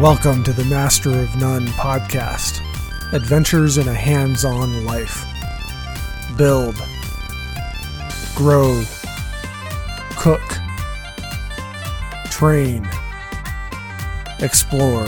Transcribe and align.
Welcome 0.00 0.42
to 0.44 0.54
the 0.54 0.64
Master 0.64 1.10
of 1.10 1.36
None 1.36 1.66
podcast 1.66 2.62
Adventures 3.12 3.76
in 3.76 3.86
a 3.86 3.92
Hands 3.92 4.46
on 4.46 4.86
Life. 4.86 5.26
Build, 6.38 6.74
grow, 8.34 8.82
cook, 10.16 10.40
train, 12.30 12.88
explore. 14.38 15.04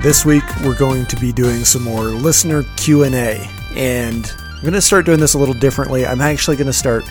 This 0.00 0.24
week 0.24 0.44
we're 0.64 0.78
going 0.78 1.06
to 1.06 1.16
be 1.16 1.32
doing 1.32 1.64
some 1.64 1.82
more 1.82 2.04
listener 2.04 2.62
Q&A 2.76 3.50
and 3.74 4.32
I'm 4.56 4.62
going 4.62 4.72
to 4.72 4.80
start 4.80 5.04
doing 5.04 5.20
this 5.20 5.34
a 5.34 5.38
little 5.38 5.54
differently. 5.54 6.06
I'm 6.06 6.22
actually 6.22 6.56
going 6.56 6.66
to 6.66 6.72
start 6.72 7.04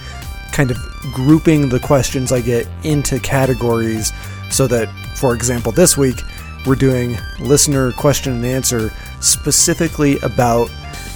kind 0.51 0.71
of 0.71 0.77
grouping 1.13 1.69
the 1.69 1.79
questions 1.79 2.31
I 2.31 2.41
get 2.41 2.67
into 2.83 3.19
categories 3.19 4.11
so 4.49 4.65
that 4.67 4.89
for 5.15 5.35
example 5.35 5.71
this 5.71 5.95
week 5.95 6.15
we're 6.65 6.75
doing 6.75 7.17
listener 7.39 7.91
question 7.91 8.33
and 8.33 8.45
answer 8.45 8.91
specifically 9.21 10.17
about 10.19 10.71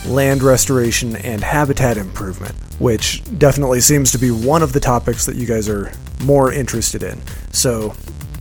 land 0.05 0.43
restoration 0.43 1.15
and 1.17 1.41
habitat 1.41 1.97
improvement, 1.97 2.53
which 2.79 3.23
definitely 3.39 3.79
seems 3.79 4.11
to 4.11 4.19
be 4.19 4.29
one 4.29 4.61
of 4.61 4.73
the 4.73 4.79
topics 4.79 5.25
that 5.25 5.35
you 5.35 5.47
guys 5.47 5.67
are 5.67 5.91
more 6.23 6.53
interested 6.53 7.01
in. 7.01 7.19
So, 7.51 7.95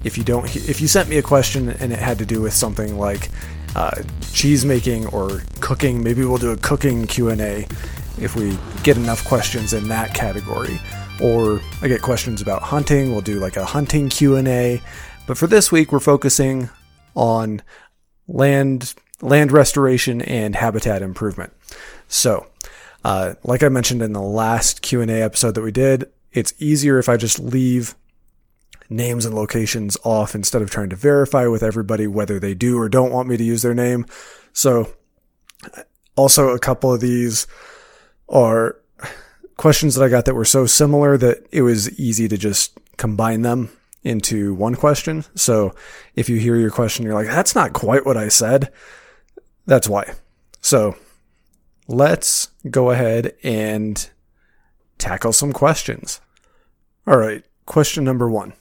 if 0.05 0.16
you 0.16 0.25
don't 0.25 0.45
if 0.55 0.80
you 0.80 0.86
sent 0.86 1.09
me 1.09 1.16
a 1.19 1.23
question 1.23 1.70
and 1.70 1.92
it 1.92 1.98
had 1.98 2.19
to 2.19 2.27
do 2.27 2.41
with 2.41 2.52
something 2.52 2.98
like 2.98 3.30
uh, 3.77 4.02
cheese 4.32 4.64
making 4.64 5.06
or 5.06 5.42
cooking. 5.61 6.02
Maybe 6.02 6.24
we'll 6.24 6.38
do 6.38 6.50
a 6.52 6.56
cooking 6.56 7.06
q&a 7.06 7.66
if 8.20 8.34
we 8.34 8.58
get 8.83 8.97
enough 8.97 9.25
questions 9.25 9.72
in 9.72 9.88
that 9.88 10.14
category. 10.14 10.80
Or 11.20 11.60
i 11.83 11.88
get 11.88 12.02
questions 12.02 12.41
about 12.41 12.62
hunting. 12.62 13.12
We'll 13.12 13.20
do 13.20 13.41
like 13.41 13.56
a 13.56 13.64
hunting 13.64 14.08
q&a 14.08 14.80
but 15.27 15.36
for 15.36 15.47
this 15.47 15.70
week 15.70 15.92
we're 15.92 16.00
focusing 16.00 16.70
on 17.14 17.62
land 18.27 18.94
land 19.20 19.52
restoration 19.52 20.22
and 20.22 20.56
habitat 20.56 21.03
improvement. 21.03 21.53
So 22.08 22.47
uh, 23.05 23.34
like 23.44 23.62
i 23.62 23.69
mentioned 23.69 24.03
in 24.03 24.12
the 24.12 24.22
last 24.22 24.82
q&a 24.82 25.06
episode 25.06 25.55
that 25.55 25.62
we 25.62 25.70
did 25.70 26.10
it's 26.32 26.53
easier 26.58 26.98
if 26.98 27.08
i 27.08 27.16
just 27.16 27.38
leave 27.38 27.94
names 28.91 29.25
and 29.25 29.34
locations 29.34 29.97
off 30.05 30.34
instead 30.34 30.62
of 30.62 30.70
trying 30.70 30.91
to 30.91 30.97
verify 30.97 31.47
with 31.47 31.62
everybody 31.62 32.06
whether 32.06 32.39
they 32.39 32.55
do 32.55 32.78
or 32.78 32.89
don't 32.89 33.12
want 33.12 33.28
me 33.28 33.36
to 33.36 33.44
use 33.44 33.62
their 33.62 33.75
name. 33.75 34.06
So, 34.53 34.94
also 36.17 36.48
a 36.48 36.58
couple 36.58 36.92
of 36.92 37.00
these 37.00 37.47
are 38.28 38.77
questions 39.56 39.94
that 39.94 40.05
I 40.05 40.09
got 40.09 40.25
that 40.25 40.34
were 40.34 40.44
so 40.44 40.66
similar 40.66 41.16
that 41.19 41.47
it 41.53 41.62
was 41.62 41.98
easy 41.98 42.28
to 42.28 42.36
just 42.36 42.78
combine 42.97 43.42
them 43.42 43.70
into 44.03 44.55
one 44.55 44.75
question. 44.75 45.25
So, 45.34 45.75
if 46.14 46.28
you 46.28 46.39
hear 46.39 46.56
your 46.56 46.70
question, 46.70 47.05
you're 47.05 47.14
like, 47.14 47.27
that's 47.27 47.55
not 47.55 47.72
quite 47.72 48.06
what 48.06 48.16
I 48.16 48.28
said. 48.28 48.72
That's 49.66 49.89
why. 49.89 50.14
So, 50.61 50.97
let's 51.89 52.48
go 52.70 52.91
ahead 52.91 53.34
and 53.42 54.09
tackle 54.98 55.33
some 55.33 55.53
questions. 55.53 56.20
All 57.06 57.16
right. 57.16 57.44
Question 57.66 58.05
number 58.05 58.28
one. 58.28 58.53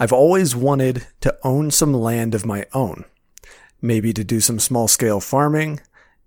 I've 0.00 0.12
always 0.12 0.54
wanted 0.54 1.06
to 1.22 1.36
own 1.42 1.72
some 1.72 1.92
land 1.92 2.34
of 2.34 2.46
my 2.46 2.66
own. 2.72 3.04
Maybe 3.82 4.12
to 4.12 4.22
do 4.22 4.40
some 4.40 4.60
small 4.60 4.86
scale 4.86 5.20
farming, 5.20 5.80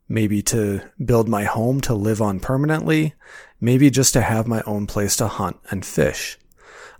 maybe 0.10 0.42
to 0.44 0.82
build 1.04 1.30
my 1.30 1.46
home 1.46 1.80
to 1.82 1.94
live 1.94 2.22
on 2.22 2.42
permanently, 2.42 3.14
maybe 3.62 3.90
just 3.90 4.12
to 4.14 4.22
have 4.22 4.46
my 4.46 4.62
own 4.66 4.88
place 4.88 5.16
to 5.18 5.28
hunt 5.28 5.58
and 5.70 5.86
fish. 5.86 6.38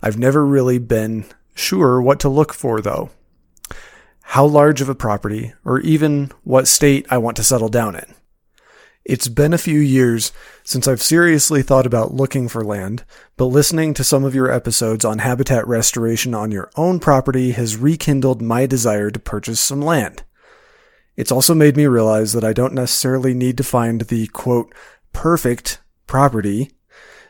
I've 0.00 0.18
never 0.18 0.46
really 0.46 0.78
been 0.78 1.26
sure 1.54 2.00
what 2.00 2.20
to 2.20 2.30
look 2.30 2.54
for 2.54 2.80
though. 2.80 3.10
How 4.22 4.46
large 4.46 4.80
of 4.80 4.88
a 4.88 4.94
property, 4.94 5.52
or 5.64 5.80
even 5.80 6.30
what 6.42 6.66
state 6.66 7.06
I 7.10 7.18
want 7.18 7.36
to 7.36 7.44
settle 7.44 7.68
down 7.68 7.96
in. 7.96 8.14
It's 9.04 9.28
been 9.28 9.52
a 9.52 9.58
few 9.58 9.78
years 9.78 10.32
since 10.64 10.86
I've 10.86 11.02
seriously 11.02 11.62
thought 11.62 11.86
about 11.86 12.14
looking 12.14 12.48
for 12.48 12.64
land, 12.64 13.04
but 13.36 13.46
listening 13.46 13.94
to 13.94 14.04
some 14.04 14.24
of 14.24 14.34
your 14.34 14.50
episodes 14.50 15.04
on 15.04 15.18
habitat 15.18 15.66
restoration 15.66 16.34
on 16.34 16.50
your 16.50 16.70
own 16.76 17.00
property 17.00 17.52
has 17.52 17.76
rekindled 17.76 18.40
my 18.40 18.66
desire 18.66 19.10
to 19.10 19.18
purchase 19.18 19.60
some 19.60 19.82
land. 19.82 20.22
It's 21.16 21.32
also 21.32 21.54
made 21.54 21.76
me 21.76 21.86
realize 21.86 22.32
that 22.32 22.44
I 22.44 22.52
don't 22.52 22.74
necessarily 22.74 23.34
need 23.34 23.56
to 23.58 23.64
find 23.64 24.02
the 24.02 24.28
quote, 24.28 24.74
perfect 25.12 25.80
property 26.06 26.70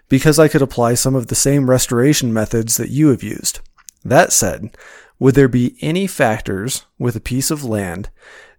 because 0.08 0.38
I 0.38 0.48
could 0.48 0.62
apply 0.62 0.94
some 0.94 1.14
of 1.14 1.28
the 1.28 1.34
same 1.34 1.70
restoration 1.70 2.32
methods 2.32 2.76
that 2.76 2.90
you 2.90 3.08
have 3.08 3.22
used. 3.22 3.60
That 4.04 4.32
said, 4.32 4.76
would 5.18 5.34
there 5.34 5.48
be 5.48 5.76
any 5.80 6.06
factors 6.06 6.84
with 6.98 7.16
a 7.16 7.20
piece 7.20 7.50
of 7.50 7.64
land 7.64 8.10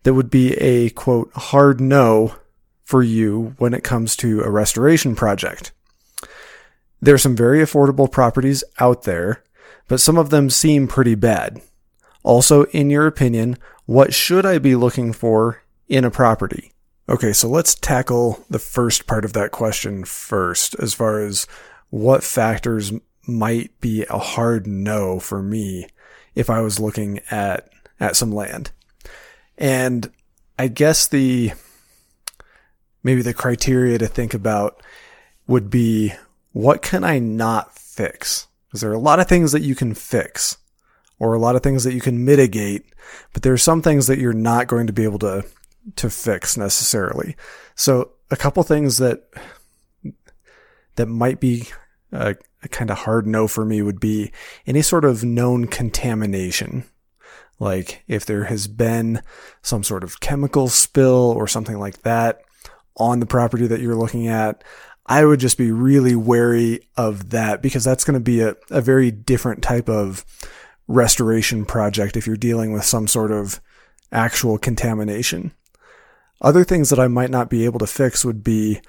that 0.04 0.14
would 0.14 0.30
be 0.30 0.54
a 0.56 0.90
quote, 0.90 1.32
hard 1.34 1.80
no 1.80 2.36
for 2.84 3.02
you 3.02 3.56
when 3.58 3.74
it 3.74 3.84
comes 3.84 4.16
to 4.18 4.42
a 4.42 4.50
restoration 4.50 5.16
project. 5.16 5.72
There 7.02 7.16
are 7.16 7.20
some 7.20 7.36
very 7.36 7.60
affordable 7.60 8.12
properties 8.12 8.64
out 8.80 9.04
there, 9.04 9.44
but 9.88 10.00
some 10.00 10.18
of 10.18 10.30
them 10.30 10.50
seem 10.50 10.88
pretty 10.88 11.16
bad. 11.16 11.62
Also, 12.24 12.64
in 12.66 12.90
your 12.90 13.08
opinion, 13.08 13.58
what 13.86 14.14
should 14.14 14.46
I 14.46 14.58
be 14.58 14.76
looking 14.76 15.12
for 15.12 15.62
in 15.90 16.06
a 16.06 16.12
property? 16.12 16.72
Okay, 17.10 17.34
so 17.34 17.50
let's 17.50 17.76
tackle 17.76 18.46
the 18.50 18.60
first 18.60 19.08
part 19.08 19.26
of 19.26 19.34
that 19.34 19.52
question 19.52 20.06
first, 20.06 20.76
as 20.76 20.94
far 20.94 21.20
as 21.20 21.46
what 21.90 22.24
factors 22.24 22.94
might 23.28 23.78
be 23.82 24.06
a 24.10 24.18
hard 24.18 24.66
no 24.66 25.20
for 25.20 25.42
me 25.42 25.88
if 26.36 26.50
I 26.50 26.62
was 26.62 26.80
looking 26.80 27.20
at, 27.30 27.70
at 28.00 28.16
some 28.16 28.32
land. 28.32 28.72
And 29.58 30.10
I 30.58 30.70
guess 30.70 31.08
the, 31.08 31.52
maybe 33.04 33.22
the 33.22 33.34
criteria 33.34 33.98
to 33.98 34.08
think 34.08 34.34
about 34.34 34.82
would 35.48 35.70
be 35.70 36.14
what 36.54 36.82
can 36.82 37.04
I 37.04 37.20
not 37.20 37.78
fix? 37.78 38.48
Because 38.68 38.82
there 38.82 38.92
are 38.92 38.96
a 38.96 39.00
lot 39.00 39.20
of 39.20 39.28
things 39.28 39.52
that 39.52 39.62
you 39.62 39.76
can 39.76 39.94
fix 39.94 40.58
or 41.20 41.34
a 41.34 41.40
lot 41.40 41.56
of 41.56 41.64
things 41.64 41.84
that 41.84 41.94
you 41.94 42.02
can 42.02 42.26
mitigate, 42.26 42.86
but 43.34 43.44
there 43.44 43.54
are 43.54 43.58
some 43.58 43.82
things 43.82 44.08
that 44.08 44.20
you're 44.20 44.34
not 44.34 44.68
going 44.68 44.88
to 44.88 44.94
be 44.94 45.04
able 45.04 45.20
to 45.20 45.46
to 45.98 46.10
fix 46.10 46.56
necessarily. 46.56 47.36
So 47.76 48.12
a 48.32 48.38
couple 48.38 48.64
things 48.64 48.98
that 48.98 49.24
that 50.96 51.08
might 51.08 51.40
be 51.40 51.70
a, 52.12 52.36
a 52.62 52.68
kind 52.68 52.90
of 52.90 53.00
hard 53.00 53.28
no 53.28 53.48
for 53.48 53.66
me 53.66 53.82
would 53.82 54.00
be 54.00 54.32
any 54.66 54.82
sort 54.82 55.06
of 55.06 55.24
known 55.24 55.68
contamination. 55.68 56.86
Like 57.60 58.04
if 58.08 58.26
there 58.26 58.46
has 58.46 58.68
been 58.68 59.22
some 59.62 59.84
sort 59.84 60.04
of 60.04 60.20
chemical 60.20 60.70
spill 60.70 61.34
or 61.36 61.48
something 61.48 61.80
like 61.80 62.02
that, 62.04 62.42
on 62.98 63.20
the 63.20 63.26
property 63.26 63.68
that 63.68 63.80
you're 63.80 63.96
looking 63.96 64.28
at, 64.28 64.64
I 65.06 65.26
would 65.26 65.40
just 65.40 65.58
be 65.58 65.72
really 65.72 66.16
wary 66.16 66.88
of 66.96 67.32
that 67.32 67.62
because 67.62 67.84
that's 67.84 68.04
going 68.04 68.14
to 68.14 68.24
be 68.24 68.42
a, 68.42 68.56
a 68.70 68.82
very 68.82 69.12
different 69.12 69.62
type 69.62 69.90
of 69.90 70.26
restoration 70.88 71.66
project 71.66 72.16
if 72.16 72.28
you're 72.28 72.38
dealing 72.38 72.72
with 72.72 72.86
some 72.86 73.08
sort 73.08 73.32
of 73.32 73.60
actual 74.12 74.58
contamination. 74.58 75.52
Other 76.42 76.64
things 76.64 76.90
that 76.90 77.00
I 77.00 77.08
might 77.08 77.30
not 77.30 77.50
be 77.50 77.66
able 77.66 77.80
to 77.80 77.88
fix 77.88 78.24
would 78.24 78.44
be 78.44 78.82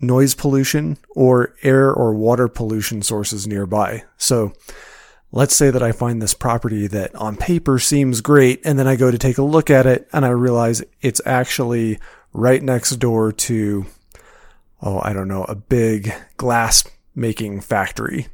noise 0.00 0.34
pollution 0.34 0.96
or 1.10 1.54
air 1.62 1.92
or 1.92 2.14
water 2.14 2.48
pollution 2.48 3.02
sources 3.02 3.46
nearby. 3.46 4.04
So 4.16 4.52
let's 5.32 5.56
say 5.56 5.70
that 5.70 5.82
I 5.82 5.92
find 5.92 6.22
this 6.22 6.34
property 6.34 6.86
that 6.86 7.14
on 7.14 7.36
paper 7.36 7.78
seems 7.78 8.20
great 8.20 8.60
and 8.64 8.78
then 8.78 8.86
I 8.86 8.96
go 8.96 9.10
to 9.10 9.18
take 9.18 9.38
a 9.38 9.42
look 9.42 9.70
at 9.70 9.86
it 9.86 10.08
and 10.12 10.24
I 10.24 10.30
realize 10.30 10.82
it's 11.00 11.20
actually 11.26 11.98
right 12.32 12.62
next 12.62 12.96
door 12.96 13.32
to, 13.32 13.86
oh, 14.82 15.00
I 15.02 15.12
don't 15.12 15.28
know, 15.28 15.44
a 15.44 15.54
big 15.54 16.12
glass 16.36 16.84
making 17.14 17.60
factory. 17.60 18.28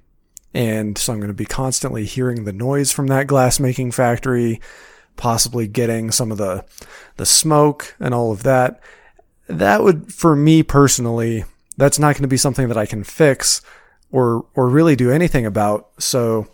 And 0.53 0.97
so 0.97 1.13
I'm 1.13 1.19
going 1.19 1.29
to 1.29 1.35
be 1.35 1.45
constantly 1.45 2.05
hearing 2.05 2.45
the 2.45 2.53
noise 2.53 2.93
from 2.93 3.09
that 3.09 3.27
glass 3.27 3.59
making 3.59 3.91
factory, 3.91 4.61
possibly 5.17 5.67
getting 5.67 6.11
some 6.11 6.31
of 6.31 6.39
the, 6.39 6.65
the 7.17 7.27
smoke 7.27 7.97
and 7.99 8.15
all 8.15 8.31
of 8.31 8.45
that. 8.45 8.81
That 9.49 9.83
would, 9.83 10.13
for 10.13 10.37
me 10.37 10.63
personally, 10.63 11.45
that's 11.77 11.99
not 11.99 12.15
going 12.15 12.23
to 12.23 12.29
be 12.29 12.37
something 12.37 12.69
that 12.69 12.79
I 12.79 12.87
can 12.87 13.03
fix 13.03 13.63
or, 14.13 14.47
or 14.55 14.69
really 14.69 14.95
do 14.95 15.11
anything 15.11 15.45
about. 15.45 15.91
So 15.99 16.47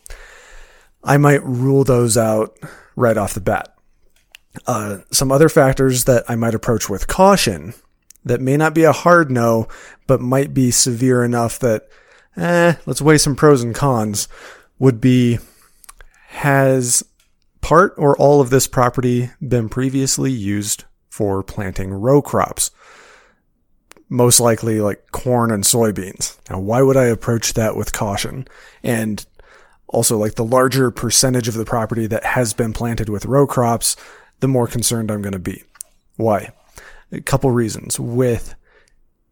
I 1.05 1.19
might 1.19 1.45
rule 1.45 1.85
those 1.85 2.17
out 2.17 2.59
right 2.97 3.19
off 3.19 3.35
the 3.35 3.41
bat. 3.41 3.70
Uh, 4.67 4.99
some 5.11 5.31
other 5.31 5.49
factors 5.49 6.05
that 6.05 6.25
I 6.29 6.37
might 6.37 6.55
approach 6.55 6.89
with 6.89 7.07
caution 7.07 7.75
that 8.25 8.41
may 8.41 8.57
not 8.57 8.75
be 8.75 8.85
a 8.85 8.93
hard 8.93 9.31
no, 9.31 9.69
but 10.07 10.21
might 10.21 10.53
be 10.53 10.71
severe 10.71 11.25
enough 11.25 11.59
that, 11.61 11.89
eh, 12.37 12.75
let's 12.85 13.01
weigh 13.01 13.19
some 13.19 13.37
pros 13.37 13.63
and 13.63 13.75
cons 13.75 14.29
would 14.79 15.01
be 15.01 15.39
has 16.29 17.03
part 17.61 17.95
or 17.97 18.17
all 18.17 18.41
of 18.41 18.51
this 18.51 18.67
property 18.67 19.31
been 19.47 19.69
previously 19.69 20.31
used 20.31 20.85
for 21.09 21.43
planting 21.43 21.91
row 21.91 22.21
crops? 22.21 22.71
most 24.11 24.41
likely 24.41 24.81
like 24.81 25.13
corn 25.13 25.51
and 25.51 25.65
soybeans. 25.65 26.37
Now, 26.51 26.59
why 26.59 26.83
would 26.83 26.97
I 26.97 27.05
approach 27.05 27.55
that 27.55 27.77
with 27.77 27.93
caution? 27.93 28.47
And 28.83 29.25
also, 29.87 30.19
like 30.19 30.35
the 30.35 30.45
larger 30.45 30.91
percentage 30.91 31.49
of 31.49 31.55
the 31.55 31.65
property 31.65 32.07
that 32.07 32.25
has 32.25 32.53
been 32.53 32.73
planted 32.73 33.09
with 33.09 33.25
row 33.25 33.47
crops, 33.47 33.97
the 34.41 34.49
more 34.49 34.67
concerned 34.67 35.11
I'm 35.11 35.23
going 35.23 35.33
to 35.33 35.39
be. 35.39 35.63
Why? 36.17 36.51
A 37.13 37.21
couple 37.21 37.51
reasons. 37.51 37.99
With 37.99 38.55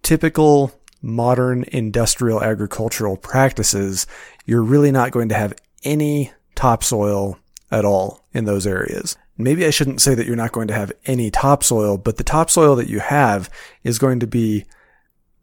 typical 0.03 0.73
modern 1.03 1.65
industrial 1.69 2.43
agricultural 2.43 3.17
practices, 3.17 4.07
you're 4.45 4.63
really 4.63 4.91
not 4.91 5.11
going 5.13 5.29
to 5.29 5.35
have 5.35 5.55
any 5.85 6.33
topsoil 6.55 7.39
at 7.71 7.85
all 7.85 8.25
in 8.33 8.45
those 8.45 8.67
areas. 8.67 9.17
Maybe 9.37 9.65
I 9.65 9.71
shouldn't 9.71 10.01
say 10.01 10.15
that 10.15 10.27
you're 10.27 10.35
not 10.35 10.53
going 10.53 10.69
to 10.69 10.75
have 10.75 10.93
any 11.07 11.31
topsoil, 11.31 11.99
but 11.99 12.17
the 12.17 12.25
topsoil 12.25 12.75
that 12.77 12.89
you 12.89 12.99
have 12.99 13.49
is 13.85 13.99
going 13.99 14.19
to 14.21 14.27
be 14.27 14.65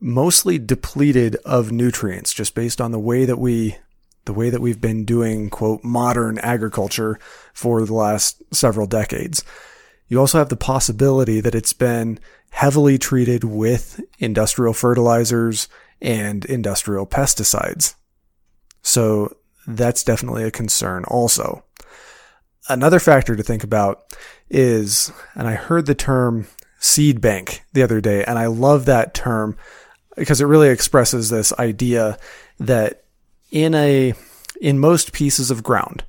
mostly 0.01 0.59
depleted 0.59 1.35
of 1.45 1.71
nutrients 1.71 2.33
just 2.33 2.53
based 2.53 2.81
on 2.81 2.91
the 2.91 2.99
way 2.99 3.23
that 3.23 3.39
we 3.39 3.77
the 4.25 4.33
way 4.33 4.49
that 4.49 4.61
we've 4.61 4.81
been 4.81 5.05
doing 5.05 5.49
quote 5.49 5.83
modern 5.83 6.37
agriculture 6.39 7.19
for 7.53 7.85
the 7.85 7.93
last 7.93 8.41
several 8.53 8.87
decades. 8.87 9.43
You 10.07 10.19
also 10.19 10.37
have 10.37 10.49
the 10.49 10.55
possibility 10.55 11.39
that 11.41 11.55
it's 11.55 11.73
been 11.73 12.19
heavily 12.51 12.97
treated 12.97 13.43
with 13.43 13.99
industrial 14.19 14.73
fertilizers 14.73 15.67
and 16.01 16.45
industrial 16.45 17.07
pesticides. 17.07 17.95
So 18.81 19.35
that's 19.65 20.03
definitely 20.03 20.43
a 20.43 20.51
concern 20.51 21.05
also. 21.05 21.63
Another 22.69 22.99
factor 22.99 23.35
to 23.35 23.43
think 23.43 23.63
about 23.63 24.15
is, 24.49 25.11
and 25.33 25.47
I 25.47 25.53
heard 25.53 25.85
the 25.85 25.95
term 25.95 26.47
seed 26.79 27.21
bank 27.21 27.63
the 27.73 27.83
other 27.83 28.01
day, 28.01 28.23
and 28.23 28.37
I 28.37 28.45
love 28.47 28.85
that 28.85 29.13
term 29.13 29.57
because 30.15 30.39
it 30.39 30.45
really 30.45 30.69
expresses 30.69 31.29
this 31.29 31.51
idea 31.59 32.17
that 32.59 33.04
in 33.55 33.73
a 33.73 34.13
in 34.59 34.77
most 34.77 35.13
pieces 35.13 35.49
of 35.49 35.63
ground, 35.63 36.03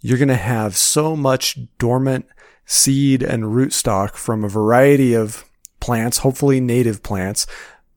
you're 0.00 0.18
going 0.18 0.28
to 0.28 0.34
have 0.34 0.74
so 0.74 1.14
much 1.14 1.58
dormant 1.76 2.26
seed 2.64 3.22
and 3.22 3.44
rootstock 3.44 4.14
from 4.14 4.42
a 4.42 4.48
variety 4.48 5.12
of 5.12 5.44
plants, 5.80 6.18
hopefully 6.18 6.60
native 6.60 7.02
plants, 7.02 7.46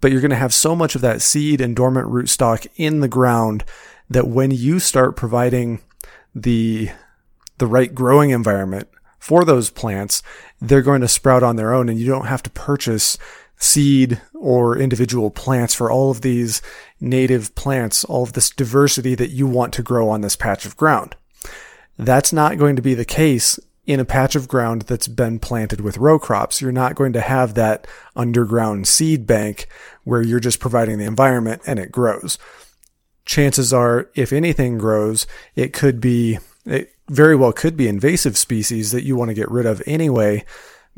but 0.01 0.11
you're 0.11 0.21
going 0.21 0.29
to 0.29 0.35
have 0.35 0.53
so 0.53 0.75
much 0.75 0.93
of 0.93 1.01
that 1.01 1.21
seed 1.21 1.61
and 1.61 1.73
dormant 1.73 2.09
rootstock 2.09 2.67
in 2.75 2.99
the 2.99 3.07
ground 3.07 3.63
that 4.09 4.27
when 4.27 4.51
you 4.51 4.77
start 4.79 5.15
providing 5.15 5.79
the 6.35 6.89
the 7.57 7.67
right 7.67 7.95
growing 7.95 8.31
environment 8.31 8.89
for 9.19 9.45
those 9.45 9.69
plants, 9.69 10.21
they're 10.59 10.81
going 10.81 10.99
to 10.99 11.07
sprout 11.07 11.43
on 11.43 11.55
their 11.55 11.73
own 11.73 11.87
and 11.87 11.97
you 11.97 12.05
don't 12.05 12.27
have 12.27 12.43
to 12.43 12.49
purchase 12.49 13.17
seed 13.57 14.21
or 14.33 14.77
individual 14.77 15.31
plants 15.31 15.73
for 15.73 15.89
all 15.89 16.11
of 16.11 16.21
these 16.21 16.61
native 16.99 17.53
plants, 17.55 18.03
all 18.03 18.23
of 18.23 18.33
this 18.33 18.49
diversity 18.49 19.15
that 19.15 19.31
you 19.31 19.47
want 19.47 19.73
to 19.73 19.83
grow 19.83 20.09
on 20.09 20.21
this 20.21 20.35
patch 20.35 20.65
of 20.65 20.77
ground. 20.77 21.15
That's 21.97 22.33
not 22.33 22.57
going 22.57 22.75
to 22.75 22.81
be 22.81 22.93
the 22.93 23.05
case 23.05 23.59
in 23.85 23.99
a 23.99 24.05
patch 24.05 24.35
of 24.35 24.47
ground 24.47 24.83
that's 24.83 25.07
been 25.07 25.39
planted 25.39 25.81
with 25.81 25.97
row 25.97 26.17
crops. 26.17 26.59
You're 26.59 26.71
not 26.71 26.95
going 26.95 27.13
to 27.13 27.21
have 27.21 27.53
that 27.53 27.85
underground 28.15 28.87
seed 28.87 29.27
bank 29.27 29.67
where 30.03 30.21
you're 30.21 30.39
just 30.39 30.59
providing 30.59 30.97
the 30.97 31.05
environment 31.05 31.61
and 31.67 31.77
it 31.79 31.91
grows. 31.91 32.37
Chances 33.25 33.71
are, 33.73 34.09
if 34.15 34.33
anything 34.33 34.77
grows, 34.77 35.27
it 35.55 35.73
could 35.73 35.99
be, 36.01 36.39
it 36.65 36.95
very 37.09 37.35
well 37.35 37.53
could 37.53 37.77
be 37.77 37.87
invasive 37.87 38.37
species 38.37 38.91
that 38.91 39.03
you 39.03 39.15
want 39.15 39.29
to 39.29 39.35
get 39.35 39.51
rid 39.51 39.65
of 39.65 39.81
anyway 39.85 40.43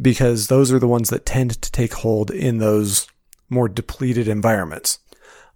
because 0.01 0.47
those 0.47 0.71
are 0.71 0.79
the 0.79 0.87
ones 0.87 1.09
that 1.09 1.25
tend 1.25 1.61
to 1.61 1.71
take 1.71 1.93
hold 1.93 2.31
in 2.31 2.57
those 2.57 3.07
more 3.49 3.67
depleted 3.67 4.27
environments. 4.27 4.99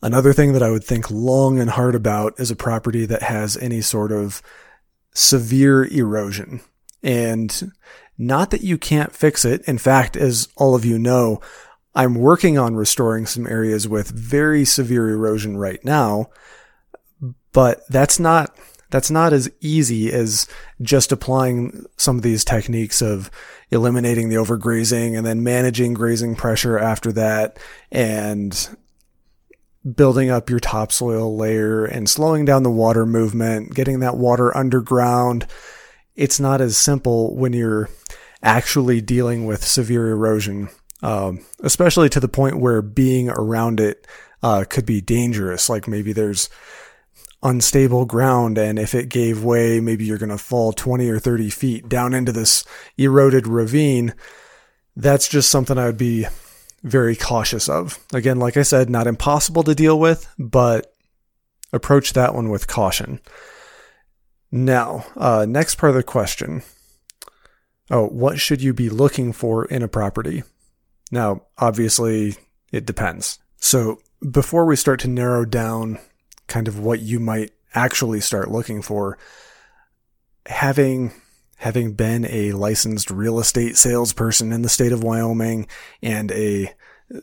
Another 0.02 0.34
thing 0.34 0.54
that 0.54 0.64
I 0.64 0.72
would 0.72 0.84
think 0.84 1.12
long 1.12 1.60
and 1.60 1.70
hard 1.70 1.96
about 1.96 2.40
is 2.40 2.50
a 2.50 2.56
property 2.56 3.06
that 3.06 3.24
has 3.24 3.56
any 3.58 3.82
sort 3.82 4.12
of 4.12 4.42
severe 5.14 5.86
erosion. 5.86 6.62
And 7.04 7.72
not 8.18 8.52
that 8.52 8.64
you 8.64 8.78
can't 8.78 9.16
fix 9.16 9.46
it. 9.46 9.62
In 9.68 9.78
fact, 9.78 10.16
as 10.16 10.48
all 10.58 10.76
of 10.76 10.86
you 10.86 10.98
know, 10.98 11.42
I'm 11.94 12.16
working 12.16 12.58
on 12.58 12.76
restoring 12.76 13.26
some 13.26 13.46
areas 13.46 13.88
with 13.88 14.10
very 14.10 14.66
severe 14.66 15.10
erosion 15.10 15.58
right 15.58 15.84
now, 15.84 16.28
but 17.52 17.82
that's 17.90 18.20
not 18.20 18.56
that's 18.92 19.12
not 19.12 19.32
as 19.34 19.50
easy 19.62 20.12
as 20.12 20.48
just 20.82 21.14
applying 21.14 21.86
some 21.96 22.18
of 22.18 22.24
these 22.24 22.44
techniques 22.44 23.02
of 23.02 23.32
eliminating 23.72 24.28
the 24.28 24.36
overgrazing 24.36 25.18
and 25.18 25.26
then 25.26 25.44
managing 25.44 25.94
grazing 25.94 26.36
pressure 26.36 26.78
after 26.78 27.12
that 27.14 27.58
and 27.90 28.76
building 29.96 30.30
up 30.30 30.50
your 30.50 30.60
topsoil 30.60 31.36
layer 31.36 31.86
and 31.86 32.10
slowing 32.10 32.46
down 32.46 32.64
the 32.64 32.72
water 32.72 33.06
movement, 33.06 33.74
getting 33.74 34.00
that 34.00 34.18
water 34.18 34.56
underground. 34.56 35.48
It's 36.16 36.40
not 36.40 36.62
as 36.62 36.78
simple 36.78 37.36
when 37.36 37.54
you're 37.54 37.90
actually 38.44 39.02
dealing 39.02 39.46
with 39.46 39.64
severe 39.64 40.10
erosion, 40.10 40.70
um, 41.02 41.44
especially 41.62 42.10
to 42.10 42.20
the 42.20 42.28
point 42.28 42.60
where 42.60 42.82
being 42.82 43.30
around 43.30 43.80
it 43.80 44.08
uh, 44.44 44.66
could 44.70 44.86
be 44.86 45.02
dangerous. 45.02 45.70
Like 45.70 45.88
maybe 45.88 46.14
there's 46.14 46.50
unstable 47.44 48.06
ground. 48.06 48.58
And 48.58 48.78
if 48.78 48.94
it 48.94 49.10
gave 49.10 49.44
way, 49.44 49.80
maybe 49.80 50.06
you're 50.06 50.18
going 50.18 50.30
to 50.30 50.38
fall 50.38 50.74
20 50.74 51.10
or 51.10 51.20
30 51.20 51.50
feet 51.50 51.90
down 51.90 52.14
into 52.14 52.32
this 52.32 52.64
eroded 52.98 53.48
ravine. 53.48 54.14
That's 54.96 55.28
just 55.28 55.50
something 55.50 55.78
I 55.78 55.88
would 55.88 55.98
be 55.98 56.28
very 56.84 57.16
cautious 57.16 57.70
of. 57.70 58.00
Again, 58.14 58.40
like 58.40 58.58
I 58.58 58.64
said, 58.64 58.90
not 58.90 59.08
impossible 59.08 59.64
to 59.64 59.76
deal 59.76 60.00
with, 60.00 60.28
but 60.38 60.94
approach 61.74 62.14
that 62.14 62.34
one 62.34 62.50
with 62.50 62.68
caution. 62.68 63.20
Now, 64.52 65.06
uh, 65.16 65.46
next 65.48 65.76
part 65.76 65.92
of 65.92 65.96
the 65.96 66.04
question. 66.04 66.64
Oh, 67.90 68.08
what 68.08 68.40
should 68.40 68.62
you 68.62 68.74
be 68.74 68.90
looking 68.90 69.34
for 69.34 69.66
in 69.66 69.84
a 69.84 69.88
property? 69.88 70.44
Now, 71.12 71.44
obviously, 71.58 72.36
it 72.72 72.86
depends. 72.86 73.40
So, 73.58 74.00
before 74.30 74.66
we 74.66 74.76
start 74.76 75.00
to 75.02 75.08
narrow 75.08 75.46
down 75.46 76.00
kind 76.52 76.68
of 76.68 76.80
what 76.80 77.00
you 77.00 77.20
might 77.20 77.52
actually 77.74 78.20
start 78.20 78.52
looking 78.52 78.82
for. 78.82 79.18
Having 80.46 81.14
having 81.62 81.94
been 81.94 82.26
a 82.26 82.52
licensed 82.54 83.12
real 83.12 83.40
estate 83.40 83.78
salesperson 83.78 84.52
in 84.52 84.64
the 84.64 84.70
state 84.70 84.92
of 84.92 85.04
Wyoming 85.04 85.68
and 86.02 86.32
a 86.32 86.74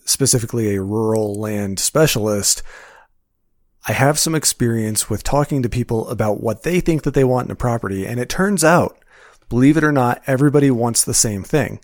specifically 0.04 0.76
a 0.76 0.82
rural 0.82 1.34
land 1.34 1.80
specialist, 1.80 2.62
I 3.88 3.92
have 3.92 4.16
some 4.16 4.36
experience 4.36 5.10
with 5.10 5.24
talking 5.24 5.60
to 5.62 5.68
people 5.68 6.08
about 6.08 6.40
what 6.40 6.62
they 6.62 6.78
think 6.78 7.02
that 7.02 7.14
they 7.14 7.24
want 7.24 7.48
in 7.48 7.50
a 7.50 7.56
property. 7.56 8.06
And 8.06 8.20
it 8.20 8.28
turns 8.28 8.62
out, 8.62 8.96
believe 9.48 9.76
it 9.76 9.82
or 9.82 9.90
not, 9.90 10.22
everybody 10.28 10.70
wants 10.70 11.02
the 11.02 11.14
same 11.14 11.42
thing. 11.42 11.80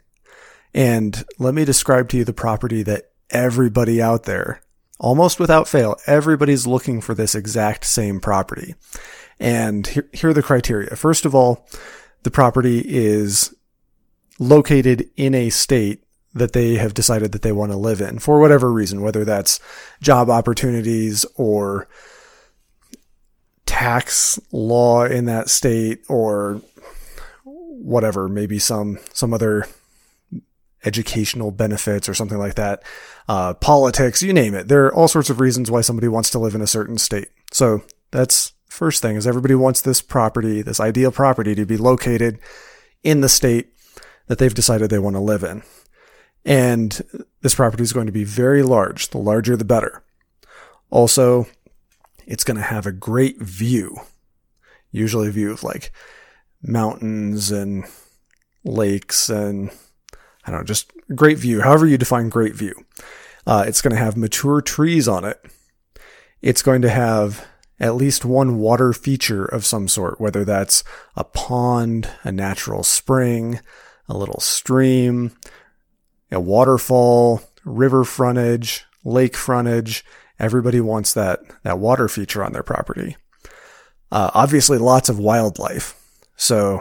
And 0.72 1.24
let 1.40 1.54
me 1.54 1.64
describe 1.64 2.08
to 2.10 2.18
you 2.18 2.24
the 2.24 2.32
property 2.32 2.84
that 2.84 3.10
everybody 3.30 4.00
out 4.00 4.24
there 4.24 4.60
almost 5.00 5.40
without 5.40 5.66
fail, 5.66 5.96
everybody's 6.06 6.68
looking 6.68 7.00
for 7.00 7.14
this 7.14 7.34
exact 7.34 7.84
same 7.84 8.20
property. 8.20 8.76
And 9.40 9.88
here, 9.88 10.08
here 10.12 10.30
are 10.30 10.34
the 10.34 10.42
criteria. 10.42 10.94
First 10.94 11.24
of 11.24 11.34
all, 11.34 11.66
the 12.24 12.30
property 12.30 12.82
is 12.84 13.54
located 14.40 15.08
in 15.16 15.34
a 15.34 15.50
state 15.50 16.02
that 16.34 16.52
they 16.52 16.74
have 16.74 16.94
decided 16.94 17.30
that 17.30 17.42
they 17.42 17.52
want 17.52 17.70
to 17.70 17.78
live 17.78 18.00
in 18.00 18.18
for 18.18 18.40
whatever 18.40 18.72
reason, 18.72 19.00
whether 19.00 19.24
that's 19.24 19.60
job 20.00 20.28
opportunities 20.28 21.24
or 21.36 21.86
tax 23.66 24.40
law 24.50 25.04
in 25.04 25.26
that 25.26 25.48
state 25.48 26.02
or 26.08 26.60
whatever, 27.44 28.28
maybe 28.28 28.58
some, 28.58 28.98
some 29.12 29.32
other 29.32 29.66
educational 30.84 31.50
benefits 31.50 32.08
or 32.08 32.14
something 32.14 32.38
like 32.38 32.56
that, 32.56 32.82
uh, 33.28 33.54
politics, 33.54 34.22
you 34.22 34.32
name 34.32 34.54
it. 34.54 34.66
There 34.66 34.86
are 34.86 34.94
all 34.94 35.08
sorts 35.08 35.30
of 35.30 35.40
reasons 35.40 35.70
why 35.70 35.82
somebody 35.82 36.08
wants 36.08 36.30
to 36.30 36.38
live 36.38 36.54
in 36.54 36.62
a 36.62 36.66
certain 36.66 36.98
state. 36.98 37.28
So 37.52 37.84
that's 38.10 38.53
first 38.74 39.00
thing 39.00 39.14
is 39.14 39.26
everybody 39.26 39.54
wants 39.54 39.80
this 39.80 40.02
property, 40.02 40.60
this 40.60 40.80
ideal 40.80 41.12
property 41.12 41.54
to 41.54 41.64
be 41.64 41.76
located 41.76 42.40
in 43.04 43.20
the 43.20 43.28
state 43.28 43.68
that 44.26 44.38
they've 44.38 44.54
decided 44.54 44.90
they 44.90 44.98
want 44.98 45.14
to 45.14 45.20
live 45.20 45.44
in. 45.44 45.62
And 46.44 47.00
this 47.40 47.54
property 47.54 47.84
is 47.84 47.92
going 47.92 48.06
to 48.06 48.12
be 48.12 48.24
very 48.24 48.64
large. 48.64 49.10
The 49.10 49.18
larger, 49.18 49.56
the 49.56 49.64
better. 49.64 50.02
Also, 50.90 51.46
it's 52.26 52.42
going 52.42 52.56
to 52.56 52.62
have 52.62 52.84
a 52.84 52.92
great 52.92 53.40
view, 53.40 53.96
usually 54.90 55.28
a 55.28 55.32
view 55.32 55.52
of 55.52 55.62
like 55.62 55.92
mountains 56.60 57.52
and 57.52 57.84
lakes 58.64 59.28
and 59.28 59.70
I 60.44 60.50
don't 60.50 60.60
know, 60.60 60.64
just 60.64 60.92
great 61.14 61.38
view, 61.38 61.60
however 61.60 61.86
you 61.86 61.96
define 61.96 62.28
great 62.28 62.54
view. 62.54 62.74
Uh, 63.46 63.64
it's 63.68 63.80
going 63.80 63.94
to 63.94 64.02
have 64.02 64.16
mature 64.16 64.60
trees 64.60 65.06
on 65.06 65.24
it. 65.24 65.40
It's 66.42 66.62
going 66.62 66.82
to 66.82 66.90
have 66.90 67.46
at 67.80 67.96
least 67.96 68.24
one 68.24 68.58
water 68.58 68.92
feature 68.92 69.44
of 69.44 69.64
some 69.64 69.88
sort, 69.88 70.20
whether 70.20 70.44
that's 70.44 70.84
a 71.16 71.24
pond, 71.24 72.08
a 72.22 72.30
natural 72.30 72.82
spring, 72.82 73.60
a 74.08 74.16
little 74.16 74.40
stream, 74.40 75.32
a 76.30 76.40
waterfall, 76.40 77.42
river 77.64 78.04
frontage, 78.04 78.84
lake 79.04 79.36
frontage. 79.36 80.04
Everybody 80.38 80.80
wants 80.80 81.14
that, 81.14 81.40
that 81.62 81.78
water 81.78 82.08
feature 82.08 82.44
on 82.44 82.52
their 82.52 82.62
property. 82.62 83.16
Uh, 84.10 84.30
obviously 84.34 84.78
lots 84.78 85.08
of 85.08 85.18
wildlife. 85.18 86.00
So, 86.36 86.80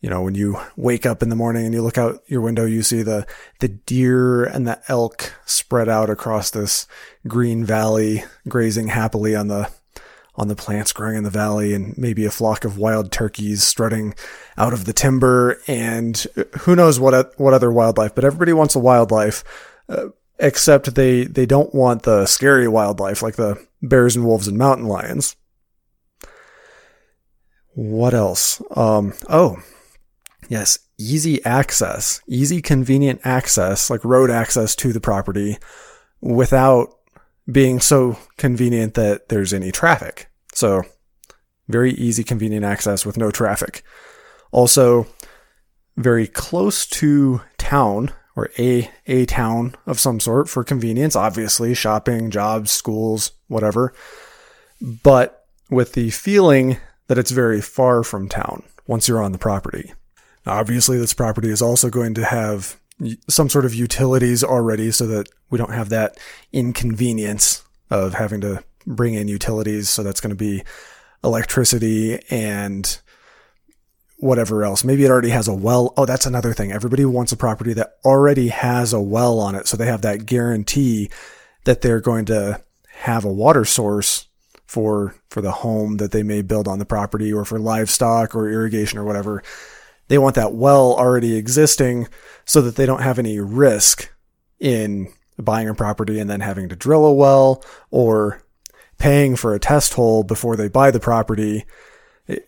you 0.00 0.08
know, 0.08 0.22
when 0.22 0.34
you 0.34 0.56
wake 0.76 1.06
up 1.06 1.22
in 1.22 1.28
the 1.28 1.36
morning 1.36 1.64
and 1.64 1.74
you 1.74 1.82
look 1.82 1.98
out 1.98 2.22
your 2.26 2.40
window, 2.40 2.64
you 2.64 2.82
see 2.82 3.02
the, 3.02 3.26
the 3.58 3.68
deer 3.68 4.44
and 4.44 4.66
the 4.66 4.80
elk 4.88 5.32
spread 5.44 5.88
out 5.88 6.08
across 6.08 6.50
this 6.50 6.86
green 7.26 7.64
valley, 7.64 8.24
grazing 8.46 8.88
happily 8.88 9.34
on 9.34 9.48
the, 9.48 9.68
on 10.36 10.46
the 10.46 10.54
plants 10.54 10.92
growing 10.92 11.16
in 11.16 11.24
the 11.24 11.30
valley 11.30 11.74
and 11.74 11.98
maybe 11.98 12.24
a 12.24 12.30
flock 12.30 12.64
of 12.64 12.78
wild 12.78 13.10
turkeys 13.10 13.64
strutting 13.64 14.14
out 14.56 14.72
of 14.72 14.84
the 14.84 14.92
timber 14.92 15.60
and 15.66 16.26
who 16.60 16.76
knows 16.76 17.00
what, 17.00 17.38
what 17.38 17.54
other 17.54 17.72
wildlife, 17.72 18.14
but 18.14 18.24
everybody 18.24 18.52
wants 18.52 18.76
a 18.76 18.78
wildlife, 18.78 19.42
uh, 19.88 20.06
except 20.38 20.94
they, 20.94 21.24
they 21.24 21.44
don't 21.44 21.74
want 21.74 22.04
the 22.04 22.24
scary 22.26 22.68
wildlife 22.68 23.20
like 23.20 23.34
the 23.34 23.60
bears 23.82 24.14
and 24.14 24.24
wolves 24.24 24.46
and 24.46 24.56
mountain 24.56 24.86
lions. 24.86 25.34
What 27.74 28.14
else? 28.14 28.62
Um, 28.76 29.14
oh, 29.28 29.60
yes, 30.48 30.78
easy 30.98 31.44
access, 31.44 32.20
easy, 32.26 32.60
convenient 32.60 33.20
access, 33.24 33.90
like 33.90 34.04
road 34.04 34.30
access 34.30 34.74
to 34.76 34.92
the 34.92 35.00
property 35.00 35.58
without 36.20 36.88
being 37.50 37.80
so 37.80 38.18
convenient 38.36 38.94
that 38.94 39.28
there's 39.28 39.54
any 39.54 39.70
traffic. 39.70 40.28
So 40.52 40.82
very 41.68 41.92
easy, 41.92 42.24
convenient 42.24 42.64
access 42.64 43.06
with 43.06 43.16
no 43.16 43.30
traffic. 43.30 43.82
Also, 44.50 45.06
very 45.96 46.26
close 46.26 46.86
to 46.86 47.42
town 47.58 48.12
or 48.36 48.50
a, 48.58 48.90
a 49.06 49.26
town 49.26 49.74
of 49.86 49.98
some 49.98 50.20
sort 50.20 50.48
for 50.48 50.62
convenience, 50.64 51.16
obviously 51.16 51.74
shopping, 51.74 52.30
jobs, 52.30 52.70
schools, 52.70 53.32
whatever. 53.48 53.92
But 54.80 55.44
with 55.70 55.92
the 55.92 56.10
feeling 56.10 56.78
that 57.08 57.18
it's 57.18 57.30
very 57.30 57.60
far 57.60 58.02
from 58.02 58.28
town 58.28 58.62
once 58.86 59.08
you're 59.08 59.22
on 59.22 59.32
the 59.32 59.38
property. 59.38 59.92
Obviously, 60.48 60.98
this 60.98 61.14
property 61.14 61.50
is 61.50 61.62
also 61.62 61.90
going 61.90 62.14
to 62.14 62.24
have 62.24 62.78
some 63.28 63.48
sort 63.48 63.64
of 63.64 63.74
utilities 63.74 64.42
already 64.42 64.90
so 64.90 65.06
that 65.06 65.28
we 65.50 65.58
don't 65.58 65.72
have 65.72 65.88
that 65.90 66.18
inconvenience 66.52 67.62
of 67.90 68.14
having 68.14 68.40
to 68.40 68.62
bring 68.86 69.14
in 69.14 69.28
utilities. 69.28 69.88
So 69.88 70.02
that's 70.02 70.20
going 70.20 70.30
to 70.30 70.36
be 70.36 70.64
electricity 71.22 72.20
and 72.30 73.00
whatever 74.18 74.64
else. 74.64 74.84
Maybe 74.84 75.04
it 75.04 75.10
already 75.10 75.30
has 75.30 75.48
a 75.48 75.54
well. 75.54 75.94
Oh, 75.96 76.06
that's 76.06 76.26
another 76.26 76.52
thing. 76.52 76.72
Everybody 76.72 77.04
wants 77.04 77.32
a 77.32 77.36
property 77.36 77.72
that 77.74 77.94
already 78.04 78.48
has 78.48 78.92
a 78.92 79.00
well 79.00 79.38
on 79.38 79.54
it. 79.54 79.68
So 79.68 79.76
they 79.76 79.86
have 79.86 80.02
that 80.02 80.26
guarantee 80.26 81.10
that 81.64 81.82
they're 81.82 82.00
going 82.00 82.24
to 82.26 82.62
have 82.90 83.24
a 83.24 83.32
water 83.32 83.64
source 83.64 84.26
for 84.66 85.14
for 85.30 85.40
the 85.40 85.50
home 85.50 85.96
that 85.96 86.10
they 86.10 86.22
may 86.22 86.42
build 86.42 86.68
on 86.68 86.78
the 86.78 86.84
property 86.84 87.32
or 87.32 87.44
for 87.44 87.58
livestock 87.58 88.34
or 88.34 88.50
irrigation 88.50 88.98
or 88.98 89.04
whatever. 89.04 89.42
They 90.08 90.18
want 90.18 90.34
that 90.36 90.54
well 90.54 90.94
already 90.94 91.36
existing 91.36 92.08
so 92.44 92.60
that 92.62 92.76
they 92.76 92.86
don't 92.86 93.02
have 93.02 93.18
any 93.18 93.38
risk 93.38 94.10
in 94.58 95.12
buying 95.38 95.68
a 95.68 95.74
property 95.74 96.18
and 96.18 96.28
then 96.28 96.40
having 96.40 96.68
to 96.68 96.76
drill 96.76 97.04
a 97.04 97.12
well 97.12 97.62
or 97.90 98.42
paying 98.98 99.36
for 99.36 99.54
a 99.54 99.60
test 99.60 99.94
hole 99.94 100.24
before 100.24 100.56
they 100.56 100.68
buy 100.68 100.90
the 100.90 101.00
property. 101.00 101.64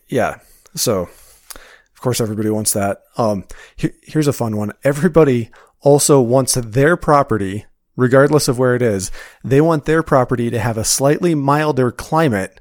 yeah. 0.09 0.39
So 0.75 1.03
of 1.03 2.01
course 2.01 2.21
everybody 2.21 2.51
wants 2.51 2.73
that. 2.73 3.03
Um, 3.17 3.45
here's 3.77 4.27
a 4.27 4.33
fun 4.33 4.57
one. 4.57 4.73
Everybody 4.83 5.51
also 5.83 6.21
wants 6.21 6.55
their 6.55 6.97
property 6.97 7.67
regardless 8.01 8.49
of 8.49 8.59
where 8.59 8.75
it 8.75 8.81
is, 8.81 9.11
they 9.45 9.61
want 9.61 9.85
their 9.85 10.03
property 10.03 10.49
to 10.49 10.59
have 10.59 10.79
a 10.79 10.85
slightly 10.85 11.35
milder 11.35 11.93
climate 11.93 12.61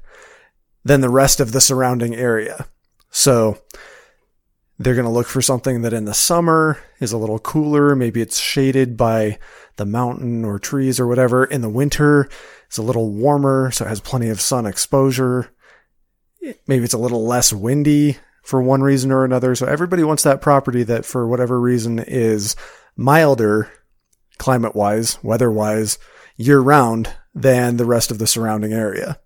than 0.84 1.00
the 1.00 1.08
rest 1.08 1.40
of 1.40 1.52
the 1.52 1.60
surrounding 1.60 2.14
area. 2.14 2.66
So 3.10 3.58
they're 4.80 4.94
going 4.94 5.04
to 5.04 5.10
look 5.10 5.26
for 5.26 5.42
something 5.42 5.82
that 5.82 5.92
in 5.92 6.06
the 6.06 6.14
summer 6.14 6.78
is 7.00 7.12
a 7.12 7.18
little 7.18 7.38
cooler. 7.38 7.94
Maybe 7.94 8.22
it's 8.22 8.38
shaded 8.38 8.96
by 8.96 9.38
the 9.76 9.84
mountain 9.84 10.42
or 10.42 10.58
trees 10.58 10.98
or 10.98 11.06
whatever. 11.06 11.44
In 11.44 11.60
the 11.60 11.68
winter, 11.68 12.30
it's 12.66 12.78
a 12.78 12.82
little 12.82 13.12
warmer, 13.12 13.70
so 13.70 13.84
it 13.84 13.88
has 13.88 14.00
plenty 14.00 14.30
of 14.30 14.40
sun 14.40 14.64
exposure. 14.64 15.50
Maybe 16.66 16.82
it's 16.82 16.94
a 16.94 16.98
little 16.98 17.26
less 17.26 17.52
windy 17.52 18.16
for 18.42 18.62
one 18.62 18.80
reason 18.80 19.12
or 19.12 19.22
another. 19.22 19.54
So 19.54 19.66
everybody 19.66 20.02
wants 20.02 20.22
that 20.22 20.40
property 20.40 20.82
that 20.84 21.04
for 21.04 21.28
whatever 21.28 21.60
reason 21.60 21.98
is 21.98 22.56
milder 22.96 23.70
climate 24.38 24.74
wise, 24.74 25.22
weather 25.22 25.50
wise, 25.50 25.98
year 26.36 26.58
round 26.58 27.14
than 27.34 27.76
the 27.76 27.84
rest 27.84 28.10
of 28.10 28.18
the 28.18 28.26
surrounding 28.26 28.72
area. 28.72 29.20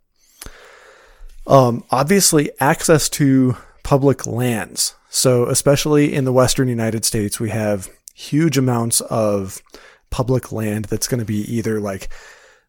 Um, 1.46 1.84
obviously, 1.92 2.50
access 2.58 3.08
to 3.10 3.56
public 3.84 4.26
lands. 4.26 4.96
So, 5.14 5.46
especially 5.46 6.12
in 6.12 6.24
the 6.24 6.32
Western 6.32 6.66
United 6.66 7.04
States, 7.04 7.38
we 7.38 7.50
have 7.50 7.88
huge 8.16 8.58
amounts 8.58 9.00
of 9.02 9.62
public 10.10 10.50
land 10.50 10.86
that's 10.86 11.06
going 11.06 11.20
to 11.20 11.24
be 11.24 11.42
either 11.42 11.78
like 11.78 12.08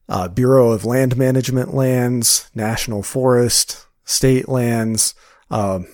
uh, 0.07 0.27
Bureau 0.27 0.69
of 0.69 0.85
Land 0.85 1.17
Management 1.17 1.73
lands, 1.73 2.51
national 2.53 3.01
forest, 3.01 3.87
state 4.03 4.47
lands. 4.47 5.15
Um, 5.49 5.87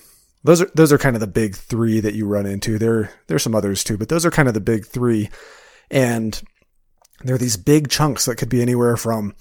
those 0.44 0.62
are 0.62 0.70
those 0.76 0.92
are 0.92 0.98
kind 0.98 1.16
of 1.16 1.22
the 1.22 1.26
big 1.26 1.56
three 1.56 2.02
that 2.02 2.16
you 2.16 2.28
run 2.28 2.46
into. 2.46 2.78
There 2.78 3.12
there's 3.28 3.44
some 3.44 3.56
others 3.56 3.82
too, 3.82 3.98
but 3.98 4.10
those 4.10 4.26
are 4.26 4.32
kind 4.32 4.50
of 4.50 4.54
the 4.54 4.60
big 4.60 4.86
three. 4.86 5.30
And 5.90 6.42
there 7.24 7.36
are 7.36 7.40
these 7.40 7.56
big 7.56 7.88
chunks 7.90 8.26
that 8.26 8.36
could 8.36 8.50
be 8.50 8.62
anywhere 8.62 8.98
from 8.98 9.36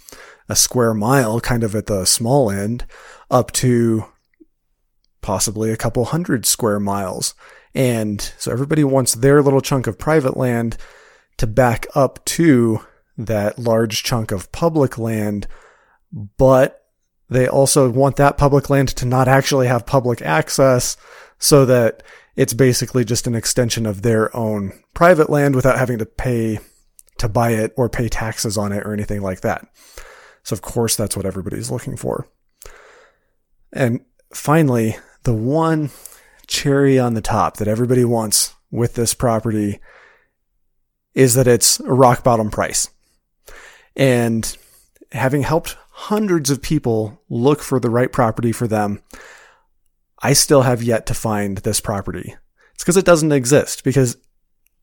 a 0.49 0.55
square 0.55 0.95
mile, 0.95 1.41
kind 1.41 1.65
of 1.65 1.75
at 1.75 1.87
the 1.87 2.05
small 2.05 2.53
end, 2.53 2.87
up 3.33 3.51
to 3.55 4.05
possibly 5.21 5.71
a 5.71 5.77
couple 5.77 6.05
hundred 6.07 6.47
square 6.47 6.81
miles. 6.81 7.35
And 7.75 8.21
so 8.39 8.51
everybody 8.51 8.85
wants 8.85 9.15
their 9.15 9.43
little 9.43 9.61
chunk 9.61 9.87
of 9.87 9.99
private 9.99 10.37
land 10.37 10.77
to 11.37 11.47
back 11.47 11.87
up 11.95 12.25
to 12.27 12.85
that 13.17 13.59
large 13.59 14.03
chunk 14.03 14.33
of 14.33 14.51
public 14.53 14.99
land, 14.99 15.47
but 16.37 16.85
they 17.29 17.47
also 17.47 17.89
want 17.89 18.17
that 18.17 18.37
public 18.37 18.69
land 18.71 18.89
to 18.89 19.07
not 19.07 19.29
actually 19.29 19.69
have 19.69 19.87
public 19.87 20.21
access 20.23 20.97
so 21.39 21.65
that 21.65 22.03
it's 22.37 22.55
basically 22.55 23.05
just 23.05 23.27
an 23.27 23.35
extension 23.35 23.87
of 23.87 24.03
their 24.03 24.35
own 24.37 24.73
private 24.95 25.31
land 25.31 25.55
without 25.55 25.79
having 25.79 25.99
to 25.99 26.07
pay 26.07 26.59
to 27.19 27.29
buy 27.29 27.51
it 27.51 27.73
or 27.77 27.89
pay 27.89 28.09
taxes 28.09 28.57
on 28.57 28.73
it 28.73 28.85
or 28.85 28.93
anything 28.93 29.21
like 29.21 29.43
that. 29.43 29.67
So 30.43 30.55
of 30.55 30.63
course 30.63 30.97
that's 30.97 31.17
what 31.17 31.27
everybody's 31.27 31.71
looking 31.71 31.97
for. 31.97 32.27
And 33.73 34.01
finally, 34.35 34.97
the 35.25 35.35
one 35.35 35.91
cherry 36.47 36.99
on 36.99 37.15
the 37.15 37.21
top 37.21 37.57
that 37.59 37.69
everybody 37.69 38.05
wants 38.05 38.55
with 38.71 38.95
this 38.95 39.15
property 39.15 39.81
is 41.15 41.35
that 41.35 41.47
it's 41.47 41.81
a 41.81 41.93
rock 41.93 42.23
bottom 42.25 42.51
price. 42.51 42.89
And 43.97 44.57
having 45.13 45.43
helped 45.43 45.77
hundreds 45.91 46.51
of 46.51 46.63
people 46.63 47.21
look 47.29 47.61
for 47.61 47.81
the 47.81 47.91
right 47.91 48.11
property 48.11 48.53
for 48.53 48.67
them, 48.67 49.03
I 50.23 50.33
still 50.33 50.63
have 50.63 50.83
yet 50.83 51.07
to 51.07 51.15
find 51.15 51.59
this 51.59 51.81
property. 51.81 52.35
It's 52.75 52.83
because 52.83 52.97
it 52.97 53.05
doesn't 53.05 53.33
exist 53.33 53.85
because 53.85 54.17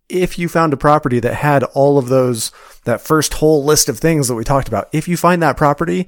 if 0.09 0.39
you 0.39 0.47
found 0.47 0.73
a 0.73 0.77
property 0.77 1.19
that 1.19 1.33
had 1.33 1.63
all 1.63 1.97
of 1.97 2.07
those, 2.07 2.51
that 2.85 3.01
first 3.01 3.35
whole 3.35 3.63
list 3.63 3.89
of 3.89 3.99
things 3.99 4.27
that 4.27 4.35
we 4.35 4.43
talked 4.43 4.67
about, 4.67 4.89
if 4.93 5.07
you 5.07 5.17
find 5.17 5.41
that 5.41 5.57
property, 5.57 6.07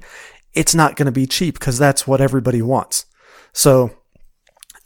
it's 0.54 0.74
not 0.74 0.96
going 0.96 1.06
to 1.06 1.12
be 1.12 1.26
cheap 1.26 1.58
because 1.58 1.78
that's 1.78 2.06
what 2.06 2.20
everybody 2.20 2.62
wants. 2.62 3.06
So 3.52 3.90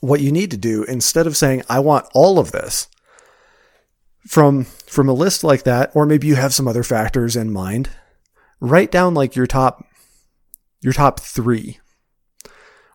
what 0.05 0.21
you 0.21 0.31
need 0.31 0.51
to 0.51 0.57
do 0.57 0.85
instead 0.85 1.27
of 1.27 1.37
saying, 1.37 1.63
I 1.69 1.81
want 1.81 2.07
all 2.13 2.39
of 2.39 2.53
this 2.53 2.89
from, 4.27 4.65
from 4.65 5.09
a 5.09 5.15
list 5.15 5.43
like 5.43 5.65
that, 5.65 5.91
or 5.95 6.07
maybe 6.07 6.27
you 6.27 6.35
have 6.35 6.55
some 6.55 6.69
other 6.69 6.83
factors 6.83 7.37
in 7.37 7.53
mind, 7.53 7.91
write 8.61 8.91
down 8.91 9.15
like 9.15 9.35
your 9.35 9.47
top, 9.47 9.85
your 10.81 10.93
top 10.93 11.21
three, 11.21 11.79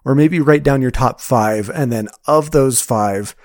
or 0.05 0.15
maybe 0.15 0.39
write 0.39 0.63
down 0.63 0.81
your 0.81 0.91
top 0.91 1.19
five. 1.19 1.69
And 1.69 1.91
then 1.91 2.09
of 2.25 2.51
those 2.51 2.81
five, 2.81 3.35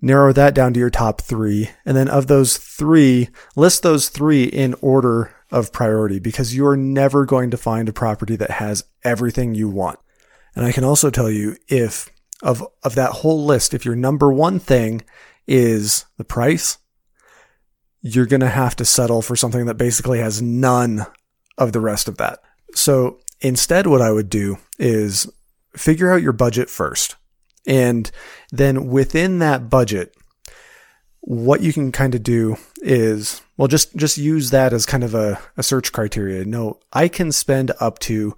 narrow 0.00 0.32
that 0.32 0.54
down 0.54 0.72
to 0.74 0.80
your 0.80 0.90
top 0.90 1.20
three. 1.20 1.70
And 1.84 1.96
then 1.96 2.08
of 2.08 2.26
those 2.26 2.56
three, 2.56 3.28
list 3.56 3.82
those 3.82 4.08
three 4.08 4.44
in 4.44 4.74
order 4.80 5.34
of 5.50 5.72
priority 5.72 6.18
because 6.18 6.54
you 6.54 6.66
are 6.66 6.76
never 6.76 7.24
going 7.24 7.50
to 7.50 7.56
find 7.56 7.88
a 7.88 7.92
property 7.92 8.36
that 8.36 8.52
has 8.52 8.84
everything 9.04 9.54
you 9.54 9.68
want. 9.68 9.98
And 10.54 10.64
I 10.64 10.72
can 10.72 10.84
also 10.84 11.10
tell 11.10 11.30
you 11.30 11.56
if 11.68 12.10
of, 12.42 12.66
of 12.82 12.94
that 12.94 13.10
whole 13.10 13.44
list, 13.44 13.74
if 13.74 13.84
your 13.84 13.96
number 13.96 14.32
one 14.32 14.58
thing 14.58 15.02
is 15.46 16.04
the 16.16 16.24
price, 16.24 16.78
you're 18.00 18.26
going 18.26 18.40
to 18.40 18.48
have 18.48 18.76
to 18.76 18.84
settle 18.84 19.22
for 19.22 19.36
something 19.36 19.66
that 19.66 19.74
basically 19.74 20.20
has 20.20 20.40
none 20.40 21.06
of 21.56 21.72
the 21.72 21.80
rest 21.80 22.08
of 22.08 22.16
that. 22.18 22.38
So 22.74 23.18
instead, 23.40 23.86
what 23.86 24.02
I 24.02 24.12
would 24.12 24.30
do 24.30 24.58
is 24.78 25.30
figure 25.76 26.12
out 26.12 26.22
your 26.22 26.32
budget 26.32 26.70
first. 26.70 27.16
And 27.66 28.10
then 28.50 28.88
within 28.88 29.40
that 29.40 29.68
budget, 29.68 30.14
what 31.20 31.60
you 31.60 31.72
can 31.72 31.92
kind 31.92 32.14
of 32.14 32.22
do 32.22 32.56
is, 32.76 33.42
well, 33.56 33.68
just, 33.68 33.94
just 33.96 34.16
use 34.16 34.50
that 34.50 34.72
as 34.72 34.86
kind 34.86 35.04
of 35.04 35.14
a, 35.14 35.38
a 35.56 35.62
search 35.62 35.92
criteria. 35.92 36.44
No, 36.44 36.78
I 36.92 37.08
can 37.08 37.32
spend 37.32 37.72
up 37.80 37.98
to 38.00 38.36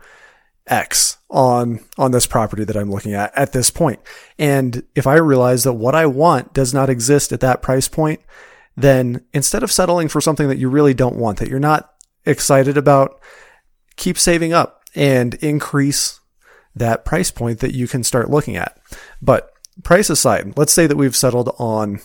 X 0.70 1.18
on, 1.28 1.80
on 1.98 2.12
this 2.12 2.26
property 2.26 2.64
that 2.64 2.76
I'm 2.76 2.90
looking 2.90 3.12
at 3.12 3.36
at 3.36 3.52
this 3.52 3.70
point. 3.70 4.00
And 4.38 4.82
if 4.94 5.06
I 5.06 5.16
realize 5.16 5.64
that 5.64 5.74
what 5.74 5.94
I 5.94 6.06
want 6.06 6.54
does 6.54 6.72
not 6.72 6.88
exist 6.88 7.32
at 7.32 7.40
that 7.40 7.62
price 7.62 7.88
point, 7.88 8.20
then 8.76 9.24
instead 9.34 9.62
of 9.62 9.72
settling 9.72 10.08
for 10.08 10.20
something 10.20 10.48
that 10.48 10.58
you 10.58 10.68
really 10.68 10.94
don't 10.94 11.16
want, 11.16 11.38
that 11.38 11.48
you're 11.48 11.58
not 11.58 11.92
excited 12.24 12.76
about, 12.76 13.20
keep 13.96 14.16
saving 14.16 14.52
up 14.52 14.82
and 14.94 15.34
increase 15.34 16.20
that 16.74 17.04
price 17.04 17.30
point 17.30 17.58
that 17.60 17.74
you 17.74 17.88
can 17.88 18.04
start 18.04 18.30
looking 18.30 18.56
at. 18.56 18.78
But 19.20 19.52
price 19.82 20.08
aside, 20.08 20.56
let's 20.56 20.72
say 20.72 20.86
that 20.86 20.96
we've 20.96 21.16
settled 21.16 21.54
on 21.58 22.00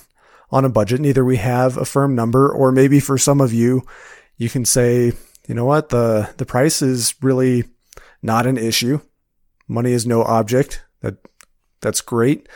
on 0.52 0.64
a 0.64 0.70
budget 0.70 1.00
and 1.00 1.06
either 1.08 1.26
we 1.26 1.38
have 1.38 1.76
a 1.76 1.86
firm 1.86 2.16
number 2.16 2.50
or 2.50 2.72
maybe 2.72 3.00
for 3.00 3.18
some 3.18 3.42
of 3.42 3.52
you 3.52 3.82
you 4.38 4.50
can 4.50 4.64
say, 4.64 5.12
you 5.48 5.56
know 5.56 5.66
what, 5.66 5.90
the 5.90 6.30
the 6.38 6.46
price 6.46 6.82
is 6.82 7.16
really 7.22 7.64
not 8.26 8.46
an 8.46 8.58
issue. 8.58 9.00
Money 9.68 9.92
is 9.92 10.06
no 10.06 10.24
object. 10.24 10.84
That 11.02 11.18
that's 11.82 12.02
great. 12.02 12.48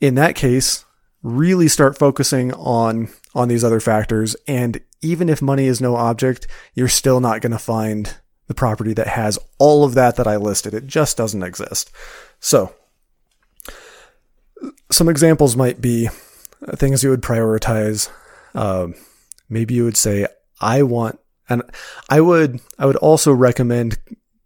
In 0.00 0.14
that 0.14 0.34
case, 0.34 0.84
really 1.22 1.68
start 1.68 1.98
focusing 1.98 2.52
on 2.54 3.08
on 3.34 3.48
these 3.48 3.64
other 3.64 3.80
factors 3.80 4.34
and 4.46 4.80
even 5.02 5.28
if 5.28 5.40
money 5.40 5.66
is 5.66 5.80
no 5.80 5.96
object, 5.96 6.46
you're 6.74 6.88
still 6.88 7.20
not 7.20 7.40
going 7.40 7.52
to 7.52 7.58
find 7.58 8.16
the 8.46 8.54
property 8.54 8.92
that 8.92 9.06
has 9.06 9.38
all 9.58 9.84
of 9.84 9.94
that 9.94 10.16
that 10.16 10.26
I 10.26 10.36
listed. 10.36 10.74
It 10.74 10.86
just 10.86 11.16
doesn't 11.16 11.42
exist. 11.42 11.90
So, 12.38 12.74
some 14.90 15.08
examples 15.08 15.56
might 15.56 15.80
be 15.80 16.08
things 16.74 17.02
you 17.02 17.10
would 17.10 17.22
prioritize. 17.22 18.10
Uh, 18.54 18.88
maybe 19.48 19.74
you 19.74 19.84
would 19.84 19.96
say, 19.96 20.26
I 20.60 20.82
want, 20.82 21.18
and 21.48 21.62
I 22.08 22.20
would, 22.20 22.60
I 22.78 22.86
would 22.86 22.96
also 22.96 23.32
recommend 23.32 23.98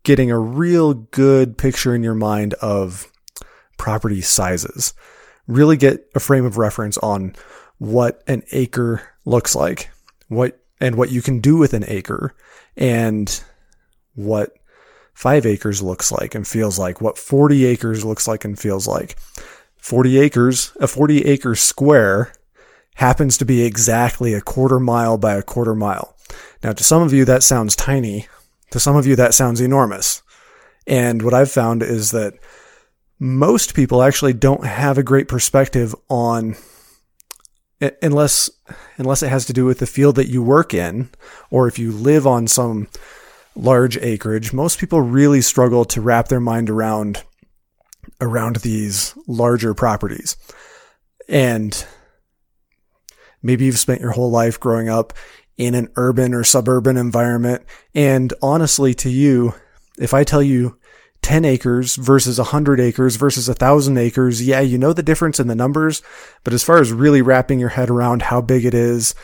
getting 0.05 0.31
a 0.31 0.39
real 0.39 0.95
good 0.95 1.59
picture 1.59 1.95
in 1.95 2.03
your 2.03 2.15
mind 2.15 2.55
of 2.55 3.11
property 3.79 4.21
sizes. 4.21 4.95
Really 5.47 5.77
get 5.77 6.09
a 6.15 6.21
frame 6.21 6.45
of 6.45 6.59
reference 6.59 6.97
on 6.99 7.35
what 7.79 8.23
an 8.27 8.43
acre 8.53 9.03
looks 9.25 9.55
like, 9.55 9.91
what, 10.29 10.61
and 10.81 10.95
what 10.95 11.11
you 11.11 11.21
can 11.21 11.41
do 11.41 11.57
with 11.57 11.75
an 11.75 11.85
acre 11.89 12.35
and 12.77 13.43
what 14.15 14.53
five 15.13 15.47
acres 15.47 15.83
looks 15.83 16.13
like 16.13 16.35
and 16.35 16.47
feels 16.47 16.79
like, 16.79 17.01
what 17.01 17.19
40 17.19 17.65
acres 17.65 18.05
looks 18.05 18.29
like 18.29 18.45
and 18.45 18.59
feels 18.59 18.87
like. 18.87 19.17
40 19.77 20.19
acres, 20.19 20.73
a 20.81 20.87
40 20.87 21.23
acre 21.23 21.55
square 21.55 22.33
happens 22.97 23.37
to 23.39 23.45
be 23.45 23.63
exactly 23.63 24.35
a 24.35 24.41
quarter 24.41 24.81
mile 24.81 25.19
by 25.19 25.35
a 25.35 25.43
quarter 25.43 25.75
mile. 25.75 26.17
Now, 26.63 26.73
to 26.73 26.83
some 26.83 27.03
of 27.03 27.13
you, 27.13 27.25
that 27.27 27.43
sounds 27.43 27.77
tiny. 27.77 28.27
To 28.71 28.81
some 28.81 28.97
of 28.97 29.07
you, 29.07 29.17
that 29.17 29.35
sounds 29.35 29.61
enormous. 29.61 30.23
And 30.87 31.23
what 31.23 31.35
I've 31.35 31.51
found 31.51 31.83
is 31.83 32.11
that 32.11 32.35
most 33.19 33.75
people 33.75 34.03
actually 34.03 34.33
don't 34.33 34.67
have 34.67 34.99
a 34.99 35.03
great 35.03 35.29
perspective 35.29 35.95
on 36.09 36.57
unless 38.03 38.51
unless 38.97 39.23
it 39.23 39.29
has 39.29 39.47
to 39.47 39.53
do 39.53 39.65
with 39.65 39.79
the 39.79 39.87
field 39.87 40.17
that 40.17 40.29
you 40.29 40.43
work 40.43 40.73
in 40.73 41.11
or 41.51 41.69
if 41.69 41.79
you 41.79 41.93
live 41.93 42.27
on 42.27 42.47
some 42.47 42.89
large 43.55 43.97
acreage 43.99 44.53
most 44.53 44.79
people 44.79 45.01
really 45.01 45.41
struggle 45.41 45.85
to 45.85 46.01
wrap 46.01 46.29
their 46.29 46.41
mind 46.41 46.71
around 46.71 47.23
around 48.21 48.57
these 48.57 49.15
larger 49.27 49.75
properties. 49.75 50.37
And 51.29 51.85
maybe 53.43 53.65
you've 53.65 53.79
spent 53.79 54.01
your 54.01 54.13
whole 54.13 54.31
life 54.31 54.59
growing 54.61 54.89
up 54.89 55.13
in 55.57 55.75
an 55.75 55.89
urban 55.97 56.35
or 56.35 56.45
suburban 56.45 56.97
environment. 56.97 57.63
And 57.95 58.33
honestly, 58.43 58.95
to 58.95 59.11
you, 59.11 59.55
if 59.99 60.13
I 60.13 60.25
tell 60.25 60.43
you 60.43 60.79
10 61.23 61.45
acres 61.45 61.97
versus 61.97 62.39
100 62.39 62.81
acres 62.81 63.17
versus 63.17 63.49
1,000 63.49 63.97
acres, 63.97 64.47
yeah, 64.47 64.61
you 64.61 64.79
know 64.79 64.93
the 64.93 65.03
difference 65.03 65.41
in 65.41 65.47
the 65.47 65.55
numbers. 65.55 66.03
But 66.43 66.53
as 66.53 66.63
far 66.63 66.79
as 66.79 66.93
really 66.93 67.23
wrapping 67.23 67.61
your 67.61 67.71
head 67.71 67.89
around 67.89 68.23
how 68.23 68.41
big 68.41 68.65
it 68.65 68.75
is, 68.75 69.15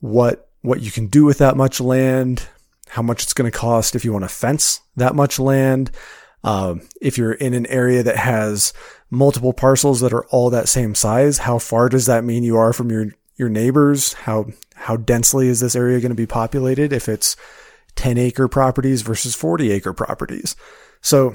what, 0.00 0.50
what 0.62 0.82
you 0.82 0.90
can 0.90 1.06
do 1.06 1.24
with 1.24 1.38
that 1.38 1.56
much 1.56 1.80
land, 1.80 2.48
how 2.88 3.02
much 3.02 3.22
it's 3.22 3.32
going 3.32 3.50
to 3.50 3.56
cost 3.56 3.94
if 3.94 4.04
you 4.04 4.12
want 4.12 4.24
to 4.24 4.28
fence 4.28 4.80
that 4.96 5.14
much 5.14 5.38
land, 5.38 5.90
um, 6.42 6.82
if 7.00 7.16
you're 7.16 7.32
in 7.32 7.54
an 7.54 7.66
area 7.66 8.02
that 8.02 8.18
has 8.18 8.74
multiple 9.10 9.54
parcels 9.54 10.00
that 10.00 10.12
are 10.12 10.26
all 10.26 10.50
that 10.50 10.68
same 10.68 10.94
size, 10.94 11.38
how 11.38 11.58
far 11.58 11.88
does 11.88 12.06
that 12.06 12.24
mean 12.24 12.42
you 12.42 12.56
are 12.56 12.72
from 12.72 12.90
your 12.90 13.06
your 13.36 13.48
neighbors? 13.48 14.12
How 14.12 14.46
how 14.74 14.96
densely 14.96 15.48
is 15.48 15.60
this 15.60 15.76
area 15.76 16.00
going 16.00 16.10
to 16.10 16.16
be 16.16 16.26
populated? 16.26 16.92
If 16.92 17.08
it's 17.08 17.36
10 17.96 18.18
acre 18.18 18.48
properties 18.48 19.02
versus 19.02 19.34
40 19.34 19.70
acre 19.70 19.92
properties. 19.92 20.56
So 21.00 21.34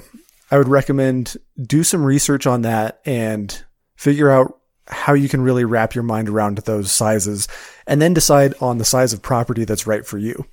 I 0.50 0.58
would 0.58 0.68
recommend 0.68 1.36
do 1.60 1.82
some 1.84 2.04
research 2.04 2.46
on 2.46 2.62
that 2.62 3.00
and 3.04 3.64
figure 3.96 4.30
out 4.30 4.58
how 4.88 5.14
you 5.14 5.28
can 5.28 5.40
really 5.40 5.64
wrap 5.64 5.94
your 5.94 6.04
mind 6.04 6.28
around 6.28 6.58
those 6.58 6.90
sizes 6.90 7.46
and 7.86 8.02
then 8.02 8.12
decide 8.12 8.54
on 8.60 8.78
the 8.78 8.84
size 8.84 9.12
of 9.12 9.22
property 9.22 9.64
that's 9.64 9.86
right 9.86 10.04
for 10.04 10.18
you. 10.18 10.44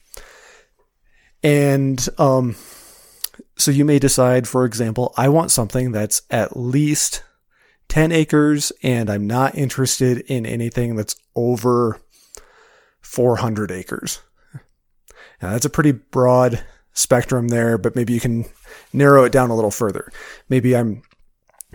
And, 1.43 2.07
um, 2.17 2.55
so 3.57 3.71
you 3.71 3.85
may 3.85 3.97
decide, 3.97 4.47
for 4.47 4.65
example, 4.65 5.13
I 5.17 5.29
want 5.29 5.51
something 5.51 5.91
that's 5.91 6.21
at 6.29 6.55
least 6.55 7.23
10 7.89 8.11
acres 8.11 8.71
and 8.83 9.09
I'm 9.09 9.25
not 9.25 9.55
interested 9.55 10.19
in 10.21 10.45
anything 10.45 10.95
that's 10.95 11.15
over 11.37 12.01
400 13.01 13.71
acres. 13.71 14.19
Now 15.41 15.51
that's 15.51 15.65
a 15.65 15.69
pretty 15.69 15.91
broad 15.93 16.63
spectrum 16.93 17.49
there, 17.49 17.77
but 17.77 17.95
maybe 17.95 18.13
you 18.13 18.19
can 18.19 18.45
narrow 18.91 19.23
it 19.23 19.31
down 19.31 19.49
a 19.49 19.55
little 19.55 19.71
further. 19.71 20.11
Maybe 20.49 20.75
I'm, 20.75 21.03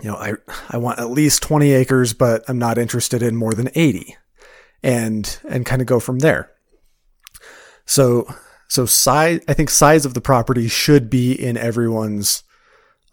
you 0.01 0.09
know, 0.11 0.15
I, 0.15 0.33
I 0.69 0.77
want 0.77 0.99
at 0.99 1.09
least 1.09 1.41
20 1.41 1.71
acres, 1.71 2.13
but 2.13 2.43
I'm 2.47 2.59
not 2.59 2.77
interested 2.77 3.23
in 3.23 3.35
more 3.35 3.53
than 3.53 3.69
80 3.73 4.15
and, 4.83 5.39
and 5.49 5.65
kind 5.65 5.81
of 5.81 5.87
go 5.87 5.99
from 5.99 6.19
there. 6.19 6.51
So 7.85 8.27
so 8.73 8.87
size, 8.87 9.39
I 9.47 9.53
think 9.53 9.69
size 9.69 10.03
of 10.03 10.15
the 10.15 10.19
property 10.19 10.67
should 10.67 11.07
be 11.07 11.31
in 11.31 11.57
everyone's, 11.57 12.41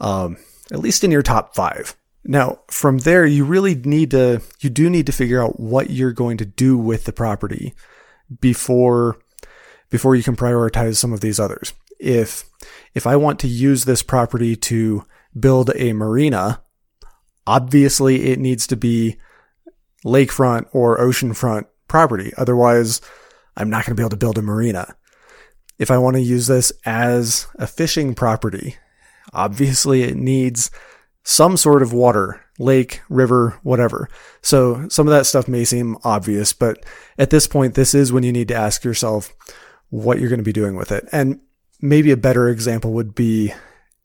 um, 0.01 0.39
at 0.73 0.79
least 0.79 1.05
in 1.05 1.11
your 1.11 1.21
top 1.21 1.55
five. 1.55 1.95
Now, 2.25 2.61
from 2.69 2.99
there, 2.99 3.25
you 3.25 3.45
really 3.45 3.75
need 3.75 4.11
to, 4.11 4.43
you 4.61 4.71
do 4.71 4.91
need 4.91 5.07
to 5.07 5.13
figure 5.13 5.43
out 5.43 5.59
what 5.59 5.91
you're 5.91 6.13
going 6.13 6.37
to 6.39 6.45
do 6.45 6.77
with 6.77 7.05
the 7.05 7.13
property 7.13 7.75
before, 8.41 9.19
before 9.89 10.15
you 10.15 10.23
can 10.23 10.37
prioritize 10.37 10.97
some 10.97 11.13
of 11.13 11.21
these 11.21 11.41
others. 11.41 11.73
If, 11.99 12.45
if 12.95 13.07
I 13.07 13.17
want 13.17 13.39
to 13.41 13.49
use 13.49 13.85
this 13.85 14.03
property 14.03 14.55
to 14.57 15.05
build 15.39 15.71
a 15.75 15.93
marina, 15.93 16.63
obviously 17.47 18.31
it 18.31 18.39
needs 18.39 18.67
to 18.69 18.77
be 18.77 19.17
lakefront 20.05 20.67
or 20.73 20.99
oceanfront 20.99 21.67
property. 21.89 22.33
Otherwise, 22.37 23.01
I'm 23.57 23.71
not 23.71 23.85
going 23.85 23.97
to 23.97 24.01
be 24.01 24.03
able 24.03 24.11
to 24.11 24.17
build 24.17 24.39
a 24.39 24.43
marina 24.43 24.95
if 25.81 25.91
I 25.91 25.97
want 25.97 26.15
to 26.17 26.23
use 26.23 26.47
this 26.47 26.73
as 26.85 27.47
a 27.55 27.67
fishing 27.67 28.15
property, 28.15 28.77
obviously 29.33 30.03
it 30.03 30.15
needs 30.15 30.71
some 31.23 31.57
sort 31.57 31.83
of 31.83 31.93
water, 31.93 32.41
lake, 32.59 33.01
river, 33.09 33.59
whatever. 33.63 34.09
So 34.43 34.89
some 34.89 35.07
of 35.07 35.13
that 35.13 35.27
stuff 35.27 35.49
may 35.49 35.65
seem 35.65 35.97
obvious, 36.05 36.53
but 36.53 36.85
at 37.19 37.31
this 37.31 37.47
point, 37.47 37.75
this 37.75 37.95
is 37.95 38.13
when 38.13 38.23
you 38.23 38.33
need 38.33 38.49
to 38.49 38.55
ask 38.55 38.85
yourself 38.85 39.35
what 39.91 40.19
you're 40.19 40.29
going 40.29 40.41
to 40.41 40.45
be 40.45 40.53
doing 40.53 40.77
with 40.77 40.91
it. 40.93 41.09
And 41.13 41.41
maybe 41.81 42.11
a 42.11 42.17
better 42.17 42.49
example 42.49 42.93
would 42.93 43.15
be, 43.15 43.53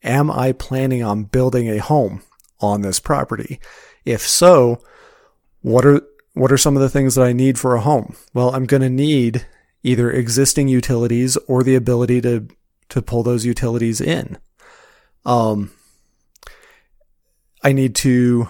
am 0.04 0.30
I 0.30 0.51
planning 0.51 1.04
on 1.04 1.23
building 1.23 1.69
a 1.69 1.78
home 1.78 2.21
on 2.60 2.82
this 2.82 2.99
property? 2.99 3.60
If 4.04 4.21
so, 4.21 4.82
what 5.62 5.86
are, 5.86 6.01
what 6.34 6.51
are 6.51 6.58
some 6.58 6.75
of 6.75 6.82
the 6.82 6.89
things 6.89 7.15
that 7.15 7.23
I 7.23 7.34
need 7.34 7.58
for 7.58 7.75
a 7.75 7.82
home? 7.82 8.15
Well, 8.34 8.54
I'm 8.54 8.65
going 8.65 8.82
to 8.82 8.89
need 8.89 9.45
either 9.84 10.12
existing 10.12 10.67
utilities 10.67 11.38
or 11.47 11.63
the 11.63 11.75
ability 11.75 12.19
to 12.21 12.47
to 12.89 13.01
pull 13.01 13.23
those 13.23 13.45
utilities 13.45 14.01
in. 14.01 14.38
Um, 15.25 15.71
I 17.65 17.73
need 17.73 17.95
to, 17.95 18.47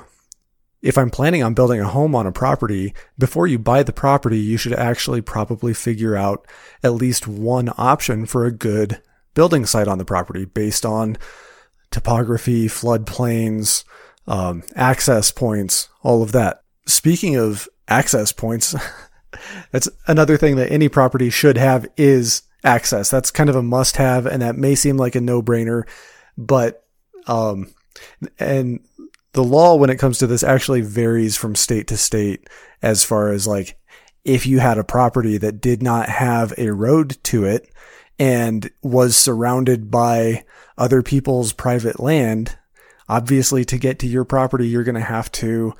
if 0.81 0.97
I'm 0.97 1.09
planning 1.09 1.41
on 1.41 1.53
building 1.53 1.79
a 1.79 1.87
home 1.87 2.13
on 2.13 2.27
a 2.27 2.31
property, 2.31 2.93
before 3.17 3.47
you 3.47 3.57
buy 3.57 3.81
the 3.81 3.93
property, 3.93 4.37
you 4.37 4.57
should 4.57 4.73
actually 4.73 5.21
probably 5.21 5.73
figure 5.73 6.15
out 6.15 6.45
at 6.83 6.93
least 6.93 7.27
one 7.27 7.71
option 7.77 8.25
for 8.25 8.45
a 8.45 8.51
good 8.51 9.01
building 9.33 9.65
site 9.65 9.87
on 9.87 9.97
the 9.97 10.05
property 10.05 10.45
based 10.45 10.85
on 10.85 11.17
topography, 11.91 12.67
floodplains, 12.67 13.85
um, 14.27 14.63
access 14.75 15.31
points, 15.31 15.89
all 16.03 16.21
of 16.21 16.33
that. 16.33 16.61
Speaking 16.85 17.37
of 17.37 17.67
access 17.87 18.31
points, 18.31 18.75
That's 19.71 19.89
another 20.07 20.37
thing 20.37 20.55
that 20.57 20.71
any 20.71 20.89
property 20.89 21.29
should 21.29 21.57
have 21.57 21.87
is 21.97 22.43
access. 22.63 23.09
That's 23.09 23.31
kind 23.31 23.49
of 23.49 23.55
a 23.55 23.63
must 23.63 23.97
have 23.97 24.25
and 24.25 24.41
that 24.41 24.55
may 24.55 24.75
seem 24.75 24.97
like 24.97 25.15
a 25.15 25.21
no 25.21 25.41
brainer, 25.41 25.83
but, 26.37 26.85
um, 27.27 27.73
and 28.39 28.79
the 29.35 29.43
law 29.43 29.75
when 29.75 29.89
it 29.89 29.99
comes 29.99 30.17
to 30.17 30.27
this 30.27 30.43
actually 30.43 30.81
varies 30.81 31.37
from 31.37 31.55
state 31.55 31.87
to 31.87 31.97
state 31.97 32.49
as 32.81 33.03
far 33.03 33.31
as 33.31 33.45
like 33.45 33.77
if 34.23 34.47
you 34.47 34.59
had 34.59 34.77
a 34.77 34.83
property 34.83 35.37
that 35.37 35.61
did 35.61 35.83
not 35.83 36.09
have 36.09 36.53
a 36.57 36.71
road 36.71 37.17
to 37.23 37.45
it 37.45 37.69
and 38.17 38.71
was 38.81 39.15
surrounded 39.15 39.91
by 39.91 40.45
other 40.77 41.03
people's 41.03 41.53
private 41.53 41.99
land, 41.99 42.57
obviously 43.07 43.65
to 43.65 43.77
get 43.77 43.99
to 43.99 44.07
your 44.07 44.23
property, 44.25 44.67
you're 44.67 44.85
going 44.85 44.95
to 44.95 45.01
have 45.01 45.31
to 45.33 45.73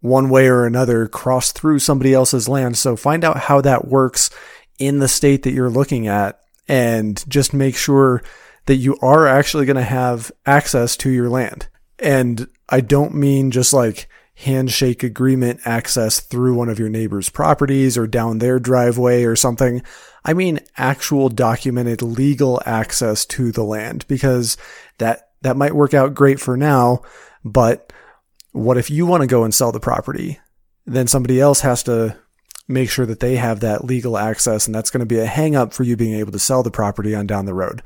one 0.00 0.28
way 0.28 0.46
or 0.46 0.66
another 0.66 1.08
cross 1.08 1.52
through 1.52 1.78
somebody 1.78 2.12
else's 2.12 2.48
land. 2.48 2.76
So 2.76 2.94
find 2.94 3.24
out 3.24 3.38
how 3.38 3.62
that 3.62 3.88
works 3.88 4.30
in 4.78 4.98
the 4.98 5.08
state 5.08 5.42
that 5.42 5.52
you're 5.52 5.70
looking 5.70 6.06
at 6.06 6.40
and 6.68 7.24
just 7.26 7.54
make 7.54 7.76
sure 7.76 8.22
that 8.66 8.76
you 8.76 8.98
are 9.00 9.26
actually 9.26 9.64
going 9.64 9.76
to 9.76 9.82
have 9.82 10.30
access 10.44 10.96
to 10.98 11.10
your 11.10 11.30
land. 11.30 11.68
And 11.98 12.46
I 12.68 12.80
don't 12.80 13.14
mean 13.14 13.50
just 13.50 13.72
like 13.72 14.08
handshake 14.34 15.02
agreement 15.02 15.60
access 15.64 16.20
through 16.20 16.54
one 16.54 16.68
of 16.68 16.78
your 16.78 16.90
neighbor's 16.90 17.30
properties 17.30 17.96
or 17.96 18.06
down 18.06 18.38
their 18.38 18.58
driveway 18.58 19.24
or 19.24 19.34
something. 19.34 19.82
I 20.24 20.34
mean 20.34 20.60
actual 20.76 21.28
documented 21.30 22.02
legal 22.02 22.60
access 22.66 23.24
to 23.26 23.50
the 23.50 23.64
land 23.64 24.06
because 24.08 24.58
that, 24.98 25.30
that 25.40 25.56
might 25.56 25.74
work 25.74 25.94
out 25.94 26.14
great 26.14 26.38
for 26.38 26.56
now, 26.56 27.00
but 27.44 27.92
what 28.52 28.76
if 28.76 28.90
you 28.90 29.06
want 29.06 29.22
to 29.22 29.26
go 29.26 29.44
and 29.44 29.54
sell 29.54 29.72
the 29.72 29.80
property? 29.80 30.38
Then 30.84 31.06
somebody 31.06 31.40
else 31.40 31.60
has 31.60 31.82
to 31.84 32.16
make 32.68 32.90
sure 32.90 33.06
that 33.06 33.20
they 33.20 33.36
have 33.36 33.60
that 33.60 33.84
legal 33.84 34.18
access 34.18 34.66
and 34.66 34.74
that's 34.74 34.90
going 34.90 35.00
to 35.00 35.06
be 35.06 35.18
a 35.18 35.26
hang 35.26 35.56
up 35.56 35.72
for 35.72 35.82
you 35.84 35.96
being 35.96 36.14
able 36.14 36.32
to 36.32 36.38
sell 36.38 36.62
the 36.62 36.70
property 36.70 37.14
on 37.14 37.26
down 37.26 37.46
the 37.46 37.54
road. 37.54 37.82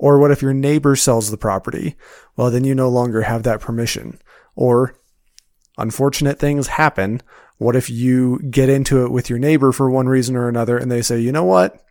Or 0.00 0.18
what 0.18 0.30
if 0.30 0.40
your 0.40 0.54
neighbor 0.54 0.96
sells 0.96 1.30
the 1.30 1.36
property? 1.36 1.94
Well, 2.34 2.50
then 2.50 2.64
you 2.64 2.74
no 2.74 2.88
longer 2.88 3.20
have 3.20 3.42
that 3.42 3.60
permission. 3.60 4.18
Or 4.56 4.94
unfortunate 5.76 6.38
things 6.38 6.68
happen. 6.68 7.20
What 7.58 7.76
if 7.76 7.90
you 7.90 8.38
get 8.50 8.70
into 8.70 9.04
it 9.04 9.12
with 9.12 9.28
your 9.28 9.38
neighbor 9.38 9.72
for 9.72 9.90
one 9.90 10.08
reason 10.08 10.36
or 10.36 10.48
another 10.48 10.78
and 10.78 10.90
they 10.90 11.02
say, 11.02 11.20
you 11.20 11.32
know 11.32 11.44
what? 11.44 11.84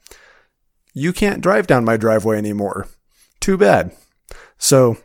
You 0.91 1.13
can't 1.13 1.41
drive 1.41 1.67
down 1.67 1.85
my 1.85 1.97
driveway 1.97 2.39
anymore. 2.39 2.87
Too 3.39 3.59
bad. 3.59 3.91
So 4.57 4.97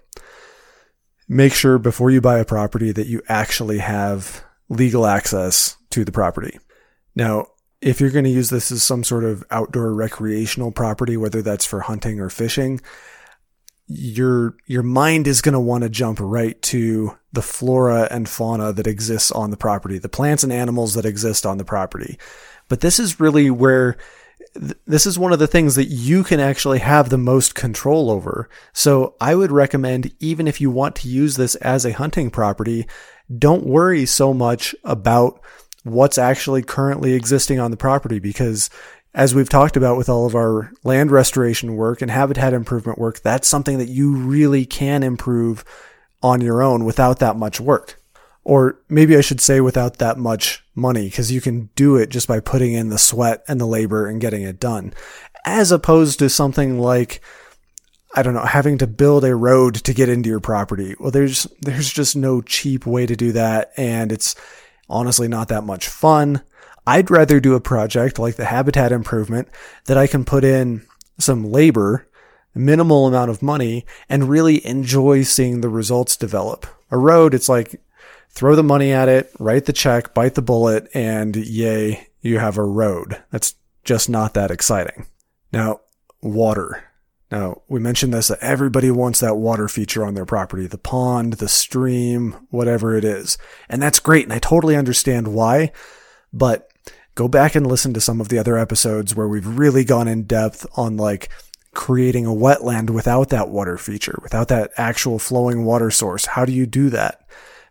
make 1.28 1.52
sure 1.52 1.76
before 1.76 2.10
you 2.10 2.22
buy 2.22 2.38
a 2.38 2.44
property 2.46 2.90
that 2.90 3.06
you 3.06 3.20
actually 3.28 3.80
have 3.80 4.42
legal 4.70 5.04
access 5.04 5.76
to 5.90 6.06
the 6.06 6.12
property. 6.12 6.58
Now, 7.14 7.48
if 7.84 8.00
you're 8.00 8.10
going 8.10 8.24
to 8.24 8.30
use 8.30 8.48
this 8.48 8.72
as 8.72 8.82
some 8.82 9.04
sort 9.04 9.24
of 9.24 9.44
outdoor 9.50 9.92
recreational 9.92 10.72
property, 10.72 11.18
whether 11.18 11.42
that's 11.42 11.66
for 11.66 11.80
hunting 11.80 12.18
or 12.18 12.30
fishing, 12.30 12.80
your 13.86 14.56
your 14.66 14.82
mind 14.82 15.26
is 15.26 15.42
going 15.42 15.52
to 15.52 15.60
want 15.60 15.84
to 15.84 15.90
jump 15.90 16.18
right 16.18 16.60
to 16.62 17.18
the 17.34 17.42
flora 17.42 18.08
and 18.10 18.26
fauna 18.26 18.72
that 18.72 18.86
exists 18.86 19.30
on 19.30 19.50
the 19.50 19.58
property, 19.58 19.98
the 19.98 20.08
plants 20.08 20.42
and 20.42 20.52
animals 20.52 20.94
that 20.94 21.04
exist 21.04 21.44
on 21.44 21.58
the 21.58 21.64
property. 21.64 22.18
But 22.68 22.80
this 22.80 22.98
is 22.98 23.20
really 23.20 23.50
where 23.50 23.98
this 24.86 25.04
is 25.04 25.18
one 25.18 25.34
of 25.34 25.38
the 25.38 25.46
things 25.46 25.74
that 25.74 25.86
you 25.86 26.24
can 26.24 26.40
actually 26.40 26.78
have 26.78 27.10
the 27.10 27.18
most 27.18 27.54
control 27.54 28.10
over. 28.10 28.48
So 28.72 29.14
I 29.20 29.34
would 29.34 29.52
recommend, 29.52 30.14
even 30.20 30.48
if 30.48 30.60
you 30.60 30.70
want 30.70 30.96
to 30.96 31.08
use 31.08 31.36
this 31.36 31.54
as 31.56 31.84
a 31.84 31.92
hunting 31.92 32.30
property, 32.30 32.86
don't 33.36 33.66
worry 33.66 34.06
so 34.06 34.32
much 34.32 34.74
about 34.84 35.40
what's 35.84 36.18
actually 36.18 36.62
currently 36.62 37.14
existing 37.14 37.60
on 37.60 37.70
the 37.70 37.76
property 37.76 38.18
because 38.18 38.68
as 39.14 39.34
we've 39.34 39.48
talked 39.48 39.76
about 39.76 39.96
with 39.96 40.08
all 40.08 40.26
of 40.26 40.34
our 40.34 40.72
land 40.82 41.10
restoration 41.10 41.76
work 41.76 42.02
and 42.02 42.10
habitat 42.10 42.52
improvement 42.52 42.98
work, 42.98 43.20
that's 43.20 43.46
something 43.46 43.78
that 43.78 43.88
you 43.88 44.16
really 44.16 44.66
can 44.66 45.02
improve 45.04 45.64
on 46.20 46.40
your 46.40 46.62
own 46.62 46.84
without 46.84 47.20
that 47.20 47.36
much 47.36 47.60
work. 47.60 48.00
Or 48.42 48.80
maybe 48.88 49.16
I 49.16 49.20
should 49.20 49.40
say 49.40 49.60
without 49.60 49.98
that 49.98 50.18
much 50.18 50.64
money, 50.74 51.04
because 51.04 51.30
you 51.30 51.40
can 51.40 51.70
do 51.76 51.96
it 51.96 52.10
just 52.10 52.26
by 52.26 52.40
putting 52.40 52.74
in 52.74 52.88
the 52.88 52.98
sweat 52.98 53.44
and 53.46 53.60
the 53.60 53.66
labor 53.66 54.06
and 54.06 54.20
getting 54.20 54.42
it 54.42 54.58
done. 54.58 54.92
As 55.46 55.70
opposed 55.70 56.18
to 56.18 56.28
something 56.28 56.78
like, 56.78 57.20
I 58.14 58.22
don't 58.22 58.34
know, 58.34 58.44
having 58.44 58.78
to 58.78 58.86
build 58.86 59.24
a 59.24 59.36
road 59.36 59.76
to 59.76 59.94
get 59.94 60.08
into 60.08 60.28
your 60.28 60.40
property. 60.40 60.94
Well, 60.98 61.10
there's, 61.10 61.46
there's 61.60 61.90
just 61.90 62.16
no 62.16 62.42
cheap 62.42 62.84
way 62.84 63.06
to 63.06 63.16
do 63.16 63.32
that. 63.32 63.72
And 63.76 64.10
it's 64.10 64.34
honestly 64.88 65.28
not 65.28 65.48
that 65.48 65.64
much 65.64 65.88
fun. 65.88 66.42
I'd 66.86 67.10
rather 67.10 67.40
do 67.40 67.54
a 67.54 67.60
project 67.60 68.18
like 68.18 68.36
the 68.36 68.44
habitat 68.44 68.92
improvement 68.92 69.48
that 69.86 69.96
I 69.96 70.06
can 70.06 70.24
put 70.24 70.44
in 70.44 70.86
some 71.18 71.50
labor, 71.50 72.06
minimal 72.54 73.06
amount 73.06 73.30
of 73.30 73.42
money, 73.42 73.86
and 74.08 74.28
really 74.28 74.64
enjoy 74.66 75.22
seeing 75.22 75.60
the 75.60 75.68
results 75.68 76.16
develop. 76.16 76.66
A 76.90 76.98
road, 76.98 77.34
it's 77.34 77.48
like 77.48 77.80
throw 78.30 78.54
the 78.54 78.62
money 78.62 78.92
at 78.92 79.08
it, 79.08 79.32
write 79.38 79.64
the 79.64 79.72
check, 79.72 80.12
bite 80.12 80.34
the 80.34 80.42
bullet, 80.42 80.88
and 80.92 81.34
yay, 81.36 82.08
you 82.20 82.38
have 82.38 82.58
a 82.58 82.64
road. 82.64 83.22
That's 83.30 83.54
just 83.84 84.08
not 84.08 84.34
that 84.34 84.50
exciting. 84.50 85.06
Now, 85.52 85.80
water. 86.20 86.84
Now, 87.34 87.62
we 87.68 87.80
mentioned 87.80 88.14
this 88.14 88.28
that 88.28 88.38
everybody 88.40 88.90
wants 88.90 89.20
that 89.20 89.36
water 89.36 89.68
feature 89.68 90.04
on 90.04 90.14
their 90.14 90.24
property, 90.24 90.66
the 90.66 90.78
pond, 90.78 91.34
the 91.34 91.48
stream, 91.48 92.36
whatever 92.50 92.96
it 92.96 93.04
is. 93.04 93.36
And 93.68 93.82
that's 93.82 94.00
great. 94.00 94.24
And 94.24 94.32
I 94.32 94.38
totally 94.38 94.76
understand 94.76 95.28
why. 95.28 95.72
But 96.32 96.70
go 97.14 97.28
back 97.28 97.54
and 97.54 97.66
listen 97.66 97.92
to 97.94 98.00
some 98.00 98.20
of 98.20 98.28
the 98.28 98.38
other 98.38 98.56
episodes 98.56 99.14
where 99.14 99.28
we've 99.28 99.46
really 99.46 99.84
gone 99.84 100.08
in 100.08 100.24
depth 100.24 100.66
on 100.76 100.96
like 100.96 101.28
creating 101.72 102.24
a 102.24 102.30
wetland 102.30 102.90
without 102.90 103.30
that 103.30 103.48
water 103.48 103.76
feature, 103.76 104.18
without 104.22 104.48
that 104.48 104.72
actual 104.76 105.18
flowing 105.18 105.64
water 105.64 105.90
source. 105.90 106.26
How 106.26 106.44
do 106.44 106.52
you 106.52 106.66
do 106.66 106.88
that? 106.90 107.24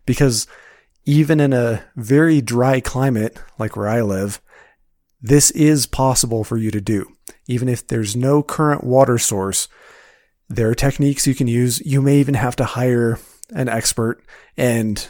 because 0.06 0.46
even 1.04 1.40
in 1.40 1.52
a 1.52 1.82
very 1.96 2.40
dry 2.40 2.80
climate 2.80 3.38
like 3.58 3.76
where 3.76 3.88
I 3.88 4.02
live, 4.02 4.40
this 5.24 5.50
is 5.52 5.86
possible 5.86 6.44
for 6.44 6.58
you 6.58 6.70
to 6.70 6.82
do. 6.82 7.10
Even 7.48 7.66
if 7.66 7.86
there's 7.86 8.14
no 8.14 8.42
current 8.42 8.84
water 8.84 9.16
source, 9.16 9.68
there 10.50 10.68
are 10.68 10.74
techniques 10.74 11.26
you 11.26 11.34
can 11.34 11.46
use. 11.46 11.80
You 11.80 12.02
may 12.02 12.18
even 12.18 12.34
have 12.34 12.56
to 12.56 12.64
hire 12.66 13.18
an 13.48 13.70
expert 13.70 14.22
and 14.58 15.08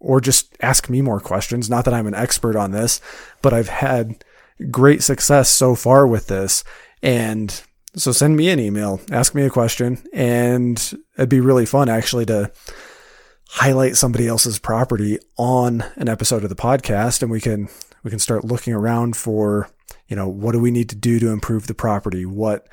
or 0.00 0.20
just 0.20 0.56
ask 0.60 0.90
me 0.90 1.02
more 1.02 1.20
questions. 1.20 1.70
Not 1.70 1.84
that 1.84 1.94
I'm 1.94 2.08
an 2.08 2.16
expert 2.16 2.56
on 2.56 2.72
this, 2.72 3.00
but 3.42 3.52
I've 3.52 3.68
had 3.68 4.24
great 4.72 5.04
success 5.04 5.48
so 5.48 5.76
far 5.76 6.04
with 6.04 6.26
this. 6.26 6.64
And 7.00 7.62
so 7.94 8.10
send 8.10 8.36
me 8.36 8.50
an 8.50 8.58
email, 8.58 9.00
ask 9.12 9.36
me 9.36 9.44
a 9.44 9.50
question, 9.50 10.02
and 10.12 10.76
it'd 11.16 11.28
be 11.28 11.38
really 11.38 11.66
fun 11.66 11.88
actually 11.88 12.26
to 12.26 12.50
highlight 13.50 13.96
somebody 13.96 14.26
else's 14.26 14.58
property 14.58 15.20
on 15.36 15.84
an 15.94 16.08
episode 16.08 16.42
of 16.42 16.48
the 16.48 16.56
podcast 16.56 17.22
and 17.22 17.30
we 17.30 17.40
can 17.40 17.68
we 18.02 18.10
can 18.10 18.18
start 18.18 18.44
looking 18.44 18.72
around 18.72 19.16
for 19.16 19.68
you 20.08 20.16
know 20.16 20.28
what 20.28 20.52
do 20.52 20.60
we 20.60 20.70
need 20.70 20.88
to 20.90 20.96
do 20.96 21.18
to 21.18 21.28
improve 21.28 21.66
the 21.66 21.74
property? 21.74 22.24
What 22.26 22.68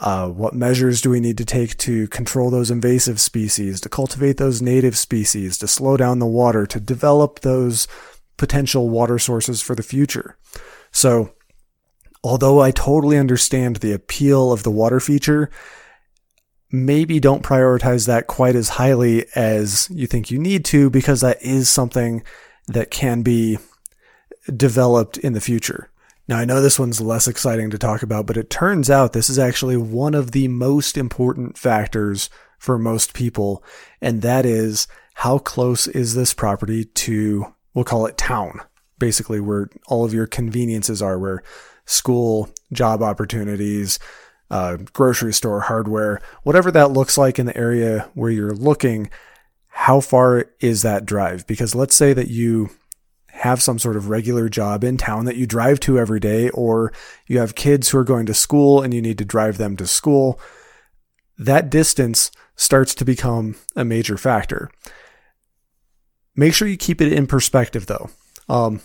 uh, 0.00 0.28
what 0.28 0.54
measures 0.54 1.00
do 1.00 1.10
we 1.10 1.20
need 1.20 1.36
to 1.38 1.44
take 1.44 1.76
to 1.78 2.08
control 2.08 2.50
those 2.50 2.70
invasive 2.70 3.20
species 3.20 3.80
to 3.82 3.88
cultivate 3.88 4.38
those 4.38 4.62
native 4.62 4.96
species 4.96 5.58
to 5.58 5.68
slow 5.68 5.96
down 5.96 6.18
the 6.18 6.26
water 6.26 6.66
to 6.66 6.80
develop 6.80 7.40
those 7.40 7.86
potential 8.38 8.88
water 8.88 9.18
sources 9.18 9.60
for 9.60 9.74
the 9.74 9.82
future? 9.82 10.36
So 10.90 11.34
although 12.24 12.60
i 12.60 12.70
totally 12.70 13.18
understand 13.18 13.76
the 13.76 13.92
appeal 13.92 14.52
of 14.52 14.62
the 14.62 14.70
water 14.70 15.00
feature 15.00 15.50
maybe 16.70 17.20
don't 17.20 17.42
prioritize 17.42 18.06
that 18.06 18.26
quite 18.26 18.56
as 18.56 18.70
highly 18.70 19.26
as 19.34 19.88
you 19.90 20.06
think 20.06 20.30
you 20.30 20.38
need 20.38 20.64
to 20.64 20.88
because 20.88 21.20
that 21.20 21.40
is 21.42 21.68
something 21.68 22.22
that 22.68 22.90
can 22.90 23.22
be 23.22 23.58
developed 24.56 25.18
in 25.18 25.32
the 25.32 25.40
future. 25.40 25.90
Now, 26.28 26.38
I 26.38 26.44
know 26.44 26.60
this 26.62 26.78
one's 26.78 27.00
less 27.00 27.26
exciting 27.26 27.70
to 27.70 27.78
talk 27.78 28.02
about, 28.02 28.26
but 28.26 28.36
it 28.36 28.48
turns 28.48 28.88
out 28.88 29.12
this 29.12 29.28
is 29.28 29.38
actually 29.38 29.76
one 29.76 30.14
of 30.14 30.30
the 30.30 30.48
most 30.48 30.96
important 30.96 31.58
factors 31.58 32.30
for 32.58 32.78
most 32.78 33.12
people, 33.12 33.62
and 34.00 34.22
that 34.22 34.46
is 34.46 34.86
how 35.14 35.38
close 35.38 35.88
is 35.88 36.14
this 36.14 36.32
property 36.32 36.84
to, 36.84 37.52
we'll 37.74 37.84
call 37.84 38.06
it 38.06 38.16
town, 38.16 38.60
basically 38.98 39.40
where 39.40 39.68
all 39.88 40.04
of 40.04 40.14
your 40.14 40.26
conveniences 40.26 41.02
are, 41.02 41.18
where 41.18 41.42
school, 41.86 42.48
job 42.72 43.02
opportunities, 43.02 43.98
uh, 44.50 44.76
grocery 44.92 45.32
store, 45.32 45.60
hardware, 45.60 46.20
whatever 46.44 46.70
that 46.70 46.92
looks 46.92 47.18
like 47.18 47.38
in 47.38 47.46
the 47.46 47.56
area 47.56 48.08
where 48.14 48.30
you're 48.30 48.54
looking, 48.54 49.10
how 49.68 50.00
far 50.00 50.46
is 50.60 50.82
that 50.82 51.04
drive? 51.04 51.46
Because 51.46 51.74
let's 51.74 51.96
say 51.96 52.12
that 52.12 52.28
you 52.28 52.70
have 53.32 53.62
some 53.62 53.78
sort 53.78 53.96
of 53.96 54.08
regular 54.08 54.48
job 54.48 54.84
in 54.84 54.96
town 54.96 55.24
that 55.24 55.36
you 55.36 55.46
drive 55.46 55.80
to 55.80 55.98
every 55.98 56.20
day, 56.20 56.50
or 56.50 56.92
you 57.26 57.38
have 57.38 57.54
kids 57.54 57.88
who 57.88 57.98
are 57.98 58.04
going 58.04 58.26
to 58.26 58.34
school 58.34 58.82
and 58.82 58.92
you 58.92 59.02
need 59.02 59.18
to 59.18 59.24
drive 59.24 59.58
them 59.58 59.76
to 59.76 59.86
school. 59.86 60.38
That 61.38 61.70
distance 61.70 62.30
starts 62.56 62.94
to 62.94 63.04
become 63.04 63.56
a 63.74 63.84
major 63.84 64.16
factor. 64.16 64.70
Make 66.36 66.54
sure 66.54 66.68
you 66.68 66.76
keep 66.76 67.00
it 67.00 67.12
in 67.12 67.26
perspective 67.26 67.86
though. 67.86 68.10
Um, 68.48 68.80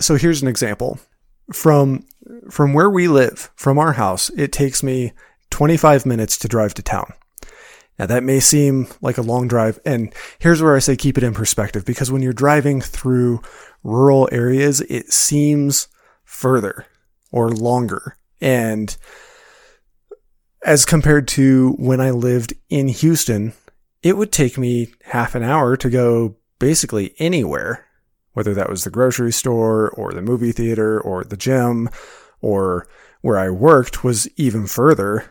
so 0.00 0.16
here's 0.16 0.42
an 0.42 0.48
example 0.48 1.00
from 1.52 2.04
from 2.50 2.74
where 2.74 2.90
we 2.90 3.08
live, 3.08 3.50
from 3.54 3.78
our 3.78 3.92
house, 3.92 4.30
it 4.30 4.52
takes 4.52 4.82
me 4.82 5.12
25 5.50 6.04
minutes 6.06 6.36
to 6.38 6.48
drive 6.48 6.74
to 6.74 6.82
town. 6.82 7.12
Now 7.98 8.06
that 8.06 8.24
may 8.24 8.40
seem 8.40 8.88
like 9.00 9.18
a 9.18 9.22
long 9.22 9.48
drive. 9.48 9.78
And 9.84 10.14
here's 10.38 10.62
where 10.62 10.76
I 10.76 10.80
say 10.80 10.96
keep 10.96 11.16
it 11.16 11.24
in 11.24 11.34
perspective 11.34 11.84
because 11.84 12.10
when 12.10 12.22
you're 12.22 12.32
driving 12.32 12.80
through 12.80 13.40
rural 13.82 14.28
areas, 14.32 14.80
it 14.82 15.12
seems 15.12 15.88
further 16.24 16.86
or 17.30 17.50
longer. 17.50 18.16
And 18.40 18.96
as 20.62 20.84
compared 20.84 21.28
to 21.28 21.72
when 21.78 22.00
I 22.00 22.10
lived 22.10 22.54
in 22.68 22.88
Houston, 22.88 23.52
it 24.02 24.16
would 24.16 24.32
take 24.32 24.58
me 24.58 24.88
half 25.04 25.34
an 25.34 25.42
hour 25.42 25.76
to 25.76 25.88
go 25.88 26.36
basically 26.58 27.14
anywhere, 27.18 27.86
whether 28.32 28.52
that 28.54 28.68
was 28.68 28.84
the 28.84 28.90
grocery 28.90 29.32
store 29.32 29.90
or 29.90 30.12
the 30.12 30.22
movie 30.22 30.52
theater 30.52 31.00
or 31.00 31.24
the 31.24 31.36
gym 31.36 31.88
or 32.40 32.86
where 33.20 33.38
I 33.38 33.50
worked 33.50 34.04
was 34.04 34.28
even 34.36 34.66
further 34.66 35.30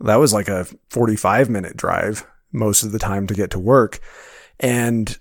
that 0.00 0.16
was 0.16 0.32
like 0.32 0.48
a 0.48 0.66
45 0.90 1.50
minute 1.50 1.76
drive 1.76 2.26
most 2.52 2.82
of 2.82 2.92
the 2.92 2.98
time 2.98 3.26
to 3.26 3.34
get 3.34 3.50
to 3.50 3.58
work. 3.58 4.00
And 4.58 5.18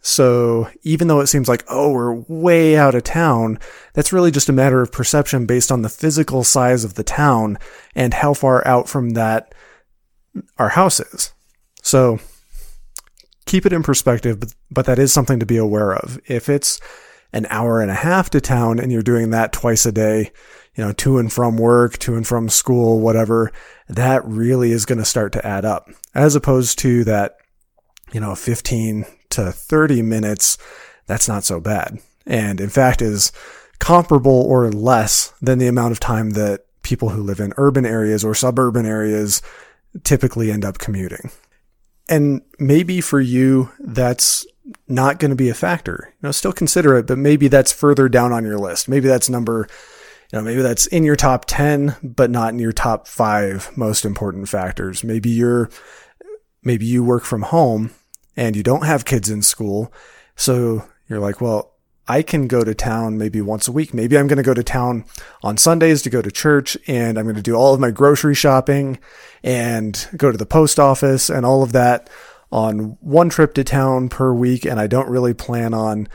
so 0.00 0.68
even 0.82 1.08
though 1.08 1.20
it 1.20 1.26
seems 1.28 1.48
like, 1.48 1.64
oh, 1.68 1.92
we're 1.92 2.14
way 2.14 2.76
out 2.76 2.94
of 2.94 3.04
town, 3.04 3.58
that's 3.94 4.12
really 4.12 4.30
just 4.30 4.48
a 4.48 4.52
matter 4.52 4.80
of 4.80 4.92
perception 4.92 5.46
based 5.46 5.70
on 5.70 5.82
the 5.82 5.88
physical 5.88 6.44
size 6.44 6.84
of 6.84 6.94
the 6.94 7.04
town 7.04 7.58
and 7.94 8.14
how 8.14 8.34
far 8.34 8.66
out 8.66 8.88
from 8.88 9.10
that 9.10 9.54
our 10.58 10.70
house 10.70 11.00
is. 11.00 11.32
So 11.82 12.18
keep 13.46 13.66
it 13.66 13.72
in 13.72 13.82
perspective, 13.82 14.40
but, 14.40 14.54
but 14.70 14.86
that 14.86 14.98
is 14.98 15.12
something 15.12 15.40
to 15.40 15.46
be 15.46 15.56
aware 15.56 15.94
of. 15.94 16.20
If 16.26 16.48
it's 16.48 16.80
an 17.32 17.46
hour 17.50 17.80
and 17.80 17.90
a 17.90 17.94
half 17.94 18.30
to 18.30 18.40
town 18.40 18.78
and 18.78 18.90
you're 18.90 19.02
doing 19.02 19.30
that 19.30 19.52
twice 19.52 19.86
a 19.86 19.92
day, 19.92 20.32
you 20.78 20.84
know, 20.84 20.92
to 20.92 21.18
and 21.18 21.32
from 21.32 21.58
work, 21.58 21.98
to 21.98 22.14
and 22.14 22.24
from 22.24 22.48
school, 22.48 23.00
whatever, 23.00 23.50
that 23.88 24.24
really 24.24 24.70
is 24.70 24.86
going 24.86 25.00
to 25.00 25.04
start 25.04 25.32
to 25.32 25.44
add 25.44 25.64
up 25.64 25.90
as 26.14 26.36
opposed 26.36 26.78
to 26.78 27.02
that, 27.02 27.36
you 28.12 28.20
know, 28.20 28.36
15 28.36 29.04
to 29.30 29.50
30 29.50 30.02
minutes. 30.02 30.56
That's 31.06 31.26
not 31.26 31.42
so 31.42 31.58
bad. 31.58 31.98
And 32.26 32.60
in 32.60 32.68
fact 32.68 33.02
is 33.02 33.32
comparable 33.80 34.42
or 34.42 34.70
less 34.70 35.32
than 35.42 35.58
the 35.58 35.66
amount 35.66 35.92
of 35.92 36.00
time 36.00 36.30
that 36.30 36.64
people 36.82 37.08
who 37.08 37.24
live 37.24 37.40
in 37.40 37.52
urban 37.56 37.84
areas 37.84 38.24
or 38.24 38.34
suburban 38.34 38.86
areas 38.86 39.42
typically 40.04 40.52
end 40.52 40.64
up 40.64 40.78
commuting. 40.78 41.32
And 42.08 42.42
maybe 42.60 43.00
for 43.00 43.20
you, 43.20 43.70
that's 43.80 44.46
not 44.86 45.18
going 45.18 45.30
to 45.30 45.36
be 45.36 45.48
a 45.48 45.54
factor. 45.54 46.14
You 46.22 46.28
know, 46.28 46.32
still 46.32 46.52
consider 46.52 46.96
it, 46.96 47.08
but 47.08 47.18
maybe 47.18 47.48
that's 47.48 47.72
further 47.72 48.08
down 48.08 48.32
on 48.32 48.44
your 48.44 48.58
list. 48.58 48.88
Maybe 48.88 49.08
that's 49.08 49.28
number 49.28 49.66
you 50.32 50.38
know, 50.38 50.44
maybe 50.44 50.60
that's 50.60 50.86
in 50.86 51.04
your 51.04 51.16
top 51.16 51.46
10, 51.46 51.96
but 52.02 52.30
not 52.30 52.52
in 52.52 52.58
your 52.58 52.72
top 52.72 53.08
five 53.08 53.70
most 53.76 54.04
important 54.04 54.48
factors. 54.48 55.02
Maybe 55.02 55.30
you're, 55.30 55.70
maybe 56.62 56.84
you 56.84 57.02
work 57.02 57.24
from 57.24 57.42
home 57.42 57.92
and 58.36 58.54
you 58.54 58.62
don't 58.62 58.84
have 58.84 59.06
kids 59.06 59.30
in 59.30 59.40
school. 59.40 59.92
So 60.36 60.84
you're 61.08 61.18
like, 61.18 61.40
well, 61.40 61.74
I 62.06 62.22
can 62.22 62.46
go 62.46 62.62
to 62.62 62.74
town 62.74 63.16
maybe 63.16 63.40
once 63.40 63.68
a 63.68 63.72
week. 63.72 63.94
Maybe 63.94 64.18
I'm 64.18 64.26
going 64.26 64.38
to 64.38 64.42
go 64.42 64.54
to 64.54 64.62
town 64.62 65.06
on 65.42 65.56
Sundays 65.56 66.02
to 66.02 66.10
go 66.10 66.20
to 66.20 66.30
church 66.30 66.76
and 66.86 67.18
I'm 67.18 67.24
going 67.24 67.36
to 67.36 67.42
do 67.42 67.54
all 67.54 67.72
of 67.72 67.80
my 67.80 67.90
grocery 67.90 68.34
shopping 68.34 68.98
and 69.42 70.08
go 70.16 70.30
to 70.30 70.38
the 70.38 70.46
post 70.46 70.78
office 70.78 71.30
and 71.30 71.46
all 71.46 71.62
of 71.62 71.72
that 71.72 72.10
on 72.52 72.98
one 73.00 73.30
trip 73.30 73.54
to 73.54 73.64
town 73.64 74.08
per 74.08 74.32
week. 74.32 74.66
And 74.66 74.78
I 74.78 74.86
don't 74.86 75.08
really 75.08 75.34
plan 75.34 75.72
on 75.72 76.08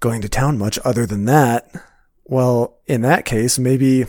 going 0.00 0.20
to 0.22 0.28
town 0.28 0.58
much 0.58 0.78
other 0.84 1.06
than 1.06 1.24
that. 1.24 1.70
Well, 2.28 2.78
in 2.86 3.00
that 3.00 3.24
case, 3.24 3.58
maybe 3.58 4.04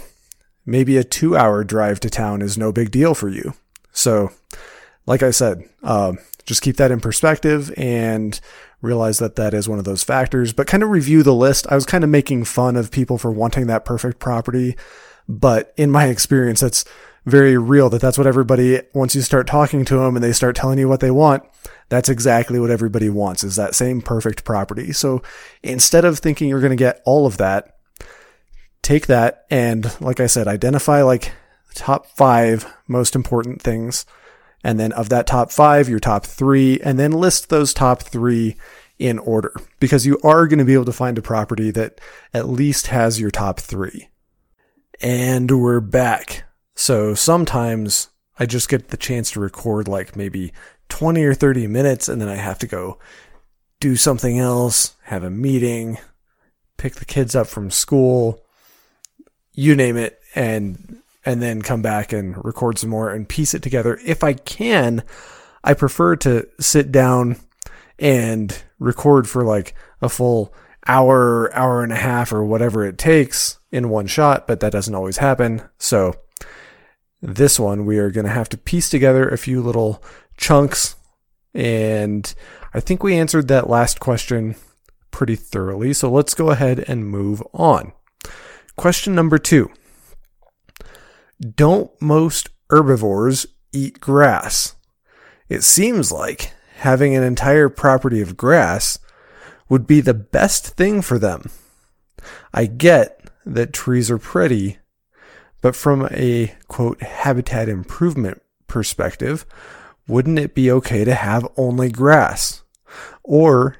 maybe 0.65 0.97
a 0.97 1.03
two 1.03 1.35
hour 1.35 1.63
drive 1.63 1.99
to 2.01 2.09
town 2.09 2.41
is 2.41 2.57
no 2.57 2.71
big 2.71 2.91
deal 2.91 3.15
for 3.15 3.29
you. 3.29 3.53
So, 3.91 4.31
like 5.05 5.23
I 5.23 5.31
said, 5.31 5.63
uh, 5.81 6.13
just 6.45 6.61
keep 6.61 6.77
that 6.77 6.91
in 6.91 6.99
perspective 6.99 7.73
and 7.77 8.39
realize 8.81 9.19
that 9.19 9.35
that 9.37 9.53
is 9.53 9.67
one 9.67 9.79
of 9.79 9.85
those 9.85 10.03
factors. 10.03 10.53
But 10.53 10.67
kind 10.67 10.83
of 10.83 10.89
review 10.89 11.23
the 11.23 11.33
list. 11.33 11.65
I 11.69 11.75
was 11.75 11.85
kind 11.85 12.03
of 12.03 12.09
making 12.09 12.43
fun 12.43 12.75
of 12.75 12.91
people 12.91 13.17
for 13.17 13.31
wanting 13.31 13.67
that 13.67 13.85
perfect 13.85 14.19
property, 14.19 14.75
but 15.27 15.73
in 15.77 15.89
my 15.89 16.05
experience, 16.07 16.59
that's 16.59 16.85
very 17.25 17.57
real. 17.57 17.89
That 17.89 18.01
that's 18.01 18.17
what 18.17 18.27
everybody 18.27 18.81
once 18.93 19.15
you 19.15 19.21
start 19.21 19.47
talking 19.47 19.85
to 19.85 19.97
them 19.97 20.15
and 20.15 20.23
they 20.23 20.33
start 20.33 20.55
telling 20.55 20.79
you 20.79 20.89
what 20.89 20.99
they 20.99 21.11
want. 21.11 21.43
That's 21.87 22.09
exactly 22.09 22.59
what 22.59 22.69
everybody 22.69 23.09
wants 23.09 23.43
is 23.43 23.55
that 23.55 23.75
same 23.75 24.01
perfect 24.01 24.43
property. 24.43 24.91
So 24.91 25.23
instead 25.63 26.05
of 26.05 26.19
thinking 26.19 26.49
you're 26.49 26.61
going 26.61 26.69
to 26.69 26.75
get 26.75 27.01
all 27.05 27.25
of 27.25 27.37
that, 27.37 27.78
take 28.89 29.05
that 29.05 29.45
and, 29.51 29.95
like 30.01 30.19
I 30.19 30.25
said, 30.25 30.47
identify 30.47 31.03
like 31.03 31.31
top 31.75 32.07
five 32.07 32.65
most 32.87 33.15
important 33.15 33.61
things. 33.61 34.03
And 34.63 34.79
then 34.79 34.91
of 34.93 35.09
that 35.09 35.27
top 35.27 35.51
five, 35.51 35.87
your 35.87 35.99
top 35.99 36.25
three, 36.25 36.79
and 36.81 36.97
then 36.97 37.11
list 37.11 37.49
those 37.49 37.71
top 37.71 38.01
three 38.01 38.57
in 38.97 39.19
order 39.19 39.53
because 39.79 40.07
you 40.07 40.19
are 40.23 40.47
going 40.47 40.57
to 40.57 40.65
be 40.65 40.73
able 40.73 40.85
to 40.85 40.91
find 40.91 41.19
a 41.19 41.21
property 41.21 41.69
that 41.69 42.01
at 42.33 42.49
least 42.49 42.87
has 42.87 43.19
your 43.19 43.29
top 43.29 43.59
three. 43.59 44.09
And 44.99 45.61
we're 45.61 45.81
back. 45.81 46.45
So 46.73 47.13
sometimes 47.13 48.09
I 48.39 48.47
just 48.47 48.69
get 48.69 48.87
the 48.87 48.97
chance 48.97 49.29
to 49.31 49.39
record 49.39 49.87
like 49.87 50.15
maybe 50.15 50.51
20 50.89 51.23
or 51.23 51.35
30 51.35 51.67
minutes 51.67 52.09
and 52.09 52.19
then 52.19 52.27
I 52.27 52.37
have 52.37 52.57
to 52.59 52.67
go 52.67 52.97
do 53.79 53.95
something 53.95 54.39
else, 54.39 54.95
have 55.03 55.23
a 55.23 55.29
meeting, 55.29 55.99
pick 56.77 56.95
the 56.95 57.05
kids 57.05 57.35
up 57.35 57.45
from 57.45 57.69
school, 57.69 58.43
you 59.53 59.75
name 59.75 59.97
it, 59.97 60.19
and 60.35 61.01
and 61.25 61.41
then 61.41 61.61
come 61.61 61.81
back 61.81 62.13
and 62.13 62.43
record 62.43 62.77
some 62.77 62.89
more 62.89 63.09
and 63.09 63.27
piece 63.27 63.53
it 63.53 63.61
together. 63.61 63.99
If 64.05 64.23
I 64.23 64.33
can, 64.33 65.03
I 65.63 65.73
prefer 65.73 66.15
to 66.17 66.47
sit 66.59 66.91
down 66.91 67.37
and 67.97 68.63
record 68.79 69.27
for 69.27 69.43
like 69.43 69.75
a 70.01 70.09
full 70.09 70.53
hour, 70.87 71.53
hour 71.53 71.83
and 71.83 71.91
a 71.91 71.97
half, 71.97 72.31
or 72.31 72.43
whatever 72.43 72.85
it 72.85 72.97
takes 72.97 73.59
in 73.71 73.89
one 73.89 74.07
shot, 74.07 74.47
but 74.47 74.59
that 74.61 74.71
doesn't 74.71 74.95
always 74.95 75.17
happen. 75.17 75.61
So 75.77 76.15
this 77.21 77.59
one, 77.59 77.85
we 77.85 77.97
are 77.99 78.11
going 78.11 78.25
to 78.25 78.31
have 78.31 78.49
to 78.49 78.57
piece 78.57 78.89
together 78.89 79.27
a 79.27 79.37
few 79.37 79.61
little 79.61 80.01
chunks. 80.37 80.95
And 81.53 82.33
I 82.73 82.79
think 82.79 83.03
we 83.03 83.17
answered 83.17 83.47
that 83.49 83.69
last 83.69 83.99
question 83.99 84.55
pretty 85.11 85.35
thoroughly. 85.35 85.93
So 85.93 86.09
let's 86.09 86.33
go 86.33 86.49
ahead 86.49 86.85
and 86.87 87.07
move 87.07 87.43
on. 87.53 87.91
Question 88.79 89.13
number 89.13 89.37
two 89.37 89.69
Don't 91.37 91.91
most 92.01 92.47
herbivores 92.69 93.45
eat 93.73 93.99
grass? 93.99 94.77
It 95.49 95.65
seems 95.65 96.13
like 96.13 96.53
having 96.77 97.13
an 97.13 97.21
entire 97.21 97.67
property 97.67 98.21
of 98.21 98.37
grass 98.37 98.97
would 99.67 99.85
be 99.85 99.99
the 99.99 100.13
best 100.13 100.77
thing 100.77 101.01
for 101.01 101.19
them. 101.19 101.49
I 102.53 102.67
get 102.67 103.29
that 103.45 103.73
trees 103.73 104.09
are 104.09 104.17
pretty, 104.17 104.77
but 105.61 105.75
from 105.75 106.07
a 106.09 106.55
quote 106.69 107.01
habitat 107.01 107.67
improvement 107.67 108.41
perspective, 108.67 109.45
wouldn't 110.07 110.39
it 110.39 110.55
be 110.55 110.71
okay 110.71 111.03
to 111.03 111.15
have 111.15 111.45
only 111.57 111.91
grass? 111.91 112.63
Or 113.25 113.75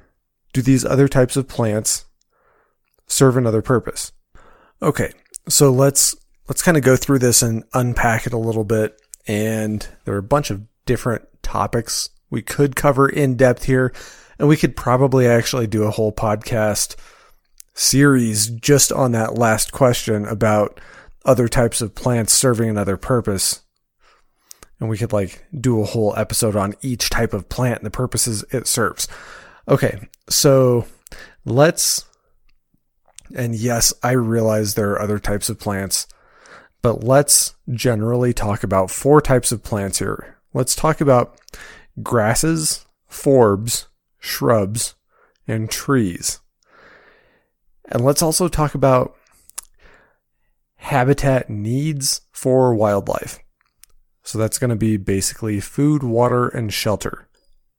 do 0.52 0.60
these 0.60 0.84
other 0.84 1.08
types 1.08 1.38
of 1.38 1.48
plants 1.48 2.04
serve 3.06 3.38
another 3.38 3.62
purpose? 3.62 4.12
Okay, 4.82 5.12
so 5.48 5.70
let's 5.70 6.16
let's 6.48 6.62
kind 6.62 6.76
of 6.76 6.82
go 6.82 6.96
through 6.96 7.18
this 7.18 7.42
and 7.42 7.64
unpack 7.74 8.26
it 8.26 8.32
a 8.32 8.38
little 8.38 8.64
bit. 8.64 9.00
And 9.26 9.86
there 10.04 10.14
are 10.14 10.18
a 10.18 10.22
bunch 10.22 10.50
of 10.50 10.62
different 10.86 11.26
topics 11.42 12.08
we 12.30 12.42
could 12.42 12.76
cover 12.76 13.08
in 13.08 13.36
depth 13.36 13.64
here, 13.64 13.92
and 14.38 14.48
we 14.48 14.56
could 14.56 14.76
probably 14.76 15.26
actually 15.26 15.66
do 15.66 15.84
a 15.84 15.90
whole 15.90 16.12
podcast 16.12 16.96
series 17.74 18.48
just 18.48 18.90
on 18.92 19.12
that 19.12 19.34
last 19.34 19.72
question 19.72 20.24
about 20.24 20.80
other 21.24 21.48
types 21.48 21.80
of 21.80 21.94
plants 21.94 22.32
serving 22.32 22.68
another 22.68 22.96
purpose. 22.96 23.60
And 24.78 24.88
we 24.88 24.96
could 24.96 25.12
like 25.12 25.44
do 25.58 25.82
a 25.82 25.86
whole 25.86 26.14
episode 26.16 26.56
on 26.56 26.74
each 26.80 27.10
type 27.10 27.34
of 27.34 27.50
plant 27.50 27.80
and 27.80 27.86
the 27.86 27.90
purposes 27.90 28.44
it 28.50 28.66
serves. 28.66 29.06
Okay, 29.68 30.08
so 30.28 30.86
let's 31.44 32.06
and 33.34 33.54
yes, 33.54 33.92
I 34.02 34.12
realize 34.12 34.74
there 34.74 34.90
are 34.92 35.02
other 35.02 35.18
types 35.18 35.48
of 35.48 35.58
plants, 35.58 36.06
but 36.82 37.04
let's 37.04 37.54
generally 37.70 38.32
talk 38.32 38.62
about 38.62 38.90
four 38.90 39.20
types 39.20 39.52
of 39.52 39.62
plants 39.62 39.98
here. 39.98 40.38
Let's 40.52 40.74
talk 40.74 41.00
about 41.00 41.38
grasses, 42.02 42.86
forbs, 43.10 43.86
shrubs, 44.18 44.94
and 45.46 45.70
trees. 45.70 46.40
And 47.86 48.04
let's 48.04 48.22
also 48.22 48.48
talk 48.48 48.74
about 48.74 49.16
habitat 50.76 51.50
needs 51.50 52.22
for 52.32 52.74
wildlife. 52.74 53.38
So 54.22 54.38
that's 54.38 54.58
going 54.58 54.70
to 54.70 54.76
be 54.76 54.96
basically 54.96 55.60
food, 55.60 56.02
water, 56.02 56.48
and 56.48 56.72
shelter. 56.72 57.28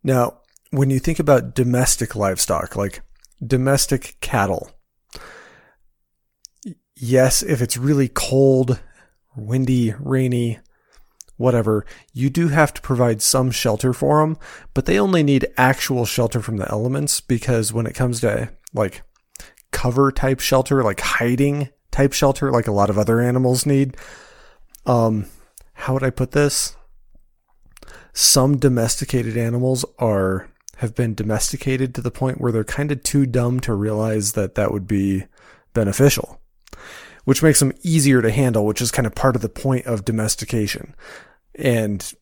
Now, 0.03 0.39
when 0.71 0.89
you 0.89 0.99
think 0.99 1.19
about 1.19 1.55
domestic 1.55 2.15
livestock, 2.15 2.75
like 2.75 3.01
domestic 3.45 4.17
cattle, 4.21 4.71
yes, 7.01 7.41
if 7.41 7.61
it's 7.61 7.77
really 7.77 8.07
cold, 8.07 8.79
windy, 9.35 9.93
rainy, 9.99 10.59
whatever, 11.35 11.85
you 12.13 12.29
do 12.29 12.49
have 12.49 12.73
to 12.75 12.81
provide 12.81 13.21
some 13.21 13.49
shelter 13.49 13.91
for 13.91 14.21
them, 14.21 14.37
but 14.73 14.85
they 14.85 14.99
only 14.99 15.23
need 15.23 15.47
actual 15.57 16.05
shelter 16.05 16.41
from 16.41 16.57
the 16.57 16.69
elements 16.69 17.19
because 17.19 17.73
when 17.73 17.87
it 17.87 17.95
comes 17.95 18.21
to 18.21 18.51
like 18.73 19.01
cover 19.71 20.11
type 20.11 20.39
shelter, 20.39 20.83
like 20.83 20.99
hiding 20.99 21.69
type 21.89 22.13
shelter, 22.13 22.51
like 22.51 22.67
a 22.67 22.71
lot 22.71 22.89
of 22.89 22.99
other 22.99 23.19
animals 23.19 23.65
need, 23.65 23.97
um, 24.85 25.25
how 25.73 25.93
would 25.93 26.03
I 26.03 26.11
put 26.11 26.31
this? 26.31 26.75
Some 28.13 28.57
domesticated 28.57 29.37
animals 29.37 29.83
are 29.97 30.49
have 30.77 30.95
been 30.95 31.13
domesticated 31.13 31.93
to 31.93 32.01
the 32.01 32.11
point 32.11 32.41
where 32.41 32.51
they're 32.51 32.63
kind 32.63 32.91
of 32.91 33.03
too 33.03 33.27
dumb 33.27 33.59
to 33.59 33.73
realize 33.73 34.33
that 34.33 34.55
that 34.55 34.71
would 34.71 34.87
be 34.87 35.25
beneficial 35.73 36.40
which 37.25 37.43
makes 37.43 37.59
them 37.59 37.73
easier 37.83 38.21
to 38.21 38.31
handle, 38.31 38.65
which 38.65 38.81
is 38.81 38.91
kind 38.91 39.05
of 39.05 39.15
part 39.15 39.35
of 39.35 39.41
the 39.41 39.49
point 39.49 39.85
of 39.85 40.05
domestication. 40.05 40.95
And 41.55 42.13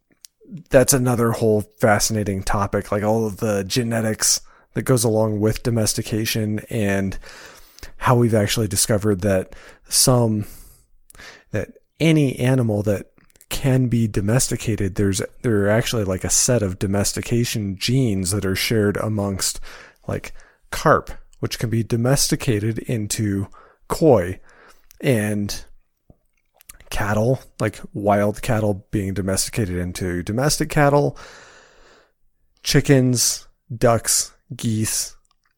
that's 0.69 0.93
another 0.93 1.31
whole 1.31 1.61
fascinating 1.79 2.43
topic, 2.43 2.91
like 2.91 3.03
all 3.03 3.25
of 3.25 3.37
the 3.37 3.63
genetics 3.63 4.41
that 4.73 4.83
goes 4.83 5.03
along 5.03 5.39
with 5.39 5.63
domestication 5.63 6.59
and 6.69 7.17
how 7.97 8.15
we've 8.15 8.33
actually 8.33 8.67
discovered 8.67 9.21
that 9.21 9.55
some 9.87 10.45
that 11.51 11.69
any 11.99 12.37
animal 12.37 12.83
that 12.83 13.11
can 13.49 13.87
be 13.87 14.07
domesticated 14.07 14.95
there's 14.95 15.21
there 15.41 15.65
are 15.65 15.69
actually 15.69 16.03
like 16.03 16.23
a 16.23 16.29
set 16.29 16.61
of 16.61 16.77
domestication 16.77 17.75
genes 17.77 18.31
that 18.31 18.45
are 18.45 18.55
shared 18.55 18.95
amongst 18.97 19.59
like 20.07 20.33
carp 20.71 21.09
which 21.39 21.57
can 21.57 21.69
be 21.69 21.83
domesticated 21.83 22.77
into 22.79 23.47
koi 23.87 24.39
and 25.01 25.65
cattle, 26.89 27.39
like 27.59 27.79
wild 27.93 28.41
cattle 28.41 28.85
being 28.91 29.13
domesticated 29.13 29.77
into 29.77 30.23
domestic 30.23 30.69
cattle, 30.69 31.17
chickens, 32.63 33.47
ducks, 33.75 34.33
geese, 34.55 35.15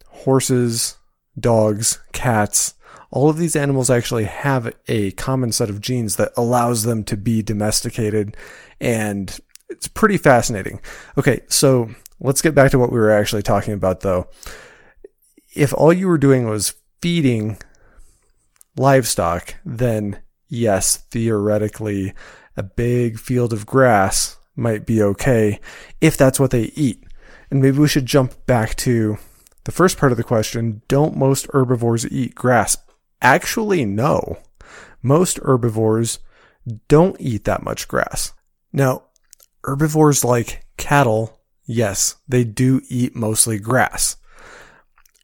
horses, 0.08 0.98
dogs, 1.40 2.00
cats. 2.12 2.74
All 3.10 3.30
of 3.30 3.38
these 3.38 3.56
animals 3.56 3.90
actually 3.90 4.26
have 4.26 4.74
a 4.88 5.12
common 5.12 5.52
set 5.52 5.70
of 5.70 5.82
genes 5.82 6.16
that 6.16 6.32
allows 6.38 6.84
them 6.84 7.04
to 7.06 7.18
be 7.18 7.42
domesticated, 7.42 8.38
and 8.80 9.38
it's 9.70 9.88
pretty 9.88 10.18
fascinating. 10.18 10.80
Okay, 11.18 11.42
so 11.48 11.90
let's 12.20 12.42
get 12.42 12.56
back 12.56 12.72
to 12.72 12.80
what 12.80 12.92
we 12.92 13.00
were 13.00 13.12
actually 13.12 13.42
talking 13.42 13.74
about 13.74 14.02
though. 14.02 14.30
If 15.54 15.74
all 15.74 15.92
you 15.92 16.08
were 16.08 16.18
doing 16.18 16.48
was 16.48 16.76
feeding 17.02 17.58
livestock, 18.78 19.56
then 19.66 20.22
yes, 20.48 20.98
theoretically, 20.98 22.14
a 22.58 22.64
big 22.64 23.20
field 23.20 23.54
of 23.54 23.66
grass 23.66 24.38
might 24.56 24.86
be 24.86 25.02
okay 25.02 25.60
if 26.00 26.18
that's 26.18 26.40
what 26.40 26.52
they 26.52 26.64
eat. 26.76 27.04
And 27.50 27.62
maybe 27.62 27.80
we 27.80 27.88
should 27.88 28.06
jump 28.06 28.46
back 28.46 28.76
to 28.78 29.18
the 29.64 29.72
first 29.72 29.98
part 29.98 30.12
of 30.12 30.18
the 30.18 30.24
question 30.24 30.82
Don't 30.88 31.18
most 31.18 31.48
herbivores 31.54 32.10
eat 32.12 32.36
grass? 32.36 32.78
Actually, 33.22 33.86
no. 33.86 34.38
Most 35.02 35.40
herbivores 35.44 36.20
don't 36.88 37.16
eat 37.20 37.46
that 37.46 37.64
much 37.64 37.88
grass. 37.88 38.34
Now, 38.72 39.04
herbivores 39.64 40.24
like 40.24 40.66
cattle, 40.78 41.40
yes, 41.66 42.16
they 42.28 42.44
do 42.44 42.82
eat 42.90 43.16
mostly 43.16 43.60
grass. 43.60 44.18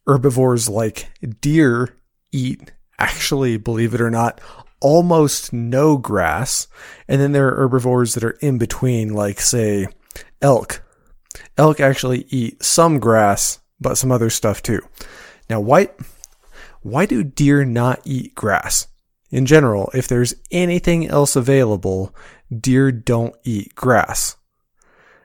Herbivores 0.05 0.69
like 0.69 1.09
deer 1.41 1.95
eat 2.31 2.71
actually, 2.99 3.57
believe 3.57 3.93
it 3.93 4.01
or 4.01 4.09
not, 4.09 4.41
almost 4.79 5.53
no 5.53 5.97
grass. 5.97 6.67
And 7.07 7.19
then 7.21 7.31
there 7.31 7.47
are 7.47 7.55
herbivores 7.55 8.13
that 8.13 8.23
are 8.23 8.37
in 8.41 8.57
between, 8.57 9.13
like, 9.13 9.39
say, 9.39 9.87
elk. 10.41 10.83
Elk 11.57 11.79
actually 11.79 12.25
eat 12.29 12.63
some 12.63 12.99
grass, 12.99 13.59
but 13.79 13.97
some 13.97 14.11
other 14.11 14.29
stuff 14.29 14.61
too. 14.61 14.81
Now, 15.49 15.59
why, 15.59 15.89
why 16.81 17.05
do 17.05 17.23
deer 17.23 17.65
not 17.65 18.01
eat 18.05 18.35
grass? 18.35 18.87
In 19.29 19.45
general, 19.45 19.91
if 19.93 20.07
there's 20.07 20.35
anything 20.51 21.07
else 21.07 21.35
available, 21.35 22.15
deer 22.55 22.91
don't 22.91 23.35
eat 23.43 23.75
grass. 23.75 24.35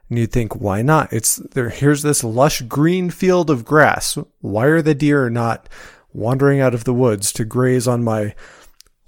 And 0.08 0.18
you'd 0.18 0.32
think, 0.32 0.56
why 0.56 0.82
not? 0.82 1.12
It's 1.12 1.37
there. 1.37 1.70
Here's 1.70 2.02
this 2.02 2.24
lush 2.24 2.62
green 2.62 3.11
field 3.11 3.48
of 3.48 3.64
grass. 3.64 4.18
Why 4.40 4.66
are 4.66 4.82
the 4.82 4.94
deer 4.94 5.30
not 5.30 5.68
wandering 6.12 6.61
out 6.61 6.75
of 6.75 6.85
the 6.85 6.94
woods 6.94 7.33
to 7.33 7.44
graze 7.44 7.88
on 7.88 8.05
my 8.05 8.35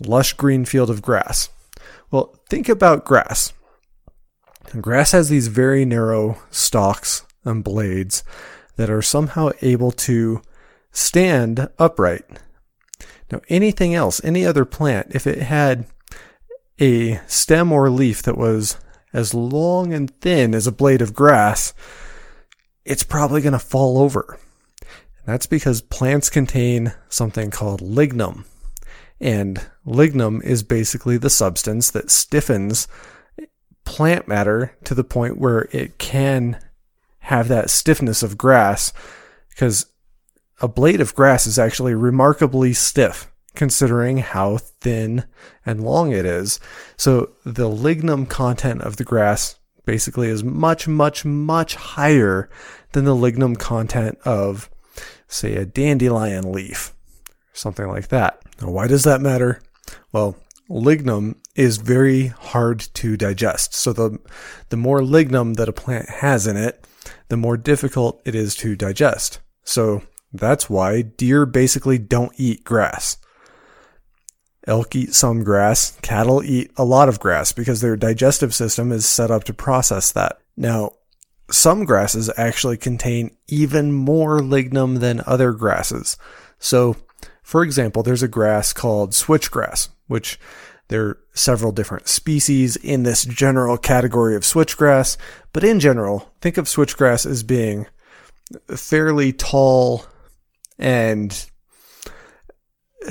lush 0.04 0.32
green 0.32 0.64
field 0.64 0.90
of 0.90 1.02
grass. 1.02 1.48
Well, 2.10 2.36
think 2.48 2.68
about 2.68 3.04
grass. 3.04 3.52
Grass 4.80 5.12
has 5.12 5.28
these 5.28 5.48
very 5.48 5.84
narrow 5.84 6.38
stalks 6.50 7.24
and 7.44 7.62
blades 7.62 8.24
that 8.76 8.90
are 8.90 9.02
somehow 9.02 9.50
able 9.60 9.92
to 9.92 10.42
stand 10.90 11.68
upright. 11.78 12.24
Now, 13.30 13.40
anything 13.48 13.94
else, 13.94 14.20
any 14.24 14.44
other 14.44 14.64
plant, 14.64 15.08
if 15.14 15.26
it 15.26 15.42
had 15.42 15.86
a 16.80 17.20
stem 17.26 17.72
or 17.72 17.90
leaf 17.90 18.22
that 18.22 18.36
was 18.36 18.78
as 19.12 19.32
long 19.32 19.92
and 19.92 20.10
thin 20.20 20.54
as 20.54 20.66
a 20.66 20.72
blade 20.72 21.00
of 21.00 21.14
grass, 21.14 21.72
it's 22.84 23.04
probably 23.04 23.40
going 23.40 23.52
to 23.52 23.58
fall 23.58 23.98
over. 23.98 24.38
That's 25.26 25.46
because 25.46 25.80
plants 25.80 26.28
contain 26.28 26.92
something 27.08 27.50
called 27.50 27.80
lignum. 27.80 28.44
And 29.20 29.64
lignum 29.86 30.42
is 30.42 30.62
basically 30.62 31.16
the 31.16 31.30
substance 31.30 31.90
that 31.90 32.10
stiffens 32.10 32.88
plant 33.84 34.28
matter 34.28 34.76
to 34.84 34.94
the 34.94 35.04
point 35.04 35.38
where 35.38 35.68
it 35.72 35.98
can 35.98 36.58
have 37.20 37.48
that 37.48 37.70
stiffness 37.70 38.22
of 38.22 38.36
grass 38.36 38.92
because 39.50 39.86
a 40.60 40.68
blade 40.68 41.00
of 41.00 41.14
grass 41.14 41.46
is 41.46 41.58
actually 41.58 41.94
remarkably 41.94 42.72
stiff 42.72 43.30
considering 43.54 44.18
how 44.18 44.58
thin 44.58 45.24
and 45.64 45.82
long 45.82 46.12
it 46.12 46.26
is. 46.26 46.60
So 46.96 47.30
the 47.44 47.68
lignum 47.68 48.26
content 48.26 48.82
of 48.82 48.96
the 48.96 49.04
grass 49.04 49.58
basically 49.84 50.28
is 50.28 50.42
much, 50.42 50.88
much, 50.88 51.24
much 51.24 51.76
higher 51.76 52.50
than 52.92 53.04
the 53.04 53.14
lignum 53.14 53.56
content 53.56 54.18
of 54.24 54.68
say 55.28 55.56
a 55.56 55.66
dandelion 55.66 56.52
leaf, 56.52 56.94
something 57.52 57.86
like 57.86 58.08
that. 58.08 58.40
Now, 58.60 58.70
why 58.70 58.86
does 58.86 59.04
that 59.04 59.20
matter? 59.20 59.60
Well, 60.12 60.36
lignum 60.68 61.36
is 61.54 61.76
very 61.76 62.28
hard 62.28 62.80
to 62.94 63.16
digest. 63.16 63.74
So 63.74 63.92
the 63.92 64.18
the 64.70 64.76
more 64.76 65.02
lignum 65.02 65.54
that 65.54 65.68
a 65.68 65.72
plant 65.72 66.08
has 66.08 66.46
in 66.46 66.56
it, 66.56 66.86
the 67.28 67.36
more 67.36 67.56
difficult 67.56 68.20
it 68.24 68.34
is 68.34 68.54
to 68.56 68.76
digest. 68.76 69.40
So 69.64 70.02
that's 70.32 70.68
why 70.68 71.02
deer 71.02 71.46
basically 71.46 71.98
don't 71.98 72.32
eat 72.36 72.64
grass. 72.64 73.18
Elk 74.66 74.96
eat 74.96 75.14
some 75.14 75.44
grass, 75.44 75.98
cattle 76.00 76.42
eat 76.42 76.70
a 76.76 76.84
lot 76.84 77.08
of 77.08 77.20
grass 77.20 77.52
because 77.52 77.80
their 77.80 77.96
digestive 77.96 78.54
system 78.54 78.92
is 78.92 79.06
set 79.06 79.30
up 79.30 79.44
to 79.44 79.52
process 79.52 80.10
that. 80.12 80.38
Now, 80.56 80.92
some 81.50 81.84
grasses 81.84 82.30
actually 82.36 82.76
contain 82.76 83.36
even 83.48 83.92
more 83.92 84.40
lignum 84.40 85.00
than 85.00 85.22
other 85.26 85.52
grasses. 85.52 86.16
So, 86.58 86.96
for 87.42 87.62
example, 87.62 88.02
there's 88.02 88.22
a 88.22 88.28
grass 88.28 88.72
called 88.72 89.10
switchgrass, 89.10 89.88
which 90.06 90.38
there 90.88 91.04
are 91.04 91.18
several 91.34 91.72
different 91.72 92.08
species 92.08 92.76
in 92.76 93.02
this 93.02 93.24
general 93.24 93.76
category 93.76 94.36
of 94.36 94.42
switchgrass, 94.42 95.16
but 95.52 95.64
in 95.64 95.80
general, 95.80 96.32
think 96.40 96.56
of 96.56 96.66
switchgrass 96.66 97.26
as 97.26 97.42
being 97.42 97.86
fairly 98.68 99.32
tall 99.32 100.04
and 100.78 101.46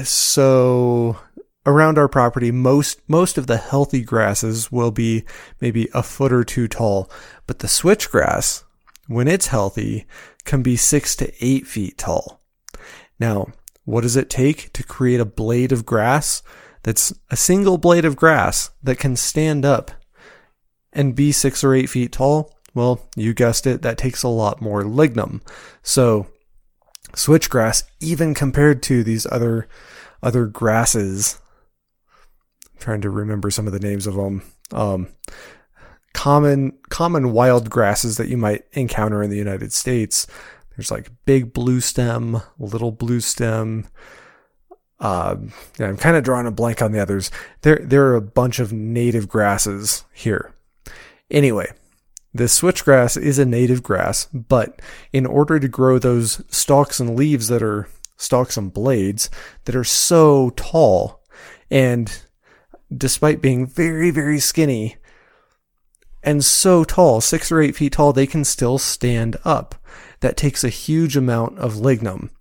so 0.04 1.17
around 1.65 1.97
our 1.97 2.08
property, 2.08 2.52
most 2.52 3.02
most 3.08 3.37
of 3.37 3.48
the 3.48 3.58
healthy 3.58 4.02
grasses 4.02 4.71
will 4.71 4.92
be 4.92 5.23
maybe 5.62 5.87
a 5.94 6.04
foot 6.04 6.33
or 6.33 6.44
two 6.44 6.67
tall, 6.67 7.10
but 7.48 7.60
the 7.60 7.67
switchgrass, 7.67 8.63
when 9.08 9.27
it's 9.27 9.48
healthy, 9.48 10.06
can 10.46 10.62
be 10.62 10.75
six 10.75 11.15
to 11.15 11.31
eight 11.44 11.67
feet 11.67 11.98
tall. 11.98 12.42
Now, 13.19 13.48
what 13.85 14.02
does 14.02 14.15
it 14.15 14.29
take 14.29 14.71
to 14.73 14.83
create 14.83 15.19
a 15.19 15.25
blade 15.25 15.71
of 15.71 15.85
grass 15.85 16.42
that's 16.83 17.13
a 17.29 17.37
single 17.37 17.77
blade 17.77 18.06
of 18.06 18.15
grass 18.15 18.71
that 18.81 18.98
can 18.98 19.15
stand 19.15 19.65
up 19.65 19.92
and 20.92 21.15
be 21.15 21.31
six 21.31 21.63
or 21.63 21.73
eight 21.73 21.90
feet 21.90 22.12
tall? 22.12 22.54
Well, 22.73 23.08
you 23.15 23.33
guessed 23.33 23.67
it, 23.67 23.83
that 23.83 23.98
takes 23.98 24.23
a 24.23 24.27
lot 24.27 24.62
more 24.62 24.83
lignum. 24.83 25.42
So, 25.83 26.27
switchgrass, 27.13 27.83
even 28.00 28.33
compared 28.33 28.81
to 28.83 29.04
these 29.04 29.27
other 29.31 29.67
other 30.21 30.46
grasses 30.46 31.40
trying 32.84 33.02
to 33.02 33.10
remember 33.10 33.50
some 33.50 33.65
of 33.65 33.73
the 33.73 33.79
names 33.79 34.06
of 34.06 34.15
them. 34.15 34.44
Um, 34.71 35.08
common 36.13 36.77
common 36.90 37.31
wild 37.31 37.69
grasses 37.69 38.17
that 38.17 38.27
you 38.27 38.38
might 38.38 38.65
encounter 38.73 39.23
in 39.23 39.29
the 39.29 39.38
United 39.38 39.71
States. 39.71 40.27
There's 40.75 40.92
like 40.92 41.10
big 41.25 41.54
blue 41.54 41.79
stem, 41.79 42.42
little 42.60 42.92
blue 42.92 43.21
stem. 43.21 43.88
Uh, 45.00 45.36
yeah, 45.79 45.88
I'm 45.88 45.98
kind 45.98 46.17
of 46.17 46.23
drawing 46.23 46.46
a 46.46 46.52
blank 46.52 46.81
on 46.81 46.92
the 46.92 47.00
others. 47.00 47.31
There 47.62 47.79
there 47.81 48.06
are 48.08 48.15
a 48.15 48.21
bunch 48.21 48.60
of 48.60 48.73
native 48.73 49.29
grasses 49.29 50.04
here. 50.13 50.54
Anyway, 51.31 51.71
this 52.34 52.60
switchgrass 52.60 53.19
is 53.19 53.40
a 53.40 53.46
native 53.46 53.81
grass, 53.81 54.25
but 54.25 54.81
in 55.13 55.25
order 55.25 55.58
to 55.58 55.67
grow 55.67 56.00
those 56.00 56.44
stalks 56.50 57.00
and 57.00 57.15
leaves 57.15 57.48
that 57.48 57.63
are 57.63 57.88
stalks 58.17 58.58
and 58.58 58.73
blades 58.73 59.29
that 59.65 59.75
are 59.75 59.84
so 59.86 60.52
tall, 60.52 61.23
and 61.71 62.23
despite 62.98 63.41
being 63.41 63.65
very, 63.65 64.12
very 64.12 64.39
skinny 64.39 64.98
and 66.23 66.44
so 66.44 66.83
tall, 66.83 67.19
six 67.19 67.52
or 67.52 67.62
eight 67.62 67.75
feet 67.75 67.94
tall, 67.94 68.13
they 68.13 68.25
can 68.25 68.46
still 68.46 68.77
stand 68.77 69.35
up. 69.44 69.75
That 70.21 70.37
takes 70.37 70.63
a 70.63 70.69
huge 70.69 71.17
amount 71.17 71.60
of 71.60 71.77
lignum 71.77 72.31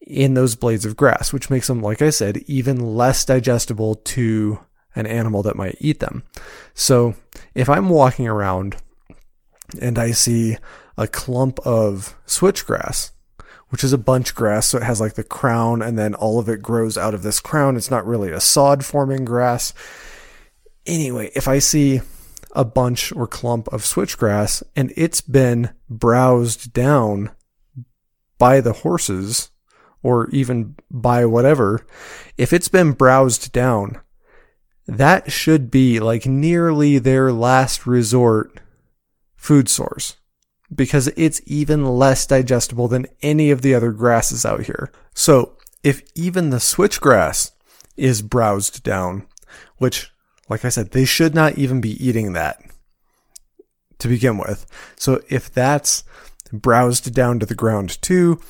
in 0.00 0.34
those 0.34 0.56
blades 0.56 0.84
of 0.84 0.96
grass, 0.96 1.32
which 1.32 1.50
makes 1.50 1.68
them, 1.68 1.80
like 1.80 2.02
I 2.02 2.10
said, 2.10 2.38
even 2.46 2.96
less 2.96 3.24
digestible 3.24 3.94
to 3.94 4.58
an 4.96 5.06
animal 5.06 5.44
that 5.44 5.56
might 5.56 5.76
eat 5.80 6.00
them. 6.00 6.24
So 6.74 7.14
if 7.54 7.68
I'm 7.68 7.88
walking 7.88 8.26
around 8.26 8.76
and 9.80 9.98
I 9.98 10.10
see 10.10 10.56
a 10.96 11.06
clump 11.06 11.60
of 11.60 12.16
switchgrass, 12.26 13.12
which 13.70 13.84
is 13.84 13.92
a 13.92 13.98
bunch 13.98 14.34
grass, 14.34 14.68
so 14.68 14.78
it 14.78 14.84
has 14.84 15.00
like 15.00 15.14
the 15.14 15.24
crown 15.24 15.82
and 15.82 15.98
then 15.98 16.14
all 16.14 16.38
of 16.38 16.48
it 16.48 16.62
grows 16.62 16.96
out 16.96 17.14
of 17.14 17.22
this 17.22 17.40
crown. 17.40 17.76
It's 17.76 17.90
not 17.90 18.06
really 18.06 18.30
a 18.30 18.40
sod 18.40 18.84
forming 18.84 19.24
grass. 19.24 19.74
Anyway, 20.86 21.30
if 21.34 21.46
I 21.46 21.58
see 21.58 22.00
a 22.52 22.64
bunch 22.64 23.12
or 23.12 23.26
clump 23.26 23.68
of 23.68 23.82
switchgrass 23.82 24.62
and 24.74 24.92
it's 24.96 25.20
been 25.20 25.70
browsed 25.88 26.72
down 26.72 27.30
by 28.38 28.60
the 28.60 28.72
horses 28.72 29.50
or 30.02 30.30
even 30.30 30.76
by 30.90 31.26
whatever, 31.26 31.84
if 32.38 32.52
it's 32.52 32.68
been 32.68 32.92
browsed 32.92 33.52
down, 33.52 34.00
that 34.86 35.30
should 35.30 35.70
be 35.70 36.00
like 36.00 36.24
nearly 36.24 36.98
their 36.98 37.30
last 37.32 37.86
resort 37.86 38.60
food 39.36 39.68
source 39.68 40.16
because 40.74 41.08
it's 41.16 41.40
even 41.46 41.84
less 41.84 42.26
digestible 42.26 42.88
than 42.88 43.06
any 43.22 43.50
of 43.50 43.62
the 43.62 43.74
other 43.74 43.92
grasses 43.92 44.44
out 44.44 44.64
here. 44.64 44.90
So 45.14 45.56
if 45.82 46.02
even 46.14 46.50
the 46.50 46.58
switchgrass 46.58 47.52
is 47.96 48.22
browsed 48.22 48.82
down, 48.82 49.26
which, 49.78 50.12
like 50.48 50.64
I 50.64 50.68
said, 50.68 50.90
they 50.90 51.04
should 51.04 51.34
not 51.34 51.58
even 51.58 51.80
be 51.80 52.04
eating 52.04 52.32
that 52.34 52.60
to 53.98 54.08
begin 54.08 54.38
with. 54.38 54.66
So 54.96 55.22
if 55.28 55.52
that's 55.52 56.04
browsed 56.52 57.12
down 57.14 57.38
to 57.40 57.46
the 57.46 57.54
ground 57.54 58.00
too, 58.02 58.40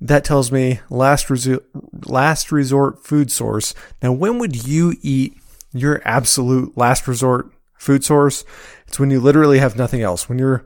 that 0.00 0.24
tells 0.24 0.52
me 0.52 0.80
last 0.90 1.28
resu- 1.28 1.62
last 2.06 2.52
resort 2.52 3.04
food 3.04 3.32
source. 3.32 3.74
Now, 4.02 4.12
when 4.12 4.38
would 4.38 4.66
you 4.66 4.94
eat 5.02 5.36
your 5.72 6.00
absolute 6.04 6.76
last 6.76 7.08
resort 7.08 7.50
food 7.78 8.04
source? 8.04 8.44
It's 8.86 8.98
when 8.98 9.10
you 9.10 9.20
literally 9.20 9.58
have 9.58 9.76
nothing 9.76 10.02
else. 10.02 10.28
When 10.28 10.38
you're 10.38 10.64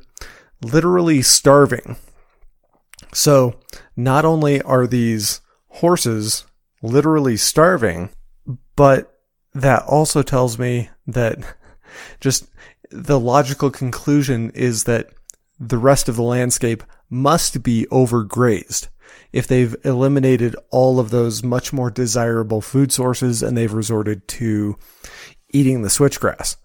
literally 0.63 1.23
starving. 1.23 1.97
So, 3.13 3.57
not 3.97 4.25
only 4.25 4.63
are 4.63 4.87
these 4.87 5.41
horses 5.69 6.47
literally 6.83 7.37
starving, 7.37 8.11
but 8.77 9.19
that 9.55 9.83
also 9.83 10.23
tells 10.23 10.59
me 10.59 10.91
that 11.07 11.39
just 12.21 12.49
the 12.91 13.21
logical 13.21 13.71
conclusion 13.71 14.51
is 14.51 14.85
that 14.85 15.11
the 15.59 15.79
rest 15.79 16.09
of 16.09 16.17
the 16.17 16.23
landscape 16.23 16.83
must 17.09 17.63
be 17.63 17.87
overgrazed 17.91 18.89
if 19.33 19.47
they've 19.47 19.77
eliminated 19.85 20.57
all 20.71 20.99
of 20.99 21.11
those 21.11 21.43
much 21.43 21.73
more 21.73 21.91
desirable 21.91 22.61
food 22.61 22.93
sources 22.93 23.43
and 23.43 23.57
they've 23.57 23.73
resorted 23.73 24.27
to 24.27 24.77
eating 25.53 25.83
the 25.83 25.89
switchgrass. 25.89 26.57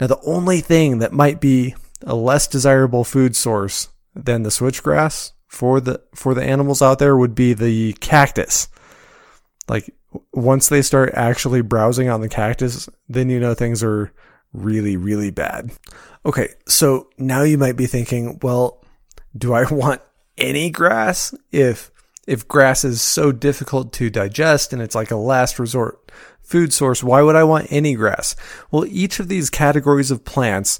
Now, 0.00 0.08
the 0.08 0.20
only 0.22 0.60
thing 0.60 0.98
that 0.98 1.12
might 1.12 1.40
be 1.40 1.74
a 2.06 2.14
less 2.14 2.46
desirable 2.46 3.04
food 3.04 3.36
source 3.36 3.88
than 4.14 4.42
the 4.42 4.50
switchgrass 4.50 5.32
for 5.46 5.80
the 5.80 6.00
for 6.14 6.34
the 6.34 6.42
animals 6.42 6.82
out 6.82 6.98
there 6.98 7.16
would 7.16 7.34
be 7.34 7.52
the 7.52 7.92
cactus. 7.94 8.68
Like 9.68 9.94
once 10.32 10.68
they 10.68 10.82
start 10.82 11.12
actually 11.14 11.62
browsing 11.62 12.08
on 12.08 12.20
the 12.20 12.28
cactus, 12.28 12.88
then 13.08 13.30
you 13.30 13.38
know 13.38 13.54
things 13.54 13.82
are 13.82 14.12
really 14.52 14.96
really 14.96 15.30
bad. 15.30 15.70
Okay, 16.24 16.48
so 16.66 17.08
now 17.18 17.42
you 17.42 17.58
might 17.58 17.76
be 17.76 17.86
thinking, 17.86 18.38
well, 18.42 18.84
do 19.36 19.52
I 19.52 19.64
want 19.72 20.00
any 20.38 20.70
grass 20.70 21.34
if 21.50 21.90
if 22.26 22.46
grass 22.46 22.84
is 22.84 23.02
so 23.02 23.32
difficult 23.32 23.92
to 23.94 24.08
digest 24.08 24.72
and 24.72 24.80
it's 24.80 24.94
like 24.94 25.10
a 25.10 25.16
last 25.16 25.58
resort 25.58 26.10
food 26.40 26.72
source, 26.72 27.02
why 27.02 27.22
would 27.22 27.36
I 27.36 27.44
want 27.44 27.66
any 27.70 27.94
grass? 27.94 28.36
Well, 28.70 28.84
each 28.86 29.18
of 29.18 29.28
these 29.28 29.50
categories 29.50 30.10
of 30.10 30.24
plants 30.24 30.78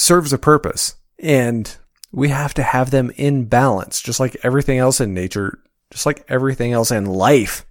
serves 0.00 0.32
a 0.32 0.38
purpose 0.38 0.94
and 1.18 1.76
we 2.10 2.30
have 2.30 2.54
to 2.54 2.62
have 2.62 2.90
them 2.90 3.12
in 3.16 3.44
balance, 3.44 4.00
just 4.00 4.18
like 4.18 4.36
everything 4.42 4.78
else 4.78 5.00
in 5.00 5.14
nature, 5.14 5.58
just 5.90 6.06
like 6.06 6.24
everything 6.28 6.72
else 6.72 6.90
in 6.90 7.04
life. 7.04 7.66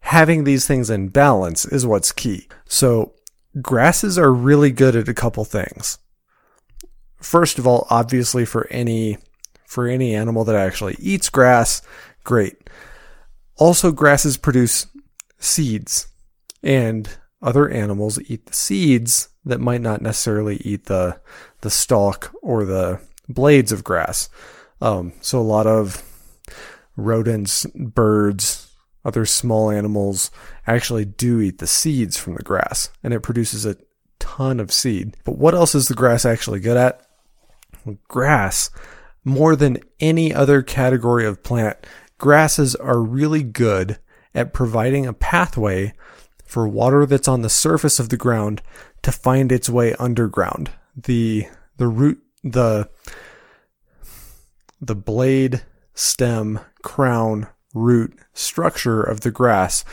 Having 0.00 0.44
these 0.44 0.66
things 0.66 0.90
in 0.90 1.08
balance 1.08 1.64
is 1.64 1.86
what's 1.86 2.12
key. 2.12 2.46
So 2.66 3.14
grasses 3.60 4.18
are 4.18 4.32
really 4.32 4.70
good 4.70 4.94
at 4.94 5.08
a 5.08 5.14
couple 5.14 5.44
things. 5.44 5.98
First 7.16 7.58
of 7.58 7.66
all, 7.66 7.86
obviously 7.88 8.44
for 8.44 8.66
any 8.68 9.16
for 9.66 9.88
any 9.88 10.14
animal 10.14 10.44
that 10.44 10.54
actually 10.54 10.94
eats 11.00 11.30
grass, 11.30 11.80
great. 12.22 12.68
Also 13.56 13.90
grasses 13.90 14.36
produce 14.36 14.86
seeds 15.38 16.06
and 16.62 17.08
other 17.42 17.68
animals 17.68 18.20
eat 18.28 18.46
the 18.46 18.52
seeds 18.52 19.30
that 19.44 19.60
might 19.60 19.80
not 19.80 20.02
necessarily 20.02 20.56
eat 20.58 20.86
the 20.86 21.20
the 21.60 21.70
stalk 21.70 22.34
or 22.42 22.64
the 22.64 23.00
blades 23.28 23.72
of 23.72 23.84
grass. 23.84 24.28
Um, 24.80 25.12
so 25.20 25.38
a 25.38 25.42
lot 25.42 25.66
of 25.66 26.02
rodents, 26.96 27.66
birds, 27.74 28.70
other 29.04 29.26
small 29.26 29.70
animals 29.70 30.30
actually 30.66 31.04
do 31.04 31.40
eat 31.40 31.58
the 31.58 31.66
seeds 31.66 32.16
from 32.16 32.34
the 32.34 32.42
grass, 32.42 32.90
and 33.02 33.14
it 33.14 33.20
produces 33.20 33.64
a 33.66 33.76
ton 34.18 34.60
of 34.60 34.72
seed. 34.72 35.16
But 35.24 35.38
what 35.38 35.54
else 35.54 35.74
is 35.74 35.88
the 35.88 35.94
grass 35.94 36.24
actually 36.24 36.60
good 36.60 36.76
at? 36.76 37.04
grass, 38.08 38.70
more 39.24 39.56
than 39.56 39.78
any 40.00 40.32
other 40.34 40.62
category 40.62 41.26
of 41.26 41.42
plant, 41.42 41.76
grasses 42.18 42.74
are 42.76 43.00
really 43.00 43.42
good 43.42 43.98
at 44.34 44.52
providing 44.52 45.06
a 45.06 45.12
pathway 45.12 45.92
for 46.44 46.68
water 46.68 47.06
that's 47.06 47.28
on 47.28 47.42
the 47.42 47.50
surface 47.50 47.98
of 47.98 48.08
the 48.08 48.16
ground 48.16 48.62
to 49.04 49.12
find 49.12 49.52
its 49.52 49.70
way 49.70 49.94
underground. 49.94 50.70
The 50.96 51.46
the 51.76 51.86
root 51.86 52.22
the 52.42 52.88
the 54.80 54.94
blade, 54.94 55.62
stem, 55.94 56.60
crown, 56.82 57.46
root 57.72 58.18
structure 58.32 59.02
of 59.02 59.20
the 59.20 59.30
grass 59.30 59.84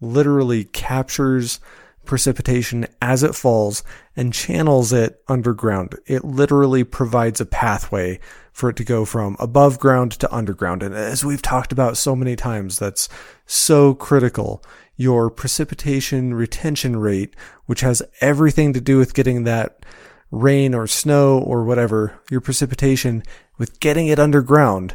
literally 0.00 0.64
captures 0.64 1.60
precipitation 2.04 2.86
as 3.00 3.22
it 3.22 3.34
falls 3.34 3.84
and 4.16 4.32
channels 4.32 4.92
it 4.92 5.22
underground. 5.28 5.94
It 6.06 6.24
literally 6.24 6.82
provides 6.82 7.40
a 7.40 7.46
pathway 7.46 8.18
for 8.52 8.70
it 8.70 8.76
to 8.76 8.84
go 8.84 9.04
from 9.04 9.36
above 9.38 9.78
ground 9.78 10.12
to 10.12 10.34
underground. 10.34 10.82
And 10.82 10.94
as 10.94 11.24
we've 11.24 11.42
talked 11.42 11.70
about 11.70 11.96
so 11.96 12.16
many 12.16 12.34
times, 12.34 12.78
that's 12.78 13.08
so 13.46 13.94
critical 13.94 14.64
your 15.00 15.30
precipitation 15.30 16.34
retention 16.34 16.94
rate, 16.94 17.34
which 17.64 17.80
has 17.80 18.02
everything 18.20 18.74
to 18.74 18.82
do 18.82 18.98
with 18.98 19.14
getting 19.14 19.44
that 19.44 19.86
rain 20.30 20.74
or 20.74 20.86
snow 20.86 21.38
or 21.38 21.64
whatever, 21.64 22.20
your 22.30 22.42
precipitation 22.42 23.22
with 23.56 23.80
getting 23.80 24.08
it 24.08 24.18
underground. 24.18 24.94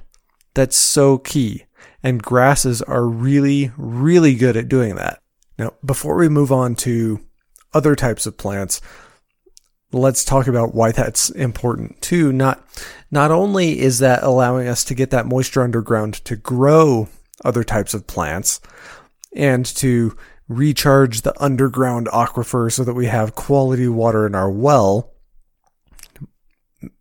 That's 0.53 0.75
so 0.75 1.17
key. 1.17 1.65
And 2.03 2.21
grasses 2.21 2.83
are 2.83 3.07
really, 3.07 3.71
really 3.77 4.35
good 4.35 4.55
at 4.55 4.69
doing 4.69 4.93
that. 4.93 5.23
Now, 5.57 5.73
before 5.83 6.17
we 6.17 6.29
move 6.29 6.51
on 6.51 6.75
to 6.75 7.19
other 7.73 7.95
types 7.95 8.27
of 8.27 8.37
plants, 8.37 8.81
let's 9.91 10.23
talk 10.23 10.45
about 10.45 10.75
why 10.75 10.91
that's 10.91 11.31
important 11.31 11.99
too. 12.03 12.31
Not, 12.31 12.63
not 13.09 13.31
only 13.31 13.79
is 13.79 13.97
that 13.99 14.21
allowing 14.21 14.67
us 14.67 14.83
to 14.83 14.93
get 14.93 15.09
that 15.09 15.25
moisture 15.25 15.63
underground 15.63 16.13
to 16.25 16.35
grow 16.35 17.09
other 17.43 17.63
types 17.63 17.95
of 17.95 18.05
plants, 18.05 18.61
and 19.36 19.65
to 19.65 20.17
recharge 20.47 21.21
the 21.21 21.43
underground 21.43 22.07
aquifer 22.07 22.71
so 22.71 22.83
that 22.83 22.93
we 22.93 23.07
have 23.07 23.36
quality 23.36 23.88
water 23.88 24.25
in 24.25 24.33
our 24.33 24.49
well. 24.49 25.13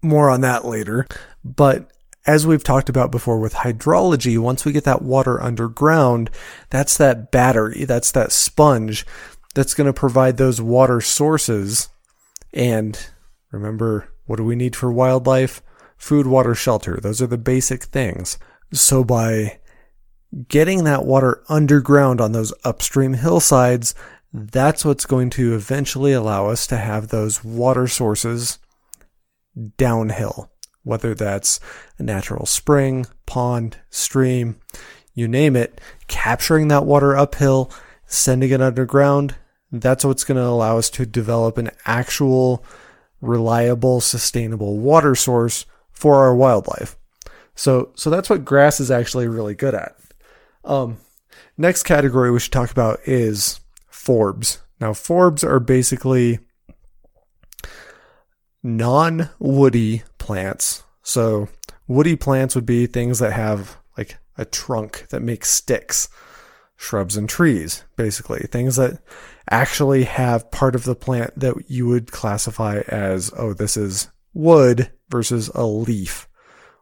More 0.03 0.29
on 0.29 0.41
that 0.43 0.65
later. 0.65 1.07
But 1.45 1.91
as 2.27 2.47
we've 2.47 2.65
talked 2.65 2.89
about 2.89 3.11
before 3.11 3.39
with 3.39 3.55
hydrology, 3.55 4.39
once 4.39 4.65
we 4.65 4.73
get 4.73 4.85
that 4.85 5.03
water 5.03 5.41
underground, 5.43 6.31
that's 6.71 6.97
that 6.97 7.31
battery, 7.31 7.85
that's 7.85 8.11
that 8.13 8.33
sponge 8.33 9.07
that's 9.55 9.75
going 9.75 9.87
to 9.87 9.93
provide 9.93 10.37
those 10.37 10.61
water 10.61 11.01
sources. 11.01 11.89
And 12.53 12.99
remember, 13.51 14.13
what 14.27 14.37
do 14.37 14.45
we 14.45 14.57
need 14.57 14.75
for 14.75 14.91
wildlife? 14.91 15.63
Food, 15.97 16.27
water, 16.27 16.55
shelter. 16.55 16.99
Those 17.01 17.23
are 17.23 17.27
the 17.27 17.39
basic 17.39 17.85
things. 17.85 18.39
So 18.73 19.05
by 19.05 19.59
getting 20.49 20.85
that 20.85 21.05
water 21.05 21.43
underground 21.49 22.21
on 22.21 22.33
those 22.33 22.53
upstream 22.65 23.15
hillsides, 23.15 23.95
that's 24.33 24.85
what's 24.85 25.07
going 25.07 25.31
to 25.31 25.55
eventually 25.55 26.13
allow 26.13 26.49
us 26.49 26.67
to 26.67 26.77
have 26.77 27.09
those 27.09 27.45
water 27.45 27.87
sources 27.87 28.59
downhill, 29.77 30.51
whether 30.83 31.15
that's 31.15 31.61
a 31.99 32.03
natural 32.03 32.47
spring, 32.47 33.07
pond, 33.27 33.77
stream, 33.91 34.57
you 35.15 35.29
name 35.29 35.55
it, 35.55 35.81
capturing 36.09 36.69
that 36.69 36.85
water 36.85 37.17
uphill, 37.17 37.71
sending 38.07 38.51
it 38.51 38.61
underground, 38.61 39.37
that's 39.71 40.05
what's 40.05 40.25
going 40.25 40.37
to 40.37 40.45
allow 40.45 40.79
us 40.79 40.91
to 40.91 41.07
develop 41.07 41.59
an 41.59 41.71
actual, 41.85 42.65
reliable, 43.21 44.01
sustainable 44.01 44.79
water 44.79 45.15
source 45.15 45.67
for 45.91 46.17
our 46.17 46.35
wildlife. 46.35 46.97
So, 47.55 47.91
so 47.95 48.11
that's 48.11 48.29
what 48.29 48.45
grass 48.45 48.81
is 48.81 48.91
actually 48.91 49.29
really 49.29 49.55
good 49.55 49.75
at. 49.75 49.97
Um, 50.65 50.99
next 51.57 51.83
category 51.83 52.31
we 52.31 52.41
should 52.41 52.53
talk 52.53 52.71
about 52.71 53.01
is 53.07 53.61
forbs. 53.91 54.59
Now, 54.81 54.93
forbs 54.93 55.45
are 55.45 55.61
basically 55.61 56.41
non 58.63 59.31
woody 59.39 60.03
plants. 60.19 60.83
So, 61.03 61.49
woody 61.87 62.17
plants 62.17 62.55
would 62.55 62.67
be 62.67 62.87
things 62.87 63.19
that 63.19 63.33
have 63.33 63.77
like 63.97 64.17
a 64.37 64.45
trunk 64.45 65.07
that 65.11 65.23
makes 65.23 65.51
sticks, 65.51 66.09
shrubs 66.77 67.17
and 67.17 67.29
trees, 67.29 67.85
basically. 67.97 68.41
Things 68.51 68.77
that 68.77 69.01
actually 69.51 70.05
have 70.05 70.51
part 70.51 70.75
of 70.75 70.85
the 70.85 70.95
plant 70.95 71.39
that 71.39 71.55
you 71.69 71.87
would 71.87 72.11
classify 72.11 72.81
as, 72.89 73.31
oh, 73.37 73.53
this 73.53 73.77
is 73.77 74.09
wood 74.33 74.91
versus 75.11 75.49
a 75.55 75.65
leaf 75.65 76.29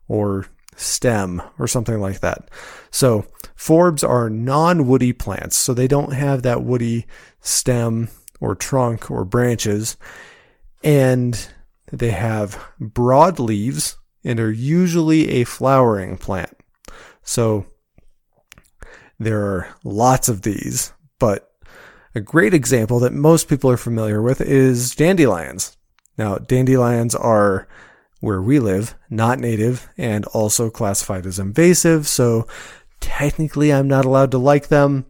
or 0.09 0.47
stem 0.77 1.43
or 1.59 1.67
something 1.67 2.01
like 2.01 2.21
that. 2.21 2.49
So 2.91 3.27
forbs 3.63 4.07
are 4.07 4.29
non-woody 4.29 5.13
plants, 5.13 5.57
so 5.57 5.73
they 5.73 5.87
don't 5.87 6.13
have 6.13 6.43
that 6.43 6.65
woody 6.65 7.07
stem 7.41 8.09
or 8.41 8.57
trunk 8.57 9.09
or 9.11 9.25
branches, 9.25 9.97
and 10.83 11.49
they 11.93 12.11
have 12.11 12.59
broad 12.81 13.39
leaves 13.39 13.97
and 14.25 14.41
are 14.41 14.51
usually 14.51 15.29
a 15.29 15.45
flowering 15.45 16.17
plant. 16.17 16.57
So 17.23 17.67
there 19.21 19.41
are 19.43 19.69
lots 19.85 20.29
of 20.29 20.43
these, 20.43 20.93
but 21.21 21.53
a 22.17 22.21
great 22.21 22.55
example 22.55 22.99
that 23.01 23.13
most 23.13 23.49
people 23.49 23.71
are 23.71 23.77
familiar 23.77 24.21
with 24.21 24.41
is 24.41 24.95
dandelions. 24.95 25.77
Now, 26.19 26.39
dandelions 26.39 27.15
are 27.15 27.69
where 28.21 28.43
we 28.43 28.59
live, 28.59 28.97
not 29.09 29.39
native, 29.39 29.89
and 29.97 30.25
also 30.27 30.69
classified 30.69 31.27
as 31.27 31.39
invasive, 31.39 32.09
so 32.09 32.47
technically 33.03 33.71
I'm 33.71 33.87
not 33.87 34.07
allowed 34.07 34.31
to 34.31 34.39
like 34.39 34.69
them, 34.69 35.05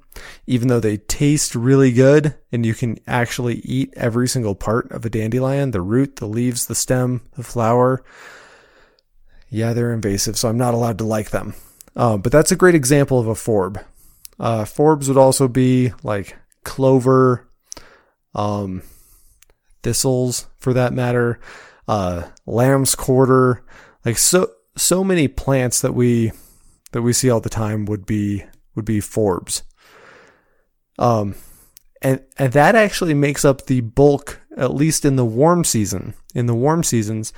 even 0.47 0.66
though 0.66 0.80
they 0.80 0.97
taste 0.97 1.55
really 1.55 1.93
good 1.93 2.34
and 2.51 2.66
you 2.66 2.74
can 2.74 2.99
actually 3.07 3.61
eat 3.61 3.95
every 3.97 4.26
single 4.26 4.57
part 4.57 4.90
of 4.90 5.05
a 5.05 5.11
dandelion 5.11 5.70
the 5.70 5.80
root, 5.80 6.16
the 6.16 6.26
leaves, 6.26 6.66
the 6.66 6.74
stem, 6.74 7.20
the 7.36 7.45
flower. 7.45 8.03
Yeah, 9.49 9.72
they're 9.72 9.93
invasive, 9.93 10.36
so 10.36 10.49
I'm 10.49 10.59
not 10.59 10.74
allowed 10.74 10.99
to 10.99 11.05
like 11.05 11.30
them. 11.30 11.55
Uh, 11.95 12.16
but 12.16 12.32
that's 12.32 12.51
a 12.51 12.57
great 12.57 12.74
example 12.74 13.20
of 13.20 13.28
a 13.28 13.34
forb. 13.34 13.84
Uh, 14.40 14.64
forbs 14.64 15.07
would 15.07 15.18
also 15.18 15.47
be 15.47 15.93
like 16.03 16.36
clover, 16.64 17.47
um, 18.34 18.82
thistles 19.82 20.49
for 20.59 20.72
that 20.72 20.93
matter 20.93 21.38
uh, 21.88 22.24
lamb's 22.47 22.95
quarter, 22.95 23.64
like 24.05 24.18
so 24.18 24.51
so 24.76 25.05
many 25.05 25.28
plants 25.28 25.80
that 25.80 25.95
we 25.95 26.32
that 26.93 27.03
we 27.03 27.12
see 27.12 27.28
all 27.28 27.40
the 27.40 27.51
time 27.51 27.84
would 27.86 28.07
be 28.07 28.45
would 28.74 28.84
be 28.84 29.01
forbs. 29.01 29.62
Um, 30.99 31.34
and 32.01 32.22
and 32.38 32.53
that 32.53 32.74
actually 32.74 33.14
makes 33.14 33.45
up 33.45 33.66
the 33.66 33.80
bulk, 33.80 34.40
at 34.57 34.74
least 34.74 35.05
in 35.05 35.16
the 35.16 35.24
warm 35.24 35.64
season. 35.64 36.14
In 36.34 36.47
the 36.47 36.55
warm 36.55 36.82
seasons, 36.82 37.32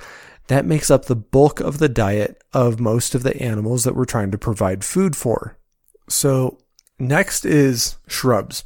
that 0.47 0.65
makes 0.65 0.91
up 0.91 1.05
the 1.05 1.15
bulk 1.15 1.59
of 1.59 1.79
the 1.79 1.89
diet 1.89 2.41
of 2.53 2.79
most 2.79 3.15
of 3.15 3.23
the 3.23 3.41
animals 3.41 3.83
that 3.83 3.95
we're 3.95 4.05
trying 4.05 4.31
to 4.31 4.37
provide 4.37 4.83
food 4.83 5.15
for. 5.15 5.57
So 6.07 6.59
next 6.99 7.45
is 7.45 7.97
shrubs. 8.07 8.63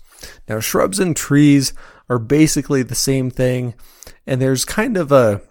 Now 0.47 0.59
shrubs 0.59 0.99
and 0.99 1.15
trees 1.15 1.73
are 2.09 2.19
basically 2.19 2.83
the 2.83 2.95
same 2.95 3.29
thing, 3.29 3.75
and 4.25 4.41
there's 4.41 4.65
kind 4.65 4.97
of 4.97 5.11
a 5.11 5.41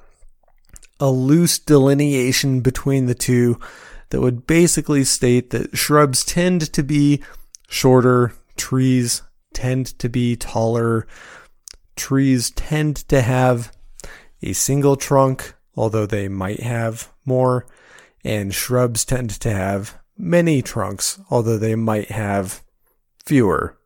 a 1.00 1.10
loose 1.10 1.58
delineation 1.58 2.60
between 2.60 3.06
the 3.06 3.14
two 3.14 3.58
that 4.10 4.20
would 4.20 4.46
basically 4.46 5.04
state 5.04 5.50
that 5.50 5.76
shrubs 5.76 6.24
tend 6.24 6.72
to 6.72 6.82
be 6.82 7.22
shorter, 7.68 8.32
trees 8.56 9.22
tend 9.52 9.86
to 9.98 10.08
be 10.08 10.36
taller, 10.36 11.06
trees 11.96 12.50
tend 12.50 12.96
to 13.08 13.22
have 13.22 13.72
a 14.42 14.52
single 14.52 14.96
trunk, 14.96 15.54
although 15.76 16.06
they 16.06 16.28
might 16.28 16.60
have 16.60 17.12
more, 17.24 17.66
and 18.24 18.54
shrubs 18.54 19.04
tend 19.04 19.30
to 19.30 19.50
have 19.50 19.98
many 20.16 20.62
trunks, 20.62 21.20
although 21.30 21.58
they 21.58 21.74
might 21.74 22.10
have 22.10 22.62
fewer. 23.24 23.78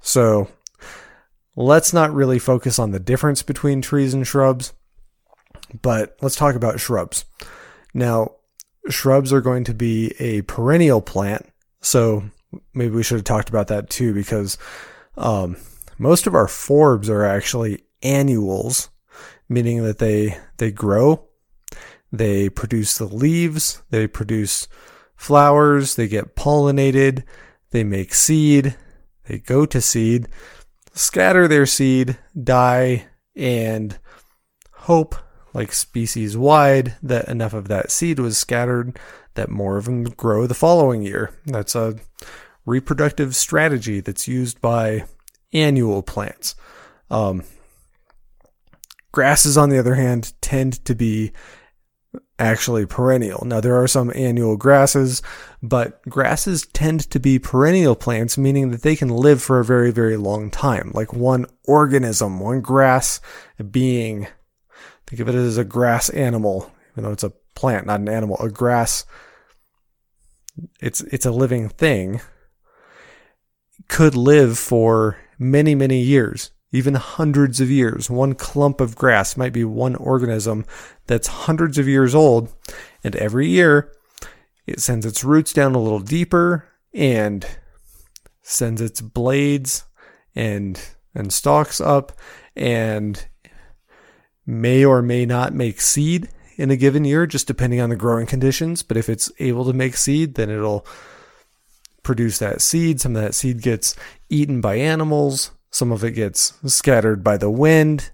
So 0.00 0.48
let's 1.56 1.92
not 1.92 2.12
really 2.12 2.38
focus 2.38 2.78
on 2.78 2.90
the 2.90 3.00
difference 3.00 3.42
between 3.42 3.82
trees 3.82 4.14
and 4.14 4.26
shrubs. 4.26 4.72
But 5.82 6.16
let's 6.22 6.36
talk 6.36 6.54
about 6.54 6.80
shrubs. 6.80 7.24
Now, 7.92 8.36
shrubs 8.88 9.32
are 9.32 9.40
going 9.40 9.64
to 9.64 9.74
be 9.74 10.14
a 10.18 10.42
perennial 10.42 11.00
plant. 11.00 11.46
So 11.80 12.24
maybe 12.74 12.94
we 12.94 13.02
should 13.02 13.18
have 13.18 13.24
talked 13.24 13.48
about 13.48 13.68
that 13.68 13.90
too, 13.90 14.14
because 14.14 14.58
um, 15.16 15.56
most 15.98 16.26
of 16.26 16.34
our 16.34 16.46
forbs 16.46 17.08
are 17.08 17.24
actually 17.24 17.82
annuals, 18.02 18.90
meaning 19.48 19.82
that 19.82 19.98
they 19.98 20.38
they 20.56 20.70
grow, 20.70 21.28
they 22.12 22.48
produce 22.48 22.98
the 22.98 23.06
leaves, 23.06 23.82
they 23.90 24.06
produce 24.06 24.68
flowers, 25.16 25.96
they 25.96 26.08
get 26.08 26.36
pollinated, 26.36 27.24
they 27.70 27.84
make 27.84 28.14
seed, 28.14 28.76
they 29.26 29.38
go 29.38 29.66
to 29.66 29.80
seed, 29.80 30.28
scatter 30.94 31.48
their 31.48 31.66
seed, 31.66 32.16
die, 32.40 33.06
and 33.36 33.98
hope 34.72 35.16
like 35.54 35.72
species 35.72 36.36
wide 36.36 36.96
that 37.02 37.28
enough 37.28 37.54
of 37.54 37.68
that 37.68 37.90
seed 37.90 38.18
was 38.18 38.36
scattered 38.36 38.98
that 39.34 39.48
more 39.48 39.76
of 39.76 39.84
them 39.84 40.04
grow 40.04 40.46
the 40.46 40.54
following 40.54 41.02
year. 41.02 41.32
That's 41.46 41.74
a 41.74 41.96
reproductive 42.66 43.34
strategy 43.34 44.00
that's 44.00 44.28
used 44.28 44.60
by 44.60 45.04
annual 45.52 46.02
plants. 46.02 46.54
Um, 47.10 47.44
grasses, 49.12 49.56
on 49.56 49.70
the 49.70 49.78
other 49.78 49.94
hand, 49.94 50.32
tend 50.40 50.84
to 50.84 50.94
be 50.94 51.32
actually 52.38 52.86
perennial. 52.86 53.44
Now, 53.44 53.60
there 53.60 53.80
are 53.80 53.88
some 53.88 54.12
annual 54.14 54.56
grasses, 54.56 55.22
but 55.62 56.00
grasses 56.02 56.66
tend 56.66 57.10
to 57.10 57.18
be 57.18 57.38
perennial 57.38 57.96
plants, 57.96 58.38
meaning 58.38 58.70
that 58.70 58.82
they 58.82 58.96
can 58.96 59.08
live 59.08 59.42
for 59.42 59.58
a 59.58 59.64
very, 59.64 59.90
very 59.90 60.16
long 60.16 60.50
time. 60.50 60.90
Like 60.94 61.12
one 61.12 61.46
organism, 61.64 62.38
one 62.38 62.60
grass 62.60 63.20
being 63.70 64.28
Think 65.08 65.20
of 65.20 65.28
it 65.30 65.34
as 65.34 65.56
a 65.56 65.64
grass 65.64 66.10
animal, 66.10 66.70
even 66.92 67.04
though 67.04 67.12
it's 67.12 67.24
a 67.24 67.32
plant, 67.54 67.86
not 67.86 68.00
an 68.00 68.10
animal. 68.10 68.36
A 68.40 68.50
grass, 68.50 69.06
it's 70.82 71.00
it's 71.00 71.24
a 71.24 71.30
living 71.30 71.70
thing. 71.70 72.20
Could 73.88 74.14
live 74.14 74.58
for 74.58 75.16
many 75.38 75.74
many 75.74 76.00
years, 76.00 76.50
even 76.72 76.94
hundreds 76.94 77.58
of 77.58 77.70
years. 77.70 78.10
One 78.10 78.34
clump 78.34 78.82
of 78.82 78.96
grass 78.96 79.34
might 79.34 79.54
be 79.54 79.64
one 79.64 79.94
organism 79.94 80.66
that's 81.06 81.26
hundreds 81.26 81.78
of 81.78 81.88
years 81.88 82.14
old, 82.14 82.54
and 83.02 83.16
every 83.16 83.48
year 83.48 83.90
it 84.66 84.80
sends 84.80 85.06
its 85.06 85.24
roots 85.24 85.54
down 85.54 85.74
a 85.74 85.80
little 85.80 86.00
deeper 86.00 86.68
and 86.92 87.46
sends 88.42 88.82
its 88.82 89.00
blades 89.00 89.84
and 90.34 90.78
and 91.14 91.32
stalks 91.32 91.80
up 91.80 92.12
and 92.54 93.26
may 94.48 94.82
or 94.82 95.02
may 95.02 95.26
not 95.26 95.52
make 95.52 95.78
seed 95.78 96.26
in 96.56 96.70
a 96.70 96.76
given 96.76 97.04
year, 97.04 97.26
just 97.26 97.46
depending 97.46 97.80
on 97.82 97.90
the 97.90 97.96
growing 97.96 98.26
conditions. 98.26 98.82
But 98.82 98.96
if 98.96 99.10
it's 99.10 99.30
able 99.38 99.66
to 99.66 99.74
make 99.74 99.94
seed, 99.94 100.34
then 100.34 100.48
it'll 100.48 100.86
produce 102.02 102.38
that 102.38 102.62
seed. 102.62 102.98
Some 102.98 103.14
of 103.14 103.22
that 103.22 103.34
seed 103.34 103.60
gets 103.60 103.94
eaten 104.30 104.62
by 104.62 104.76
animals. 104.76 105.50
Some 105.70 105.92
of 105.92 106.02
it 106.02 106.12
gets 106.12 106.54
scattered 106.64 107.22
by 107.22 107.36
the 107.36 107.50
wind. 107.50 108.10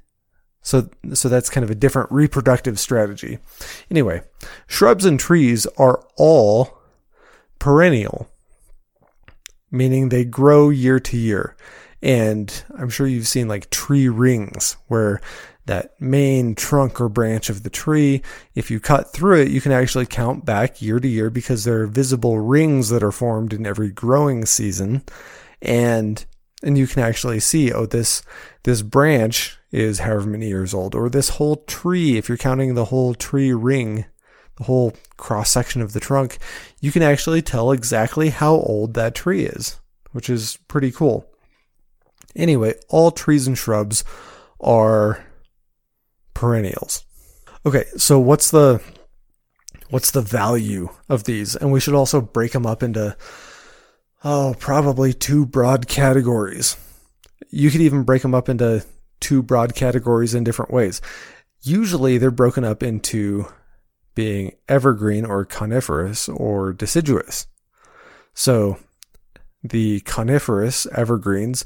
So, 0.60 0.90
so 1.12 1.28
that's 1.28 1.50
kind 1.50 1.62
of 1.62 1.70
a 1.70 1.76
different 1.76 2.10
reproductive 2.10 2.80
strategy. 2.80 3.38
Anyway, 3.88 4.22
shrubs 4.66 5.04
and 5.04 5.20
trees 5.20 5.66
are 5.78 6.04
all 6.16 6.78
perennial, 7.60 8.28
meaning 9.70 10.08
they 10.08 10.24
grow 10.24 10.70
year 10.70 10.98
to 10.98 11.16
year. 11.16 11.56
And 12.02 12.64
I'm 12.76 12.90
sure 12.90 13.06
you've 13.06 13.28
seen 13.28 13.46
like 13.46 13.70
tree 13.70 14.08
rings 14.08 14.76
where 14.88 15.20
that 15.66 15.98
main 16.00 16.54
trunk 16.54 17.00
or 17.00 17.08
branch 17.08 17.48
of 17.48 17.62
the 17.62 17.70
tree, 17.70 18.22
if 18.54 18.70
you 18.70 18.80
cut 18.80 19.12
through 19.12 19.42
it, 19.42 19.50
you 19.50 19.60
can 19.60 19.72
actually 19.72 20.06
count 20.06 20.44
back 20.44 20.82
year 20.82 21.00
to 21.00 21.08
year 21.08 21.30
because 21.30 21.64
there 21.64 21.82
are 21.82 21.86
visible 21.86 22.38
rings 22.38 22.90
that 22.90 23.02
are 23.02 23.12
formed 23.12 23.52
in 23.52 23.66
every 23.66 23.90
growing 23.90 24.44
season. 24.44 25.02
And 25.62 26.24
and 26.62 26.78
you 26.78 26.86
can 26.86 27.02
actually 27.02 27.40
see, 27.40 27.72
oh, 27.72 27.86
this 27.86 28.22
this 28.62 28.82
branch 28.82 29.58
is 29.70 30.00
however 30.00 30.28
many 30.28 30.48
years 30.48 30.72
old, 30.72 30.94
or 30.94 31.08
this 31.08 31.30
whole 31.30 31.56
tree, 31.56 32.16
if 32.16 32.28
you're 32.28 32.38
counting 32.38 32.74
the 32.74 32.86
whole 32.86 33.14
tree 33.14 33.52
ring, 33.52 34.06
the 34.56 34.64
whole 34.64 34.94
cross 35.16 35.50
section 35.50 35.82
of 35.82 35.92
the 35.92 36.00
trunk, 36.00 36.38
you 36.80 36.92
can 36.92 37.02
actually 37.02 37.42
tell 37.42 37.72
exactly 37.72 38.30
how 38.30 38.54
old 38.54 38.94
that 38.94 39.14
tree 39.14 39.44
is, 39.44 39.80
which 40.12 40.30
is 40.30 40.58
pretty 40.68 40.90
cool. 40.90 41.26
Anyway, 42.36 42.74
all 42.88 43.10
trees 43.10 43.46
and 43.46 43.58
shrubs 43.58 44.04
are 44.60 45.24
perennials. 46.34 47.04
Okay, 47.66 47.84
so 47.96 48.18
what's 48.18 48.50
the 48.50 48.82
what's 49.90 50.10
the 50.10 50.20
value 50.20 50.88
of 51.08 51.24
these? 51.24 51.56
And 51.56 51.72
we 51.72 51.80
should 51.80 51.94
also 51.94 52.20
break 52.20 52.52
them 52.52 52.66
up 52.66 52.82
into 52.82 53.16
oh, 54.24 54.54
probably 54.58 55.12
two 55.12 55.46
broad 55.46 55.86
categories. 55.86 56.76
You 57.50 57.70
could 57.70 57.80
even 57.80 58.02
break 58.02 58.22
them 58.22 58.34
up 58.34 58.48
into 58.48 58.84
two 59.20 59.42
broad 59.42 59.74
categories 59.74 60.34
in 60.34 60.44
different 60.44 60.72
ways. 60.72 61.00
Usually 61.62 62.18
they're 62.18 62.30
broken 62.30 62.64
up 62.64 62.82
into 62.82 63.46
being 64.14 64.52
evergreen 64.68 65.24
or 65.24 65.44
coniferous 65.44 66.28
or 66.28 66.72
deciduous. 66.72 67.46
So 68.34 68.78
the 69.62 70.00
coniferous 70.00 70.86
evergreens 70.86 71.64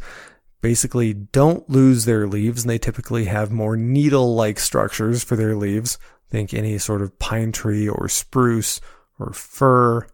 basically 0.60 1.14
don't 1.14 1.68
lose 1.68 2.04
their 2.04 2.26
leaves 2.26 2.62
and 2.62 2.70
they 2.70 2.78
typically 2.78 3.26
have 3.26 3.52
more 3.52 3.76
needle 3.76 4.34
like 4.34 4.58
structures 4.58 5.22
for 5.22 5.36
their 5.36 5.54
leaves. 5.54 5.98
Think 6.30 6.52
any 6.52 6.78
sort 6.78 7.02
of 7.02 7.18
pine 7.18 7.52
tree 7.52 7.88
or 7.88 8.08
spruce 8.08 8.80
or 9.18 9.32
fir. 9.32 10.06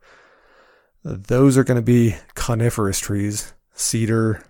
Those 1.03 1.59
are 1.59 1.64
going 1.64 1.76
to 1.76 1.82
be 1.82 2.16
coniferous 2.34 2.99
trees, 2.99 3.53
cedar, 3.74 4.45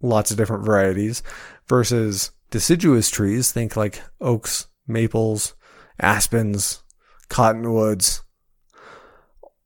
lots 0.00 0.30
of 0.30 0.36
different 0.36 0.64
varieties, 0.64 1.22
versus 1.68 2.30
deciduous 2.50 3.10
trees. 3.10 3.50
Think 3.50 3.76
like 3.76 4.02
oaks, 4.20 4.68
maples, 4.86 5.54
aspens, 6.00 6.82
cottonwoods, 7.28 8.22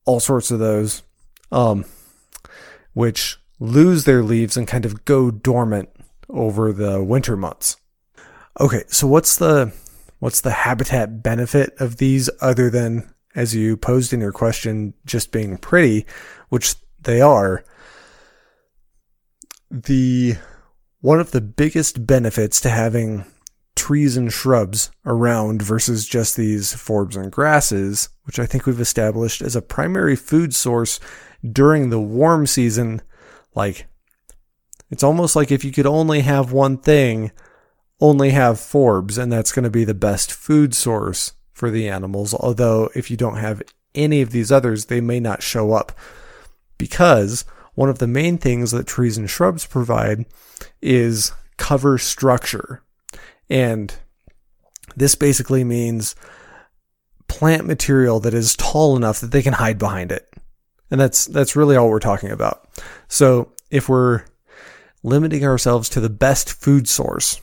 all 0.04 0.20
sorts 0.20 0.50
of 0.50 0.58
those, 0.58 1.02
um, 1.52 1.84
which 2.94 3.38
lose 3.60 4.04
their 4.04 4.22
leaves 4.22 4.56
and 4.56 4.66
kind 4.66 4.84
of 4.84 5.04
go 5.04 5.30
dormant 5.30 5.88
over 6.28 6.72
the 6.72 7.02
winter 7.02 7.36
months. 7.36 7.76
Okay, 8.60 8.84
so 8.88 9.06
what's 9.06 9.36
the 9.36 9.72
what's 10.18 10.40
the 10.40 10.50
habitat 10.50 11.22
benefit 11.22 11.74
of 11.78 11.96
these 11.96 12.28
other 12.40 12.70
than 12.70 13.12
as 13.34 13.54
you 13.54 13.76
posed 13.76 14.12
in 14.12 14.20
your 14.20 14.32
question 14.32 14.94
just 15.06 15.30
being 15.30 15.56
pretty, 15.56 16.06
which 16.48 16.74
they 17.00 17.20
are? 17.20 17.64
The 19.70 20.36
one 21.00 21.20
of 21.20 21.30
the 21.30 21.40
biggest 21.40 22.06
benefits 22.06 22.60
to 22.62 22.70
having 22.70 23.24
trees 23.76 24.16
and 24.16 24.32
shrubs 24.32 24.90
around 25.06 25.62
versus 25.62 26.06
just 26.06 26.36
these 26.36 26.74
forbs 26.74 27.16
and 27.16 27.30
grasses, 27.30 28.08
which 28.24 28.40
I 28.40 28.46
think 28.46 28.66
we've 28.66 28.80
established 28.80 29.40
as 29.40 29.54
a 29.54 29.62
primary 29.62 30.16
food 30.16 30.52
source 30.52 30.98
during 31.52 31.90
the 31.90 32.00
warm 32.00 32.46
season 32.46 33.00
like, 33.54 33.86
it's 34.90 35.02
almost 35.02 35.36
like 35.36 35.50
if 35.50 35.64
you 35.64 35.72
could 35.72 35.86
only 35.86 36.20
have 36.20 36.52
one 36.52 36.78
thing, 36.78 37.32
only 38.00 38.30
have 38.30 38.56
forbs, 38.56 39.18
and 39.18 39.30
that's 39.30 39.52
going 39.52 39.64
to 39.64 39.70
be 39.70 39.84
the 39.84 39.94
best 39.94 40.32
food 40.32 40.74
source 40.74 41.32
for 41.52 41.70
the 41.70 41.88
animals. 41.88 42.34
Although, 42.34 42.88
if 42.94 43.10
you 43.10 43.16
don't 43.16 43.36
have 43.36 43.62
any 43.94 44.20
of 44.22 44.30
these 44.30 44.52
others, 44.52 44.86
they 44.86 45.00
may 45.00 45.20
not 45.20 45.42
show 45.42 45.72
up. 45.72 45.92
Because 46.78 47.44
one 47.74 47.88
of 47.88 47.98
the 47.98 48.06
main 48.06 48.38
things 48.38 48.70
that 48.70 48.86
trees 48.86 49.18
and 49.18 49.28
shrubs 49.28 49.66
provide 49.66 50.26
is 50.80 51.32
cover 51.56 51.98
structure. 51.98 52.82
And 53.50 53.94
this 54.96 55.14
basically 55.14 55.64
means 55.64 56.14
plant 57.28 57.66
material 57.66 58.20
that 58.20 58.34
is 58.34 58.56
tall 58.56 58.96
enough 58.96 59.20
that 59.20 59.32
they 59.32 59.42
can 59.42 59.54
hide 59.54 59.78
behind 59.78 60.10
it. 60.12 60.28
And 60.90 61.00
that's 61.00 61.26
that's 61.26 61.56
really 61.56 61.76
all 61.76 61.90
we're 61.90 61.98
talking 61.98 62.30
about. 62.30 62.66
So 63.08 63.52
if 63.70 63.88
we're 63.88 64.24
limiting 65.02 65.44
ourselves 65.44 65.88
to 65.90 66.00
the 66.00 66.10
best 66.10 66.52
food 66.52 66.88
source, 66.88 67.40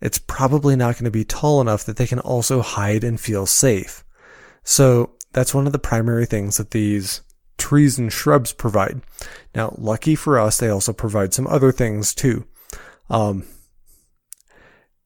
it's 0.00 0.18
probably 0.18 0.76
not 0.76 0.94
going 0.94 1.04
to 1.04 1.10
be 1.10 1.24
tall 1.24 1.60
enough 1.60 1.84
that 1.84 1.96
they 1.96 2.06
can 2.06 2.20
also 2.20 2.60
hide 2.62 3.04
and 3.04 3.20
feel 3.20 3.46
safe. 3.46 4.04
So 4.62 5.14
that's 5.32 5.54
one 5.54 5.66
of 5.66 5.72
the 5.72 5.78
primary 5.78 6.26
things 6.26 6.56
that 6.56 6.70
these 6.70 7.22
trees 7.58 7.98
and 7.98 8.12
shrubs 8.12 8.52
provide. 8.52 9.00
Now, 9.54 9.74
lucky 9.78 10.14
for 10.14 10.38
us, 10.38 10.58
they 10.58 10.68
also 10.68 10.92
provide 10.92 11.32
some 11.32 11.46
other 11.46 11.72
things 11.72 12.14
too. 12.14 12.46
Um, 13.08 13.44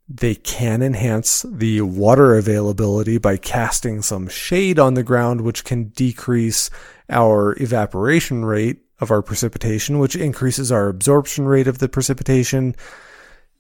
they 0.08 0.34
can 0.34 0.82
enhance 0.82 1.44
the 1.48 1.82
water 1.82 2.34
availability 2.36 3.18
by 3.18 3.36
casting 3.36 4.00
some 4.00 4.26
shade 4.26 4.78
on 4.78 4.94
the 4.94 5.02
ground, 5.02 5.42
which 5.42 5.64
can 5.64 5.88
decrease 5.90 6.70
our 7.10 7.54
evaporation 7.62 8.44
rate 8.44 8.78
of 9.00 9.10
our 9.10 9.22
precipitation, 9.22 9.98
which 9.98 10.16
increases 10.16 10.72
our 10.72 10.88
absorption 10.88 11.46
rate 11.46 11.68
of 11.68 11.78
the 11.78 11.88
precipitation, 11.88 12.74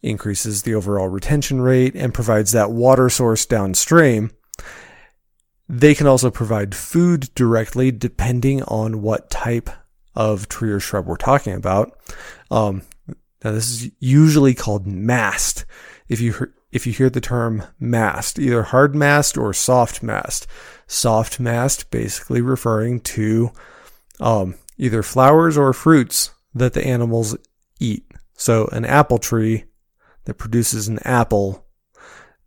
increases 0.02 0.62
the 0.62 0.74
overall 0.74 1.08
retention 1.08 1.60
rate, 1.60 1.94
and 1.94 2.14
provides 2.14 2.52
that 2.52 2.70
water 2.70 3.08
source 3.08 3.46
downstream. 3.46 4.30
They 5.68 5.94
can 5.94 6.06
also 6.06 6.30
provide 6.30 6.74
food 6.74 7.30
directly 7.34 7.90
depending 7.90 8.62
on 8.62 9.02
what 9.02 9.30
type 9.30 9.70
of 10.14 10.48
tree 10.48 10.70
or 10.70 10.80
shrub 10.80 11.06
we're 11.06 11.16
talking 11.16 11.54
about. 11.54 11.96
Um, 12.50 12.82
now 13.44 13.52
this 13.52 13.70
is 13.70 13.90
usually 14.00 14.54
called 14.54 14.86
mast. 14.86 15.64
If 16.08 16.20
you 16.20 16.52
if 16.70 16.86
you 16.86 16.92
hear 16.92 17.08
the 17.08 17.20
term 17.20 17.62
mast, 17.80 18.38
either 18.38 18.62
hard 18.62 18.94
mast 18.94 19.38
or 19.38 19.54
soft 19.54 20.02
mast, 20.02 20.46
soft 20.86 21.40
mast 21.40 21.90
basically 21.90 22.42
referring 22.42 23.00
to 23.00 23.50
um, 24.20 24.54
either 24.78 25.02
flowers 25.02 25.58
or 25.58 25.72
fruits 25.72 26.30
that 26.54 26.72
the 26.72 26.86
animals 26.86 27.36
eat. 27.80 28.04
So 28.34 28.66
an 28.72 28.84
apple 28.84 29.18
tree 29.18 29.64
that 30.24 30.34
produces 30.34 30.88
an 30.88 31.00
apple 31.00 31.66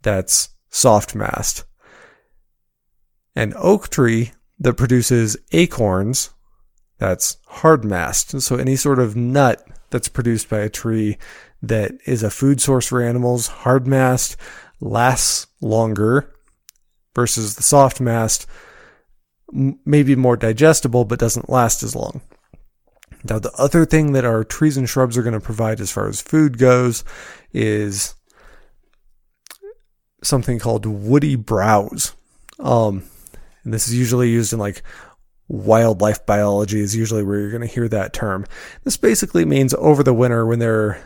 that's 0.01 0.49
soft 0.69 1.13
mast. 1.13 1.65
An 3.35 3.53
oak 3.57 3.89
tree 3.89 4.31
that 4.59 4.73
produces 4.73 5.37
acorns 5.51 6.31
that's 6.97 7.37
hard 7.47 7.83
mast. 7.83 8.39
So 8.41 8.55
any 8.55 8.75
sort 8.75 8.99
of 8.99 9.15
nut 9.15 9.65
that's 9.89 10.07
produced 10.07 10.49
by 10.49 10.59
a 10.59 10.69
tree 10.69 11.17
that 11.61 11.93
is 12.05 12.23
a 12.23 12.29
food 12.29 12.61
source 12.61 12.87
for 12.87 13.01
animals, 13.01 13.47
hard 13.47 13.87
mast 13.87 14.37
lasts 14.79 15.47
longer 15.61 16.33
versus 17.15 17.55
the 17.55 17.63
soft 17.63 17.99
mast 17.99 18.45
maybe 19.51 20.15
more 20.15 20.37
digestible, 20.37 21.05
but 21.05 21.19
doesn't 21.19 21.49
last 21.49 21.83
as 21.83 21.95
long. 21.95 22.21
Now, 23.23 23.39
the 23.39 23.51
other 23.53 23.85
thing 23.85 24.13
that 24.13 24.25
our 24.25 24.43
trees 24.43 24.77
and 24.77 24.89
shrubs 24.89 25.17
are 25.17 25.23
going 25.23 25.33
to 25.33 25.39
provide 25.39 25.79
as 25.79 25.91
far 25.91 26.07
as 26.07 26.21
food 26.21 26.57
goes 26.57 27.03
is 27.53 28.15
something 30.23 30.59
called 30.59 30.85
woody 30.85 31.35
browse. 31.35 32.15
Um, 32.59 33.03
and 33.63 33.73
this 33.73 33.87
is 33.87 33.95
usually 33.95 34.29
used 34.29 34.53
in 34.53 34.59
like 34.59 34.81
wildlife 35.47 36.25
biology 36.25 36.79
is 36.79 36.95
usually 36.95 37.23
where 37.23 37.39
you're 37.39 37.51
going 37.51 37.61
to 37.61 37.67
hear 37.67 37.87
that 37.89 38.13
term. 38.13 38.45
This 38.83 38.97
basically 38.97 39.45
means 39.45 39.73
over 39.75 40.01
the 40.01 40.13
winter 40.13 40.45
when 40.45 40.59
they're 40.59 41.03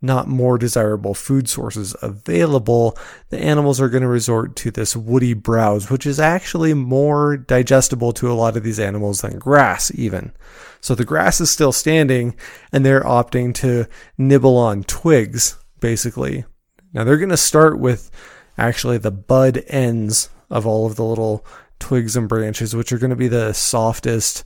not 0.00 0.28
more 0.28 0.58
desirable 0.58 1.12
food 1.12 1.48
sources 1.48 1.94
available, 2.02 2.96
the 3.30 3.38
animals 3.38 3.80
are 3.80 3.88
going 3.88 4.02
to 4.02 4.08
resort 4.08 4.54
to 4.56 4.70
this 4.70 4.96
woody 4.96 5.34
browse, 5.34 5.90
which 5.90 6.06
is 6.06 6.20
actually 6.20 6.72
more 6.72 7.36
digestible 7.36 8.12
to 8.12 8.30
a 8.30 8.34
lot 8.34 8.56
of 8.56 8.62
these 8.62 8.78
animals 8.78 9.20
than 9.20 9.38
grass, 9.38 9.90
even. 9.94 10.32
So 10.80 10.94
the 10.94 11.04
grass 11.04 11.40
is 11.40 11.50
still 11.50 11.72
standing, 11.72 12.36
and 12.72 12.86
they're 12.86 13.02
opting 13.02 13.52
to 13.56 13.86
nibble 14.16 14.56
on 14.56 14.84
twigs, 14.84 15.58
basically. 15.80 16.44
Now 16.92 17.04
they're 17.04 17.18
going 17.18 17.28
to 17.30 17.36
start 17.36 17.78
with 17.78 18.10
actually 18.56 18.98
the 18.98 19.10
bud 19.10 19.64
ends 19.66 20.30
of 20.48 20.66
all 20.66 20.86
of 20.86 20.96
the 20.96 21.04
little 21.04 21.44
twigs 21.80 22.16
and 22.16 22.28
branches, 22.28 22.74
which 22.74 22.92
are 22.92 22.98
going 22.98 23.10
to 23.10 23.16
be 23.16 23.28
the 23.28 23.52
softest, 23.52 24.44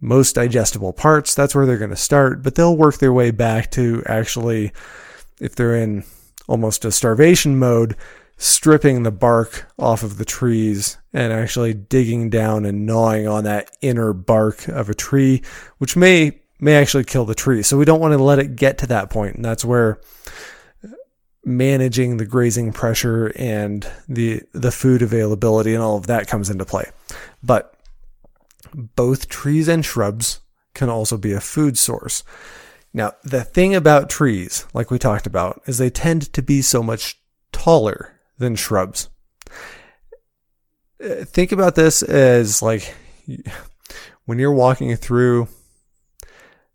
most 0.00 0.34
digestible 0.34 0.92
parts. 0.92 1.34
That's 1.34 1.54
where 1.54 1.66
they're 1.66 1.78
going 1.78 1.90
to 1.90 1.96
start, 1.96 2.42
but 2.42 2.54
they'll 2.54 2.76
work 2.76 2.98
their 2.98 3.12
way 3.12 3.30
back 3.30 3.70
to 3.72 4.02
actually, 4.06 4.72
if 5.40 5.54
they're 5.54 5.76
in 5.76 6.04
almost 6.48 6.84
a 6.84 6.92
starvation 6.92 7.58
mode, 7.58 7.96
stripping 8.36 9.02
the 9.02 9.10
bark 9.10 9.70
off 9.78 10.02
of 10.02 10.16
the 10.16 10.24
trees 10.24 10.96
and 11.12 11.32
actually 11.32 11.74
digging 11.74 12.30
down 12.30 12.64
and 12.64 12.86
gnawing 12.86 13.28
on 13.28 13.44
that 13.44 13.70
inner 13.82 14.12
bark 14.12 14.66
of 14.68 14.88
a 14.88 14.94
tree, 14.94 15.42
which 15.78 15.96
may 15.96 16.40
may 16.58 16.74
actually 16.74 17.04
kill 17.04 17.24
the 17.24 17.34
tree. 17.34 17.62
So 17.62 17.76
we 17.76 17.84
don't 17.84 18.00
want 18.00 18.12
to 18.12 18.22
let 18.22 18.38
it 18.38 18.56
get 18.56 18.78
to 18.78 18.86
that 18.88 19.10
point. 19.10 19.36
and 19.36 19.44
that's 19.44 19.64
where 19.64 20.00
managing 21.42 22.18
the 22.18 22.26
grazing 22.26 22.72
pressure 22.72 23.32
and 23.36 23.90
the 24.08 24.42
the 24.52 24.70
food 24.70 25.02
availability 25.02 25.74
and 25.74 25.82
all 25.82 25.96
of 25.96 26.06
that 26.06 26.26
comes 26.26 26.50
into 26.50 26.64
play. 26.64 26.90
But 27.42 27.74
both 28.74 29.28
trees 29.28 29.68
and 29.68 29.84
shrubs 29.84 30.40
can 30.74 30.88
also 30.88 31.16
be 31.16 31.32
a 31.32 31.40
food 31.40 31.76
source. 31.76 32.22
Now, 32.92 33.12
the 33.22 33.44
thing 33.44 33.74
about 33.74 34.10
trees, 34.10 34.66
like 34.74 34.90
we 34.90 34.98
talked 34.98 35.26
about, 35.26 35.62
is 35.66 35.78
they 35.78 35.90
tend 35.90 36.32
to 36.32 36.42
be 36.42 36.62
so 36.62 36.82
much 36.82 37.20
taller 37.52 38.18
than 38.38 38.56
shrubs. 38.56 39.08
Uh, 41.02 41.24
think 41.24 41.52
about 41.52 41.76
this 41.76 42.02
as 42.02 42.62
like 42.62 42.94
when 44.24 44.38
you're 44.38 44.52
walking 44.52 44.94
through 44.96 45.48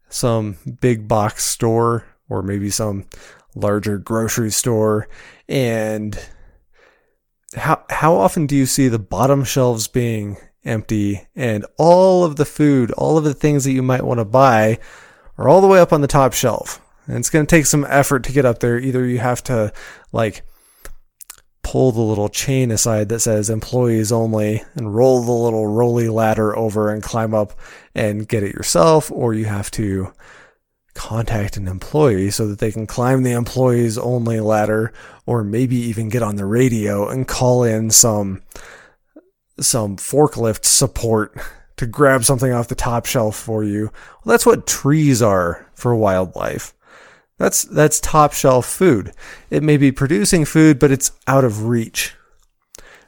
some 0.10 0.58
big 0.80 1.08
box 1.08 1.44
store 1.44 2.06
or 2.30 2.42
maybe 2.42 2.70
some 2.70 3.06
larger 3.56 3.98
grocery 3.98 4.52
store 4.52 5.08
and 5.48 6.20
how 7.56 7.84
how 7.90 8.16
often 8.16 8.48
do 8.48 8.56
you 8.56 8.66
see 8.66 8.88
the 8.88 9.00
bottom 9.00 9.44
shelves 9.44 9.88
being 9.88 10.38
empty 10.66 11.28
and 11.36 11.66
all 11.78 12.24
of 12.24 12.36
the 12.36 12.46
food, 12.46 12.92
all 12.92 13.18
of 13.18 13.24
the 13.24 13.34
things 13.34 13.64
that 13.64 13.72
you 13.72 13.84
might 13.84 14.04
want 14.04 14.20
to 14.20 14.26
buy 14.26 14.80
are 15.38 15.48
all 15.48 15.62
the 15.62 15.68
way 15.68 15.80
up 15.80 15.94
on 15.94 16.02
the 16.02 16.08
top 16.08 16.34
shelf. 16.34 16.82
And 17.08 17.18
it's 17.18 17.30
going 17.30 17.46
to 17.46 17.50
take 17.50 17.66
some 17.66 17.86
effort 17.88 18.24
to 18.24 18.32
get 18.32 18.46
up 18.46 18.60
there. 18.60 18.80
Either 18.80 19.06
you 19.06 19.20
have 19.20 19.44
to 19.44 19.72
like 20.12 20.44
pull 21.62 21.92
the 21.92 22.02
little 22.02 22.30
chain 22.30 22.72
aside 22.72 23.10
that 23.10 23.20
says 23.20 23.50
employees 23.50 24.12
only 24.12 24.64
and 24.76 24.96
roll 24.96 25.24
the 25.24 25.32
little 25.32 25.68
rolly 25.68 26.10
ladder 26.10 26.56
over 26.56 26.92
and 26.92 27.02
climb 27.04 27.34
up 27.34 27.54
and 27.94 28.28
get 28.28 28.44
it 28.44 28.54
yourself, 28.54 29.12
or 29.12 29.34
you 29.34 29.46
have 29.46 29.72
to 29.72 30.14
contact 30.94 31.58
an 31.58 31.68
employee 31.68 32.32
so 32.32 32.48
that 32.48 32.60
they 32.60 32.72
can 32.72 32.88
climb 32.88 33.24
the 33.24 33.32
employees 33.32 33.98
only 33.98 34.40
ladder 34.40 34.94
or 35.26 35.44
maybe 35.44 35.76
even 35.76 36.08
get 36.08 36.24
on 36.24 36.38
the 36.38 36.46
radio 36.46 37.08
and 37.10 37.28
call 37.28 37.64
in 37.64 37.92
some 37.92 38.42
some 39.60 39.98
forklift 39.98 40.66
support 40.66 41.38
to 41.78 41.86
grab 41.86 42.24
something 42.24 42.52
off 42.52 42.68
the 42.68 42.76
top 42.76 43.06
shelf 43.06 43.36
for 43.36 43.64
you. 43.64 43.92
Well, 44.24 44.34
that's 44.34 44.46
what 44.46 44.68
trees 44.68 45.22
are 45.22 45.70
for 45.74 45.96
wildlife. 45.96 46.74
That's 47.38 47.64
that's 47.64 48.00
top 48.00 48.34
shelf 48.34 48.66
food. 48.66 49.12
It 49.50 49.62
may 49.62 49.78
be 49.78 49.92
producing 49.92 50.46
food, 50.46 50.80
but 50.80 50.92
it's 50.92 51.12
out 51.28 51.44
of 51.44 51.66
reach. 51.66 52.16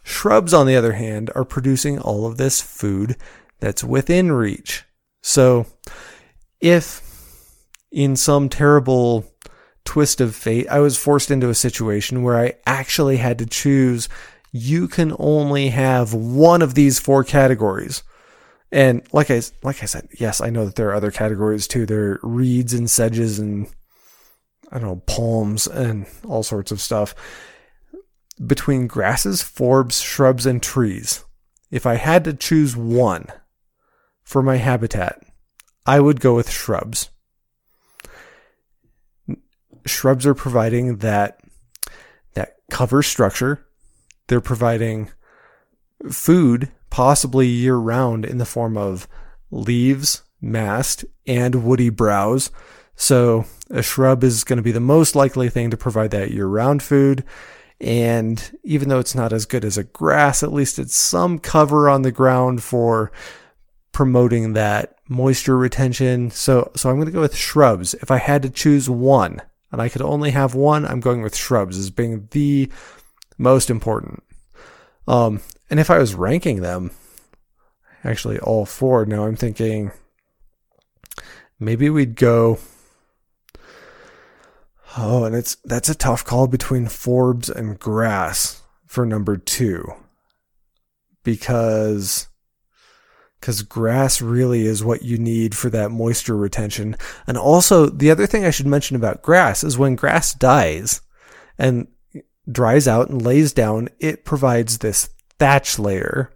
Shrubs, 0.04 0.54
on 0.54 0.68
the 0.68 0.76
other 0.76 0.94
hand, 0.94 1.30
are 1.36 1.44
producing 1.44 2.00
all 2.00 2.26
of 2.26 2.38
this 2.38 2.62
food 2.62 3.18
that's 3.60 3.84
within 3.84 4.32
reach. 4.32 4.86
So, 5.22 5.66
if 6.62 7.02
in 7.92 8.16
some 8.16 8.48
terrible 8.48 9.26
twist 9.84 10.22
of 10.22 10.36
fate, 10.36 10.68
I 10.70 10.80
was 10.80 10.98
forced 10.98 11.32
into 11.32 11.50
a 11.50 11.56
situation 11.56 12.24
where 12.24 12.38
I 12.38 12.56
actually 12.66 13.18
had 13.18 13.40
to 13.40 13.46
choose 13.46 14.08
you 14.58 14.88
can 14.88 15.16
only 15.20 15.70
have 15.70 16.14
one 16.14 16.62
of 16.62 16.74
these 16.74 17.00
four 17.00 17.24
categories. 17.24 18.04
And 18.72 19.02
like 19.14 19.32
I 19.32 19.42
like 19.64 19.82
I 19.82 19.86
said, 19.86 20.10
yes, 20.20 20.42
I 20.42 20.50
know 20.50 20.66
that 20.66 20.76
there 20.76 20.90
are 20.90 20.96
other 20.96 21.12
categories 21.12 21.68
too. 21.68 21.86
There 21.86 22.12
are 22.12 22.20
reeds 22.24 22.74
and 22.74 22.90
sedges 22.90 23.40
and 23.40 23.68
I 24.72 24.80
don't 24.80 24.90
know, 24.90 25.04
palms 25.06 25.68
and 25.68 26.06
all 26.26 26.44
sorts 26.44 26.72
of 26.72 26.82
stuff. 26.82 27.16
Between 28.46 28.88
grasses, 28.88 29.42
forbs, 29.42 30.04
shrubs, 30.04 30.46
and 30.46 30.62
trees, 30.62 31.24
if 31.72 31.86
I 31.86 31.96
had 31.96 32.24
to 32.26 32.34
choose 32.34 32.76
one 32.76 33.28
for 34.24 34.44
my 34.44 34.58
habitat, 34.58 35.24
I 35.86 36.00
would 36.00 36.20
go 36.20 36.36
with 36.36 36.52
shrubs. 36.52 37.10
Shrubs 39.86 40.26
are 40.26 40.36
providing 40.36 40.98
that 40.98 41.40
that 42.34 42.56
cover 42.70 43.02
structure. 43.02 43.67
They're 44.28 44.42
providing 44.42 45.12
food 46.12 46.72
possibly 46.90 47.48
year 47.48 47.76
round 47.76 48.26
in 48.26 48.38
the 48.38 48.46
form 48.46 48.78
of 48.78 49.08
leaves, 49.52 50.24
mast, 50.42 51.06
and 51.26 51.64
woody 51.64 51.90
browse. 51.90 52.52
So 52.96 53.46
a 53.70 53.84
shrub 53.84 54.24
is 54.24 54.44
going 54.44 54.58
to 54.58 54.64
be 54.64 54.72
the 54.72 54.80
most 54.80 55.16
likely 55.16 55.50
thing 55.50 55.70
to 55.72 55.78
provide 55.78 56.12
that 56.12 56.32
year 56.32 56.48
round 56.48 56.82
food. 56.82 57.24
And 57.80 58.58
even 58.64 58.90
though 58.90 59.00
it's 59.00 59.16
not 59.16 59.32
as 59.32 59.46
good 59.46 59.64
as 59.64 59.78
a 59.78 59.84
grass, 59.84 60.42
at 60.42 60.52
least 60.52 60.80
it's 60.80 60.96
some 60.96 61.38
cover 61.38 61.90
on 61.90 62.02
the 62.02 62.12
ground 62.12 62.64
for 62.64 63.12
promoting 63.92 64.54
that 64.54 64.96
moisture 65.08 65.58
retention. 65.58 66.32
So, 66.32 66.72
so 66.76 66.90
I'm 66.90 66.96
going 66.96 67.06
to 67.06 67.12
go 67.12 67.22
with 67.22 67.36
shrubs. 67.36 67.94
If 67.96 68.10
I 68.10 68.18
had 68.18 68.42
to 68.44 68.50
choose 68.50 68.90
one 68.90 69.42
and 69.72 69.82
I 69.82 69.90
could 69.90 70.02
only 70.02 70.32
have 70.32 70.56
one, 70.56 70.86
I'm 70.86 71.00
going 71.00 71.22
with 71.22 71.36
shrubs 71.36 71.78
as 71.78 71.92
being 71.92 72.28
the 72.32 72.72
most 73.38 73.70
important. 73.70 74.24
Um, 75.08 75.42
and 75.70 75.80
if 75.80 75.90
I 75.90 75.98
was 75.98 76.16
ranking 76.16 76.62
them, 76.62 76.92
actually 78.04 78.40
all 78.40 78.66
four, 78.66 79.06
now 79.06 79.26
I'm 79.26 79.36
thinking 79.36 79.92
maybe 81.60 81.90
we'd 81.90 82.16
go. 82.16 82.60
Oh, 84.98 85.26
and 85.26 85.36
it's 85.36 85.56
that's 85.66 85.90
a 85.90 85.96
tough 85.96 86.26
call 86.26 86.48
between 86.48 86.86
forbs 86.86 87.54
and 87.54 87.80
grass 87.80 88.64
for 88.86 89.06
number 89.06 89.38
two. 89.38 89.94
Because 91.24 92.28
because 93.40 93.62
grass 93.62 94.22
really 94.22 94.66
is 94.66 94.84
what 94.84 95.04
you 95.04 95.18
need 95.18 95.56
for 95.56 95.70
that 95.70 95.92
moisture 95.92 96.36
retention. 96.36 96.96
And 97.28 97.38
also, 97.38 97.88
the 97.88 98.10
other 98.10 98.26
thing 98.26 98.46
I 98.46 98.50
should 98.50 98.66
mention 98.66 98.96
about 98.96 99.22
grass 99.22 99.64
is 99.64 99.78
when 99.78 99.96
grass 99.96 100.34
dies 100.34 101.02
and 101.58 101.88
dries 102.50 102.88
out 102.88 103.10
and 103.10 103.22
lays 103.22 103.54
down, 103.54 103.90
it 104.00 104.26
provides 104.26 104.78
this 104.80 105.10
thatch 105.40 105.78
layer, 105.78 106.32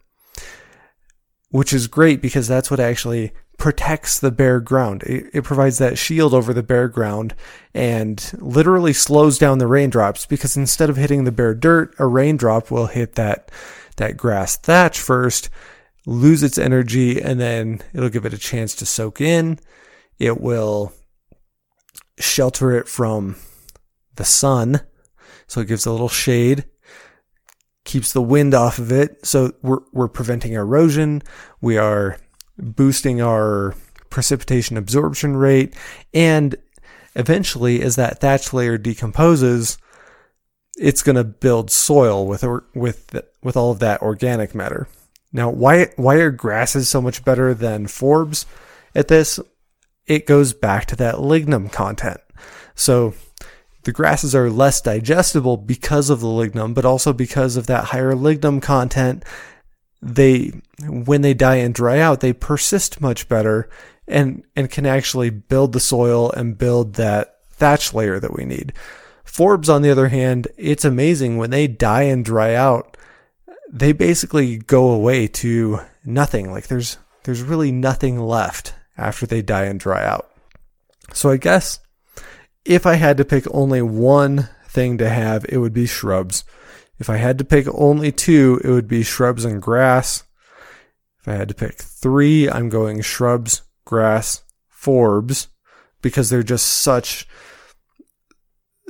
which 1.49 1.74
is 1.74 1.88
great 1.88 2.22
because 2.22 2.47
that's 2.47 2.70
what 2.70 2.80
actually 2.80 3.32
protects 3.57 4.20
the 4.20 4.32
bare 4.32 4.59
ground. 4.59 5.03
It, 5.03 5.30
it, 5.34 5.43
provides 5.43 5.78
that 5.78 5.97
shield 5.97 6.34
over 6.34 6.51
the 6.51 6.64
bare 6.64 6.88
ground 6.88 7.36
and 7.76 8.32
literally 8.39 8.91
slows 8.91 9.38
down 9.38 9.59
the 9.59 9.68
raindrops 9.68 10.26
because 10.26 10.57
instead 10.57 10.89
of 10.89 10.97
hitting 10.97 11.26
the 11.26 11.32
bare 11.32 11.53
dirt, 11.53 11.93
a 11.99 12.07
raindrop 12.07 12.72
will 12.72 12.88
hit 12.88 13.14
that, 13.16 13.51
that 13.97 14.18
grass 14.18 14.57
thatch 14.57 14.99
first, 14.99 15.49
lose 16.07 16.41
its 16.41 16.57
energy, 16.57 17.22
and 17.22 17.39
then 17.39 17.82
it'll 17.93 18.09
give 18.09 18.26
it 18.26 18.34
a 18.34 18.38
chance 18.38 18.74
to 18.76 18.86
soak 18.86 19.22
in. 19.22 19.59
It 20.18 20.41
will 20.41 20.91
shelter 22.18 22.72
it 22.76 22.88
from 22.88 23.36
the 24.16 24.26
sun. 24.26 24.82
So 25.52 25.60
it 25.60 25.68
gives 25.68 25.86
a 25.86 25.91
little 25.91 26.10
shade 26.10 26.66
keeps 27.84 28.14
the 28.14 28.22
wind 28.22 28.54
off 28.54 28.80
of 28.80 28.91
it. 28.91 29.26
So 29.26 29.54
we're, 29.62 29.82
we're 29.91 30.08
preventing 30.08 30.54
erosion. 30.54 31.22
We 31.62 31.78
are 31.78 32.18
boosting 32.58 33.22
our 33.22 33.76
precipitation 34.10 34.78
absorption 34.78 35.36
rate. 35.36 35.76
And 36.14 36.56
eventually, 37.16 37.82
as 37.82 37.95
that 37.95 38.20
thatch 38.20 38.54
layer 38.54 38.78
decomposes, 38.78 39.78
it's 40.78 41.04
going 41.04 41.16
to 41.16 41.24
build 41.24 41.72
soil 41.72 42.26
with, 42.26 42.45
with, 42.74 43.22
with 43.43 43.58
all 43.58 43.72
of 43.72 43.80
that 43.80 44.02
organic 44.02 44.56
matter. 44.56 44.88
Now, 45.34 45.49
why, 45.49 45.91
why 45.95 46.16
are 46.16 46.32
grasses 46.32 46.89
so 46.89 47.02
much 47.02 47.24
better 47.24 47.54
than 47.54 47.88
forbs 47.88 48.45
at 48.93 49.08
this? 49.08 49.39
It 50.06 50.28
goes 50.28 50.54
back 50.54 50.88
to 50.88 50.95
that 50.97 51.20
lignum 51.20 51.70
content. 51.70 52.20
So 52.76 53.14
the 53.84 53.91
grasses 53.91 54.36
are 54.36 54.49
less 54.49 54.82
digestible 54.82 55.57
because 55.57 56.09
of 56.09 56.19
the 56.19 56.27
lignum, 56.27 56.73
but 56.73 56.86
also 56.86 57.13
because 57.13 57.55
of 57.55 57.67
that 57.67 57.86
higher 57.86 58.15
lignum 58.15 58.61
content. 58.61 59.23
They, 60.01 60.51
when 60.88 61.21
they 61.21 61.34
die 61.34 61.57
and 61.57 61.73
dry 61.73 61.99
out, 61.99 62.21
they 62.21 62.34
persist 62.34 63.01
much 63.01 63.27
better 63.27 63.69
and, 64.07 64.43
and 64.55 64.69
can 64.69 64.86
actually 64.86 65.29
build 65.29 65.73
the 65.73 65.79
soil 65.79 66.32
and 66.32 66.57
build 66.57 66.95
that 66.95 67.39
thatch 67.51 67.93
layer 67.93 68.19
that 68.19 68.34
we 68.34 68.45
need. 68.45 68.73
Forbs, 69.25 69.73
on 69.73 69.82
the 69.82 69.91
other 69.91 70.07
hand, 70.07 70.47
it's 70.57 70.86
amazing 70.86 71.38
when 71.38 71.51
they 71.51 71.67
die 71.67 72.03
and 72.03 72.25
dry 72.25 72.55
out, 72.55 72.97
they 73.71 73.91
basically 73.93 74.57
go 74.57 74.91
away 74.91 75.27
to 75.27 75.79
nothing. 76.03 76.51
Like 76.51 76.67
there's, 76.67 76.97
there's 77.23 77.43
really 77.43 77.71
nothing 77.71 78.19
left 78.19 78.73
after 78.97 79.25
they 79.25 79.41
die 79.41 79.65
and 79.65 79.79
dry 79.79 80.03
out. 80.03 80.29
So 81.13 81.29
I 81.29 81.38
guess 81.38 81.79
if 82.66 82.86
I 82.86 82.95
had 82.95 83.18
to 83.18 83.26
pick 83.26 83.45
only 83.51 83.82
one 83.82 84.49
thing 84.68 84.97
to 84.99 85.09
have, 85.09 85.45
it 85.49 85.57
would 85.57 85.74
be 85.74 85.86
shrubs. 85.86 86.43
If 86.99 87.09
I 87.09 87.18
had 87.18 87.38
to 87.39 87.43
pick 87.43 87.68
only 87.74 88.12
two, 88.12 88.62
it 88.64 88.70
would 88.70 88.88
be 88.88 89.03
shrubs 89.03 89.43
and 89.43 89.62
grass. 89.62 90.24
If 91.20 91.28
I 91.28 91.34
had 91.34 91.49
to 91.49 91.55
pick 91.55 91.76
three, 91.76 92.49
I'm 92.49 92.70
going 92.70 93.01
shrubs, 93.01 93.64
grass, 93.86 94.43
forbs, 94.72 95.47
because 96.01 96.30
they're 96.30 96.43
just 96.43 96.66
such, 96.66 97.28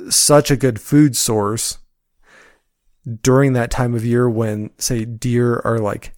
such 0.10 0.52
a 0.52 0.58
good 0.58 0.80
food 0.80 1.16
source 1.16 1.78
during 3.22 3.54
that 3.54 3.72
time 3.72 3.94
of 3.96 4.06
year 4.06 4.30
when, 4.30 4.72
say, 4.78 5.06
deer 5.06 5.62
are 5.64 5.80
like 5.80 6.14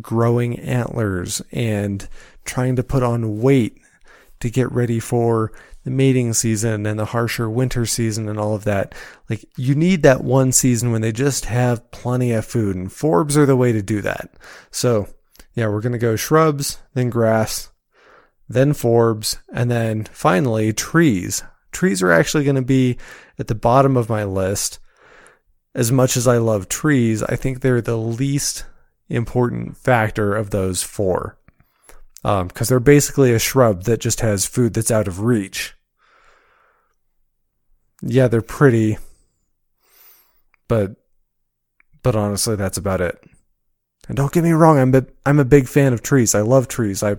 growing 0.00 0.58
antlers 0.58 1.40
and 1.52 2.08
trying 2.44 2.76
to 2.76 2.82
put 2.82 3.02
on 3.02 3.40
weight 3.40 3.78
to 4.40 4.50
get 4.50 4.70
ready 4.72 5.00
for 5.00 5.52
the 5.86 5.90
mating 5.92 6.32
season 6.32 6.84
and 6.84 6.98
the 6.98 7.04
harsher 7.04 7.48
winter 7.48 7.86
season 7.86 8.28
and 8.28 8.40
all 8.40 8.56
of 8.56 8.64
that. 8.64 8.92
Like 9.30 9.44
you 9.56 9.76
need 9.76 10.02
that 10.02 10.24
one 10.24 10.50
season 10.50 10.90
when 10.90 11.00
they 11.00 11.12
just 11.12 11.44
have 11.44 11.92
plenty 11.92 12.32
of 12.32 12.44
food 12.44 12.74
and 12.74 12.88
forbs 12.88 13.36
are 13.36 13.46
the 13.46 13.54
way 13.54 13.70
to 13.70 13.82
do 13.82 14.02
that. 14.02 14.32
So 14.72 15.06
yeah, 15.54 15.68
we're 15.68 15.80
going 15.80 15.92
to 15.92 15.98
go 15.98 16.16
shrubs, 16.16 16.78
then 16.94 17.08
grass, 17.08 17.70
then 18.48 18.72
forbs, 18.72 19.38
and 19.52 19.70
then 19.70 20.08
finally 20.10 20.72
trees. 20.72 21.44
Trees 21.70 22.02
are 22.02 22.10
actually 22.10 22.42
going 22.42 22.56
to 22.56 22.62
be 22.62 22.98
at 23.38 23.46
the 23.46 23.54
bottom 23.54 23.96
of 23.96 24.08
my 24.08 24.24
list. 24.24 24.80
As 25.72 25.92
much 25.92 26.16
as 26.16 26.26
I 26.26 26.38
love 26.38 26.68
trees, 26.68 27.22
I 27.22 27.36
think 27.36 27.60
they're 27.60 27.80
the 27.80 27.96
least 27.96 28.66
important 29.08 29.76
factor 29.76 30.34
of 30.34 30.50
those 30.50 30.82
four. 30.82 31.38
Because 32.22 32.42
um, 32.42 32.50
they're 32.66 32.80
basically 32.80 33.32
a 33.32 33.38
shrub 33.38 33.84
that 33.84 34.00
just 34.00 34.18
has 34.18 34.46
food 34.46 34.74
that's 34.74 34.90
out 34.90 35.06
of 35.06 35.20
reach. 35.20 35.75
Yeah, 38.02 38.28
they're 38.28 38.42
pretty, 38.42 38.98
but 40.68 40.96
but 42.02 42.14
honestly, 42.14 42.54
that's 42.54 42.78
about 42.78 43.00
it. 43.00 43.18
And 44.08 44.16
don't 44.16 44.32
get 44.32 44.44
me 44.44 44.52
wrong, 44.52 44.78
I'm 44.78 44.94
a, 44.94 45.04
I'm 45.24 45.40
a 45.40 45.44
big 45.44 45.66
fan 45.66 45.92
of 45.92 46.02
trees. 46.02 46.34
I 46.34 46.42
love 46.42 46.68
trees. 46.68 47.02
I 47.02 47.16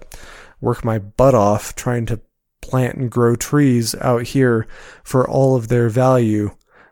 work 0.62 0.86
my 0.86 1.00
butt 1.00 1.36
off 1.36 1.76
trying 1.76 2.06
to 2.06 2.22
plant 2.62 2.96
and 2.96 3.12
grow 3.12 3.36
trees 3.36 3.96
out 3.96 4.24
here 4.24 4.68
for 5.04 5.28
all 5.28 5.56
of 5.56 5.68
their 5.68 5.90
value. 5.90 6.52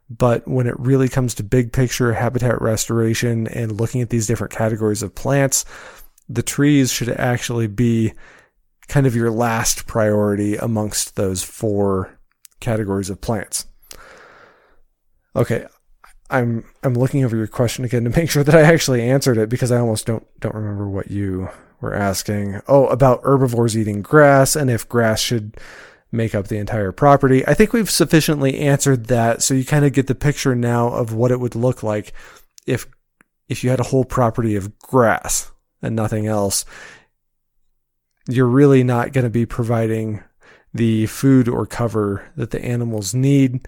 But 0.09 0.47
when 0.47 0.67
it 0.67 0.77
really 0.77 1.09
comes 1.09 1.33
to 1.35 1.43
big 1.43 1.71
picture 1.71 2.13
habitat 2.13 2.61
restoration 2.61 3.47
and 3.47 3.79
looking 3.79 4.01
at 4.01 4.09
these 4.09 4.27
different 4.27 4.53
categories 4.53 5.01
of 5.01 5.15
plants, 5.15 5.65
the 6.27 6.43
trees 6.43 6.91
should 6.91 7.09
actually 7.09 7.67
be 7.67 8.13
kind 8.87 9.07
of 9.07 9.15
your 9.15 9.31
last 9.31 9.87
priority 9.87 10.57
amongst 10.57 11.15
those 11.15 11.43
four 11.43 12.19
categories 12.59 13.09
of 13.09 13.21
plants. 13.21 13.65
Okay, 15.35 15.65
I'm 16.29 16.65
I'm 16.83 16.93
looking 16.93 17.23
over 17.23 17.35
your 17.35 17.47
question 17.47 17.85
again 17.85 18.03
to 18.05 18.09
make 18.09 18.29
sure 18.31 18.43
that 18.43 18.55
I 18.55 18.61
actually 18.61 19.01
answered 19.01 19.37
it 19.37 19.49
because 19.49 19.71
I 19.71 19.79
almost 19.79 20.05
don't 20.05 20.25
don't 20.39 20.55
remember 20.55 20.87
what 20.87 21.11
you 21.11 21.49
were 21.81 21.93
asking. 21.93 22.61
Oh, 22.67 22.87
about 22.87 23.23
herbivores 23.23 23.77
eating 23.77 24.01
grass 24.01 24.55
and 24.55 24.69
if 24.69 24.87
grass 24.87 25.19
should 25.19 25.57
make 26.11 26.33
up 26.33 26.47
the 26.47 26.57
entire 26.57 26.91
property. 26.91 27.45
I 27.45 27.53
think 27.53 27.73
we've 27.73 27.89
sufficiently 27.89 28.59
answered 28.59 29.07
that 29.07 29.43
so 29.43 29.53
you 29.53 29.65
kind 29.65 29.85
of 29.85 29.93
get 29.93 30.07
the 30.07 30.15
picture 30.15 30.55
now 30.55 30.87
of 30.87 31.13
what 31.13 31.31
it 31.31 31.39
would 31.39 31.55
look 31.55 31.83
like 31.83 32.13
if 32.65 32.87
if 33.47 33.63
you 33.63 33.69
had 33.69 33.79
a 33.79 33.83
whole 33.83 34.05
property 34.05 34.55
of 34.55 34.77
grass 34.79 35.51
and 35.81 35.95
nothing 35.95 36.25
else. 36.25 36.65
You're 38.27 38.47
really 38.47 38.83
not 38.83 39.11
going 39.11 39.25
to 39.25 39.29
be 39.29 39.45
providing 39.45 40.23
the 40.73 41.05
food 41.05 41.47
or 41.47 41.65
cover 41.67 42.31
that 42.35 42.49
the 42.49 42.63
animals 42.63 43.13
need. 43.13 43.67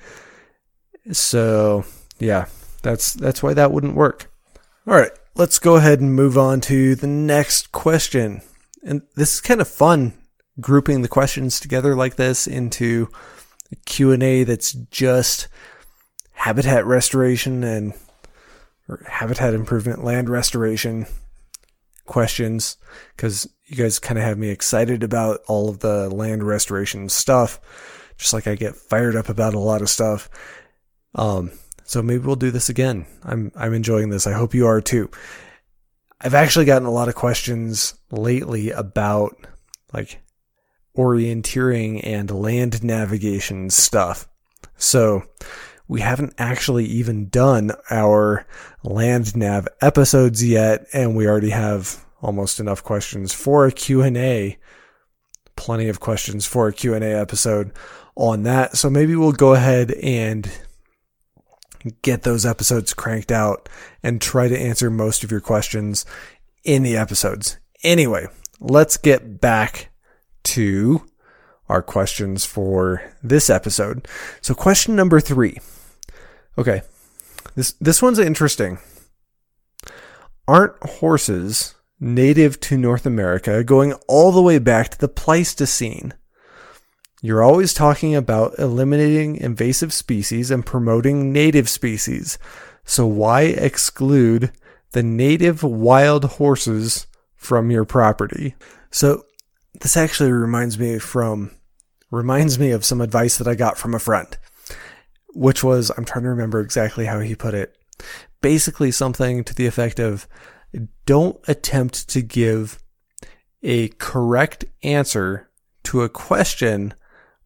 So, 1.11 1.85
yeah, 2.19 2.47
that's 2.81 3.13
that's 3.13 3.41
why 3.41 3.53
that 3.53 3.71
wouldn't 3.71 3.95
work. 3.95 4.31
All 4.85 4.95
right, 4.95 5.11
let's 5.35 5.59
go 5.59 5.75
ahead 5.75 5.99
and 5.99 6.15
move 6.15 6.37
on 6.37 6.61
to 6.61 6.95
the 6.95 7.07
next 7.07 7.71
question. 7.71 8.41
And 8.83 9.01
this 9.15 9.35
is 9.35 9.41
kind 9.41 9.61
of 9.61 9.67
fun 9.67 10.13
grouping 10.59 11.01
the 11.01 11.07
questions 11.07 11.59
together 11.59 11.95
like 11.95 12.15
this 12.15 12.47
into 12.47 13.09
a 13.71 13.75
Q&A 13.85 14.43
that's 14.43 14.71
just 14.71 15.47
habitat 16.33 16.85
restoration 16.85 17.63
and 17.63 17.93
habitat 19.07 19.53
improvement, 19.53 20.03
land 20.03 20.29
restoration 20.29 21.05
questions 22.05 22.77
because 23.15 23.47
you 23.65 23.75
guys 23.75 23.99
kind 23.99 24.17
of 24.17 24.23
have 24.23 24.37
me 24.37 24.49
excited 24.49 25.03
about 25.03 25.41
all 25.47 25.69
of 25.69 25.79
the 25.79 26.09
land 26.09 26.43
restoration 26.43 27.09
stuff, 27.09 27.59
just 28.17 28.33
like 28.33 28.47
I 28.47 28.55
get 28.55 28.75
fired 28.75 29.15
up 29.15 29.29
about 29.29 29.53
a 29.53 29.59
lot 29.59 29.81
of 29.81 29.89
stuff. 29.89 30.29
Um, 31.17 31.51
so 31.83 32.01
maybe 32.01 32.25
we'll 32.25 32.35
do 32.35 32.51
this 32.51 32.69
again. 32.69 33.05
I'm 33.23 33.51
I'm 33.55 33.73
enjoying 33.73 34.09
this. 34.09 34.27
I 34.27 34.33
hope 34.33 34.53
you 34.53 34.67
are 34.67 34.81
too. 34.81 35.09
I've 36.21 36.33
actually 36.33 36.65
gotten 36.65 36.87
a 36.87 36.91
lot 36.91 37.09
of 37.09 37.15
questions 37.15 37.95
lately 38.11 38.71
about 38.71 39.35
like 39.93 40.21
orienteering 40.95 42.01
and 42.03 42.29
land 42.31 42.83
navigation 42.83 43.69
stuff. 43.69 44.27
So 44.77 45.23
we 45.87 46.01
haven't 46.01 46.33
actually 46.37 46.85
even 46.85 47.29
done 47.29 47.71
our 47.89 48.45
land 48.83 49.35
nav 49.35 49.67
episodes 49.79 50.43
yet 50.43 50.87
and 50.91 51.15
we 51.15 51.27
already 51.27 51.51
have 51.51 52.03
almost 52.21 52.59
enough 52.59 52.83
questions 52.83 53.31
for 53.31 53.67
a 53.67 53.71
Q&A. 53.71 54.57
Plenty 55.55 55.87
of 55.87 55.99
questions 55.99 56.45
for 56.45 56.67
a 56.67 56.73
Q&A 56.73 56.99
episode 56.99 57.71
on 58.15 58.43
that. 58.43 58.75
So 58.75 58.89
maybe 58.89 59.15
we'll 59.15 59.31
go 59.31 59.53
ahead 59.53 59.91
and 59.91 60.51
get 62.01 62.23
those 62.23 62.45
episodes 62.45 62.93
cranked 62.93 63.31
out 63.31 63.69
and 64.03 64.21
try 64.21 64.47
to 64.47 64.57
answer 64.57 64.89
most 64.89 65.23
of 65.23 65.31
your 65.31 65.41
questions 65.41 66.05
in 66.63 66.83
the 66.83 66.97
episodes. 66.97 67.57
Anyway, 67.83 68.27
let's 68.59 68.97
get 68.97 69.39
back 69.39 69.89
to 70.43 71.05
our 71.69 71.81
questions 71.81 72.45
for 72.45 73.01
this 73.21 73.49
episode. 73.49 74.07
So 74.41 74.53
question 74.53 74.95
number 74.95 75.19
3. 75.19 75.57
Okay. 76.57 76.81
This 77.55 77.73
this 77.73 78.01
one's 78.01 78.19
interesting. 78.19 78.79
Aren't 80.47 80.81
horses 80.83 81.75
native 81.99 82.59
to 82.61 82.77
North 82.77 83.05
America 83.05 83.63
going 83.63 83.93
all 84.07 84.31
the 84.31 84.41
way 84.41 84.59
back 84.59 84.89
to 84.89 84.97
the 84.97 85.07
Pleistocene? 85.07 86.13
You're 87.27 87.43
always 87.43 87.73
talking 87.73 88.15
about 88.15 88.57
eliminating 88.57 89.35
invasive 89.35 89.91
species 89.91 90.49
and 90.49 90.65
promoting 90.65 91.33
native 91.33 91.67
species. 91.67 92.39
So 92.85 93.05
why 93.05 93.41
exclude 93.41 94.53
the 94.93 95.03
native 95.03 95.61
wild 95.61 96.23
horses 96.23 97.05
from 97.35 97.69
your 97.69 97.83
property? 97.83 98.55
So 98.91 99.25
this 99.81 99.97
actually 99.97 100.31
reminds 100.31 100.79
me 100.79 100.99
from 100.99 101.51
reminds 102.11 102.57
me 102.57 102.71
of 102.71 102.85
some 102.85 103.01
advice 103.01 103.37
that 103.39 103.47
I 103.49 103.55
got 103.55 103.77
from 103.77 103.93
a 103.93 103.99
friend, 103.99 104.37
which 105.33 105.65
was 105.65 105.91
I'm 105.97 106.05
trying 106.05 106.23
to 106.23 106.29
remember 106.29 106.61
exactly 106.61 107.07
how 107.07 107.19
he 107.19 107.35
put 107.35 107.53
it. 107.53 107.75
Basically 108.39 108.89
something 108.89 109.43
to 109.43 109.53
the 109.53 109.67
effect 109.67 109.99
of 109.99 110.29
don't 111.05 111.37
attempt 111.49 112.07
to 112.07 112.21
give 112.21 112.79
a 113.61 113.89
correct 113.89 114.63
answer 114.81 115.49
to 115.83 116.03
a 116.03 116.07
question 116.07 116.93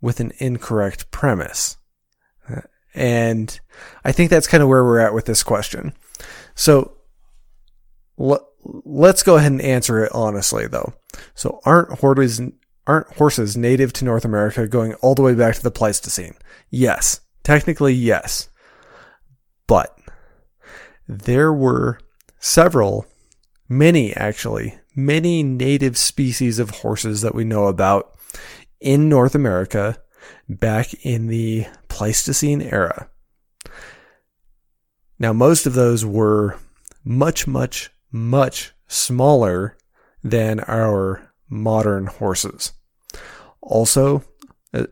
with 0.01 0.19
an 0.19 0.31
incorrect 0.39 1.11
premise. 1.11 1.77
And 2.93 3.57
I 4.03 4.11
think 4.11 4.29
that's 4.29 4.47
kind 4.47 4.61
of 4.61 4.67
where 4.67 4.83
we're 4.83 4.99
at 4.99 5.13
with 5.13 5.25
this 5.25 5.43
question. 5.43 5.93
So 6.55 6.97
let's 8.17 9.23
go 9.23 9.37
ahead 9.37 9.51
and 9.51 9.61
answer 9.61 10.03
it 10.03 10.11
honestly 10.13 10.67
though. 10.67 10.93
So 11.33 11.61
aren't 11.65 11.99
horses 11.99 12.41
aren't 12.87 13.07
horses 13.15 13.55
native 13.55 13.93
to 13.93 14.05
North 14.05 14.25
America 14.25 14.67
going 14.67 14.93
all 14.95 15.15
the 15.15 15.21
way 15.21 15.33
back 15.33 15.55
to 15.55 15.63
the 15.63 15.71
Pleistocene? 15.71 16.35
Yes. 16.69 17.21
Technically 17.43 17.93
yes. 17.93 18.49
But 19.67 19.97
there 21.07 21.53
were 21.53 21.99
several 22.39 23.05
many 23.69 24.13
actually 24.15 24.77
many 24.95 25.41
native 25.43 25.97
species 25.97 26.59
of 26.59 26.69
horses 26.69 27.21
that 27.21 27.33
we 27.33 27.45
know 27.45 27.67
about 27.67 28.17
in 28.81 29.07
North 29.07 29.35
America 29.35 29.97
back 30.49 30.93
in 31.05 31.27
the 31.27 31.65
Pleistocene 31.87 32.61
era. 32.61 33.09
Now, 35.19 35.33
most 35.33 35.67
of 35.67 35.75
those 35.75 36.03
were 36.03 36.57
much, 37.03 37.47
much, 37.47 37.91
much 38.11 38.73
smaller 38.87 39.77
than 40.23 40.59
our 40.61 41.31
modern 41.47 42.07
horses. 42.07 42.73
Also, 43.61 44.23
uh, 44.73 44.87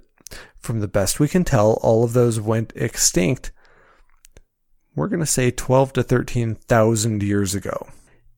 from 0.59 0.81
the 0.81 0.87
best 0.87 1.19
we 1.19 1.27
can 1.27 1.43
tell, 1.43 1.79
all 1.81 2.03
of 2.03 2.13
those 2.13 2.39
went 2.39 2.73
extinct. 2.75 3.51
We're 4.95 5.07
going 5.07 5.19
to 5.19 5.25
say 5.25 5.49
12 5.49 5.93
to 5.93 6.03
13,000 6.03 7.23
years 7.23 7.55
ago. 7.55 7.87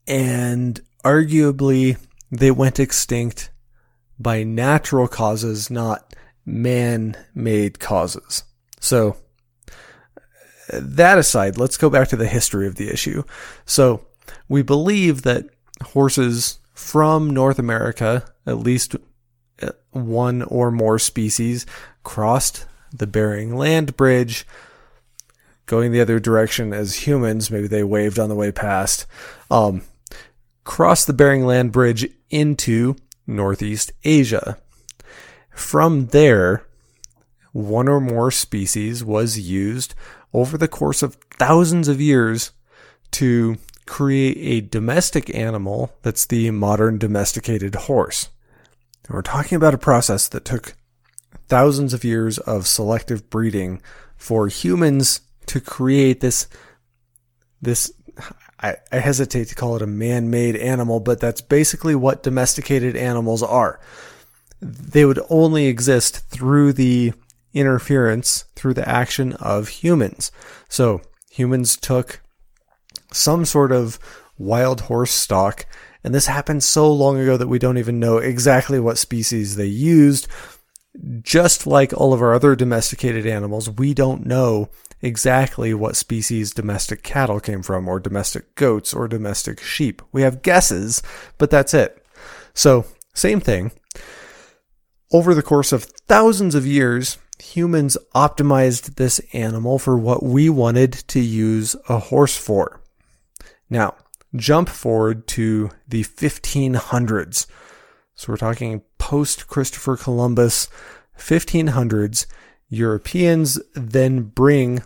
And 0.07 0.79
arguably, 1.03 1.97
they 2.31 2.51
went 2.51 2.79
extinct 2.79 3.51
by 4.21 4.43
natural 4.43 5.07
causes, 5.07 5.69
not 5.69 6.13
man 6.45 7.17
made 7.33 7.79
causes. 7.79 8.43
So, 8.79 9.17
that 10.71 11.17
aside, 11.17 11.57
let's 11.57 11.77
go 11.77 11.89
back 11.89 12.07
to 12.09 12.15
the 12.15 12.27
history 12.27 12.67
of 12.67 12.75
the 12.75 12.89
issue. 12.89 13.23
So, 13.65 14.05
we 14.47 14.61
believe 14.61 15.23
that 15.23 15.45
horses 15.81 16.59
from 16.73 17.29
North 17.29 17.59
America, 17.59 18.25
at 18.45 18.59
least 18.59 18.95
uh, 19.61 19.71
one 19.91 20.41
or 20.43 20.71
more 20.71 20.99
species, 20.99 21.65
crossed 22.03 22.65
the 22.91 23.07
Bering 23.07 23.55
Land 23.55 23.95
Bridge, 23.95 24.45
going 25.65 25.91
the 25.91 26.01
other 26.01 26.19
direction 26.19 26.73
as 26.73 27.07
humans. 27.07 27.51
Maybe 27.51 27.67
they 27.67 27.83
waved 27.83 28.19
on 28.19 28.29
the 28.29 28.35
way 28.35 28.51
past. 28.51 29.05
Um, 29.49 29.83
crossed 30.63 31.07
the 31.07 31.13
Bering 31.13 31.45
Land 31.45 31.71
Bridge 31.71 32.09
into 32.29 32.95
Northeast 33.27 33.91
Asia. 34.03 34.57
From 35.51 36.07
there, 36.07 36.65
one 37.51 37.87
or 37.87 37.99
more 37.99 38.31
species 38.31 39.03
was 39.03 39.39
used 39.39 39.93
over 40.33 40.57
the 40.57 40.67
course 40.67 41.03
of 41.03 41.15
thousands 41.37 41.87
of 41.87 41.99
years 41.99 42.51
to 43.11 43.57
create 43.85 44.37
a 44.37 44.65
domestic 44.67 45.33
animal 45.35 45.93
that's 46.01 46.25
the 46.25 46.49
modern 46.51 46.97
domesticated 46.97 47.75
horse. 47.75 48.29
We're 49.09 49.21
talking 49.21 49.57
about 49.57 49.73
a 49.73 49.79
process 49.79 50.29
that 50.29 50.45
took 50.45 50.73
thousands 51.49 51.93
of 51.93 52.05
years 52.05 52.37
of 52.37 52.65
selective 52.65 53.29
breeding 53.29 53.81
for 54.15 54.47
humans 54.47 55.21
to 55.47 55.59
create 55.59 56.21
this 56.21 56.47
this 57.61 57.91
I, 58.61 58.77
I 58.91 58.99
hesitate 58.99 59.47
to 59.47 59.55
call 59.55 59.75
it 59.75 59.81
a 59.81 59.87
man-made 59.87 60.55
animal, 60.55 60.99
but 60.99 61.19
that's 61.19 61.41
basically 61.41 61.95
what 61.95 62.23
domesticated 62.23 62.95
animals 62.95 63.41
are. 63.41 63.79
They 64.61 65.05
would 65.05 65.19
only 65.29 65.65
exist 65.65 66.29
through 66.29 66.73
the 66.73 67.13
interference, 67.53 68.45
through 68.55 68.75
the 68.75 68.87
action 68.87 69.33
of 69.33 69.67
humans. 69.69 70.31
So 70.69 71.01
humans 71.31 71.75
took 71.75 72.21
some 73.11 73.45
sort 73.45 73.71
of 73.71 73.99
wild 74.37 74.81
horse 74.81 75.11
stock, 75.11 75.65
and 76.03 76.13
this 76.13 76.27
happened 76.27 76.63
so 76.63 76.91
long 76.91 77.19
ago 77.19 77.37
that 77.37 77.47
we 77.47 77.59
don't 77.59 77.77
even 77.77 77.99
know 77.99 78.17
exactly 78.17 78.79
what 78.79 78.97
species 78.97 79.55
they 79.55 79.65
used. 79.65 80.27
Just 81.21 81.65
like 81.65 81.93
all 81.93 82.13
of 82.13 82.21
our 82.21 82.33
other 82.33 82.55
domesticated 82.55 83.25
animals, 83.25 83.69
we 83.69 83.93
don't 83.93 84.25
know 84.25 84.69
exactly 85.01 85.73
what 85.73 85.95
species 85.95 86.51
domestic 86.51 87.03
cattle 87.03 87.39
came 87.39 87.61
from, 87.61 87.87
or 87.87 87.99
domestic 87.99 88.55
goats, 88.55 88.93
or 88.93 89.07
domestic 89.07 89.61
sheep. 89.61 90.01
We 90.11 90.21
have 90.21 90.41
guesses, 90.41 91.01
but 91.37 91.49
that's 91.49 91.73
it. 91.73 92.05
So, 92.53 92.85
same 93.13 93.39
thing. 93.39 93.71
Over 95.11 95.33
the 95.33 95.43
course 95.43 95.71
of 95.71 95.83
thousands 95.83 96.55
of 96.55 96.65
years, 96.65 97.17
humans 97.39 97.97
optimized 98.15 98.95
this 98.95 99.19
animal 99.33 99.79
for 99.79 99.97
what 99.97 100.23
we 100.23 100.49
wanted 100.49 100.93
to 100.93 101.19
use 101.19 101.75
a 101.89 101.97
horse 101.97 102.37
for. 102.37 102.81
Now, 103.69 103.95
jump 104.35 104.69
forward 104.69 105.27
to 105.27 105.71
the 105.87 106.03
1500s. 106.03 107.47
So 108.15 108.31
we're 108.31 108.37
talking 108.37 108.83
post 108.97 109.47
Christopher 109.47 109.97
Columbus, 109.97 110.69
1500s. 111.17 112.25
Europeans 112.69 113.59
then 113.73 114.21
bring 114.21 114.81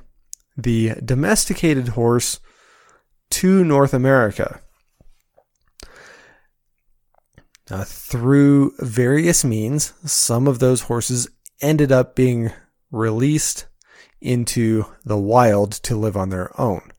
the 0.58 0.94
domesticated 1.04 1.90
horse 1.90 2.40
to 3.32 3.64
North 3.64 3.94
America. 3.94 4.62
Through 7.68 8.74
various 8.80 9.44
means, 9.44 9.94
some 10.06 10.48
of 10.48 10.60
those 10.60 10.82
horses 10.82 11.28
ended 11.62 11.92
up 11.92 12.16
being 12.16 12.52
released 12.92 13.66
into 14.22 14.86
the 15.04 15.18
wild 15.18 15.72
to 15.72 15.96
live 15.96 16.16
on 16.16 16.30
their 16.30 16.50
own. 16.60 16.92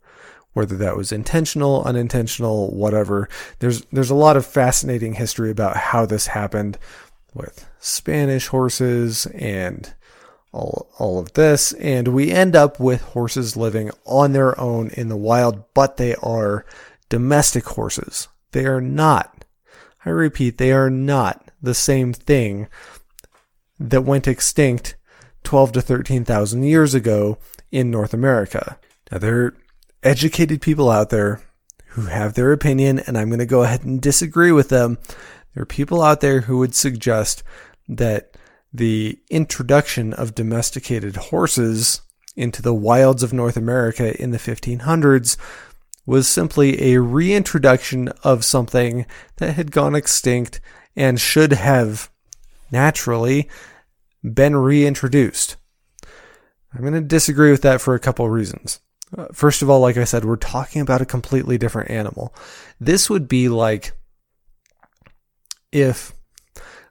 Whether 0.52 0.76
that 0.78 0.96
was 0.96 1.12
intentional, 1.12 1.84
unintentional, 1.84 2.74
whatever. 2.74 3.28
There's 3.58 3.84
there's 3.92 4.10
a 4.10 4.14
lot 4.14 4.36
of 4.36 4.46
fascinating 4.46 5.14
history 5.14 5.50
about 5.50 5.76
how 5.76 6.06
this 6.06 6.28
happened 6.28 6.78
with 7.34 7.68
Spanish 7.78 8.46
horses 8.46 9.26
and 9.26 9.94
all, 10.56 10.88
all 10.98 11.18
of 11.18 11.34
this. 11.34 11.72
And 11.74 12.08
we 12.08 12.30
end 12.30 12.56
up 12.56 12.80
with 12.80 13.02
horses 13.02 13.56
living 13.56 13.90
on 14.04 14.32
their 14.32 14.58
own 14.58 14.88
in 14.90 15.08
the 15.08 15.16
wild, 15.16 15.62
but 15.74 15.98
they 15.98 16.14
are 16.16 16.64
domestic 17.08 17.64
horses. 17.64 18.28
They 18.52 18.64
are 18.64 18.80
not, 18.80 19.44
I 20.04 20.10
repeat, 20.10 20.58
they 20.58 20.72
are 20.72 20.90
not 20.90 21.50
the 21.62 21.74
same 21.74 22.12
thing 22.12 22.68
that 23.78 24.02
went 24.02 24.26
extinct 24.26 24.96
12 25.44 25.72
to 25.72 25.82
13,000 25.82 26.62
years 26.62 26.94
ago 26.94 27.38
in 27.70 27.90
North 27.90 28.14
America. 28.14 28.78
Now, 29.12 29.18
there 29.18 29.44
are 29.44 29.56
educated 30.02 30.60
people 30.62 30.90
out 30.90 31.10
there 31.10 31.42
who 31.88 32.06
have 32.06 32.34
their 32.34 32.52
opinion, 32.52 32.98
and 33.00 33.16
I'm 33.16 33.28
going 33.28 33.38
to 33.38 33.46
go 33.46 33.62
ahead 33.62 33.84
and 33.84 34.00
disagree 34.00 34.52
with 34.52 34.70
them. 34.70 34.98
There 35.54 35.62
are 35.62 35.66
people 35.66 36.02
out 36.02 36.20
there 36.20 36.42
who 36.42 36.58
would 36.58 36.74
suggest 36.74 37.42
that 37.88 38.36
the 38.76 39.18
introduction 39.30 40.12
of 40.12 40.34
domesticated 40.34 41.16
horses 41.16 42.02
into 42.36 42.62
the 42.62 42.74
wilds 42.74 43.22
of 43.22 43.32
North 43.32 43.56
America 43.56 44.20
in 44.20 44.30
the 44.30 44.38
1500s 44.38 45.36
was 46.04 46.28
simply 46.28 46.92
a 46.94 47.00
reintroduction 47.00 48.08
of 48.22 48.44
something 48.44 49.06
that 49.36 49.54
had 49.54 49.72
gone 49.72 49.94
extinct 49.94 50.60
and 50.94 51.20
should 51.20 51.52
have 51.52 52.10
naturally 52.70 53.48
been 54.22 54.56
reintroduced. 54.56 55.56
I'm 56.72 56.82
going 56.82 56.94
to 56.94 57.00
disagree 57.00 57.50
with 57.50 57.62
that 57.62 57.80
for 57.80 57.94
a 57.94 58.00
couple 58.00 58.26
of 58.26 58.32
reasons. 58.32 58.80
Uh, 59.16 59.26
first 59.32 59.62
of 59.62 59.70
all, 59.70 59.80
like 59.80 59.96
I 59.96 60.04
said, 60.04 60.24
we're 60.24 60.36
talking 60.36 60.82
about 60.82 61.00
a 61.00 61.06
completely 61.06 61.58
different 61.58 61.90
animal. 61.90 62.34
This 62.80 63.08
would 63.08 63.28
be 63.28 63.48
like 63.48 63.92
if, 65.72 66.12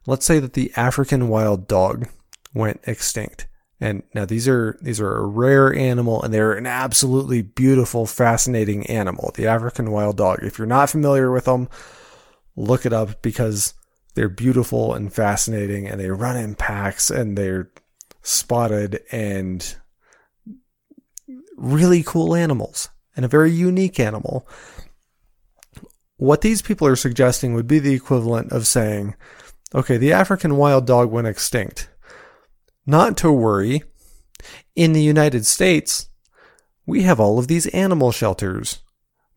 let's 0.06 0.26
say 0.26 0.40
that 0.40 0.54
the 0.54 0.72
African 0.76 1.28
wild 1.28 1.68
dog 1.68 2.08
went 2.54 2.82
extinct. 2.86 3.48
And 3.82 4.04
now 4.14 4.26
these 4.26 4.48
are 4.48 4.78
these 4.82 5.02
are 5.02 5.18
a 5.18 5.26
rare 5.26 5.74
animal 5.74 6.24
and 6.24 6.34
they're 6.34 6.54
an 6.54 6.66
absolutely 6.66 7.42
beautiful, 7.42 8.06
fascinating 8.06 8.86
animal. 8.88 9.32
The 9.36 9.48
African 9.48 9.92
wild 9.92 10.18
dog. 10.18 10.40
If 10.44 10.58
you're 10.58 10.66
not 10.66 10.90
familiar 10.90 11.32
with 11.32 11.46
them, 11.46 11.68
look 12.56 12.86
it 12.86 12.94
up 12.94 13.22
because 13.22 13.74
they're 14.14 14.30
beautiful 14.30 14.94
and 14.94 15.14
fascinating 15.14 15.88
and 15.88 16.00
they 16.00 16.10
run 16.10 16.38
in 16.38 16.56
packs 16.56 17.10
and 17.10 17.38
they're 17.38 17.70
spotted 18.22 19.02
and 19.12 19.76
really 21.58 22.02
cool 22.02 22.34
animals 22.34 22.90
and 23.16 23.26
a 23.26 23.30
very 23.30 23.52
unique 23.52 24.00
animal. 24.00 24.48
What 26.18 26.42
these 26.42 26.62
people 26.62 26.88
are 26.88 26.96
suggesting 26.96 27.54
would 27.54 27.68
be 27.68 27.80
the 27.80 27.94
equivalent 27.94 28.54
of 28.54 28.66
saying, 28.66 29.16
okay, 29.76 29.98
the 29.98 30.14
African 30.14 30.58
wild 30.58 30.88
dog 30.88 31.12
went 31.12 31.28
extinct. 31.28 31.90
Not 32.86 33.18
to 33.18 33.32
worry. 33.32 33.84
In 34.76 34.94
the 34.94 35.04
United 35.04 35.46
States, 35.46 36.10
we 36.86 37.04
have 37.04 37.20
all 37.20 37.38
of 37.38 37.48
these 37.48 37.68
animal 37.68 38.12
shelters 38.12 38.80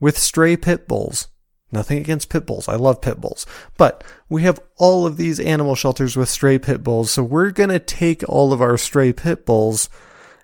with 0.01 0.19
stray 0.19 0.57
pit 0.57 0.89
bulls 0.89 1.29
Nothing 1.71 1.99
against 1.99 2.31
pit 2.31 2.47
bulls. 2.47 2.67
I 2.67 2.77
love 2.77 3.03
pit 3.03 3.21
bulls. 3.21 3.45
But 3.77 4.03
we 4.29 4.43
have 4.43 4.61
all 4.77 5.07
of 5.07 5.17
these 5.17 5.39
animal 5.39 5.75
shelters 5.75 6.17
with 6.17 6.29
stray 6.29 6.59
pit 6.59 6.83
bulls. 6.83 7.11
So 7.11 7.23
we're 7.23 7.51
going 7.51 7.69
to 7.69 7.79
take 7.79 8.27
all 8.29 8.53
of 8.53 8.63
our 8.63 8.79
stray 8.79 9.13
pit 9.13 9.45
bulls 9.45 9.91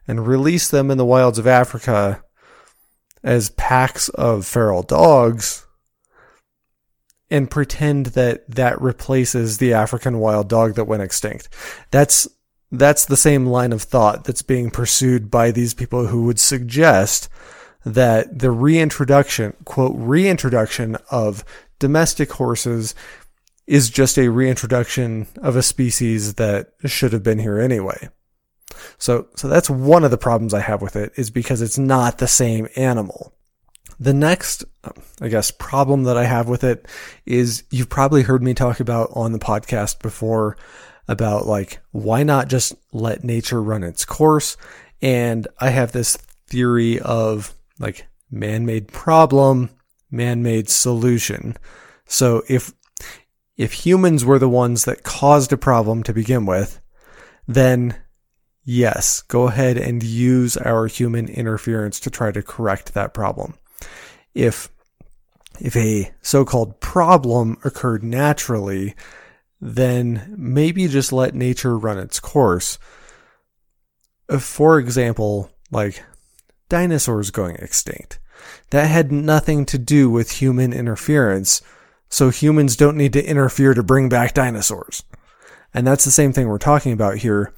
and 0.07 0.27
release 0.27 0.69
them 0.69 0.91
in 0.91 0.99
the 0.99 1.05
wilds 1.05 1.39
of 1.39 1.47
Africa 1.47 2.23
as 3.23 3.51
packs 3.51 4.11
of 4.11 4.45
feral 4.45 4.83
dogs 4.83 5.64
and 7.31 7.51
pretend 7.51 8.07
that 8.07 8.49
that 8.51 8.81
replaces 8.81 9.59
the 9.59 9.73
African 9.73 10.19
wild 10.19 10.49
dog 10.49 10.75
that 10.75 10.85
went 10.85 11.03
extinct. 11.03 11.49
That's 11.91 12.29
that's 12.71 13.05
the 13.05 13.17
same 13.17 13.47
line 13.47 13.73
of 13.73 13.83
thought 13.83 14.25
that's 14.25 14.43
being 14.43 14.71
pursued 14.71 15.31
by 15.31 15.51
these 15.51 15.75
people 15.75 16.07
who 16.07 16.25
would 16.25 16.41
suggest 16.41 17.29
that 17.85 18.39
the 18.39 18.51
reintroduction, 18.51 19.55
quote, 19.65 19.93
reintroduction 19.95 20.97
of 21.11 21.45
domestic 21.79 22.33
horses 22.33 22.95
is 23.67 23.91
just 23.91 24.19
a 24.19 24.29
reintroduction 24.29 25.27
of 25.41 25.57
a 25.57 25.63
species 25.63 26.35
that 26.35 26.73
should 26.85 27.13
have 27.13 27.23
been 27.23 27.39
here 27.39 27.59
anyway. 27.59 28.09
So, 28.99 29.29
so 29.37 29.49
that's 29.49 29.71
one 29.71 30.05
of 30.05 30.11
the 30.11 30.19
problems 30.19 30.53
I 30.53 30.61
have 30.61 30.83
with 30.83 30.97
it 30.97 31.13
is 31.17 31.31
because 31.31 31.63
it's 31.63 31.79
not 31.79 32.19
the 32.19 32.29
same 32.29 32.69
animal. 32.77 33.35
The 34.01 34.15
next, 34.15 34.65
I 35.21 35.29
guess, 35.29 35.51
problem 35.51 36.05
that 36.05 36.17
I 36.17 36.25
have 36.25 36.49
with 36.49 36.65
it 36.65 36.87
is 37.27 37.65
you've 37.71 37.89
probably 37.89 38.23
heard 38.23 38.43
me 38.43 38.55
talk 38.55 38.81
about 38.81 39.11
on 39.13 39.33
the 39.33 39.39
podcast 39.39 40.01
before 40.03 40.57
about 41.07 41.47
like, 41.47 41.81
why 41.93 42.23
not 42.23 42.49
just 42.49 42.75
let 42.93 43.25
nature 43.25 43.63
run 43.63 43.83
its 43.83 44.05
course? 44.05 44.57
And 45.01 45.47
I 45.59 45.71
have 45.71 45.93
this 45.93 46.17
theory 46.49 47.01
of 47.01 47.55
like 47.79 48.07
man-made 48.31 48.89
problem, 48.89 49.71
man-made 50.11 50.69
solution. 50.69 51.57
So 52.07 52.43
if 52.49 52.73
if 53.57 53.73
humans 53.73 54.25
were 54.25 54.39
the 54.39 54.49
ones 54.49 54.85
that 54.85 55.05
caused 55.05 55.53
a 55.53 55.57
problem 55.57 56.03
to 56.03 56.13
begin 56.13 56.45
with, 56.45 56.81
then 57.47 57.97
yes, 58.65 59.23
go 59.23 59.47
ahead 59.47 59.77
and 59.77 60.03
use 60.03 60.57
our 60.57 60.87
human 60.87 61.29
interference 61.29 62.01
to 62.01 62.11
try 62.11 62.33
to 62.33 62.43
correct 62.43 62.95
that 62.95 63.15
problem. 63.15 63.55
If 64.35 64.69
if 65.61 65.77
a 65.77 66.13
so-called 66.21 66.81
problem 66.81 67.59
occurred 67.65 68.03
naturally, 68.03 68.95
then 69.61 70.35
maybe 70.37 70.89
just 70.89 71.13
let 71.13 71.35
nature 71.35 71.79
run 71.79 71.99
its 71.99 72.19
course. 72.19 72.79
Uh, 74.29 74.39
for 74.39 74.79
example, 74.79 75.51
like 75.71 76.03
dinosaurs 76.69 77.31
going 77.31 77.57
extinct. 77.57 78.19
That 78.71 78.87
had 78.87 79.13
nothing 79.13 79.65
to 79.67 79.79
do 79.79 80.11
with 80.11 80.33
human 80.33 80.73
interference, 80.73 81.63
so 82.09 82.31
humans 82.31 82.77
don't 82.77 82.97
need 82.97 83.13
to 83.13 83.25
interfere 83.25 83.75
to 83.75 83.83
bring 83.83 84.09
back 84.09 84.35
dinosaurs. 84.35 85.05
And 85.73 85.87
that's 85.87 86.05
the 86.05 86.11
same 86.11 86.33
thing 86.33 86.49
we're 86.49 86.59
talking 86.59 86.93
about 86.93 87.19
here. 87.19 87.53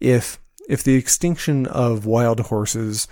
If 0.00 0.38
if 0.68 0.84
the 0.84 0.96
extinction 0.96 1.66
of 1.66 2.04
wild 2.04 2.40
horses 2.40 3.08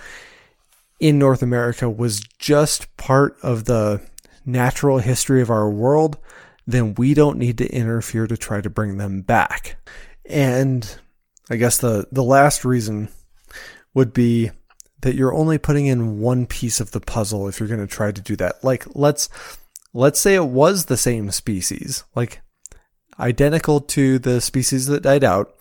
in 0.99 1.19
North 1.19 1.43
America 1.43 1.89
was 1.89 2.21
just 2.39 2.95
part 2.97 3.37
of 3.43 3.65
the 3.65 4.01
natural 4.45 4.99
history 4.99 5.43
of 5.43 5.51
our 5.51 5.69
world, 5.69 6.19
then 6.67 6.95
we 6.95 7.15
don't 7.15 7.39
need 7.39 7.59
to 7.59 7.73
interfere 7.73 8.27
to 8.27 8.37
try 8.37 8.61
to 8.61 8.71
bring 8.71 8.97
them 8.97 9.21
back. 9.23 9.77
And 10.25 10.99
I 11.51 11.57
guess 11.57 11.79
the, 11.79 12.07
the 12.11 12.23
last 12.23 12.65
reason 12.65 13.09
would 13.95 14.13
be 14.13 14.51
that 15.03 15.15
you're 15.15 15.35
only 15.35 15.59
putting 15.59 15.87
in 15.87 16.21
one 16.21 16.47
piece 16.47 16.81
of 16.81 16.91
the 16.91 17.01
puzzle 17.01 17.49
if 17.49 17.61
you're 17.61 17.69
going 17.69 17.81
to 17.81 17.87
try 17.87 18.11
to 18.11 18.21
do 18.21 18.37
that. 18.37 18.65
Like 18.65 18.85
let's 18.95 19.29
let's 19.93 20.21
say 20.21 20.35
it 20.35 20.47
was 20.47 20.87
the 20.87 20.97
same 20.97 21.31
species, 21.31 22.05
like 22.15 22.41
identical 23.19 23.81
to 23.81 24.19
the 24.19 24.41
species 24.41 24.87
that 24.87 25.03
died 25.03 25.25
out 25.25 25.55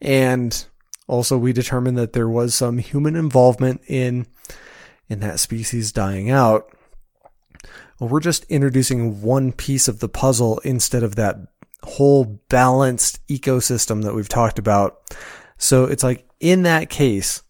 and 0.00 0.66
also 1.08 1.36
we 1.36 1.52
determined 1.52 1.98
that 1.98 2.12
there 2.12 2.28
was 2.28 2.54
some 2.54 2.78
human 2.78 3.16
involvement 3.16 3.80
in 3.88 4.26
in 5.10 5.20
that 5.20 5.40
species 5.40 5.92
dying 5.92 6.30
out. 6.30 6.74
Well, 7.98 8.08
we're 8.08 8.20
just 8.20 8.44
introducing 8.44 9.20
one 9.20 9.52
piece 9.52 9.88
of 9.88 10.00
the 10.00 10.08
puzzle 10.08 10.58
instead 10.60 11.02
of 11.02 11.16
that 11.16 11.36
whole 11.82 12.40
balanced 12.48 13.26
ecosystem 13.26 14.02
that 14.04 14.14
we've 14.14 14.28
talked 14.28 14.58
about. 14.58 15.00
So 15.58 15.84
it's 15.84 16.04
like 16.04 16.26
in 16.38 16.62
that 16.62 16.88
case, 16.88 17.42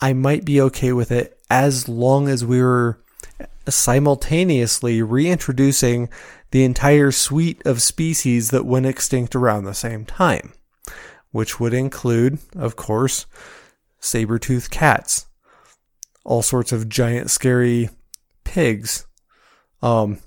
I 0.00 0.12
might 0.12 0.44
be 0.44 0.60
okay 0.62 0.92
with 0.92 1.12
it 1.12 1.38
as 1.48 1.88
long 1.88 2.28
as 2.28 2.44
we 2.44 2.60
were 2.60 3.00
simultaneously 3.68 5.02
reintroducing 5.02 6.08
the 6.50 6.64
entire 6.64 7.10
suite 7.10 7.62
of 7.64 7.82
species 7.82 8.50
that 8.50 8.66
went 8.66 8.86
extinct 8.86 9.34
around 9.34 9.64
the 9.64 9.74
same 9.74 10.04
time, 10.04 10.52
which 11.30 11.60
would 11.60 11.74
include, 11.74 12.38
of 12.54 12.76
course, 12.76 13.26
saber-toothed 13.98 14.70
cats, 14.70 15.25
all 16.26 16.42
sorts 16.42 16.72
of 16.72 16.88
giant 16.88 17.30
scary 17.30 17.88
pigs, 18.42 19.06
um, 19.80 20.18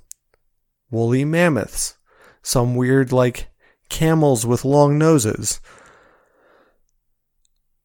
woolly 0.90 1.26
mammoths, 1.26 1.98
some 2.42 2.74
weird 2.76 3.12
like 3.12 3.50
camels 3.90 4.46
with 4.46 4.64
long 4.64 4.98
noses, 4.98 5.60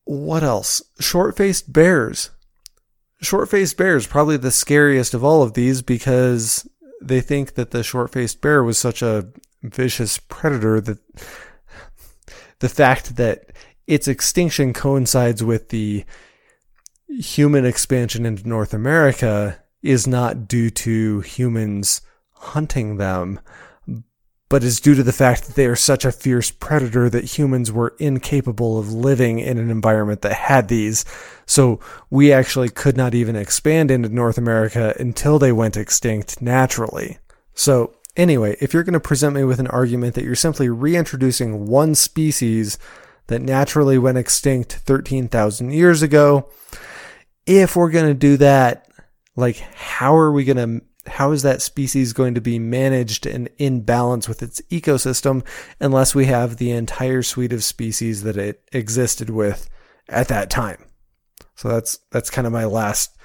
what 0.04 0.44
else? 0.44 0.80
Short 1.00 1.36
faced 1.36 1.72
bears. 1.72 2.30
Short 3.20 3.50
faced 3.50 3.76
bears, 3.76 4.06
probably 4.06 4.36
the 4.36 4.50
scariest 4.52 5.12
of 5.12 5.24
all 5.24 5.42
of 5.42 5.54
these 5.54 5.82
because 5.82 6.68
they 7.02 7.20
think 7.20 7.54
that 7.54 7.72
the 7.72 7.82
short 7.82 8.12
faced 8.12 8.40
bear 8.40 8.62
was 8.62 8.78
such 8.78 9.02
a 9.02 9.28
vicious 9.62 10.18
predator 10.18 10.80
that 10.80 10.98
the 12.60 12.68
fact 12.68 13.16
that 13.16 13.50
its 13.88 14.06
extinction 14.06 14.72
coincides 14.72 15.42
with 15.42 15.70
the 15.70 16.04
human 17.08 17.64
expansion 17.64 18.26
into 18.26 18.48
North 18.48 18.74
America 18.74 19.60
is 19.82 20.06
not 20.06 20.48
due 20.48 20.70
to 20.70 21.20
humans 21.20 22.00
hunting 22.32 22.96
them, 22.96 23.40
but 24.48 24.62
is 24.62 24.80
due 24.80 24.94
to 24.94 25.02
the 25.02 25.12
fact 25.12 25.46
that 25.46 25.56
they 25.56 25.66
are 25.66 25.76
such 25.76 26.04
a 26.04 26.12
fierce 26.12 26.50
predator 26.50 27.10
that 27.10 27.24
humans 27.24 27.72
were 27.72 27.96
incapable 27.98 28.78
of 28.78 28.92
living 28.92 29.38
in 29.38 29.58
an 29.58 29.70
environment 29.70 30.22
that 30.22 30.34
had 30.34 30.68
these. 30.68 31.04
So 31.46 31.80
we 32.10 32.32
actually 32.32 32.68
could 32.68 32.96
not 32.96 33.14
even 33.14 33.36
expand 33.36 33.90
into 33.90 34.08
North 34.08 34.38
America 34.38 34.94
until 34.98 35.38
they 35.38 35.52
went 35.52 35.76
extinct 35.76 36.40
naturally. 36.40 37.18
So 37.54 37.94
anyway, 38.16 38.56
if 38.60 38.72
you're 38.72 38.84
going 38.84 38.94
to 38.94 39.00
present 39.00 39.34
me 39.34 39.44
with 39.44 39.60
an 39.60 39.66
argument 39.68 40.14
that 40.14 40.24
you're 40.24 40.34
simply 40.34 40.68
reintroducing 40.68 41.66
one 41.66 41.94
species 41.94 42.78
that 43.26 43.42
naturally 43.42 43.98
went 43.98 44.18
extinct 44.18 44.72
13,000 44.72 45.72
years 45.72 46.02
ago, 46.02 46.48
if 47.46 47.76
we're 47.76 47.90
going 47.90 48.06
to 48.06 48.14
do 48.14 48.36
that, 48.38 48.88
like 49.36 49.56
how 49.56 50.16
are 50.16 50.32
we 50.32 50.44
going 50.44 50.80
to 50.80 50.86
how 51.06 51.32
is 51.32 51.42
that 51.42 51.60
species 51.60 52.14
going 52.14 52.34
to 52.34 52.40
be 52.40 52.58
managed 52.58 53.26
and 53.26 53.50
in 53.58 53.82
balance 53.82 54.26
with 54.26 54.42
its 54.42 54.62
ecosystem 54.70 55.44
unless 55.78 56.14
we 56.14 56.24
have 56.24 56.56
the 56.56 56.70
entire 56.70 57.22
suite 57.22 57.52
of 57.52 57.62
species 57.62 58.22
that 58.22 58.38
it 58.38 58.62
existed 58.72 59.28
with 59.28 59.68
at 60.08 60.28
that 60.28 60.48
time? 60.48 60.82
So 61.56 61.68
that's 61.68 61.98
that's 62.10 62.30
kind 62.30 62.46
of 62.46 62.52
my 62.52 62.64
last 62.64 63.16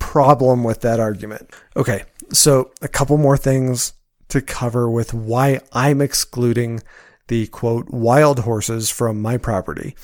problem 0.00 0.64
with 0.64 0.80
that 0.82 1.00
argument. 1.00 1.54
Okay, 1.76 2.04
so 2.32 2.72
a 2.82 2.88
couple 2.88 3.16
more 3.18 3.36
things 3.36 3.92
to 4.28 4.40
cover 4.40 4.90
with 4.90 5.14
why 5.14 5.60
I'm 5.72 6.00
excluding 6.00 6.82
the 7.28 7.46
quote 7.48 7.88
wild 7.90 8.40
horses 8.40 8.90
from 8.90 9.22
my 9.22 9.36
property. 9.36 9.94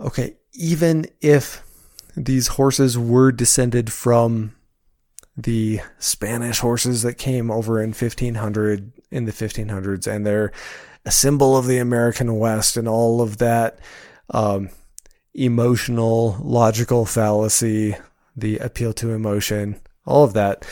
Okay, 0.00 0.36
even 0.54 1.06
if 1.20 1.62
these 2.16 2.48
horses 2.48 2.98
were 2.98 3.32
descended 3.32 3.92
from 3.92 4.54
the 5.36 5.80
Spanish 5.98 6.58
horses 6.58 7.02
that 7.02 7.14
came 7.14 7.50
over 7.50 7.80
in 7.80 7.90
1500 7.90 8.92
in 9.10 9.24
the 9.24 9.32
1500s, 9.32 10.06
and 10.06 10.26
they're 10.26 10.52
a 11.04 11.10
symbol 11.10 11.56
of 11.56 11.66
the 11.66 11.78
American 11.78 12.38
West 12.38 12.76
and 12.76 12.88
all 12.88 13.20
of 13.20 13.38
that 13.38 13.78
um, 14.30 14.70
emotional, 15.34 16.36
logical 16.40 17.04
fallacy, 17.04 17.96
the 18.36 18.58
appeal 18.58 18.92
to 18.94 19.12
emotion, 19.12 19.80
all 20.06 20.24
of 20.24 20.32
that. 20.34 20.66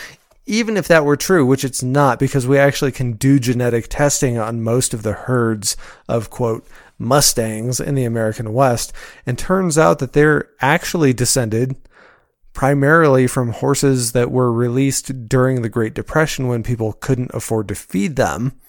Even 0.46 0.76
if 0.76 0.88
that 0.88 1.04
were 1.04 1.16
true, 1.16 1.46
which 1.46 1.64
it's 1.64 1.82
not, 1.82 2.18
because 2.18 2.46
we 2.46 2.58
actually 2.58 2.92
can 2.92 3.12
do 3.12 3.38
genetic 3.38 3.86
testing 3.88 4.36
on 4.36 4.62
most 4.62 4.92
of 4.92 5.02
the 5.02 5.12
herds 5.12 5.76
of 6.08 6.30
quote 6.30 6.66
Mustangs 7.00 7.80
in 7.80 7.96
the 7.96 8.04
American 8.04 8.52
West, 8.52 8.92
and 9.26 9.38
turns 9.38 9.76
out 9.76 9.98
that 9.98 10.12
they're 10.12 10.50
actually 10.60 11.12
descended 11.12 11.76
primarily 12.52 13.26
from 13.26 13.52
horses 13.52 14.12
that 14.12 14.30
were 14.30 14.52
released 14.52 15.28
during 15.28 15.62
the 15.62 15.68
Great 15.68 15.94
Depression 15.94 16.46
when 16.46 16.62
people 16.62 16.92
couldn't 16.92 17.30
afford 17.32 17.68
to 17.68 17.74
feed 17.74 18.16
them. 18.16 18.60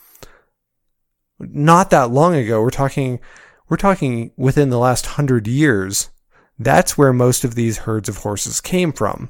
Not 1.40 1.90
that 1.90 2.12
long 2.12 2.36
ago, 2.36 2.62
we're 2.62 2.70
talking 2.70 3.20
we're 3.68 3.78
talking 3.78 4.32
within 4.36 4.70
the 4.70 4.78
last 4.78 5.06
100 5.06 5.48
years. 5.48 6.10
That's 6.60 6.98
where 6.98 7.14
most 7.14 7.46
of 7.46 7.56
these 7.56 7.80
herds 7.80 8.10
of 8.10 8.18
horses 8.18 8.60
came 8.60 8.92
from. 8.92 9.30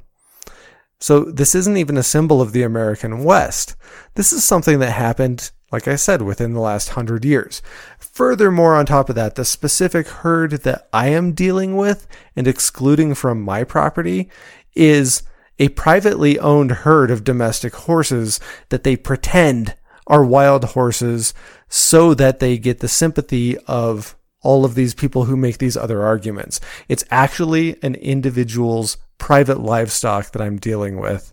So 1.00 1.26
this 1.26 1.56
isn't 1.56 1.78
even 1.78 1.96
a 1.96 2.04
symbol 2.04 2.42
of 2.42 2.52
the 2.52 2.64
American 2.64 3.24
West. 3.24 3.76
This 4.16 4.34
is 4.34 4.44
something 4.44 4.80
that 4.80 4.92
happened, 4.92 5.52
like 5.72 5.88
I 5.88 5.96
said, 5.96 6.22
within 6.22 6.54
the 6.54 6.60
last 6.60 6.90
hundred 6.90 7.24
years. 7.24 7.62
Furthermore, 7.98 8.76
on 8.76 8.86
top 8.86 9.10
of 9.10 9.16
that, 9.16 9.36
the 9.36 9.46
specific 9.46 10.08
herd 10.08 10.52
that 10.64 10.88
I 10.92 11.08
am 11.08 11.34
dealing 11.34 11.78
with 11.78 12.08
and 12.36 12.48
excluding 12.48 13.16
from 13.16 13.42
my 13.42 13.64
property 13.64 14.30
is 14.76 15.24
a 15.60 15.70
privately 15.70 16.40
owned 16.40 16.72
herd 16.72 17.12
of 17.12 17.24
domestic 17.24 17.76
horses 17.76 18.40
that 18.70 18.84
they 18.84 18.96
pretend 18.96 19.76
are 20.08 20.26
wild 20.26 20.66
horses 20.66 21.34
so 21.70 22.14
that 22.14 22.40
they 22.40 22.58
get 22.58 22.80
the 22.80 22.88
sympathy 22.88 23.58
of 23.60 24.18
all 24.42 24.66
of 24.66 24.76
these 24.76 24.94
people 24.94 25.26
who 25.26 25.38
make 25.38 25.60
these 25.60 25.78
other 25.78 26.02
arguments. 26.02 26.60
It's 26.90 27.06
actually 27.12 27.82
an 27.84 27.96
individual's 27.96 28.98
private 29.20 29.60
livestock 29.60 30.32
that 30.32 30.42
I'm 30.42 30.58
dealing 30.58 31.00
with, 31.00 31.32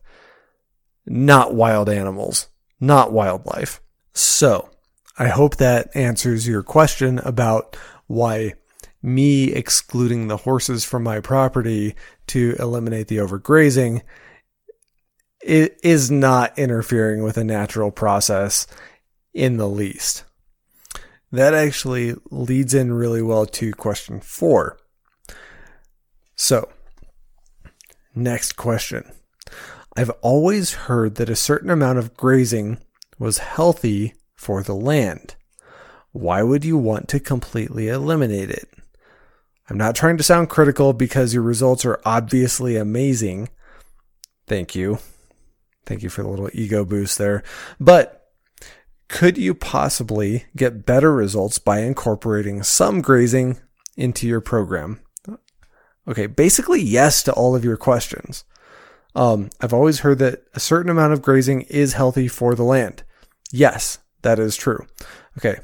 not 1.07 1.55
wild 1.55 1.89
animals, 1.89 2.49
not 2.79 3.13
wildlife. 3.13 3.81
So, 4.13 4.71
I 5.19 5.29
hope 5.29 5.57
that 5.57 5.95
answers 5.95 6.47
your 6.47 6.63
question 6.63 7.19
about 7.21 7.77
why 8.07 8.55
me 9.03 9.53
excluding 9.53 10.29
the 10.29 10.39
horses 10.39 10.85
from 10.85 11.03
my 11.03 11.21
property 11.21 11.95
to 12.29 12.57
eliminate 12.59 13.09
the 13.09 13.19
overgrazing 13.19 14.03
it 15.41 15.79
is 15.83 16.11
not 16.11 16.59
interfering 16.59 17.23
with 17.23 17.37
a 17.37 17.45
natural 17.45 17.91
process 17.91 18.67
in 19.33 19.57
the 19.57 19.69
least. 19.69 20.25
That 21.31 21.55
actually 21.55 22.15
leads 22.31 22.75
in 22.75 22.93
really 22.93 23.23
well 23.23 23.47
to 23.47 23.73
question 23.73 24.21
four. 24.21 24.79
So, 26.37 26.69
next 28.15 28.53
question. 28.57 29.13
I've 29.97 30.11
always 30.23 30.75
heard 30.75 31.17
that 31.17 31.29
a 31.29 31.37
certain 31.37 31.71
amount 31.71 31.99
of 31.99 32.17
grazing 32.17 32.79
was 33.19 33.39
healthy 33.39 34.15
for 34.37 34.63
the 34.63 34.75
land. 34.75 35.37
Why 36.13 36.43
would 36.43 36.65
you 36.65 36.77
want 36.77 37.09
to 37.09 37.21
completely 37.21 37.89
eliminate 37.89 38.51
it? 38.51 38.69
I'm 39.69 39.77
not 39.77 39.95
trying 39.95 40.17
to 40.17 40.23
sound 40.23 40.49
critical 40.49 40.93
because 40.93 41.35
your 41.35 41.43
results 41.43 41.85
are 41.85 42.01
obviously 42.05 42.77
amazing. 42.77 43.51
Thank 44.47 44.75
you. 44.75 44.99
Thank 45.85 46.03
you 46.03 46.09
for 46.09 46.23
the 46.23 46.29
little 46.29 46.51
ego 46.53 46.85
boost 46.85 47.19
there. 47.19 47.43
But 47.79 48.31
could 49.09 49.37
you 49.39 49.55
possibly 49.55 50.45
get 50.57 50.87
better 50.87 51.13
results 51.13 51.59
by 51.59 51.81
incorporating 51.81 52.63
some 52.63 53.01
grazing 53.01 53.59
into 53.97 54.27
your 54.27 54.41
program? 54.41 55.01
Okay, 56.07 56.27
basically, 56.27 56.81
yes 56.81 57.23
to 57.25 57.33
all 57.33 57.55
of 57.55 57.65
your 57.65 57.77
questions. 57.77 58.45
Um, 59.15 59.51
I've 59.61 59.75
always 59.75 60.01
heard 60.01 60.19
that 60.21 60.45
a 60.55 60.61
certain 60.61 60.91
amount 60.91 61.13
of 61.13 61.23
grazing 61.23 61.63
is 61.63 61.93
healthy 61.95 62.29
for 62.29 62.55
the 62.55 62.63
land. 62.63 63.03
Yes, 63.53 63.99
that 64.23 64.39
is 64.39 64.57
true. 64.57 64.87
Okay. 65.39 65.59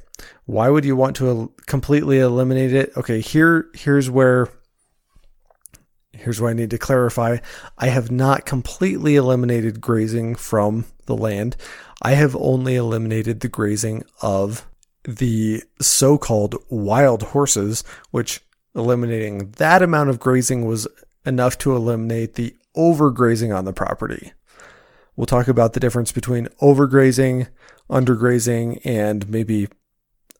Why 0.47 0.69
would 0.69 0.85
you 0.85 0.97
want 0.97 1.16
to 1.16 1.52
completely 1.66 2.19
eliminate 2.19 2.73
it? 2.73 2.97
Okay, 2.97 3.20
here 3.20 3.69
here's 3.74 4.09
where 4.09 4.48
here's 6.12 6.40
what 6.40 6.51
I 6.51 6.55
need 6.55 6.70
to 6.70 6.78
clarify. 6.78 7.39
I 7.77 7.89
have 7.89 8.11
not 8.11 8.47
completely 8.47 9.16
eliminated 9.16 9.81
grazing 9.81 10.36
from 10.36 10.86
the 11.06 11.16
land. 11.16 11.56
I 12.02 12.12
have 12.12 12.36
only 12.36 12.77
eliminated 12.77 13.40
the 13.40 13.48
grazing 13.48 14.05
of 14.23 14.66
the 15.05 15.62
so 15.81 16.16
called 16.16 16.56
wild 16.70 17.23
horses, 17.23 17.85
which 18.11 18.40
eliminating 18.74 19.51
that 19.52 19.82
amount 19.82 20.11
of 20.11 20.20
grazing 20.20 20.66
was 20.66 20.86
enough 21.27 21.59
to 21.59 21.74
eliminate 21.74 22.35
the 22.35 22.55
overgrazing 22.77 23.56
on 23.56 23.65
the 23.65 23.73
property. 23.73 24.32
We'll 25.16 25.26
talk 25.26 25.48
about 25.48 25.72
the 25.72 25.80
difference 25.80 26.12
between 26.12 26.48
overgrazing, 26.60 27.48
undergrazing, 27.90 28.80
and 28.84 29.28
maybe, 29.28 29.68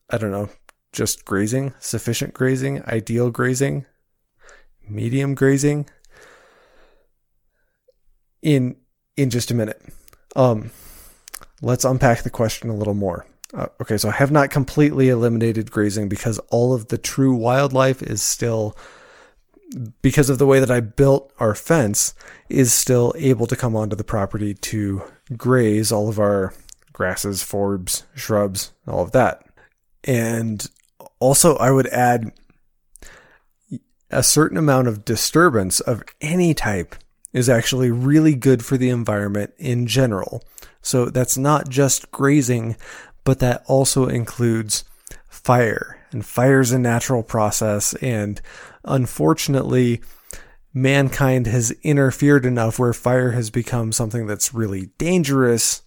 I 0.09 0.17
don't 0.17 0.31
know, 0.31 0.49
just 0.91 1.25
grazing, 1.25 1.73
sufficient 1.79 2.33
grazing, 2.33 2.83
ideal 2.85 3.29
grazing, 3.29 3.85
medium 4.87 5.35
grazing 5.35 5.87
in 8.41 8.75
in 9.17 9.29
just 9.29 9.49
a 9.51 9.53
minute. 9.53 9.81
Um, 10.35 10.71
let's 11.61 11.85
unpack 11.85 12.23
the 12.23 12.29
question 12.29 12.69
a 12.69 12.75
little 12.75 12.93
more. 12.93 13.25
Uh, 13.53 13.67
okay, 13.81 13.97
so 13.97 14.09
I 14.09 14.13
have 14.13 14.31
not 14.31 14.49
completely 14.49 15.09
eliminated 15.09 15.71
grazing 15.71 16.09
because 16.09 16.39
all 16.49 16.73
of 16.73 16.89
the 16.89 16.97
true 16.97 17.33
wildlife 17.33 18.03
is 18.03 18.21
still, 18.21 18.75
because 20.01 20.29
of 20.29 20.37
the 20.37 20.45
way 20.45 20.59
that 20.59 20.71
I 20.71 20.79
built 20.79 21.31
our 21.39 21.55
fence, 21.55 22.13
is 22.49 22.73
still 22.73 23.13
able 23.17 23.47
to 23.47 23.55
come 23.55 23.75
onto 23.75 23.95
the 23.95 24.03
property 24.03 24.53
to 24.53 25.01
graze 25.35 25.91
all 25.91 26.09
of 26.09 26.19
our 26.19 26.53
grasses, 26.93 27.43
forbs, 27.43 28.03
shrubs, 28.15 28.71
all 28.87 29.01
of 29.01 29.11
that. 29.11 29.43
And 30.03 30.65
also, 31.19 31.55
I 31.57 31.71
would 31.71 31.87
add 31.87 32.31
a 34.11 34.23
certain 34.23 34.57
amount 34.57 34.87
of 34.87 35.03
disturbance 35.03 35.79
of 35.79 36.03
any 36.21 36.53
type 36.53 36.95
is 37.33 37.49
actually 37.49 37.91
really 37.91 38.35
good 38.35 38.63
for 38.63 38.77
the 38.77 38.89
environment 38.89 39.53
in 39.57 39.87
general. 39.87 40.43
So 40.81 41.05
that's 41.05 41.37
not 41.37 41.67
just 41.67 42.11
grazing, 42.11 42.77
but 43.23 43.39
that 43.39 43.63
also 43.65 44.07
includes 44.07 44.85
fire. 45.27 45.99
And 46.11 46.25
fire 46.25 46.61
is 46.61 46.71
a 46.71 46.79
natural 46.79 47.23
process. 47.23 47.93
And 47.95 48.39
unfortunately, 48.85 50.01
mankind 50.73 51.47
has 51.47 51.71
interfered 51.83 52.45
enough 52.45 52.79
where 52.79 52.93
fire 52.93 53.31
has 53.31 53.49
become 53.49 53.91
something 53.91 54.27
that's 54.27 54.53
really 54.53 54.87
dangerous 54.97 55.81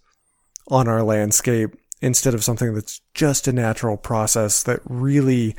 on 0.67 0.87
our 0.87 1.03
landscape 1.03 1.75
instead 2.01 2.33
of 2.33 2.43
something 2.43 2.73
that's 2.73 3.01
just 3.13 3.47
a 3.47 3.53
natural 3.53 3.97
process 3.97 4.63
that 4.63 4.79
really 4.85 5.55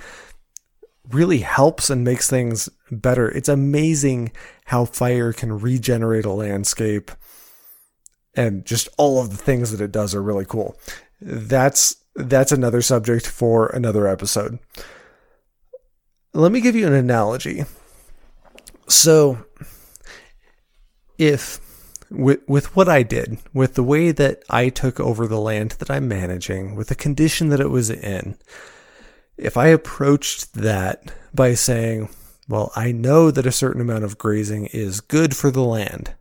really 1.10 1.38
helps 1.38 1.90
and 1.90 2.04
makes 2.04 2.30
things 2.30 2.68
better. 2.90 3.28
It's 3.30 3.48
amazing 3.48 4.30
how 4.66 4.84
fire 4.84 5.32
can 5.32 5.58
regenerate 5.58 6.24
a 6.24 6.30
landscape 6.30 7.10
and 8.34 8.64
just 8.64 8.88
all 8.96 9.20
of 9.20 9.30
the 9.30 9.36
things 9.36 9.72
that 9.72 9.80
it 9.80 9.90
does 9.90 10.14
are 10.14 10.22
really 10.22 10.44
cool. 10.44 10.78
That's 11.20 11.96
that's 12.14 12.52
another 12.52 12.82
subject 12.82 13.26
for 13.26 13.68
another 13.68 14.06
episode. 14.06 14.58
Let 16.32 16.52
me 16.52 16.60
give 16.60 16.76
you 16.76 16.86
an 16.86 16.92
analogy. 16.92 17.64
So 18.88 19.44
if 21.18 21.60
with 22.10 22.40
with 22.48 22.74
what 22.76 22.88
I 22.88 23.02
did, 23.02 23.38
with 23.52 23.74
the 23.74 23.82
way 23.82 24.12
that 24.12 24.42
I 24.48 24.68
took 24.68 25.00
over 25.00 25.26
the 25.26 25.40
land 25.40 25.72
that 25.72 25.90
I'm 25.90 26.08
managing, 26.08 26.74
with 26.76 26.88
the 26.88 26.94
condition 26.94 27.48
that 27.48 27.60
it 27.60 27.70
was 27.70 27.90
in, 27.90 28.36
if 29.36 29.56
I 29.56 29.68
approached 29.68 30.54
that 30.54 31.12
by 31.34 31.54
saying, 31.54 32.10
well, 32.48 32.72
I 32.74 32.92
know 32.92 33.30
that 33.30 33.46
a 33.46 33.52
certain 33.52 33.80
amount 33.80 34.04
of 34.04 34.18
grazing 34.18 34.66
is 34.66 35.00
good 35.00 35.36
for 35.36 35.50
the 35.50 35.62
land, 35.62 36.14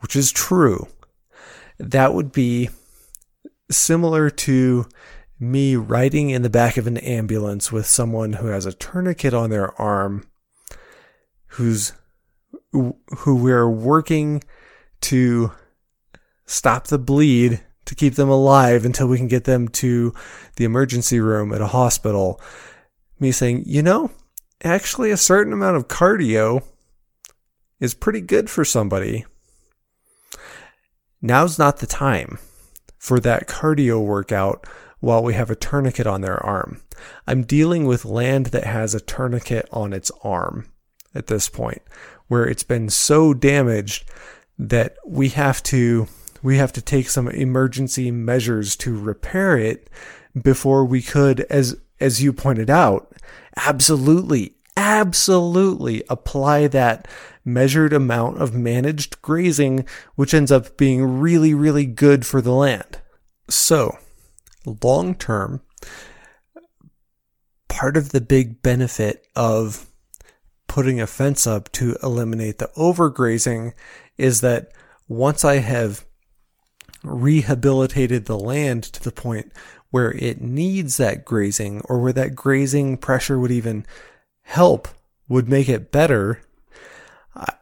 which 0.00 0.16
is 0.16 0.32
true, 0.32 0.88
that 1.78 2.14
would 2.14 2.32
be 2.32 2.70
similar 3.70 4.30
to 4.30 4.86
me 5.38 5.76
riding 5.76 6.30
in 6.30 6.42
the 6.42 6.50
back 6.50 6.76
of 6.76 6.86
an 6.86 6.96
ambulance 6.98 7.72
with 7.72 7.86
someone 7.86 8.34
who 8.34 8.46
has 8.46 8.66
a 8.66 8.72
tourniquet 8.72 9.34
on 9.34 9.50
their 9.50 9.78
arm 9.80 10.26
who's 11.46 11.92
who 12.72 13.36
we're 13.36 13.68
working 13.68 14.42
to 15.00 15.52
stop 16.46 16.88
the 16.88 16.98
bleed 16.98 17.60
to 17.84 17.94
keep 17.94 18.14
them 18.14 18.28
alive 18.28 18.84
until 18.84 19.06
we 19.06 19.16
can 19.16 19.28
get 19.28 19.44
them 19.44 19.68
to 19.68 20.12
the 20.56 20.64
emergency 20.64 21.20
room 21.20 21.52
at 21.52 21.60
a 21.60 21.68
hospital. 21.68 22.40
Me 23.20 23.30
saying, 23.30 23.62
you 23.66 23.82
know, 23.82 24.10
actually, 24.62 25.10
a 25.10 25.16
certain 25.16 25.52
amount 25.52 25.76
of 25.76 25.86
cardio 25.86 26.64
is 27.78 27.94
pretty 27.94 28.20
good 28.20 28.50
for 28.50 28.64
somebody. 28.64 29.24
Now's 31.22 31.58
not 31.58 31.78
the 31.78 31.86
time 31.86 32.38
for 32.98 33.20
that 33.20 33.46
cardio 33.46 34.04
workout 34.04 34.66
while 35.04 35.22
we 35.22 35.34
have 35.34 35.50
a 35.50 35.56
tourniquet 35.56 36.06
on 36.06 36.20
their 36.20 36.44
arm. 36.44 36.80
I'm 37.26 37.42
dealing 37.42 37.86
with 37.86 38.04
land 38.04 38.46
that 38.46 38.64
has 38.64 38.94
a 38.94 39.00
tourniquet 39.00 39.68
on 39.72 39.92
its 39.92 40.10
arm 40.22 40.68
at 41.14 41.26
this 41.26 41.48
point, 41.48 41.82
where 42.28 42.46
it's 42.46 42.62
been 42.62 42.88
so 42.88 43.34
damaged 43.34 44.08
that 44.58 44.96
we 45.06 45.28
have 45.30 45.62
to 45.64 46.08
we 46.42 46.58
have 46.58 46.72
to 46.72 46.82
take 46.82 47.08
some 47.08 47.28
emergency 47.28 48.10
measures 48.10 48.76
to 48.76 49.00
repair 49.00 49.56
it 49.56 49.88
before 50.40 50.84
we 50.84 51.00
could, 51.00 51.40
as, 51.48 51.74
as 52.00 52.22
you 52.22 52.34
pointed 52.34 52.68
out, 52.68 53.14
absolutely, 53.56 54.54
absolutely 54.76 56.04
apply 56.10 56.66
that 56.66 57.08
measured 57.46 57.94
amount 57.94 58.42
of 58.42 58.52
managed 58.52 59.22
grazing, 59.22 59.86
which 60.16 60.34
ends 60.34 60.52
up 60.52 60.76
being 60.76 61.18
really, 61.18 61.54
really 61.54 61.86
good 61.86 62.26
for 62.26 62.42
the 62.42 62.52
land. 62.52 62.98
So, 63.48 63.96
long 64.82 65.14
term, 65.14 65.60
part 67.68 67.96
of 67.96 68.10
the 68.10 68.20
big 68.20 68.62
benefit 68.62 69.26
of 69.34 69.90
putting 70.68 71.00
a 71.00 71.06
fence 71.06 71.46
up 71.46 71.70
to 71.72 71.96
eliminate 72.02 72.58
the 72.58 72.70
overgrazing 72.76 73.72
is 74.16 74.40
that 74.40 74.72
once 75.08 75.44
I 75.44 75.56
have 75.56 76.04
rehabilitated 77.02 78.24
the 78.24 78.38
land 78.38 78.84
to 78.84 79.02
the 79.02 79.12
point 79.12 79.52
where 79.90 80.12
it 80.12 80.40
needs 80.40 80.96
that 80.96 81.24
grazing 81.24 81.80
or 81.82 82.00
where 82.00 82.12
that 82.12 82.34
grazing 82.34 82.96
pressure 82.96 83.38
would 83.38 83.52
even 83.52 83.86
help, 84.42 84.88
would 85.28 85.48
make 85.48 85.68
it 85.68 85.92
better. 85.92 86.40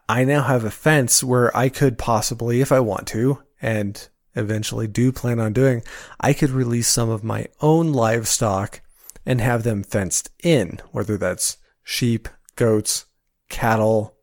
I 0.09 0.25
now 0.25 0.43
have 0.43 0.65
a 0.65 0.71
fence 0.71 1.25
where 1.25 1.55
I 1.57 1.69
could 1.69 1.99
possibly, 1.99 2.61
if 2.61 2.71
I 2.73 2.81
want 2.81 3.07
to, 3.09 3.43
and 3.61 4.09
eventually 4.35 4.87
do 4.87 5.13
plan 5.13 5.39
on 5.39 5.53
doing, 5.53 5.83
I 6.21 6.33
could 6.33 6.51
release 6.51 6.89
some 6.89 7.11
of 7.11 7.25
my 7.25 7.47
own 7.61 7.93
livestock 7.93 8.81
and 9.25 9.41
have 9.41 9.63
them 9.63 9.83
fenced 9.83 10.31
in, 10.43 10.81
whether 10.91 11.17
that's 11.17 11.59
sheep, 11.85 12.29
goats, 12.57 13.07
cattle, 13.49 14.17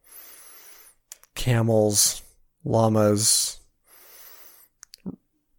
camels, 1.36 2.22
llamas, 2.64 3.60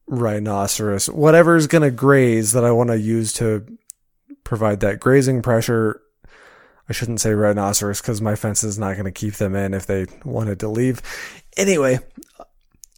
rhinoceros, 0.06 1.08
whatever 1.08 1.56
is 1.56 1.66
going 1.66 1.82
to 1.82 1.90
graze 1.90 2.52
that 2.52 2.64
I 2.64 2.72
want 2.72 2.90
to 2.90 2.98
use 2.98 3.32
to 3.34 3.64
provide 4.44 4.80
that 4.80 5.00
grazing 5.00 5.42
pressure. 5.42 6.02
I 6.88 6.92
shouldn't 6.92 7.20
say 7.20 7.32
rhinoceros 7.32 8.00
because 8.00 8.20
my 8.20 8.34
fence 8.34 8.64
is 8.64 8.78
not 8.78 8.94
going 8.94 9.04
to 9.04 9.12
keep 9.12 9.34
them 9.34 9.54
in 9.54 9.72
if 9.72 9.86
they 9.86 10.06
wanted 10.24 10.58
to 10.60 10.68
leave. 10.68 11.00
Anyway, 11.56 12.00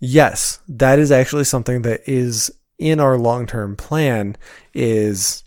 yes, 0.02 0.58
that 0.68 0.98
is 0.98 1.12
actually 1.12 1.44
something 1.44 1.82
that 1.82 2.02
is 2.06 2.50
in 2.78 2.98
our 2.98 3.16
long-term 3.16 3.76
plan 3.76 4.36
is 4.74 5.44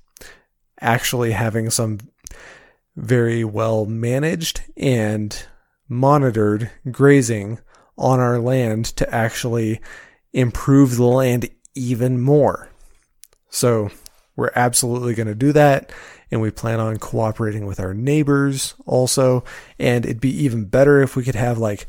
actually 0.79 1.33
having 1.33 1.69
some 1.69 1.99
very 2.95 3.43
well 3.43 3.85
managed 3.85 4.61
and 4.77 5.45
monitored 5.89 6.71
grazing 6.89 7.59
on 7.97 8.21
our 8.21 8.39
land 8.39 8.85
to 8.85 9.13
actually 9.13 9.81
improve 10.31 10.95
the 10.95 11.03
land 11.03 11.49
even 11.75 12.21
more. 12.21 12.69
So 13.49 13.89
we're 14.37 14.51
absolutely 14.55 15.15
going 15.15 15.27
to 15.27 15.35
do 15.35 15.51
that. 15.51 15.91
And 16.31 16.41
we 16.41 16.49
plan 16.49 16.79
on 16.79 16.97
cooperating 16.97 17.65
with 17.65 17.79
our 17.79 17.93
neighbors 17.93 18.73
also. 18.85 19.43
And 19.77 20.05
it'd 20.05 20.21
be 20.21 20.43
even 20.43 20.65
better 20.65 21.01
if 21.01 21.15
we 21.15 21.23
could 21.23 21.35
have 21.35 21.57
like 21.57 21.87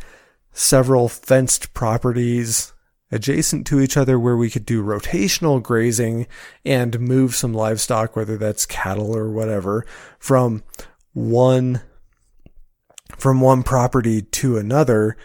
several 0.56 1.06
fenced 1.06 1.74
properties 1.74 2.72
adjacent 3.12 3.66
to 3.66 3.78
each 3.78 3.96
other 3.96 4.18
where 4.18 4.36
we 4.36 4.50
could 4.50 4.64
do 4.64 4.82
rotational 4.82 5.62
grazing 5.62 6.26
and 6.64 6.98
move 6.98 7.36
some 7.36 7.52
livestock, 7.52 8.16
whether 8.16 8.38
that's 8.38 8.64
cattle 8.64 9.14
or 9.14 9.30
whatever, 9.30 9.84
from 10.18 10.64
one 11.12 11.82
from 13.18 13.40
one 13.40 13.62
property 13.62 14.22
to 14.22 14.56
another 14.56 15.16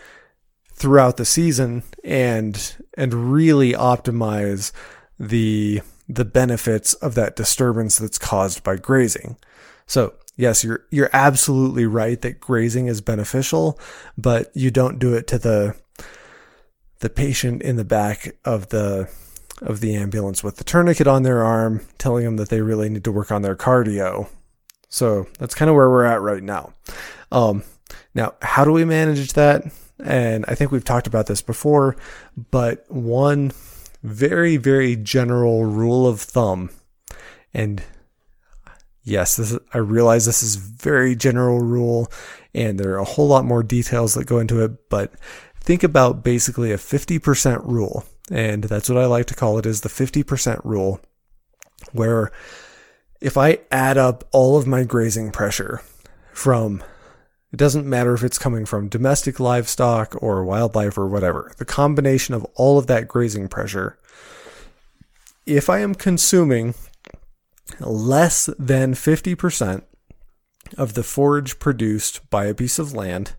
throughout 0.73 1.17
the 1.17 1.25
season 1.25 1.81
and 2.03 2.75
and 2.97 3.31
really 3.31 3.71
optimize 3.71 4.73
the 5.17 5.81
the 6.09 6.25
benefits 6.25 6.93
of 6.95 7.15
that 7.15 7.37
disturbance 7.37 7.97
that's 7.97 8.19
caused 8.19 8.63
by 8.63 8.75
grazing. 8.75 9.37
So 9.87 10.13
yes, 10.35 10.63
you're 10.63 10.85
you're 10.91 11.09
absolutely 11.13 11.85
right 11.85 12.19
that 12.21 12.39
grazing 12.39 12.87
is 12.87 13.01
beneficial, 13.01 13.79
but 14.17 14.51
you 14.55 14.71
don't 14.71 14.99
do 14.99 15.13
it 15.13 15.27
to 15.27 15.37
the 15.37 15.75
the 16.99 17.09
patient 17.09 17.61
in 17.61 17.75
the 17.75 17.85
back 17.85 18.35
of 18.45 18.69
the 18.69 19.09
of 19.61 19.79
the 19.79 19.95
ambulance 19.95 20.43
with 20.43 20.57
the 20.57 20.63
tourniquet 20.63 21.07
on 21.07 21.23
their 21.23 21.43
arm, 21.43 21.85
telling 21.97 22.25
them 22.25 22.37
that 22.37 22.49
they 22.49 22.61
really 22.61 22.89
need 22.89 23.03
to 23.03 23.11
work 23.11 23.31
on 23.31 23.41
their 23.41 23.55
cardio. 23.55 24.27
So 24.89 25.27
that's 25.39 25.55
kind 25.55 25.69
of 25.69 25.75
where 25.75 25.89
we're 25.89 26.05
at 26.05 26.21
right 26.21 26.43
now. 26.43 26.73
Um, 27.31 27.63
now, 28.13 28.33
how 28.41 28.65
do 28.65 28.71
we 28.71 28.83
manage 28.85 29.33
that? 29.33 29.63
And 30.03 30.45
I 30.47 30.55
think 30.55 30.71
we've 30.71 30.83
talked 30.83 31.07
about 31.07 31.27
this 31.27 31.41
before, 31.41 31.95
but 32.49 32.85
one 32.89 33.51
very, 34.03 34.57
very 34.57 34.95
general 34.95 35.65
rule 35.65 36.07
of 36.07 36.19
thumb, 36.19 36.71
and 37.53 37.83
yes, 39.03 39.39
is, 39.39 39.57
I 39.73 39.79
realize 39.79 40.25
this 40.25 40.43
is 40.43 40.55
very 40.55 41.15
general 41.15 41.59
rule, 41.59 42.11
and 42.53 42.79
there 42.79 42.93
are 42.93 42.99
a 42.99 43.05
whole 43.05 43.27
lot 43.27 43.45
more 43.45 43.63
details 43.63 44.13
that 44.13 44.25
go 44.25 44.39
into 44.39 44.63
it, 44.63 44.89
but 44.89 45.13
think 45.59 45.83
about 45.83 46.23
basically 46.23 46.71
a 46.71 46.77
50% 46.77 47.65
rule. 47.65 48.03
And 48.29 48.63
that's 48.63 48.89
what 48.89 48.97
I 48.97 49.05
like 49.05 49.25
to 49.27 49.35
call 49.35 49.57
it 49.57 49.65
is 49.65 49.81
the 49.81 49.89
50% 49.89 50.61
rule, 50.63 51.01
where 51.91 52.31
if 53.19 53.37
I 53.37 53.59
add 53.71 53.97
up 53.97 54.23
all 54.31 54.57
of 54.57 54.67
my 54.67 54.83
grazing 54.83 55.31
pressure 55.31 55.81
from 56.33 56.83
it 57.51 57.57
doesn't 57.57 57.85
matter 57.85 58.13
if 58.13 58.23
it's 58.23 58.37
coming 58.37 58.65
from 58.65 58.87
domestic 58.87 59.39
livestock 59.39 60.15
or 60.21 60.45
wildlife 60.45 60.97
or 60.97 61.07
whatever. 61.07 61.51
The 61.57 61.65
combination 61.65 62.33
of 62.33 62.45
all 62.55 62.77
of 62.77 62.87
that 62.87 63.09
grazing 63.09 63.49
pressure. 63.49 63.97
If 65.45 65.69
I 65.69 65.79
am 65.79 65.93
consuming 65.93 66.75
less 67.79 68.49
than 68.57 68.93
50% 68.93 69.83
of 70.77 70.93
the 70.93 71.03
forage 71.03 71.59
produced 71.59 72.29
by 72.29 72.45
a 72.45 72.53
piece 72.53 72.79
of 72.79 72.93
land, 72.93 73.35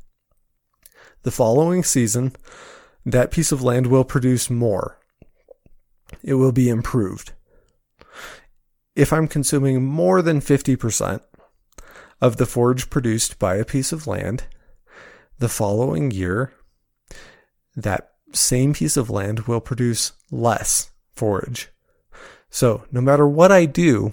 the 1.23 1.31
following 1.31 1.83
season, 1.83 2.33
that 3.05 3.31
piece 3.31 3.53
of 3.53 3.63
land 3.63 3.87
will 3.87 4.05
produce 4.05 4.51
more. 4.51 4.99
It 6.23 6.35
will 6.35 6.53
be 6.53 6.69
improved. 6.69 7.33
If 8.95 9.13
I'm 9.13 9.29
consuming 9.29 9.85
more 9.85 10.21
than 10.21 10.41
50%, 10.41 11.21
of 12.23 12.37
the 12.37 12.47
forage 12.47 12.89
produced 12.89 13.41
by 13.41 13.57
a 13.57 13.65
piece 13.65 13.91
of 13.91 14.07
land. 14.07 14.45
The 15.41 15.49
following 15.49 16.13
year, 16.13 16.53
that 17.75 18.13
same 18.33 18.75
piece 18.75 18.97
of 18.97 19.11
land 19.11 19.41
will 19.41 19.61
produce 19.61 20.13
less 20.31 20.93
forage. 21.17 21.72
So, 22.53 22.85
no 22.93 23.01
matter 23.01 23.27
what 23.27 23.51
I 23.51 23.65
do, 23.65 24.13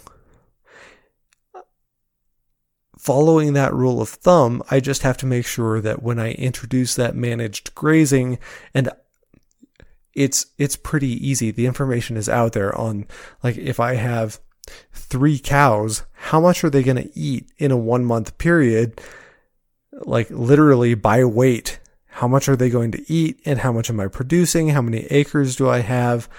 following 2.98 3.52
that 3.52 3.74
rule 3.74 4.02
of 4.02 4.08
thumb, 4.08 4.64
I 4.72 4.80
just 4.80 5.02
have 5.02 5.18
to 5.18 5.26
make 5.26 5.46
sure 5.46 5.82
that 5.82 6.02
when 6.02 6.20
I 6.20 6.32
introduce 6.32 6.96
that 6.96 7.18
managed 7.18 7.76
grazing 7.76 8.40
and 8.74 8.90
it's 10.14 10.46
it's 10.58 10.78
pretty 10.78 11.10
easy. 11.28 11.52
The 11.52 11.66
information 11.66 12.16
is 12.16 12.30
out 12.30 12.54
there 12.54 12.74
on 12.78 13.08
like 13.44 13.58
if 13.58 13.78
I 13.78 13.96
have 13.96 14.40
three 14.94 15.38
cows, 15.38 16.04
how 16.14 16.40
much 16.40 16.64
are 16.64 16.70
they 16.70 16.82
going 16.82 17.04
to 17.04 17.20
eat 17.20 17.52
in 17.58 17.72
a 17.72 17.78
one 17.78 18.06
month 18.06 18.38
period? 18.38 19.02
Like 19.92 20.30
literally 20.30 20.94
by 20.94 21.26
weight. 21.26 21.82
How 22.08 22.30
much 22.30 22.48
are 22.48 22.56
they 22.56 22.70
going 22.70 22.92
to 22.94 23.12
eat 23.12 23.42
and 23.44 23.60
how 23.60 23.74
much 23.74 23.90
am 23.90 24.00
I 24.00 24.08
producing? 24.08 24.70
How 24.70 24.82
many 24.82 25.00
acres 25.08 25.58
do 25.58 25.70
I 25.70 25.80
have? 25.80 26.30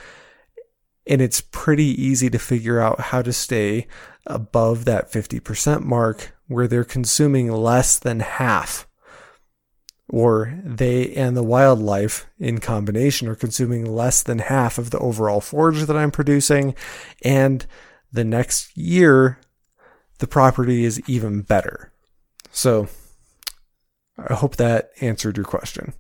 And 1.11 1.21
it's 1.21 1.43
pretty 1.43 2.03
easy 2.03 2.31
to 2.31 2.39
figure 2.39 2.81
out 2.81 3.01
how 3.01 3.21
to 3.21 3.33
stay 3.33 3.87
above 4.27 4.85
that 4.87 5.11
50% 5.11 5.83
mark 5.83 6.35
where 6.47 6.69
they're 6.69 6.85
consuming 6.85 7.51
less 7.51 7.99
than 7.99 8.21
half 8.21 8.87
or 10.09 10.59
they 10.65 11.13
and 11.15 11.37
the 11.37 11.43
wildlife 11.43 12.27
in 12.39 12.59
combination 12.59 13.29
are 13.29 13.37
consuming 13.37 13.85
less 13.85 14.23
than 14.23 14.39
half 14.41 14.79
of 14.79 14.91
the 14.91 14.99
overall 14.99 15.41
forage 15.41 15.83
that 15.83 15.97
I'm 15.97 16.11
producing 16.11 16.75
and 17.23 17.67
the 18.13 18.25
next 18.25 18.77
year, 18.77 19.39
the 20.19 20.27
property 20.27 20.85
is 20.85 21.01
even 21.09 21.43
better. 21.43 21.93
So 22.51 22.89
I 24.19 24.35
hope 24.35 24.57
that 24.57 24.91
answered 25.01 25.37
your 25.37 25.47
question. 25.47 25.93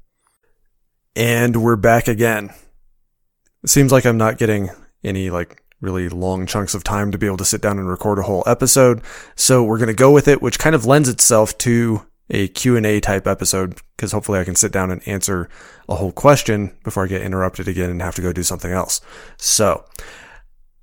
And 1.15 1.62
we're 1.62 1.77
back 1.77 2.09
again. 2.09 2.51
It 3.62 3.70
seems 3.70 3.93
like 3.93 4.07
I'm 4.07 4.19
not 4.19 4.39
getting 4.39 4.70
any 5.05 5.31
like 5.31 5.62
really 5.81 6.09
long 6.09 6.47
chunks 6.47 6.74
of 6.74 6.85
time 6.85 7.10
to 7.10 7.18
be 7.18 7.27
able 7.27 7.39
to 7.39 7.44
sit 7.44 7.62
down 7.62 7.78
and 7.78 7.89
record 7.89 8.18
a 8.18 8.22
whole 8.22 8.44
episode. 8.47 9.02
So 9.35 9.64
we're 9.64 9.78
going 9.78 9.89
to 9.89 9.94
go 9.94 10.10
with 10.10 10.28
it, 10.28 10.43
which 10.43 10.59
kind 10.59 10.74
of 10.74 10.85
lends 10.85 11.09
itself 11.09 11.56
to 11.59 12.06
a 12.28 12.48
Q&A 12.48 13.01
type 13.01 13.27
episode 13.27 13.81
because 13.97 14.12
hopefully 14.12 14.39
I 14.39 14.44
can 14.44 14.55
sit 14.55 14.72
down 14.72 14.90
and 14.90 15.06
answer 15.09 15.48
a 15.89 15.97
whole 15.97 16.12
question 16.12 16.77
before 16.85 17.05
I 17.05 17.09
get 17.09 17.22
interrupted 17.22 17.66
again 17.66 17.90
and 17.90 18.01
have 18.02 18.14
to 18.16 18.22
go 18.22 18.32
do 18.32 18.43
something 18.43 18.70
else. 18.70 19.01
So, 19.36 19.85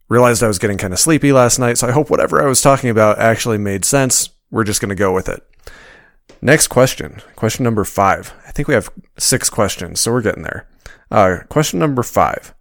Realized 0.09 0.41
I 0.41 0.47
was 0.47 0.59
getting 0.59 0.77
kind 0.77 0.93
of 0.93 0.99
sleepy 0.99 1.33
last 1.33 1.59
night, 1.59 1.77
so 1.77 1.87
I 1.87 1.91
hope 1.91 2.09
whatever 2.09 2.41
I 2.41 2.47
was 2.47 2.61
talking 2.61 2.89
about 2.89 3.19
actually 3.19 3.57
made 3.57 3.83
sense. 3.83 4.29
We're 4.49 4.63
just 4.63 4.79
going 4.79 4.89
to 4.89 4.95
go 4.95 5.13
with 5.13 5.27
it. 5.27 5.43
Next 6.41 6.67
question. 6.67 7.21
Question 7.35 7.65
number 7.65 7.83
five. 7.83 8.33
I 8.47 8.51
think 8.51 8.69
we 8.69 8.73
have 8.73 8.89
six 9.17 9.49
questions, 9.49 9.99
so 9.99 10.13
we're 10.13 10.21
getting 10.21 10.43
there. 10.43 10.69
Uh, 11.11 11.39
question 11.49 11.79
number 11.79 12.03
five. 12.03 12.53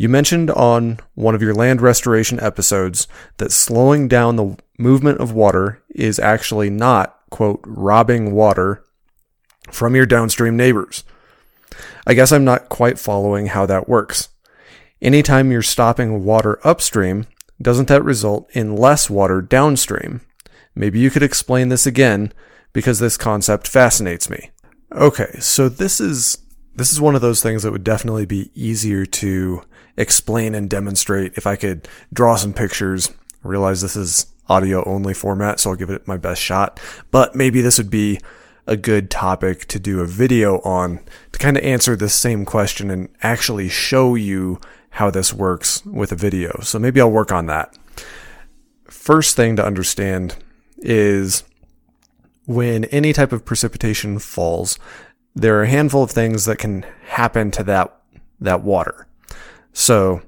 You 0.00 0.08
mentioned 0.08 0.50
on 0.52 0.98
one 1.14 1.34
of 1.34 1.42
your 1.42 1.52
land 1.52 1.82
restoration 1.82 2.40
episodes 2.40 3.06
that 3.36 3.52
slowing 3.52 4.08
down 4.08 4.36
the 4.36 4.56
movement 4.78 5.20
of 5.20 5.34
water 5.34 5.82
is 5.90 6.18
actually 6.18 6.70
not, 6.70 7.18
quote, 7.28 7.60
robbing 7.66 8.32
water 8.32 8.82
from 9.70 9.94
your 9.94 10.06
downstream 10.06 10.56
neighbors. 10.56 11.04
I 12.06 12.14
guess 12.14 12.32
I'm 12.32 12.46
not 12.46 12.70
quite 12.70 12.98
following 12.98 13.48
how 13.48 13.66
that 13.66 13.90
works. 13.90 14.30
Anytime 15.02 15.52
you're 15.52 15.60
stopping 15.60 16.24
water 16.24 16.66
upstream, 16.66 17.26
doesn't 17.60 17.88
that 17.88 18.02
result 18.02 18.48
in 18.52 18.76
less 18.76 19.10
water 19.10 19.42
downstream? 19.42 20.22
Maybe 20.74 20.98
you 20.98 21.10
could 21.10 21.22
explain 21.22 21.68
this 21.68 21.84
again 21.84 22.32
because 22.72 23.00
this 23.00 23.18
concept 23.18 23.68
fascinates 23.68 24.30
me. 24.30 24.48
Okay, 24.92 25.36
so 25.40 25.68
this 25.68 26.00
is 26.00 26.38
this 26.74 26.90
is 26.90 27.02
one 27.02 27.14
of 27.14 27.20
those 27.20 27.42
things 27.42 27.64
that 27.64 27.72
would 27.72 27.84
definitely 27.84 28.24
be 28.24 28.50
easier 28.54 29.04
to 29.04 29.62
explain 29.96 30.54
and 30.54 30.68
demonstrate 30.68 31.32
if 31.36 31.46
I 31.46 31.56
could 31.56 31.88
draw 32.12 32.36
some 32.36 32.52
pictures. 32.52 33.10
I 33.44 33.48
realize 33.48 33.80
this 33.80 33.96
is 33.96 34.26
audio 34.48 34.84
only 34.84 35.14
format, 35.14 35.60
so 35.60 35.70
I'll 35.70 35.76
give 35.76 35.90
it 35.90 36.08
my 36.08 36.16
best 36.16 36.42
shot. 36.42 36.80
But 37.10 37.34
maybe 37.34 37.60
this 37.60 37.78
would 37.78 37.90
be 37.90 38.20
a 38.66 38.76
good 38.76 39.10
topic 39.10 39.66
to 39.66 39.78
do 39.78 40.00
a 40.00 40.06
video 40.06 40.58
on 40.60 41.00
to 41.32 41.38
kind 41.38 41.56
of 41.56 41.64
answer 41.64 41.96
this 41.96 42.14
same 42.14 42.44
question 42.44 42.90
and 42.90 43.08
actually 43.22 43.68
show 43.68 44.14
you 44.14 44.60
how 44.90 45.10
this 45.10 45.32
works 45.32 45.84
with 45.86 46.12
a 46.12 46.16
video. 46.16 46.60
So 46.62 46.78
maybe 46.78 47.00
I'll 47.00 47.10
work 47.10 47.32
on 47.32 47.46
that. 47.46 47.76
First 48.84 49.36
thing 49.36 49.56
to 49.56 49.64
understand 49.64 50.36
is 50.78 51.44
when 52.46 52.84
any 52.86 53.12
type 53.12 53.32
of 53.32 53.44
precipitation 53.44 54.18
falls, 54.18 54.78
there 55.34 55.58
are 55.58 55.62
a 55.62 55.68
handful 55.68 56.02
of 56.02 56.10
things 56.10 56.44
that 56.44 56.58
can 56.58 56.84
happen 57.06 57.50
to 57.52 57.62
that 57.64 57.96
that 58.40 58.62
water. 58.62 59.06
So 59.72 60.22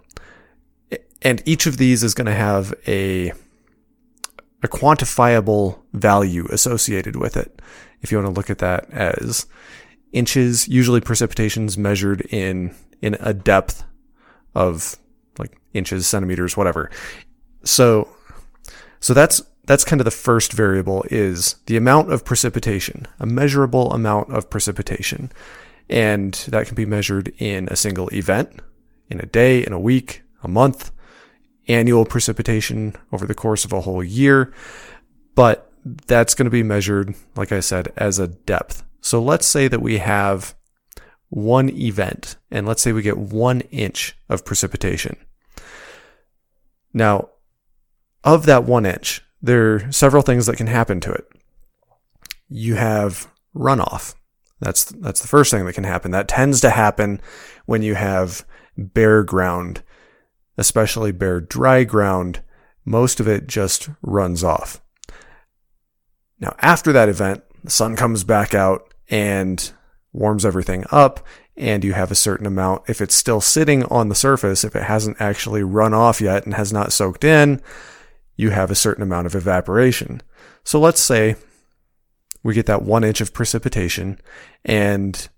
and 1.21 1.43
each 1.47 1.67
of 1.67 1.77
these 1.77 2.03
is 2.03 2.15
going 2.15 2.27
to 2.27 2.35
have 2.35 2.75
a 2.87 3.33
a 4.65 4.69
quantifiable 4.69 5.81
value 5.93 6.47
associated 6.51 7.17
with 7.17 7.37
it. 7.37 7.61
If 8.01 8.13
you 8.13 8.19
want 8.19 8.33
to 8.33 8.39
look 8.39 8.51
at 8.51 8.59
that 8.59 8.89
as 8.91 9.47
inches, 10.13 10.69
usually 10.69 11.01
precipitation 11.01 11.67
is 11.67 11.77
measured 11.77 12.21
in 12.31 12.75
in 13.01 13.17
a 13.21 13.35
depth 13.35 13.85
of 14.55 14.97
like 15.39 15.59
inches, 15.75 16.07
centimeters, 16.07 16.57
whatever. 16.57 16.91
So, 17.65 18.09
so 19.01 19.15
that's, 19.15 19.43
that's 19.65 19.85
kind 19.85 20.01
of 20.01 20.05
the 20.05 20.11
first 20.11 20.53
variable 20.53 21.05
is 21.11 21.57
the 21.67 21.77
amount 21.77 22.13
of 22.13 22.25
precipitation, 22.25 23.07
a 23.19 23.27
measurable 23.27 23.93
amount 23.93 24.33
of 24.33 24.51
precipitation. 24.51 25.31
And 25.89 26.35
that 26.49 26.67
can 26.67 26.75
be 26.75 26.87
measured 26.87 27.33
in 27.39 27.69
a 27.69 27.77
single 27.77 28.09
event, 28.09 28.61
in 29.13 29.21
a 29.21 29.27
day, 29.27 29.65
in 29.65 29.73
a 29.73 29.79
week, 29.79 30.23
a 30.43 30.49
month, 30.49 30.91
annual 31.69 32.05
precipitation 32.05 32.95
over 33.13 33.27
the 33.27 33.35
course 33.35 33.65
of 33.65 33.73
a 33.73 33.83
whole 33.83 34.03
year. 34.03 34.53
But 35.35 35.71
that's 35.85 36.35
going 36.35 36.47
to 36.47 36.51
be 36.51 36.63
measured, 36.63 37.15
like 37.37 37.53
I 37.53 37.61
said, 37.61 37.93
as 37.97 38.19
a 38.19 38.29
depth. 38.29 38.83
So 39.01 39.23
let's 39.23 39.47
say 39.47 39.69
that 39.69 39.83
we 39.83 39.99
have 39.99 40.55
one 41.29 41.71
event, 41.71 42.37
and 42.51 42.67
let's 42.67 42.83
say 42.83 42.93
we 42.93 43.03
get 43.03 43.17
one 43.17 43.63
inch 43.63 44.17
of 44.29 44.45
precipitation. 44.45 45.17
Now, 46.93 47.31
of 48.23 48.47
that 48.47 48.65
one 48.65 48.87
inch, 48.87 49.23
there 49.41 49.75
are 49.75 49.93
several 49.93 50.23
things 50.23 50.47
that 50.47 50.57
can 50.57 50.67
happen 50.67 51.01
to 51.01 51.13
it. 51.13 51.27
You 52.49 52.75
have 52.75 53.29
runoff. 53.57 54.15
That's 54.61 54.85
that's 54.85 55.21
the 55.21 55.27
first 55.27 55.51
thing 55.51 55.65
that 55.65 55.73
can 55.73 55.85
happen. 55.85 56.13
That 56.13 56.29
tends 56.29 56.61
to 56.61 56.71
happen 56.71 57.21
when 57.67 57.83
you 57.83 57.95
have 57.95 58.45
bare 58.77 59.23
ground, 59.23 59.83
especially 60.57 61.13
bare 61.13 61.41
dry 61.41 61.85
ground. 61.85 62.43
Most 62.85 63.21
of 63.21 63.29
it 63.29 63.47
just 63.47 63.89
runs 64.03 64.43
off. 64.43 64.81
Now, 66.41 66.55
after 66.59 66.93
that 66.93 67.09
event, 67.09 67.45
the 67.63 67.71
sun 67.71 67.95
comes 67.95 68.25
back 68.25 68.55
out 68.55 68.93
and 69.09 69.73
warms 70.13 70.45
everything 70.45 70.85
up, 70.91 71.25
and 71.57 71.85
you 71.85 71.93
have 71.93 72.11
a 72.11 72.17
certain 72.17 72.47
amount. 72.47 72.83
If 72.89 73.01
it's 73.01 73.15
still 73.15 73.41
sitting 73.41 73.85
on 73.85 74.09
the 74.09 74.15
surface, 74.15 74.65
if 74.65 74.75
it 74.75 74.83
hasn't 74.83 75.21
actually 75.21 75.63
run 75.63 75.95
off 75.95 76.21
yet 76.21 76.45
and 76.45 76.55
has 76.55 76.73
not 76.73 76.93
soaked 76.93 77.25
in, 77.25 77.61
you 78.37 78.51
have 78.51 78.71
a 78.71 78.75
certain 78.75 79.03
amount 79.03 79.27
of 79.27 79.35
evaporation. 79.35 80.23
So 80.65 80.81
let's 80.81 81.01
say 81.01 81.37
we 82.43 82.55
get 82.55 82.67
that 82.67 82.83
one 82.83 83.05
inch 83.05 83.21
of 83.21 83.33
precipitation, 83.33 84.19
and 84.65 85.29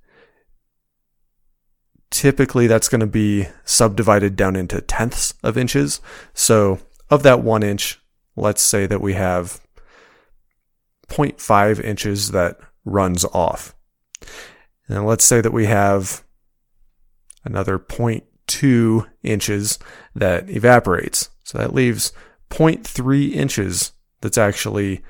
typically 2.15 2.69
that's 2.69 2.89
going 2.89 3.01
to 3.01 3.09
be 3.09 3.49
subdivided 3.65 4.37
down 4.37 4.55
into 4.55 4.81
tenths 4.81 5.35
of 5.43 5.59
inches. 5.59 6.01
So 6.33 6.79
of 7.11 7.25
that 7.25 7.43
one 7.43 7.65
inch, 7.65 8.01
let's 8.37 8.63
say 8.63 8.87
that 8.87 9.01
we 9.01 9.15
have 9.15 9.61
0.5 11.09 11.83
inches 11.83 12.31
that 12.31 12.57
runs 12.85 13.25
off. 13.27 13.75
And 14.87 15.05
let's 15.05 15.25
say 15.25 15.41
that 15.41 15.53
we 15.53 15.67
have 15.67 16.23
another 17.43 17.81
0.2 17.81 19.11
inches 19.25 19.81
that 20.15 20.49
evaporates. 20.49 21.31
So 21.43 21.59
that 21.59 21.75
leaves 21.75 22.13
0.3 22.51 23.33
inches 23.33 23.91
that's 24.21 24.39
actually 24.39 25.03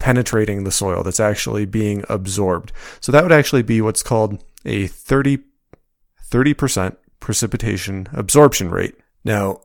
penetrating 0.00 0.64
the 0.64 0.72
soil, 0.72 1.04
that's 1.04 1.20
actually 1.20 1.66
being 1.66 2.04
absorbed. 2.08 2.72
So 3.00 3.12
that 3.12 3.22
would 3.22 3.32
actually 3.32 3.62
be 3.62 3.80
what's 3.80 4.02
called 4.02 4.42
a 4.64 4.88
30, 4.88 5.38
30% 6.30 6.96
precipitation 7.20 8.08
absorption 8.12 8.70
rate. 8.70 8.94
Now, 9.24 9.60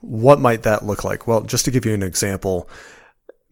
what 0.00 0.40
might 0.40 0.62
that 0.62 0.84
look 0.84 1.04
like? 1.04 1.26
Well, 1.26 1.42
just 1.42 1.64
to 1.64 1.70
give 1.70 1.84
you 1.84 1.94
an 1.94 2.02
example, 2.02 2.68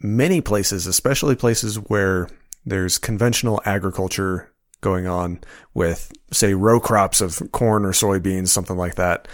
many 0.00 0.40
places, 0.40 0.86
especially 0.86 1.34
places 1.34 1.76
where 1.76 2.28
there's 2.64 2.98
conventional 2.98 3.60
agriculture 3.64 4.52
going 4.80 5.06
on 5.06 5.40
with, 5.74 6.12
say, 6.32 6.54
row 6.54 6.78
crops 6.78 7.20
of 7.20 7.42
corn 7.52 7.84
or 7.84 7.92
soybeans, 7.92 8.48
something 8.48 8.76
like 8.76 8.96
that, 8.96 9.28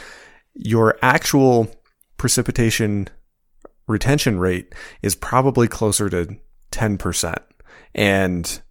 your 0.54 0.98
actual 1.02 1.68
precipitation 2.16 3.08
retention 3.86 4.38
rate 4.38 4.74
is 5.02 5.14
probably 5.14 5.68
closer 5.68 6.08
to 6.08 6.36
10%. 6.70 7.36
And 7.94 8.62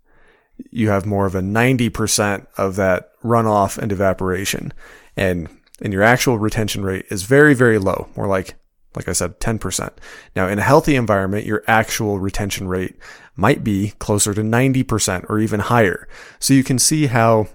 you 0.72 0.90
have 0.90 1.06
more 1.06 1.26
of 1.26 1.36
a 1.36 1.42
90% 1.42 2.48
of 2.58 2.76
that 2.76 3.12
runoff 3.24 3.78
and 3.78 3.92
evaporation. 3.92 4.74
And, 5.16 5.50
and 5.82 5.94
your 5.94 6.04
actual 6.04 6.38
retention 6.38 6.84
rate 6.84 7.06
is 7.10 7.24
very, 7.24 7.54
very 7.54 7.80
low, 7.80 8.10
more 8.16 8.28
like, 8.28 8.56
like 8.96 9.08
I 9.08 9.14
said, 9.14 9.40
10%. 9.40 9.90
Now, 10.36 10.48
in 10.48 10.60
a 10.60 10.64
healthy 10.64 10.96
environment, 10.96 11.46
your 11.46 11.64
actual 11.68 12.20
retention 12.20 12.68
rate 12.68 12.98
might 13.36 13.64
be 13.64 13.94
closer 14.00 14.34
to 14.34 14.42
90% 14.42 15.30
or 15.30 15.40
even 15.40 15.62
higher. 15.62 16.08
So 16.40 16.54
you 16.54 16.64
can 16.64 16.80
see 16.80 17.08
how 17.08 17.48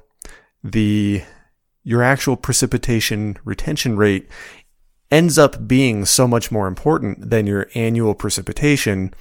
the, 0.65 1.23
your 1.85 2.03
actual 2.03 2.37
precipitation 2.37 3.37
retention 3.45 3.97
rate 3.97 4.29
ends 5.11 5.39
up 5.39 5.69
being 5.69 6.05
so 6.05 6.27
much 6.27 6.51
more 6.51 6.67
important 6.67 7.31
than 7.31 7.47
your 7.47 7.69
annual 7.75 8.15
precipitation 8.15 9.15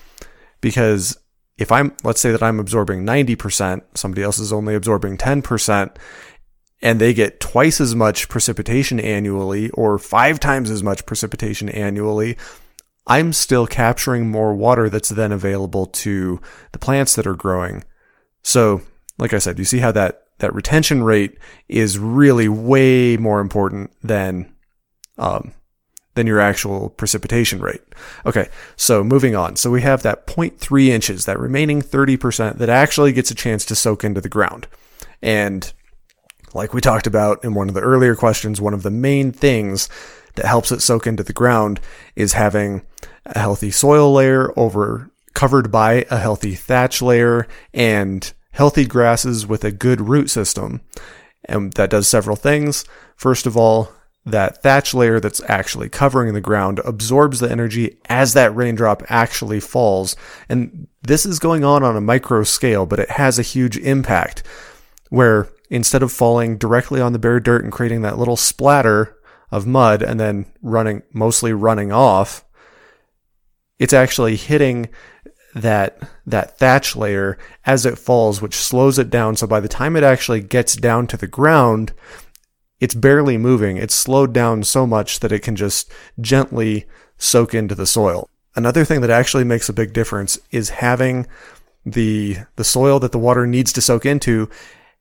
because 0.62 1.18
if 1.58 1.72
I'm, 1.72 1.96
let's 2.04 2.22
say 2.22 2.32
that 2.32 2.44
I'm 2.44 2.60
absorbing 2.60 3.06
90%, 3.06 3.82
somebody 3.94 4.24
else 4.24 4.40
is 4.40 4.52
only 4.52 4.76
absorbing 4.76 5.18
10%, 5.18 5.96
and 6.82 7.00
they 7.00 7.14
get 7.14 7.40
twice 7.40 7.80
as 7.80 7.96
much 7.96 8.28
precipitation 8.28 9.00
annually 9.00 9.70
or 9.72 9.98
five 9.98 10.40
times 10.40 10.70
as 10.70 10.84
much 10.84 11.06
precipitation 11.06 11.70
annually, 11.70 12.38
I'm 13.08 13.34
still 13.34 13.68
capturing 13.68 14.30
more 14.30 14.54
water 14.54 14.90
that's 14.90 15.10
then 15.10 15.32
available 15.32 15.86
to 15.88 16.42
the 16.72 16.80
plants 16.80 17.16
that 17.16 17.28
are 17.28 17.36
growing. 17.36 17.84
So, 18.42 18.82
like 19.18 19.34
I 19.34 19.38
said, 19.38 19.58
you 19.58 19.66
see 19.66 19.80
how 19.80 19.92
that, 19.94 20.24
that 20.40 20.54
retention 20.54 21.04
rate 21.04 21.38
is 21.70 21.98
really 21.98 22.50
way 22.50 23.16
more 23.16 23.40
important 23.40 23.92
than, 24.04 24.54
um, 25.18 25.54
than 26.16 26.28
your 26.28 26.40
actual 26.40 26.90
precipitation 26.90 27.60
rate. 27.60 27.82
Okay, 28.26 28.50
so 28.76 29.04
moving 29.04 29.36
on. 29.36 29.56
So 29.56 29.70
we 29.70 29.82
have 29.84 30.02
that 30.04 30.26
0.3 30.26 30.88
inches, 30.88 31.26
that 31.26 31.40
remaining 31.40 31.82
30% 31.82 32.58
that 32.58 32.70
actually 32.70 33.14
gets 33.14 33.32
a 33.32 33.36
chance 33.36 33.64
to 33.66 33.76
soak 33.76 34.04
into 34.04 34.22
the 34.22 34.30
ground. 34.30 34.68
And 35.22 35.72
like 36.54 36.74
we 36.74 36.82
talked 36.82 37.06
about 37.06 37.44
in 37.44 37.54
one 37.54 37.68
of 37.68 37.76
the 37.76 37.82
earlier 37.82 38.16
questions, 38.16 38.62
one 38.62 38.74
of 38.74 38.84
the 38.84 38.92
main 38.92 39.32
things 39.32 39.90
that 40.36 40.46
helps 40.46 40.72
it 40.72 40.82
soak 40.82 41.06
into 41.06 41.24
the 41.24 41.34
ground 41.34 41.80
is 42.16 42.34
having 42.34 42.82
a 43.26 43.40
healthy 43.40 43.72
soil 43.72 44.14
layer 44.14 44.58
over 44.58 45.10
covered 45.34 45.72
by 45.72 46.06
a 46.10 46.18
healthy 46.18 46.56
thatch 46.56 47.02
layer 47.02 47.48
and 47.74 48.34
healthy 48.52 48.86
grasses 48.86 49.46
with 49.46 49.64
a 49.66 49.72
good 49.72 50.00
root 50.00 50.30
system. 50.30 50.82
And 51.44 51.74
that 51.74 51.90
does 51.90 52.08
several 52.08 52.38
things. 52.38 52.86
First 53.16 53.46
of 53.46 53.58
all, 53.58 53.92
that 54.26 54.64
thatch 54.64 54.94
layer 54.94 55.20
that's 55.20 55.42
actually 55.48 55.88
covering 55.88 56.34
the 56.34 56.42
ground 56.42 56.80
absorbs 56.84 57.40
the 57.40 57.52
energy 57.52 57.98
as 58.10 58.34
that 58.34 58.56
raindrop 58.56 59.04
actually 59.08 59.60
falls. 59.60 60.16
And 60.50 60.88
this 61.04 61.26
is 61.26 61.38
going 61.38 61.64
on 61.64 61.84
on 61.84 61.96
a 61.96 62.02
micro 62.02 62.44
scale, 62.44 62.86
but 62.86 63.00
it 63.00 63.12
has 63.12 63.38
a 63.38 63.44
huge 63.44 63.78
impact 63.78 64.44
where 65.10 65.48
instead 65.70 66.02
of 66.02 66.12
falling 66.12 66.58
directly 66.58 67.00
on 67.00 67.14
the 67.14 67.20
bare 67.20 67.40
dirt 67.40 67.64
and 67.64 67.72
creating 67.72 68.02
that 68.02 68.18
little 68.18 68.36
splatter 68.36 69.16
of 69.52 69.68
mud 69.68 70.02
and 70.02 70.20
then 70.20 70.46
running, 70.62 71.04
mostly 71.14 71.54
running 71.54 71.92
off, 71.92 72.44
it's 73.78 73.94
actually 73.94 74.36
hitting 74.36 74.90
that 75.54 75.98
that 76.26 76.58
thatch 76.58 76.96
layer 76.96 77.38
as 77.66 77.86
it 77.86 77.98
falls, 77.98 78.42
which 78.42 78.56
slows 78.56 79.00
it 79.00 79.10
down. 79.10 79.36
So 79.36 79.48
by 79.48 79.60
the 79.60 79.70
time 79.70 79.96
it 79.96 80.04
actually 80.04 80.42
gets 80.42 80.76
down 80.76 81.08
to 81.08 81.18
the 81.18 81.28
ground, 81.28 81.94
it's 82.80 82.96
barely 82.96 83.38
moving. 83.38 83.78
It's 83.78 83.96
slowed 83.96 84.34
down 84.34 84.64
so 84.64 84.86
much 84.86 85.20
that 85.22 85.32
it 85.32 85.42
can 85.42 85.56
just 85.56 85.92
gently 86.20 86.86
soak 87.18 87.54
into 87.54 87.76
the 87.76 87.86
soil. 87.86 88.30
Another 88.56 88.86
thing 88.86 89.02
that 89.02 89.10
actually 89.10 89.44
makes 89.44 89.70
a 89.70 89.74
big 89.74 89.94
difference 89.94 90.40
is 90.52 90.70
having 90.70 91.28
the 91.86 92.38
the 92.56 92.64
soil 92.64 93.00
that 93.00 93.12
the 93.12 93.20
water 93.20 93.46
needs 93.46 93.72
to 93.74 93.82
soak 93.82 94.06
into 94.06 94.50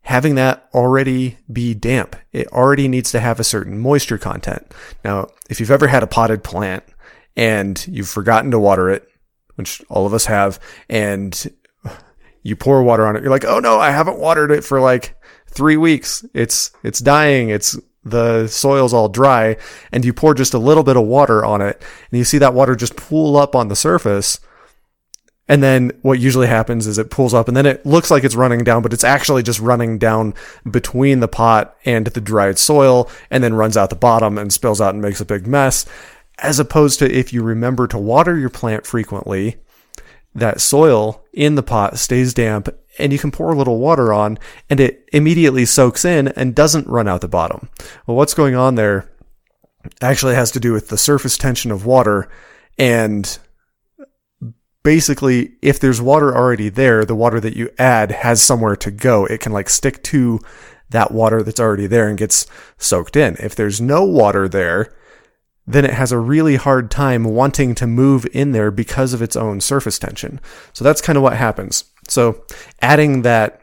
having 0.05 0.35
that 0.35 0.69
already 0.75 1.39
be 1.51 1.75
damp. 1.75 2.15
It 2.33 2.47
already 2.49 2.89
needs 2.89 3.11
to 3.13 3.21
have 3.21 3.41
a 3.41 3.45
certain 3.45 3.79
moisture 3.79 4.19
content. 4.19 4.71
Now, 5.03 5.29
if 5.49 5.61
you've 5.61 5.71
ever 5.71 5.87
had 5.87 6.03
a 6.03 6.07
potted 6.07 6.45
plant 6.45 6.85
and 7.37 7.85
you've 7.89 8.09
forgotten 8.09 8.51
to 8.51 8.59
water 8.59 8.91
it, 8.91 9.09
which 9.57 9.83
all 9.89 10.05
of 10.05 10.13
us 10.13 10.27
have, 10.27 10.61
and 10.91 11.51
you 12.43 12.55
pour 12.55 12.83
water 12.83 13.07
on 13.07 13.17
it, 13.17 13.23
you're 13.23 13.31
like, 13.31 13.47
"Oh 13.47 13.61
no, 13.61 13.81
I 13.81 13.91
haven't 13.91 14.19
watered 14.19 14.51
it 14.51 14.63
for 14.63 14.81
like 14.81 15.17
three 15.55 15.77
weeks. 15.77 16.25
It's, 16.35 16.73
it's 16.83 17.01
dying. 17.01 17.49
It's, 17.49 17.79
the 18.05 18.47
soil's 18.49 18.93
all 18.93 19.09
dry 19.09 19.57
and 19.91 20.05
you 20.05 20.13
pour 20.13 20.35
just 20.35 20.55
a 20.55 20.59
little 20.59 20.83
bit 20.83 20.97
of 20.97 21.07
water 21.07 21.45
on 21.45 21.63
it 21.63 21.83
and 22.11 22.19
you 22.19 22.25
see 22.25 22.39
that 22.39 22.55
water 22.55 22.77
just 22.77 22.97
pool 22.97 23.37
up 23.37 23.57
on 23.57 23.69
the 23.69 23.77
surface. 23.77 24.39
And 25.47 25.63
then 25.63 25.93
what 26.03 26.21
usually 26.21 26.47
happens 26.47 26.87
is 26.87 26.97
it 26.97 27.11
pulls 27.11 27.35
up 27.35 27.49
and 27.49 27.57
then 27.57 27.67
it 27.67 27.85
looks 27.85 28.11
like 28.11 28.25
it's 28.25 28.35
running 28.35 28.65
down, 28.65 28.83
but 28.83 28.93
it's 28.93 29.05
actually 29.05 29.43
just 29.43 29.61
running 29.61 29.99
down 29.99 30.35
between 30.71 31.21
the 31.21 31.29
pot 31.29 31.77
and 31.85 32.07
the 32.07 32.21
dried 32.21 32.59
soil 32.59 33.11
and 33.31 33.45
then 33.45 33.55
runs 33.55 33.77
out 33.77 33.91
the 33.91 33.97
bottom 33.97 34.39
and 34.39 34.53
spills 34.53 34.81
out 34.81 34.95
and 34.95 35.03
makes 35.03 35.21
a 35.21 35.27
big 35.27 35.47
mess. 35.47 35.85
As 36.39 36.59
opposed 36.59 36.99
to 36.99 37.13
if 37.13 37.33
you 37.33 37.43
remember 37.43 37.87
to 37.89 37.99
water 37.99 38.39
your 38.39 38.51
plant 38.51 38.87
frequently, 38.87 39.57
that 40.35 40.61
soil 40.61 41.25
in 41.33 41.55
the 41.55 41.63
pot 41.63 41.99
stays 41.99 42.35
damp 42.35 42.69
and 42.99 43.13
you 43.13 43.19
can 43.19 43.31
pour 43.31 43.53
a 43.53 43.57
little 43.57 43.79
water 43.79 44.13
on 44.13 44.39
and 44.71 44.81
it 44.81 45.09
immediately 45.13 45.65
soaks 45.65 46.05
in 46.05 46.29
and 46.29 46.55
doesn't 46.55 46.87
run 46.87 47.09
out 47.09 47.21
the 47.21 47.29
bottom. 47.29 47.69
Well, 48.07 48.17
what's 48.17 48.35
going 48.35 48.55
on 48.55 48.75
there 48.75 49.11
actually 50.01 50.35
has 50.35 50.51
to 50.53 50.61
do 50.61 50.73
with 50.73 50.89
the 50.89 50.99
surface 50.99 51.37
tension 51.37 51.71
of 51.71 51.87
water 51.87 52.31
and 52.79 53.39
basically 54.83 55.55
if 55.63 55.81
there's 55.81 56.01
water 56.01 56.37
already 56.37 56.69
there, 56.69 57.05
the 57.05 57.15
water 57.15 57.41
that 57.41 57.57
you 57.57 57.71
add 57.79 58.11
has 58.11 58.43
somewhere 58.43 58.77
to 58.77 58.91
go. 58.91 59.27
It 59.27 59.41
can 59.41 59.53
like 59.53 59.69
stick 59.69 60.03
to 60.05 60.41
that 60.91 61.11
water 61.11 61.43
that's 61.43 61.61
already 61.61 61.87
there 61.87 62.09
and 62.09 62.19
gets 62.19 62.47
soaked 62.79 63.17
in. 63.17 63.37
If 63.41 63.55
there's 63.55 63.81
no 63.81 64.05
water 64.05 64.49
there, 64.49 64.95
then 65.67 65.85
it 65.85 65.95
has 65.95 66.13
a 66.13 66.19
really 66.19 66.57
hard 66.57 66.91
time 66.91 67.25
wanting 67.25 67.75
to 67.75 67.87
move 67.87 68.27
in 68.33 68.53
there 68.53 68.71
because 68.71 69.13
of 69.15 69.23
its 69.23 69.35
own 69.35 69.61
surface 69.61 69.99
tension. 69.99 70.41
So 70.73 70.85
that's 70.85 71.01
kind 71.01 71.17
of 71.17 71.23
what 71.23 71.37
happens. 71.37 71.85
So 72.09 72.45
adding 72.81 73.23
that 73.23 73.61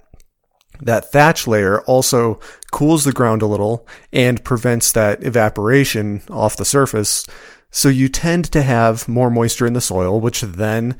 that 0.81 1.11
thatch 1.11 1.47
layer 1.47 1.81
also 1.81 2.39
cools 2.71 3.03
the 3.03 3.11
ground 3.11 3.41
a 3.41 3.47
little 3.47 3.87
and 4.11 4.43
prevents 4.43 4.91
that 4.93 5.23
evaporation 5.23 6.23
off 6.29 6.57
the 6.57 6.65
surface. 6.65 7.25
So 7.69 7.87
you 7.87 8.09
tend 8.09 8.51
to 8.51 8.61
have 8.63 9.07
more 9.07 9.29
moisture 9.29 9.67
in 9.67 9.73
the 9.73 9.81
soil, 9.81 10.19
which 10.19 10.41
then 10.41 10.97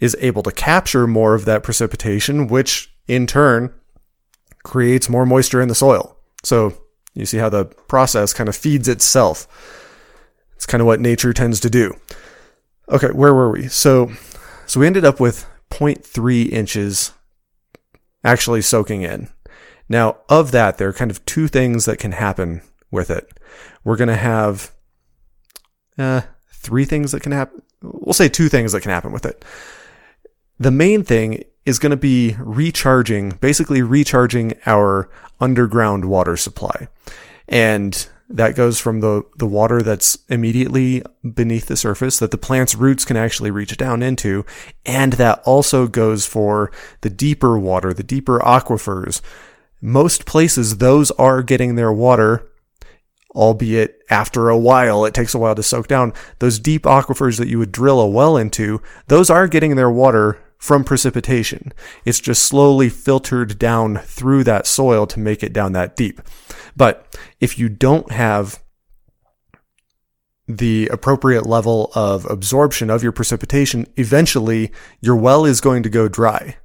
is 0.00 0.16
able 0.20 0.42
to 0.42 0.52
capture 0.52 1.06
more 1.06 1.34
of 1.34 1.44
that 1.44 1.62
precipitation, 1.62 2.48
which 2.48 2.92
in 3.06 3.26
turn 3.26 3.72
creates 4.64 5.08
more 5.08 5.24
moisture 5.24 5.60
in 5.60 5.68
the 5.68 5.74
soil. 5.74 6.16
So 6.42 6.76
you 7.14 7.26
see 7.26 7.38
how 7.38 7.48
the 7.48 7.66
process 7.66 8.32
kind 8.32 8.48
of 8.48 8.56
feeds 8.56 8.88
itself. 8.88 9.46
It's 10.56 10.66
kind 10.66 10.80
of 10.80 10.86
what 10.86 11.00
nature 11.00 11.32
tends 11.32 11.60
to 11.60 11.70
do. 11.70 11.94
Okay, 12.88 13.08
where 13.08 13.34
were 13.34 13.50
we? 13.50 13.68
So, 13.68 14.12
so 14.66 14.80
we 14.80 14.86
ended 14.86 15.04
up 15.04 15.20
with 15.20 15.46
0.3 15.70 16.50
inches 16.50 17.12
actually 18.24 18.62
soaking 18.62 19.02
in. 19.02 19.28
Now, 19.88 20.18
of 20.28 20.52
that, 20.52 20.78
there 20.78 20.88
are 20.88 20.92
kind 20.92 21.10
of 21.10 21.24
two 21.26 21.48
things 21.48 21.84
that 21.84 21.98
can 21.98 22.12
happen 22.12 22.62
with 22.90 23.10
it. 23.10 23.28
We're 23.82 23.96
going 23.96 24.08
to 24.08 24.16
have 24.16 24.72
uh, 25.98 26.22
three 26.52 26.84
things 26.84 27.12
that 27.12 27.22
can 27.22 27.32
happen. 27.32 27.62
We'll 27.82 28.12
say 28.12 28.28
two 28.28 28.48
things 28.48 28.72
that 28.72 28.82
can 28.82 28.90
happen 28.90 29.12
with 29.12 29.26
it. 29.26 29.44
The 30.58 30.70
main 30.70 31.02
thing 31.02 31.44
is 31.64 31.78
going 31.78 31.90
to 31.90 31.96
be 31.96 32.36
recharging, 32.38 33.30
basically 33.40 33.82
recharging 33.82 34.54
our 34.66 35.10
underground 35.40 36.04
water 36.04 36.36
supply. 36.36 36.88
And 37.48 38.06
that 38.30 38.54
goes 38.54 38.78
from 38.78 39.00
the, 39.00 39.24
the 39.36 39.46
water 39.46 39.82
that's 39.82 40.16
immediately 40.28 41.02
beneath 41.34 41.66
the 41.66 41.76
surface 41.76 42.18
that 42.20 42.30
the 42.30 42.38
plant's 42.38 42.76
roots 42.76 43.04
can 43.04 43.16
actually 43.16 43.50
reach 43.50 43.76
down 43.76 44.02
into. 44.02 44.46
And 44.86 45.14
that 45.14 45.42
also 45.44 45.88
goes 45.88 46.26
for 46.26 46.70
the 47.00 47.10
deeper 47.10 47.58
water, 47.58 47.92
the 47.92 48.04
deeper 48.04 48.38
aquifers. 48.38 49.20
Most 49.80 50.26
places, 50.26 50.78
those 50.78 51.10
are 51.12 51.42
getting 51.42 51.74
their 51.74 51.92
water, 51.92 52.48
albeit 53.34 54.00
after 54.08 54.48
a 54.48 54.58
while, 54.58 55.04
it 55.04 55.12
takes 55.12 55.34
a 55.34 55.38
while 55.38 55.56
to 55.56 55.62
soak 55.62 55.88
down. 55.88 56.12
Those 56.38 56.60
deep 56.60 56.84
aquifers 56.84 57.36
that 57.38 57.48
you 57.48 57.58
would 57.58 57.72
drill 57.72 58.00
a 58.00 58.08
well 58.08 58.36
into, 58.36 58.80
those 59.08 59.28
are 59.28 59.48
getting 59.48 59.74
their 59.74 59.90
water 59.90 60.38
from 60.60 60.84
precipitation. 60.84 61.72
It's 62.04 62.20
just 62.20 62.44
slowly 62.44 62.90
filtered 62.90 63.58
down 63.58 63.96
through 63.96 64.44
that 64.44 64.66
soil 64.66 65.06
to 65.06 65.18
make 65.18 65.42
it 65.42 65.54
down 65.54 65.72
that 65.72 65.96
deep. 65.96 66.20
But 66.76 67.18
if 67.40 67.58
you 67.58 67.68
don't 67.70 68.12
have 68.12 68.62
the 70.46 70.88
appropriate 70.88 71.46
level 71.46 71.90
of 71.94 72.26
absorption 72.26 72.90
of 72.90 73.02
your 73.02 73.12
precipitation, 73.12 73.86
eventually 73.96 74.70
your 75.00 75.16
well 75.16 75.46
is 75.46 75.62
going 75.62 75.82
to 75.82 75.88
go 75.88 76.08
dry. 76.08 76.56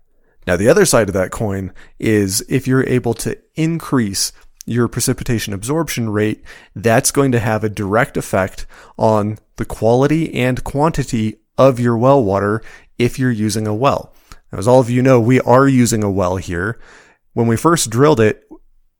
Now, 0.45 0.57
the 0.57 0.69
other 0.69 0.85
side 0.85 1.07
of 1.07 1.13
that 1.13 1.31
coin 1.31 1.73
is 1.97 2.45
if 2.49 2.67
you're 2.67 2.85
able 2.87 3.13
to 3.15 3.37
increase 3.55 4.33
your 4.65 4.87
precipitation 4.87 5.53
absorption 5.53 6.09
rate, 6.09 6.43
that's 6.75 7.11
going 7.11 7.31
to 7.31 7.39
have 7.39 7.63
a 7.63 7.69
direct 7.69 8.17
effect 8.17 8.65
on 8.97 9.37
the 9.55 9.65
quality 9.65 10.33
and 10.33 10.63
quantity 10.63 11.37
of 11.57 11.79
your 11.79 11.97
well 11.97 12.23
water 12.23 12.61
if 12.97 13.19
you're 13.19 13.31
using 13.31 13.67
a 13.67 13.75
well. 13.75 14.13
As 14.51 14.67
all 14.67 14.79
of 14.79 14.89
you 14.89 15.01
know, 15.01 15.19
we 15.19 15.41
are 15.41 15.67
using 15.67 16.03
a 16.03 16.11
well 16.11 16.37
here. 16.37 16.79
When 17.33 17.47
we 17.47 17.57
first 17.57 17.89
drilled 17.89 18.19
it, 18.19 18.47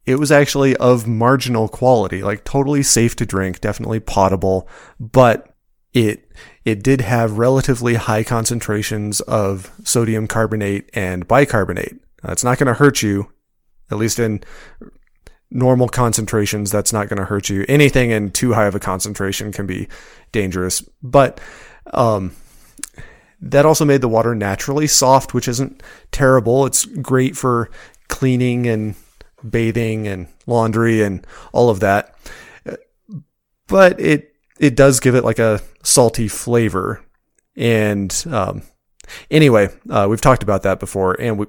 it 0.06 0.20
was 0.20 0.32
actually 0.32 0.76
of 0.78 1.08
marginal 1.08 1.68
quality, 1.68 2.22
like 2.22 2.44
totally 2.44 2.84
safe 2.84 3.16
to 3.18 3.26
drink, 3.26 3.62
definitely 3.62 4.00
potable, 4.00 4.68
but 5.00 5.56
it 5.94 6.30
it 6.66 6.84
did 6.84 7.02
have 7.02 7.38
relatively 7.38 7.96
high 7.96 8.24
concentrations 8.24 9.22
of 9.22 9.72
sodium 9.84 10.28
carbonate 10.28 10.90
and 10.94 11.28
bicarbonate. 11.28 11.96
That's 12.22 12.44
not 12.44 12.58
going 12.58 12.68
to 12.68 12.74
hurt 12.74 13.02
you, 13.02 13.32
at 13.90 13.98
least 13.98 14.20
in 14.20 14.44
normal 15.50 15.88
concentrations. 15.88 16.72
That's 16.72 16.92
not 16.92 17.08
going 17.08 17.20
to 17.20 17.26
hurt 17.26 17.50
you. 17.50 17.66
Anything 17.70 18.12
in 18.12 18.32
too 18.32 18.54
high 18.54 18.66
of 18.66 18.76
a 18.76 18.80
concentration 18.80 19.52
can 19.52 19.66
be 19.66 19.88
dangerous, 20.32 20.82
but 21.02 21.40
um, 21.94 22.36
that 23.42 23.66
also 23.66 23.86
made 23.86 24.02
the 24.02 24.08
water 24.08 24.34
naturally 24.34 24.88
soft, 24.88 25.34
which 25.34 25.48
isn't 25.48 25.82
terrible. 26.12 26.66
It's 26.66 26.86
great 26.86 27.36
for 27.36 27.70
cleaning 28.08 28.68
and 28.68 28.96
bathing 29.48 30.08
and 30.08 30.28
laundry 30.48 31.02
and 31.02 31.26
all 31.54 31.70
of 31.70 31.80
that. 31.82 32.16
But 33.68 34.00
it 34.00 34.34
it 34.60 34.76
does 34.76 35.00
give 35.00 35.16
it 35.16 35.24
like 35.24 35.40
a 35.40 35.62
salty 35.84 36.28
flavor. 36.28 37.04
And 37.56 38.14
um, 38.30 38.62
anyway, 39.30 39.70
uh, 39.90 40.08
we've 40.10 40.22
talked 40.22 40.44
about 40.44 40.64
that 40.64 40.80
before, 40.80 41.20
and 41.20 41.40
we, 41.40 41.46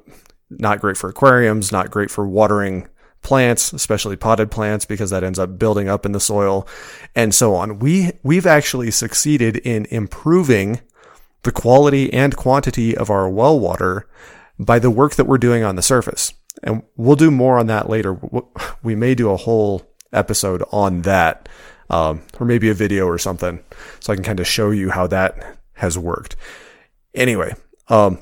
not 0.50 0.80
great 0.80 0.96
for 0.96 1.10
aquariums, 1.10 1.72
not 1.72 1.90
great 1.90 2.10
for 2.10 2.26
watering 2.26 2.88
plants, 3.22 3.72
especially 3.72 4.16
potted 4.16 4.50
plants, 4.50 4.84
because 4.84 5.10
that 5.10 5.24
ends 5.24 5.38
up 5.38 5.58
building 5.58 5.88
up 5.88 6.06
in 6.06 6.12
the 6.12 6.20
soil, 6.20 6.66
and 7.14 7.34
so 7.34 7.54
on. 7.54 7.78
We 7.78 8.12
we've 8.22 8.46
actually 8.46 8.90
succeeded 8.90 9.56
in 9.58 9.86
improving 9.86 10.80
the 11.46 11.52
quality 11.52 12.12
and 12.12 12.36
quantity 12.36 12.94
of 12.94 13.08
our 13.08 13.30
well 13.30 13.58
water 13.58 14.06
by 14.58 14.78
the 14.78 14.90
work 14.90 15.14
that 15.14 15.26
we're 15.26 15.38
doing 15.38 15.62
on 15.62 15.76
the 15.76 15.82
surface. 15.82 16.34
And 16.62 16.82
we'll 16.96 17.16
do 17.16 17.30
more 17.30 17.58
on 17.58 17.68
that 17.68 17.88
later. 17.88 18.18
We 18.82 18.94
may 18.94 19.14
do 19.14 19.30
a 19.30 19.36
whole 19.36 19.82
episode 20.12 20.62
on 20.72 21.02
that, 21.02 21.48
um, 21.88 22.22
or 22.40 22.46
maybe 22.46 22.68
a 22.68 22.74
video 22.74 23.06
or 23.06 23.18
something, 23.18 23.62
so 24.00 24.12
I 24.12 24.16
can 24.16 24.24
kind 24.24 24.40
of 24.40 24.46
show 24.46 24.70
you 24.70 24.90
how 24.90 25.06
that 25.06 25.58
has 25.74 25.96
worked. 25.98 26.36
Anyway, 27.14 27.54
um, 27.88 28.18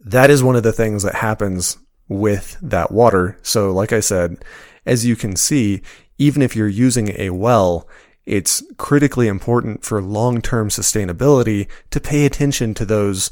that 0.00 0.30
is 0.30 0.42
one 0.42 0.56
of 0.56 0.62
the 0.62 0.72
things 0.72 1.02
that 1.02 1.16
happens 1.16 1.76
with 2.08 2.56
that 2.62 2.90
water. 2.90 3.38
So, 3.42 3.72
like 3.72 3.92
I 3.92 4.00
said, 4.00 4.44
as 4.86 5.04
you 5.04 5.16
can 5.16 5.36
see, 5.36 5.82
even 6.18 6.42
if 6.42 6.56
you're 6.56 6.68
using 6.68 7.18
a 7.18 7.30
well, 7.30 7.88
it's 8.24 8.62
critically 8.76 9.28
important 9.28 9.84
for 9.84 10.00
long-term 10.00 10.68
sustainability 10.68 11.68
to 11.90 12.00
pay 12.00 12.24
attention 12.24 12.74
to 12.74 12.84
those 12.84 13.30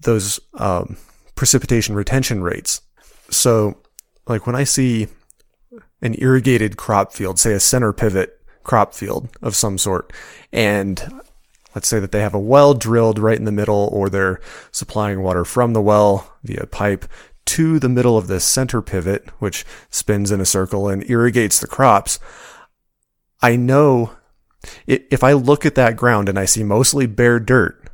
those 0.00 0.40
um, 0.54 0.96
precipitation 1.34 1.94
retention 1.94 2.42
rates. 2.42 2.82
So, 3.30 3.78
like 4.26 4.46
when 4.46 4.56
I 4.56 4.64
see 4.64 5.08
an 6.02 6.16
irrigated 6.18 6.76
crop 6.76 7.12
field, 7.12 7.38
say 7.38 7.52
a 7.52 7.60
center 7.60 7.92
pivot 7.92 8.40
crop 8.62 8.94
field 8.94 9.28
of 9.40 9.56
some 9.56 9.78
sort, 9.78 10.12
and 10.52 11.22
let's 11.74 11.88
say 11.88 11.98
that 11.98 12.12
they 12.12 12.20
have 12.20 12.34
a 12.34 12.40
well 12.40 12.74
drilled 12.74 13.18
right 13.18 13.38
in 13.38 13.44
the 13.44 13.52
middle, 13.52 13.88
or 13.92 14.10
they're 14.10 14.40
supplying 14.70 15.22
water 15.22 15.44
from 15.44 15.72
the 15.72 15.82
well 15.82 16.32
via 16.42 16.66
pipe 16.66 17.06
to 17.44 17.78
the 17.78 17.88
middle 17.88 18.16
of 18.16 18.28
the 18.28 18.40
center 18.40 18.82
pivot, 18.82 19.28
which 19.38 19.64
spins 19.90 20.30
in 20.30 20.40
a 20.40 20.46
circle 20.46 20.88
and 20.88 21.08
irrigates 21.10 21.58
the 21.58 21.66
crops. 21.66 22.18
I 23.42 23.56
know 23.56 24.12
if 24.86 25.24
I 25.24 25.32
look 25.32 25.66
at 25.66 25.74
that 25.74 25.96
ground 25.96 26.28
and 26.28 26.38
I 26.38 26.44
see 26.44 26.62
mostly 26.62 27.06
bare 27.06 27.40
dirt, 27.40 27.90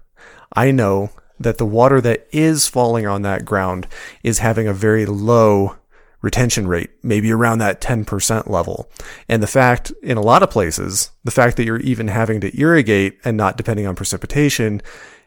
I 0.54 0.70
know 0.70 1.10
that 1.40 1.58
the 1.58 1.66
water 1.66 2.00
that 2.00 2.26
is 2.32 2.68
falling 2.68 3.06
on 3.06 3.22
that 3.22 3.44
ground 3.44 3.86
is 4.22 4.40
having 4.40 4.66
a 4.66 4.74
very 4.74 5.06
low 5.06 5.76
retention 6.20 6.66
rate, 6.66 6.90
maybe 7.02 7.32
around 7.32 7.58
that 7.58 7.80
10% 7.80 8.50
level. 8.50 8.90
And 9.28 9.42
the 9.42 9.46
fact, 9.46 9.92
in 10.02 10.16
a 10.16 10.22
lot 10.22 10.42
of 10.42 10.50
places, 10.50 11.10
the 11.24 11.30
fact 11.30 11.56
that 11.56 11.64
you're 11.64 11.80
even 11.80 12.08
having 12.08 12.40
to 12.40 12.60
irrigate 12.60 13.18
and 13.24 13.36
not 13.36 13.56
depending 13.56 13.86
on 13.86 13.94
precipitation 13.94 14.82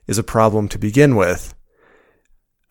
is 0.05 0.17
a 0.17 0.23
problem 0.23 0.67
to 0.67 0.77
begin 0.77 1.15
with. 1.15 1.55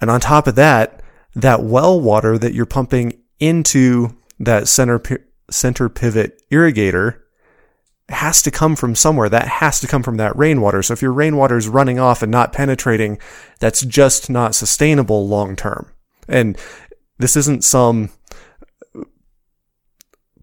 And 0.00 0.10
on 0.10 0.20
top 0.20 0.46
of 0.46 0.54
that, 0.56 1.02
that 1.34 1.62
well 1.62 1.98
water 1.98 2.36
that 2.38 2.52
you're 2.52 2.66
pumping 2.66 3.18
into 3.38 4.16
that 4.38 4.68
center, 4.68 5.00
center 5.50 5.88
pivot 5.88 6.42
irrigator 6.50 7.20
has 8.12 8.42
to 8.42 8.50
come 8.50 8.76
from 8.76 8.94
somewhere. 8.94 9.28
That 9.28 9.48
has 9.48 9.80
to 9.80 9.86
come 9.86 10.02
from 10.02 10.16
that 10.16 10.36
rainwater. 10.36 10.82
So 10.82 10.92
if 10.92 11.02
your 11.02 11.12
rainwater 11.12 11.56
is 11.56 11.68
running 11.68 11.98
off 11.98 12.22
and 12.22 12.30
not 12.30 12.52
penetrating, 12.52 13.18
that's 13.58 13.82
just 13.82 14.30
not 14.30 14.54
sustainable 14.54 15.26
long 15.28 15.56
term. 15.56 15.92
And 16.28 16.58
this 17.18 17.36
isn't 17.36 17.64
some 17.64 18.10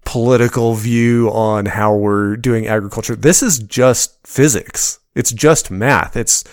political 0.05 0.73
view 0.73 1.29
on 1.31 1.65
how 1.65 1.93
we're 1.93 2.37
doing 2.37 2.67
agriculture. 2.67 3.15
This 3.15 3.43
is 3.43 3.59
just 3.59 4.25
physics. 4.25 4.99
It's 5.15 5.31
just 5.31 5.69
math. 5.69 6.15
It's 6.15 6.43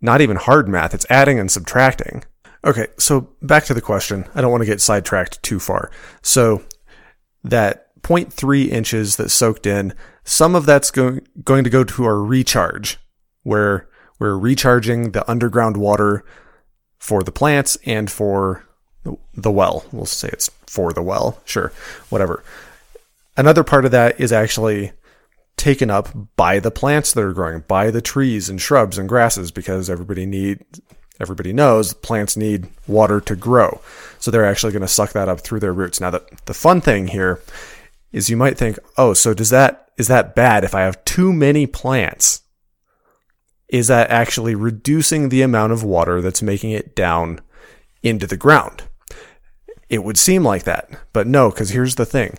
not 0.00 0.20
even 0.20 0.36
hard 0.36 0.68
math. 0.68 0.94
It's 0.94 1.06
adding 1.10 1.38
and 1.38 1.50
subtracting. 1.50 2.24
Okay, 2.64 2.86
so 2.98 3.28
back 3.42 3.64
to 3.64 3.74
the 3.74 3.80
question. 3.80 4.26
I 4.34 4.40
don't 4.40 4.50
want 4.50 4.62
to 4.62 4.66
get 4.66 4.80
sidetracked 4.80 5.42
too 5.42 5.60
far. 5.60 5.90
So 6.22 6.64
that 7.44 7.86
0.3 8.02 8.68
inches 8.68 9.16
that 9.16 9.30
soaked 9.30 9.66
in. 9.66 9.92
Some 10.26 10.54
of 10.54 10.66
that's 10.66 10.90
going, 10.90 11.26
going 11.44 11.64
to 11.64 11.70
go 11.70 11.84
to 11.84 12.04
our 12.04 12.18
recharge, 12.18 12.98
where 13.44 13.88
we're 14.18 14.36
recharging 14.36 15.12
the 15.12 15.28
underground 15.30 15.76
water 15.76 16.24
for 16.98 17.22
the 17.22 17.32
plants 17.32 17.78
and 17.86 18.10
for 18.10 18.64
the 19.34 19.50
well. 19.52 19.84
We'll 19.92 20.04
say 20.04 20.28
it's 20.32 20.50
for 20.66 20.92
the 20.92 21.02
well. 21.02 21.40
Sure. 21.44 21.72
Whatever. 22.08 22.42
Another 23.36 23.62
part 23.62 23.84
of 23.84 23.92
that 23.92 24.20
is 24.20 24.32
actually 24.32 24.92
taken 25.56 25.90
up 25.90 26.08
by 26.34 26.58
the 26.58 26.72
plants 26.72 27.12
that 27.12 27.22
are 27.22 27.32
growing, 27.32 27.60
by 27.68 27.92
the 27.92 28.02
trees 28.02 28.48
and 28.48 28.60
shrubs 28.60 28.98
and 28.98 29.08
grasses, 29.08 29.52
because 29.52 29.88
everybody 29.88 30.26
need 30.26 30.64
everybody 31.20 31.52
knows 31.52 31.94
plants 31.94 32.36
need 32.36 32.68
water 32.86 33.20
to 33.20 33.36
grow. 33.36 33.80
So 34.18 34.30
they're 34.30 34.44
actually 34.44 34.72
going 34.72 34.82
to 34.82 34.88
suck 34.88 35.12
that 35.12 35.28
up 35.28 35.40
through 35.40 35.60
their 35.60 35.72
roots. 35.72 36.00
Now 36.00 36.10
the 36.10 36.54
fun 36.54 36.80
thing 36.80 37.06
here 37.06 37.40
is 38.16 38.30
you 38.30 38.36
might 38.36 38.56
think, 38.56 38.78
oh, 38.96 39.12
so 39.12 39.34
does 39.34 39.50
that, 39.50 39.90
is 39.98 40.08
that 40.08 40.34
bad 40.34 40.64
if 40.64 40.74
I 40.74 40.80
have 40.80 41.04
too 41.04 41.34
many 41.34 41.66
plants? 41.66 42.40
Is 43.68 43.88
that 43.88 44.08
actually 44.08 44.54
reducing 44.54 45.28
the 45.28 45.42
amount 45.42 45.74
of 45.74 45.84
water 45.84 46.22
that's 46.22 46.40
making 46.40 46.70
it 46.70 46.96
down 46.96 47.42
into 48.02 48.26
the 48.26 48.38
ground? 48.38 48.84
It 49.90 50.02
would 50.02 50.16
seem 50.16 50.44
like 50.44 50.64
that, 50.64 50.88
but 51.12 51.26
no, 51.26 51.50
because 51.50 51.68
here's 51.68 51.96
the 51.96 52.06
thing. 52.06 52.38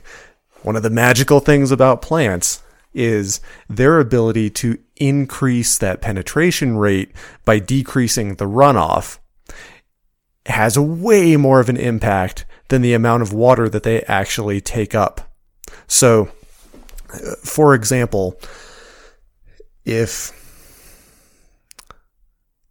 One 0.63 0.75
of 0.75 0.81
the 0.81 0.89
magical 0.89 1.41
things 1.41 1.69
about 1.69 2.01
plants 2.01 2.63
is 2.95 3.39
their 3.69 3.99
ability 3.99 4.49
to 4.49 4.79
increase 4.95 5.77
that 5.77 6.01
penetration 6.01 6.77
rate 6.77 7.11
by 7.45 7.59
decreasing 7.59 8.35
the 8.35 8.45
runoff 8.45 9.19
has 10.47 10.75
a 10.75 10.81
way 10.81 11.37
more 11.37 11.59
of 11.59 11.69
an 11.69 11.77
impact 11.77 12.45
than 12.69 12.81
the 12.81 12.95
amount 12.95 13.21
of 13.21 13.31
water 13.31 13.69
that 13.69 13.83
they 13.83 14.01
actually 14.05 14.59
take 14.59 14.95
up. 14.95 15.21
So, 15.87 16.29
uh, 17.13 17.35
for 17.43 17.73
example, 17.73 18.39
if 19.85 20.31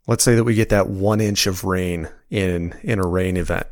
let's 0.06 0.24
say 0.24 0.34
that 0.34 0.44
we 0.44 0.54
get 0.54 0.68
that 0.68 0.88
one 0.88 1.20
inch 1.20 1.46
of 1.46 1.64
rain 1.64 2.08
in 2.30 2.74
in 2.82 2.98
a 2.98 3.06
rain 3.06 3.36
event, 3.36 3.66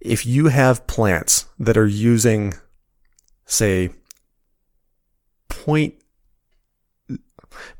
if 0.00 0.26
you 0.26 0.48
have 0.48 0.86
plants 0.86 1.46
that 1.58 1.76
are 1.76 1.86
using, 1.86 2.54
say, 3.46 3.90
point 5.48 5.94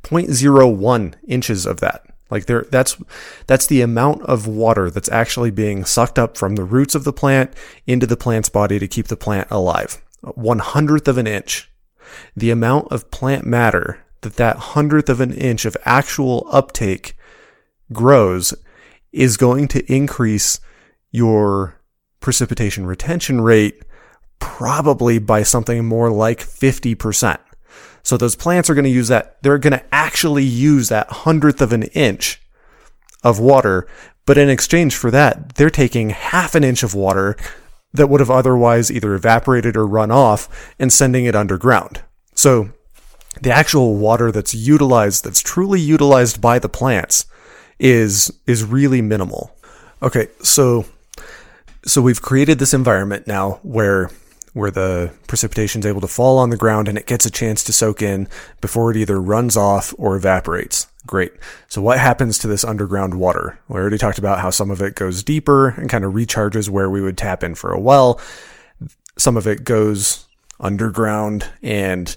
0.01 0.03 1.15
inches 1.27 1.67
of 1.67 1.81
that. 1.81 2.03
Like 2.31 2.47
there, 2.47 2.63
that's, 2.71 2.97
that's 3.47 3.67
the 3.67 3.83
amount 3.83 4.23
of 4.23 4.47
water 4.47 4.91
that's 4.91 5.11
actually 5.11 5.51
being 5.51 5.85
sucked 5.85 6.19
up 6.19 6.37
from 6.37 6.57
the 6.57 6.65
roots 6.65 6.95
of 6.95 7.05
the 7.05 7.13
plant 7.13 7.53
into 7.87 8.07
the 8.07 8.17
plant's 8.17 8.49
body 8.49 8.79
to 8.79 8.89
keep 8.89 9.09
the 9.09 9.17
plant 9.17 9.49
alive. 9.51 10.03
One 10.35 10.59
hundredth 10.59 11.09
of 11.09 11.19
an 11.19 11.27
inch. 11.27 11.71
The 12.37 12.51
amount 12.51 12.93
of 12.93 13.11
plant 13.11 13.45
matter 13.45 14.05
that 14.23 14.37
that 14.37 14.57
hundredth 14.57 15.09
of 15.09 15.21
an 15.21 15.33
inch 15.33 15.65
of 15.65 15.77
actual 15.85 16.47
uptake 16.51 17.17
grows 17.93 18.55
is 19.13 19.37
going 19.37 19.69
to 19.69 19.93
increase 19.93 20.61
your 21.13 21.81
precipitation 22.21 22.87
retention 22.87 23.41
rate 23.41 23.83
probably 24.41 25.19
by 25.19 25.43
something 25.43 25.85
more 25.85 26.11
like 26.11 26.41
50%. 26.41 27.39
So 28.03 28.17
those 28.17 28.37
plants 28.37 28.69
are 28.69 28.75
going 28.75 28.85
to 28.85 28.91
use 28.91 29.09
that. 29.09 29.43
They're 29.43 29.59
going 29.59 29.73
to 29.73 29.95
actually 29.95 30.45
use 30.45 30.89
that 30.89 31.09
hundredth 31.11 31.63
of 31.63 31.73
an 31.73 31.85
inch 31.85 32.41
of 33.23 33.39
water. 33.39 33.87
But 34.27 34.39
in 34.39 34.51
exchange 34.51 34.97
for 34.97 35.11
that, 35.11 35.55
they're 35.55 35.71
taking 35.71 36.11
half 36.11 36.55
an 36.55 36.65
inch 36.65 36.83
of 36.83 36.95
water 36.95 37.37
that 37.95 38.09
would 38.09 38.21
have 38.21 38.31
otherwise 38.31 38.91
either 38.91 39.15
evaporated 39.15 39.77
or 39.77 39.87
run 39.87 40.11
off 40.11 40.75
and 40.79 40.93
sending 40.93 41.25
it 41.25 41.35
underground. 41.35 42.03
So 42.35 42.71
the 43.41 43.53
actual 43.53 43.95
water 43.97 44.31
that's 44.31 44.55
utilized, 44.55 45.25
that's 45.25 45.41
truly 45.41 45.81
utilized 45.81 46.41
by 46.41 46.59
the 46.59 46.69
plants 46.69 47.25
is, 47.79 48.33
is 48.47 48.65
really 48.65 49.01
minimal. 49.01 49.57
Okay. 50.03 50.29
So, 50.43 50.85
so 51.87 52.03
we've 52.03 52.21
created 52.21 52.59
this 52.59 52.75
environment 52.75 53.27
now 53.27 53.61
where 53.63 54.11
where 54.55 54.71
the 54.71 55.13
precipitation 55.27 55.81
is 55.81 55.87
able 55.87 56.01
to 56.01 56.07
fall 56.07 56.39
on 56.39 56.51
the 56.51 56.57
ground 56.57 56.87
and 56.87 56.97
it 56.97 57.07
gets 57.07 57.27
a 57.27 57.31
chance 57.31 57.65
to 57.65 57.73
soak 57.73 58.01
in 58.01 58.29
before 58.61 58.93
it 58.93 58.97
either 58.97 59.21
runs 59.21 59.57
off 59.57 59.93
or 59.99 60.15
evaporates. 60.15 60.87
Great. 61.07 61.33
So 61.69 61.83
what 61.83 61.99
happens 61.99 62.39
to 62.39 62.49
this 62.49 62.65
underground 62.65 63.15
water? 63.15 63.59
We 63.69 63.77
already 63.77 63.99
talked 63.99 64.19
about 64.19 64.41
how 64.41 64.51
some 64.51 64.71
of 64.71 64.81
it 64.81 64.95
goes 64.95 65.23
deeper 65.23 65.69
and 65.71 65.91
kind 65.91 66.05
of 66.05 66.15
recharges 66.15 66.71
where 66.71 66.89
we 66.89 67.03
would 67.03 67.19
tap 67.19 67.45
in 67.45 67.55
for 67.55 67.73
a 67.73 67.81
well. 67.81 68.21
Some 69.19 69.37
of 69.37 69.47
it 69.47 69.65
goes 69.65 70.27
underground 70.59 71.47
and 71.63 72.17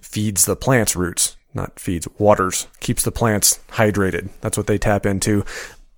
feeds 0.00 0.44
the 0.44 0.56
plant's 0.56 0.94
roots, 0.94 1.36
not 1.52 1.80
feeds, 1.80 2.06
waters, 2.18 2.68
keeps 2.80 3.02
the 3.02 3.12
plants 3.12 3.58
hydrated. 3.70 4.30
That's 4.40 4.56
what 4.56 4.68
they 4.68 4.78
tap 4.78 5.04
into. 5.04 5.44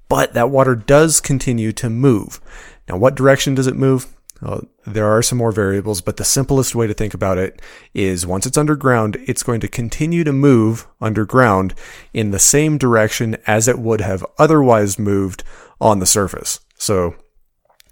But 0.09 0.32
that 0.32 0.51
water 0.51 0.74
does 0.74 1.20
continue 1.20 1.72
to 1.72 1.90
move. 1.90 2.40
Now, 2.89 2.97
what 2.97 3.14
direction 3.14 3.55
does 3.55 3.66
it 3.66 3.76
move? 3.76 4.06
Uh, 4.40 4.60
there 4.86 5.06
are 5.06 5.23
some 5.23 5.39
more 5.39 5.51
variables, 5.51 6.01
but 6.01 6.16
the 6.16 6.24
simplest 6.24 6.74
way 6.74 6.86
to 6.86 6.94
think 6.94 7.12
about 7.12 7.39
it 7.39 7.60
is 7.93 8.27
once 8.27 8.47
it's 8.47 8.59
underground, 8.59 9.16
it's 9.27 9.43
going 9.43 9.60
to 9.60 9.69
continue 9.69 10.23
to 10.24 10.32
move 10.32 10.86
underground 11.01 11.74
in 12.12 12.31
the 12.31 12.39
same 12.39 12.78
direction 12.78 13.36
as 13.47 13.66
it 13.66 13.78
would 13.78 14.01
have 14.01 14.24
otherwise 14.39 14.98
moved 14.98 15.43
on 15.81 15.98
the 15.98 16.06
surface. 16.06 16.60
So 16.77 17.16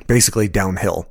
basically 0.06 0.48
downhill. 0.48 1.08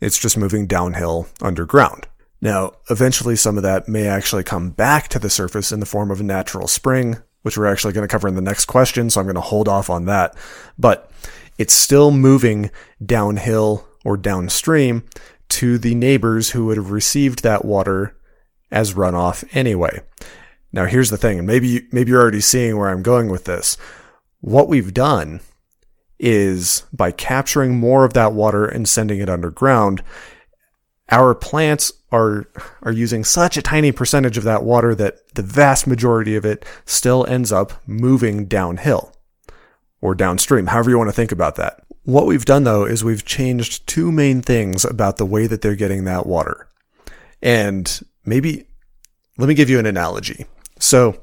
It's 0.00 0.18
just 0.18 0.36
moving 0.36 0.66
downhill 0.66 1.28
underground. 1.40 2.06
Now, 2.40 2.72
eventually 2.88 3.36
some 3.36 3.56
of 3.56 3.62
that 3.64 3.88
may 3.88 4.06
actually 4.06 4.44
come 4.44 4.70
back 4.70 5.08
to 5.08 5.18
the 5.18 5.30
surface 5.30 5.72
in 5.72 5.80
the 5.80 5.86
form 5.86 6.10
of 6.10 6.20
a 6.20 6.24
natural 6.24 6.68
spring, 6.68 7.16
which 7.42 7.58
we're 7.58 7.66
actually 7.66 7.94
going 7.94 8.06
to 8.06 8.12
cover 8.12 8.28
in 8.28 8.36
the 8.36 8.42
next 8.42 8.66
question. 8.66 9.10
So 9.10 9.20
I'm 9.20 9.26
going 9.26 9.34
to 9.34 9.40
hold 9.40 9.66
off 9.66 9.90
on 9.90 10.04
that, 10.04 10.36
but 10.78 11.10
it's 11.56 11.74
still 11.74 12.12
moving 12.12 12.70
downhill 13.04 13.87
or 14.04 14.16
downstream 14.16 15.04
to 15.48 15.78
the 15.78 15.94
neighbors 15.94 16.50
who 16.50 16.66
would 16.66 16.76
have 16.76 16.90
received 16.90 17.42
that 17.42 17.64
water 17.64 18.16
as 18.70 18.94
runoff 18.94 19.44
anyway. 19.56 20.00
Now 20.72 20.84
here's 20.84 21.10
the 21.10 21.16
thing, 21.16 21.38
and 21.38 21.46
maybe 21.46 21.86
maybe 21.92 22.10
you're 22.10 22.20
already 22.20 22.40
seeing 22.40 22.76
where 22.76 22.90
I'm 22.90 23.02
going 23.02 23.28
with 23.30 23.44
this. 23.44 23.76
What 24.40 24.68
we've 24.68 24.92
done 24.92 25.40
is 26.18 26.84
by 26.92 27.12
capturing 27.12 27.78
more 27.78 28.04
of 28.04 28.12
that 28.12 28.32
water 28.32 28.66
and 28.66 28.88
sending 28.88 29.20
it 29.20 29.30
underground, 29.30 30.02
our 31.10 31.34
plants 31.34 31.92
are 32.12 32.46
are 32.82 32.92
using 32.92 33.24
such 33.24 33.56
a 33.56 33.62
tiny 33.62 33.92
percentage 33.92 34.36
of 34.36 34.44
that 34.44 34.62
water 34.62 34.94
that 34.94 35.34
the 35.34 35.42
vast 35.42 35.86
majority 35.86 36.36
of 36.36 36.44
it 36.44 36.64
still 36.84 37.24
ends 37.26 37.50
up 37.50 37.72
moving 37.86 38.46
downhill 38.46 39.12
or 40.00 40.14
downstream, 40.14 40.66
however 40.66 40.90
you 40.90 40.98
want 40.98 41.08
to 41.08 41.16
think 41.16 41.32
about 41.32 41.56
that. 41.56 41.82
What 42.08 42.24
we've 42.24 42.46
done 42.46 42.64
though 42.64 42.86
is 42.86 43.04
we've 43.04 43.26
changed 43.26 43.86
two 43.86 44.10
main 44.10 44.40
things 44.40 44.82
about 44.82 45.18
the 45.18 45.26
way 45.26 45.46
that 45.46 45.60
they're 45.60 45.76
getting 45.76 46.04
that 46.04 46.24
water. 46.24 46.66
And 47.42 48.00
maybe 48.24 48.66
let 49.36 49.46
me 49.46 49.52
give 49.52 49.68
you 49.68 49.78
an 49.78 49.84
analogy. 49.84 50.46
So 50.78 51.20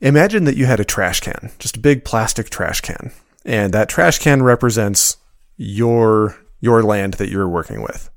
imagine 0.00 0.42
that 0.46 0.56
you 0.56 0.66
had 0.66 0.80
a 0.80 0.84
trash 0.84 1.20
can, 1.20 1.52
just 1.60 1.76
a 1.76 1.80
big 1.80 2.04
plastic 2.04 2.50
trash 2.50 2.80
can, 2.80 3.12
and 3.44 3.72
that 3.72 3.88
trash 3.88 4.18
can 4.18 4.42
represents 4.42 5.18
your 5.56 6.36
your 6.60 6.82
land 6.82 7.14
that 7.14 7.30
you're 7.30 7.48
working 7.48 7.80
with. 7.80 8.10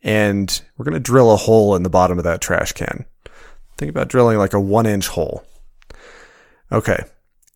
And 0.00 0.58
we're 0.78 0.86
going 0.86 0.94
to 0.94 1.00
drill 1.00 1.30
a 1.32 1.36
hole 1.36 1.76
in 1.76 1.82
the 1.82 1.90
bottom 1.90 2.16
of 2.16 2.24
that 2.24 2.40
trash 2.40 2.72
can. 2.72 3.04
Think 3.76 3.90
about 3.90 4.08
drilling 4.08 4.38
like 4.38 4.54
a 4.54 4.60
one 4.60 4.86
inch 4.86 5.08
hole. 5.08 5.44
Okay. 6.72 7.04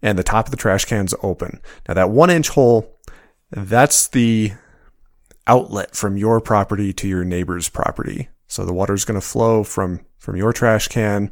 And 0.03 0.19
the 0.19 0.23
top 0.23 0.49
of 0.49 0.51
the 0.51 0.59
trash 0.59 0.85
can's 0.85 1.15
open. 1.23 1.63
Now 1.89 1.95
that 1.95 2.11
one 2.11 2.29
inch 2.29 2.51
hole 2.51 2.93
that's 3.53 4.09
the 4.09 4.53
outlet 5.47 5.95
from 5.95 6.17
your 6.17 6.41
property 6.41 6.93
to 6.95 7.09
your 7.09 7.25
neighbor's 7.25 7.69
property. 7.69 8.29
So 8.49 8.65
the 8.65 8.73
water 8.73 8.95
is 8.95 9.05
going 9.05 9.21
to 9.21 9.27
flow 9.27 9.63
from, 9.63 10.01
from 10.19 10.37
your 10.37 10.53
trash 10.53 10.89
can. 10.89 11.31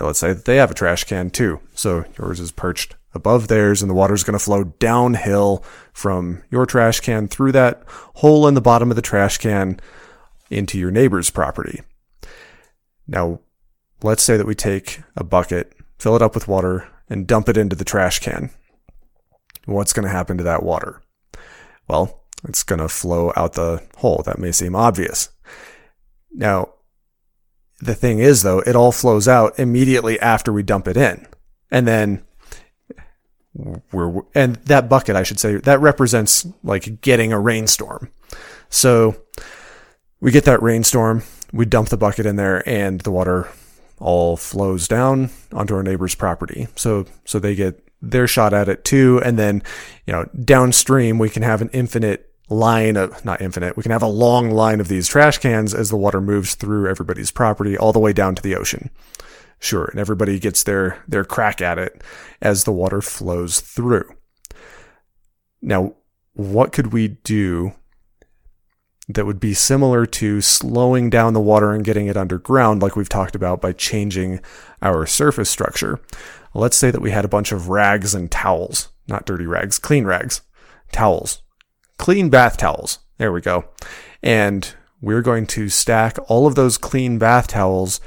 Let's 0.00 0.20
say 0.20 0.32
that 0.32 0.44
they 0.44 0.56
have 0.56 0.70
a 0.70 0.74
trash 0.74 1.04
can 1.04 1.30
too. 1.30 1.60
So 1.74 2.04
yours 2.18 2.40
is 2.40 2.52
perched 2.52 2.94
above 3.14 3.48
theirs 3.48 3.82
and 3.82 3.90
the 3.90 3.94
water 3.94 4.14
is 4.14 4.24
going 4.24 4.38
to 4.38 4.44
flow 4.44 4.64
downhill 4.64 5.64
from 5.92 6.42
your 6.50 6.66
trash 6.66 7.00
can 7.00 7.28
through 7.28 7.52
that 7.52 7.82
hole 8.16 8.46
in 8.46 8.54
the 8.54 8.60
bottom 8.60 8.90
of 8.90 8.96
the 8.96 9.02
trash 9.02 9.38
can 9.38 9.80
into 10.50 10.78
your 10.78 10.90
neighbor's 10.90 11.30
property. 11.30 11.82
Now, 13.06 13.40
let's 14.02 14.22
say 14.22 14.36
that 14.36 14.46
we 14.46 14.54
take 14.54 15.00
a 15.16 15.24
bucket, 15.24 15.72
fill 15.98 16.16
it 16.16 16.22
up 16.22 16.34
with 16.34 16.48
water, 16.48 16.88
and 17.08 17.26
dump 17.26 17.48
it 17.48 17.56
into 17.56 17.76
the 17.76 17.84
trash 17.84 18.20
can 18.20 18.50
what's 19.66 19.92
going 19.92 20.04
to 20.06 20.12
happen 20.12 20.38
to 20.38 20.44
that 20.44 20.62
water? 20.62 21.02
Well, 21.88 22.24
it's 22.48 22.62
going 22.62 22.80
to 22.80 22.88
flow 22.88 23.32
out 23.36 23.54
the 23.54 23.82
hole. 23.96 24.22
That 24.24 24.38
may 24.38 24.52
seem 24.52 24.74
obvious. 24.74 25.28
Now, 26.32 26.74
the 27.80 27.94
thing 27.94 28.20
is, 28.20 28.42
though, 28.42 28.60
it 28.60 28.76
all 28.76 28.92
flows 28.92 29.28
out 29.28 29.58
immediately 29.58 30.18
after 30.20 30.52
we 30.52 30.62
dump 30.62 30.88
it 30.88 30.96
in. 30.96 31.26
And 31.70 31.86
then 31.86 32.24
we're, 33.54 34.22
and 34.34 34.56
that 34.56 34.88
bucket, 34.88 35.16
I 35.16 35.22
should 35.22 35.40
say, 35.40 35.56
that 35.56 35.80
represents 35.80 36.46
like 36.62 37.00
getting 37.00 37.32
a 37.32 37.40
rainstorm. 37.40 38.10
So 38.70 39.16
we 40.20 40.30
get 40.30 40.44
that 40.44 40.62
rainstorm, 40.62 41.22
we 41.52 41.66
dump 41.66 41.88
the 41.88 41.96
bucket 41.96 42.24
in 42.24 42.36
there, 42.36 42.66
and 42.68 43.00
the 43.00 43.10
water 43.10 43.48
all 43.98 44.36
flows 44.36 44.88
down 44.88 45.30
onto 45.52 45.74
our 45.74 45.82
neighbor's 45.82 46.14
property. 46.14 46.68
So, 46.76 47.06
so 47.24 47.38
they 47.38 47.54
get 47.54 47.84
their 48.02 48.26
shot 48.26 48.52
at 48.52 48.68
it 48.68 48.84
too. 48.84 49.20
And 49.24 49.38
then, 49.38 49.62
you 50.06 50.12
know, 50.12 50.28
downstream, 50.44 51.18
we 51.18 51.30
can 51.30 51.42
have 51.42 51.62
an 51.62 51.70
infinite 51.72 52.28
line 52.48 52.96
of, 52.96 53.24
not 53.24 53.40
infinite, 53.40 53.76
we 53.76 53.82
can 53.82 53.92
have 53.92 54.02
a 54.02 54.06
long 54.06 54.50
line 54.50 54.80
of 54.80 54.88
these 54.88 55.08
trash 55.08 55.38
cans 55.38 55.72
as 55.72 55.88
the 55.88 55.96
water 55.96 56.20
moves 56.20 56.54
through 56.54 56.88
everybody's 56.88 57.30
property 57.30 57.78
all 57.78 57.92
the 57.92 57.98
way 57.98 58.12
down 58.12 58.34
to 58.34 58.42
the 58.42 58.56
ocean. 58.56 58.90
Sure. 59.58 59.84
And 59.84 60.00
everybody 60.00 60.40
gets 60.40 60.64
their, 60.64 61.02
their 61.06 61.24
crack 61.24 61.62
at 61.62 61.78
it 61.78 62.02
as 62.40 62.64
the 62.64 62.72
water 62.72 63.00
flows 63.00 63.60
through. 63.60 64.12
Now, 65.62 65.94
what 66.32 66.72
could 66.72 66.92
we 66.92 67.08
do 67.08 67.72
that 69.08 69.26
would 69.26 69.38
be 69.40 69.54
similar 69.54 70.06
to 70.06 70.40
slowing 70.40 71.10
down 71.10 71.32
the 71.32 71.40
water 71.40 71.72
and 71.72 71.84
getting 71.84 72.06
it 72.06 72.16
underground, 72.16 72.82
like 72.82 72.96
we've 72.96 73.08
talked 73.08 73.36
about 73.36 73.60
by 73.60 73.72
changing 73.72 74.40
our 74.80 75.06
surface 75.06 75.50
structure? 75.50 76.00
Let's 76.60 76.76
say 76.76 76.90
that 76.90 77.02
we 77.02 77.10
had 77.10 77.24
a 77.24 77.28
bunch 77.28 77.52
of 77.52 77.68
rags 77.68 78.14
and 78.14 78.30
towels, 78.30 78.88
not 79.08 79.26
dirty 79.26 79.46
rags, 79.46 79.78
clean 79.78 80.04
rags, 80.04 80.42
towels, 80.92 81.42
clean 81.98 82.30
bath 82.30 82.56
towels. 82.56 82.98
There 83.18 83.32
we 83.32 83.40
go. 83.40 83.64
And 84.22 84.74
we're 85.00 85.22
going 85.22 85.46
to 85.48 85.68
stack 85.68 86.18
all 86.28 86.46
of 86.46 86.54
those 86.54 86.78
clean 86.78 87.18
bath 87.18 87.48
towels 87.48 88.00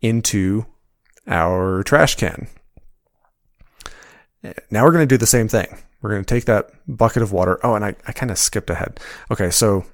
into 0.00 0.66
our 1.26 1.82
trash 1.82 2.14
can. 2.14 2.48
Now 4.70 4.84
we're 4.84 4.92
going 4.92 5.06
to 5.06 5.12
do 5.12 5.18
the 5.18 5.26
same 5.26 5.48
thing. 5.48 5.78
We're 6.00 6.10
going 6.10 6.24
to 6.24 6.34
take 6.34 6.44
that 6.44 6.70
bucket 6.86 7.22
of 7.22 7.32
water. 7.32 7.58
Oh, 7.64 7.74
and 7.74 7.84
I, 7.84 7.96
I 8.06 8.12
kind 8.12 8.30
of 8.30 8.38
skipped 8.38 8.70
ahead. 8.70 9.00
Okay, 9.30 9.50
so 9.50 9.84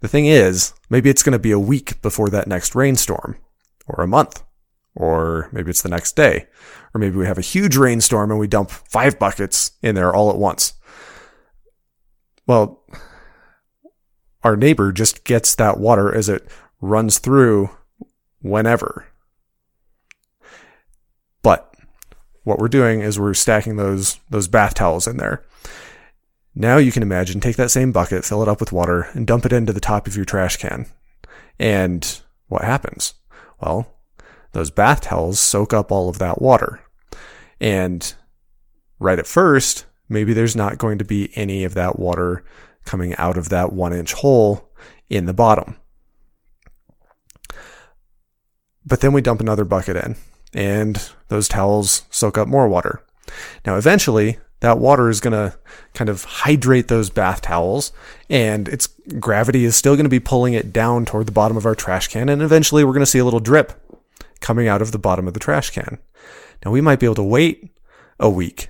the 0.00 0.08
thing 0.08 0.26
is, 0.26 0.72
maybe 0.88 1.10
it's 1.10 1.22
going 1.22 1.34
to 1.34 1.38
be 1.38 1.52
a 1.52 1.58
week 1.58 2.02
before 2.02 2.28
that 2.30 2.48
next 2.48 2.74
rainstorm, 2.74 3.36
or 3.86 4.02
a 4.02 4.08
month, 4.08 4.42
or 4.94 5.48
maybe 5.52 5.70
it's 5.70 5.82
the 5.82 5.88
next 5.88 6.16
day, 6.16 6.46
or 6.94 6.98
maybe 6.98 7.16
we 7.16 7.26
have 7.26 7.38
a 7.38 7.42
huge 7.42 7.76
rainstorm 7.76 8.30
and 8.30 8.40
we 8.40 8.46
dump 8.46 8.70
five 8.70 9.18
buckets 9.18 9.72
in 9.82 9.94
there 9.94 10.14
all 10.14 10.30
at 10.30 10.36
once. 10.36 10.74
Well, 12.46 12.84
our 14.42 14.56
neighbor 14.56 14.92
just 14.92 15.24
gets 15.24 15.54
that 15.54 15.78
water 15.78 16.14
as 16.14 16.28
it 16.28 16.48
runs 16.80 17.18
through 17.18 17.70
whenever. 18.40 19.06
But 21.42 21.74
what 22.42 22.58
we're 22.58 22.68
doing 22.68 23.00
is 23.00 23.18
we're 23.18 23.34
stacking 23.34 23.76
those 23.76 24.18
those 24.30 24.48
bath 24.48 24.74
towels 24.74 25.06
in 25.06 25.18
there. 25.18 25.44
Now 26.54 26.78
you 26.78 26.90
can 26.90 27.02
imagine 27.02 27.40
take 27.40 27.56
that 27.56 27.70
same 27.70 27.92
bucket, 27.92 28.24
fill 28.24 28.42
it 28.42 28.48
up 28.48 28.60
with 28.60 28.72
water, 28.72 29.08
and 29.12 29.26
dump 29.26 29.46
it 29.46 29.52
into 29.52 29.72
the 29.72 29.80
top 29.80 30.06
of 30.06 30.16
your 30.16 30.24
trash 30.24 30.56
can. 30.56 30.86
And 31.58 32.20
what 32.48 32.64
happens? 32.64 33.14
Well, 33.60 33.94
those 34.52 34.70
bath 34.70 35.02
towels 35.02 35.38
soak 35.38 35.72
up 35.72 35.92
all 35.92 36.08
of 36.08 36.18
that 36.18 36.40
water. 36.40 36.80
And 37.60 38.14
right 38.98 39.18
at 39.18 39.26
first, 39.26 39.86
maybe 40.08 40.32
there's 40.32 40.56
not 40.56 40.78
going 40.78 40.98
to 40.98 41.04
be 41.04 41.30
any 41.34 41.64
of 41.64 41.74
that 41.74 41.98
water 41.98 42.44
coming 42.84 43.14
out 43.16 43.36
of 43.36 43.48
that 43.50 43.72
one 43.72 43.92
inch 43.92 44.12
hole 44.14 44.72
in 45.08 45.26
the 45.26 45.34
bottom. 45.34 45.76
But 48.84 49.00
then 49.00 49.12
we 49.12 49.20
dump 49.20 49.40
another 49.40 49.64
bucket 49.64 49.96
in 49.96 50.16
and 50.52 51.10
those 51.28 51.48
towels 51.48 52.02
soak 52.10 52.38
up 52.38 52.48
more 52.48 52.68
water. 52.68 53.04
Now, 53.64 53.76
eventually, 53.76 54.38
that 54.60 54.78
water 54.78 55.08
is 55.08 55.20
going 55.20 55.32
to 55.32 55.56
kind 55.94 56.08
of 56.08 56.24
hydrate 56.24 56.88
those 56.88 57.10
bath 57.10 57.42
towels 57.42 57.92
and 58.28 58.68
its 58.68 58.88
gravity 59.18 59.64
is 59.64 59.76
still 59.76 59.94
going 59.94 60.04
to 60.04 60.10
be 60.10 60.20
pulling 60.20 60.54
it 60.54 60.72
down 60.72 61.04
toward 61.04 61.26
the 61.26 61.32
bottom 61.32 61.56
of 61.56 61.66
our 61.66 61.74
trash 61.74 62.08
can. 62.08 62.28
And 62.28 62.42
eventually 62.42 62.84
we're 62.84 62.92
going 62.92 63.00
to 63.00 63.06
see 63.06 63.18
a 63.18 63.24
little 63.24 63.40
drip 63.40 63.72
coming 64.40 64.68
out 64.68 64.82
of 64.82 64.92
the 64.92 64.98
bottom 64.98 65.28
of 65.28 65.34
the 65.34 65.40
trash 65.40 65.70
can. 65.70 65.98
Now 66.64 66.70
we 66.70 66.80
might 66.80 67.00
be 67.00 67.06
able 67.06 67.14
to 67.16 67.22
wait 67.22 67.70
a 68.18 68.28
week 68.28 68.68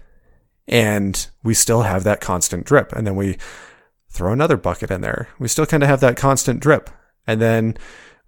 and 0.68 1.28
we 1.42 1.54
still 1.54 1.82
have 1.82 2.04
that 2.04 2.20
constant 2.20 2.64
drip. 2.64 2.92
And 2.92 3.06
then 3.06 3.16
we 3.16 3.38
throw 4.08 4.32
another 4.32 4.56
bucket 4.56 4.90
in 4.90 5.00
there. 5.00 5.28
We 5.38 5.48
still 5.48 5.66
kind 5.66 5.82
of 5.82 5.88
have 5.88 6.00
that 6.00 6.16
constant 6.16 6.60
drip. 6.60 6.90
And 7.26 7.40
then 7.40 7.76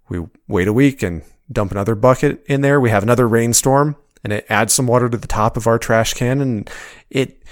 we 0.09 0.25
wait 0.47 0.67
a 0.67 0.73
week 0.73 1.01
and 1.01 1.23
dump 1.51 1.71
another 1.71 1.95
bucket 1.95 2.43
in 2.47 2.61
there. 2.61 2.79
We 2.79 2.89
have 2.89 3.03
another 3.03 3.27
rainstorm 3.27 3.95
and 4.23 4.33
it 4.33 4.45
adds 4.49 4.73
some 4.73 4.87
water 4.87 5.09
to 5.09 5.17
the 5.17 5.27
top 5.27 5.57
of 5.57 5.67
our 5.67 5.79
trash 5.79 6.13
can 6.13 6.41
and 6.41 6.69
it, 7.09 7.43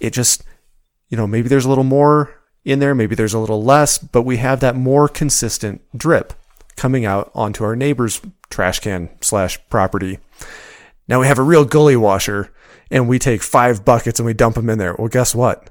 it 0.00 0.12
just, 0.12 0.44
you 1.08 1.16
know, 1.16 1.26
maybe 1.26 1.48
there's 1.48 1.64
a 1.64 1.68
little 1.68 1.84
more 1.84 2.40
in 2.64 2.78
there, 2.78 2.94
maybe 2.94 3.14
there's 3.14 3.34
a 3.34 3.38
little 3.38 3.62
less, 3.62 3.98
but 3.98 4.22
we 4.22 4.38
have 4.38 4.60
that 4.60 4.74
more 4.74 5.08
consistent 5.08 5.82
drip 5.96 6.32
coming 6.76 7.04
out 7.04 7.30
onto 7.34 7.64
our 7.64 7.76
neighbor's 7.76 8.20
trash 8.50 8.80
can 8.80 9.10
slash 9.20 9.58
property. 9.68 10.18
Now 11.08 11.20
we 11.20 11.26
have 11.26 11.38
a 11.38 11.42
real 11.42 11.64
gully 11.64 11.96
washer 11.96 12.52
and 12.90 13.08
we 13.08 13.18
take 13.18 13.42
five 13.42 13.84
buckets 13.84 14.18
and 14.18 14.26
we 14.26 14.34
dump 14.34 14.56
them 14.56 14.70
in 14.70 14.78
there. 14.78 14.94
Well, 14.98 15.08
guess 15.08 15.34
what? 15.34 15.70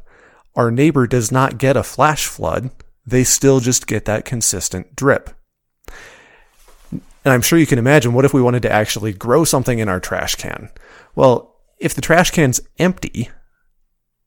Our 0.55 0.71
neighbor 0.71 1.07
does 1.07 1.31
not 1.31 1.57
get 1.57 1.77
a 1.77 1.83
flash 1.83 2.25
flood. 2.25 2.69
They 3.05 3.23
still 3.23 3.59
just 3.59 3.87
get 3.87 4.05
that 4.05 4.25
consistent 4.25 4.95
drip. 4.95 5.31
And 6.91 7.33
I'm 7.33 7.41
sure 7.41 7.57
you 7.57 7.65
can 7.65 7.79
imagine 7.79 8.13
what 8.13 8.25
if 8.25 8.33
we 8.33 8.41
wanted 8.41 8.61
to 8.63 8.71
actually 8.71 9.13
grow 9.13 9.43
something 9.43 9.79
in 9.79 9.89
our 9.89 9.99
trash 9.99 10.35
can? 10.35 10.69
Well, 11.15 11.55
if 11.79 11.93
the 11.93 12.01
trash 12.01 12.31
can's 12.31 12.61
empty, 12.77 13.29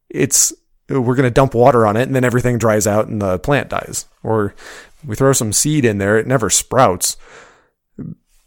it's 0.09 0.53
we're 0.89 1.17
going 1.17 1.23
to 1.25 1.31
dump 1.31 1.55
water 1.55 1.87
on 1.87 1.97
it 1.97 2.03
and 2.03 2.15
then 2.15 2.25
everything 2.25 2.59
dries 2.59 2.87
out 2.87 3.09
and 3.09 3.21
the 3.21 3.39
plant 3.39 3.69
dies. 3.69 4.07
Or 4.23 4.55
we 5.07 5.17
throw 5.17 5.33
some 5.33 5.53
seed 5.53 5.85
in 5.85 5.99
there, 5.99 6.19
it 6.19 6.27
never 6.27 6.51
sprouts 6.51 7.17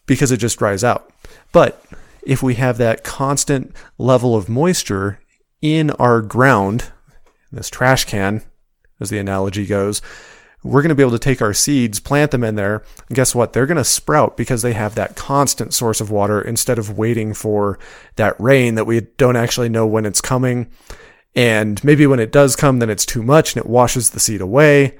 because 0.06 0.32
it 0.32 0.38
just 0.38 0.60
dries 0.60 0.84
out. 0.84 1.12
But 1.52 1.84
if 2.24 2.44
we 2.44 2.56
have 2.56 2.78
that 2.78 3.04
constant 3.04 3.76
level 3.98 4.36
of 4.36 4.50
moisture 4.50 5.20
in 5.62 5.92
our 5.92 6.22
ground, 6.22 6.92
this 7.52 7.70
trash 7.70 8.06
can, 8.06 8.44
as 9.00 9.10
the 9.10 9.20
analogy 9.20 9.66
goes, 9.66 10.02
we're 10.62 10.82
going 10.82 10.90
to 10.90 10.96
be 10.96 11.04
able 11.04 11.12
to 11.12 11.20
take 11.20 11.42
our 11.42 11.54
seeds, 11.54 12.02
plant 12.02 12.32
them 12.32 12.44
in 12.44 12.56
there, 12.56 12.84
and 13.08 13.16
guess 13.16 13.34
what? 13.34 13.54
They're 13.54 13.66
going 13.66 13.78
to 13.78 13.84
sprout 13.86 14.36
because 14.36 14.62
they 14.62 14.74
have 14.74 14.96
that 14.96 15.16
constant 15.16 15.74
source 15.74 16.02
of 16.02 16.12
water 16.12 16.42
instead 16.42 16.78
of 16.78 16.98
waiting 16.98 17.34
for 17.34 17.80
that 18.18 18.40
rain 18.40 18.76
that 18.76 18.86
we 18.86 19.00
don't 19.00 19.38
actually 19.38 19.70
know 19.70 19.88
when 19.88 20.06
it's 20.06 20.20
coming. 20.20 20.70
And 21.34 21.82
maybe 21.84 22.06
when 22.08 22.20
it 22.20 22.34
does 22.34 22.58
come, 22.58 22.80
then 22.80 22.90
it's 22.90 23.06
too 23.06 23.24
much 23.24 23.56
and 23.56 23.64
it 23.64 23.70
washes 23.70 24.10
the 24.10 24.20
seed 24.20 24.42
away. 24.42 24.98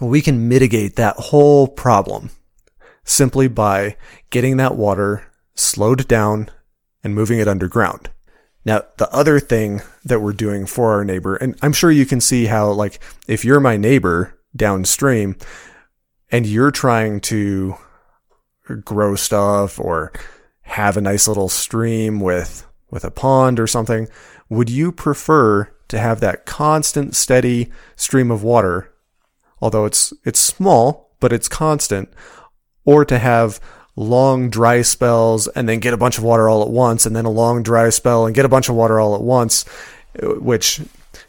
We 0.00 0.20
can 0.20 0.48
mitigate 0.48 0.96
that 0.96 1.16
whole 1.16 1.68
problem 1.68 2.30
simply 3.04 3.48
by 3.48 3.96
getting 4.30 4.56
that 4.56 4.76
water 4.76 5.24
slowed 5.54 6.08
down 6.08 6.50
and 7.02 7.14
moving 7.14 7.38
it 7.38 7.48
underground. 7.48 8.10
Now, 8.64 8.82
the 8.96 9.10
other 9.12 9.40
thing 9.40 9.82
that 10.04 10.20
we're 10.20 10.32
doing 10.32 10.64
for 10.64 10.92
our 10.92 11.04
neighbor, 11.04 11.36
and 11.36 11.56
I'm 11.60 11.74
sure 11.74 11.90
you 11.90 12.06
can 12.06 12.20
see 12.20 12.46
how, 12.46 12.70
like, 12.70 12.98
if 13.28 13.44
you're 13.44 13.60
my 13.60 13.76
neighbor 13.76 14.40
downstream 14.56 15.36
and 16.30 16.46
you're 16.46 16.70
trying 16.70 17.20
to 17.20 17.74
grow 18.84 19.14
stuff 19.16 19.78
or 19.78 20.12
have 20.62 20.96
a 20.96 21.02
nice 21.02 21.28
little 21.28 21.50
stream 21.50 22.20
with, 22.20 22.66
with 22.90 23.04
a 23.04 23.10
pond 23.10 23.60
or 23.60 23.66
something, 23.66 24.08
would 24.48 24.70
you 24.70 24.90
prefer 24.90 25.70
to 25.88 25.98
have 25.98 26.20
that 26.20 26.46
constant, 26.46 27.14
steady 27.14 27.70
stream 27.96 28.30
of 28.30 28.42
water, 28.42 28.90
although 29.64 29.86
it's, 29.86 30.12
it's 30.24 30.38
small, 30.38 31.10
but 31.20 31.32
it's 31.32 31.48
constant, 31.48 32.12
or 32.84 33.02
to 33.06 33.18
have 33.18 33.58
long 33.96 34.50
dry 34.50 34.82
spells 34.82 35.48
and 35.48 35.66
then 35.66 35.78
get 35.78 35.94
a 35.94 35.96
bunch 35.96 36.18
of 36.18 36.24
water 36.24 36.50
all 36.50 36.62
at 36.62 36.68
once 36.68 37.06
and 37.06 37.16
then 37.16 37.24
a 37.24 37.30
long 37.30 37.62
dry 37.62 37.88
spell 37.88 38.26
and 38.26 38.34
get 38.34 38.44
a 38.44 38.48
bunch 38.48 38.68
of 38.68 38.74
water 38.74 39.00
all 39.00 39.14
at 39.14 39.22
once, 39.22 39.64
uh, 40.22 40.26
which 40.34 40.82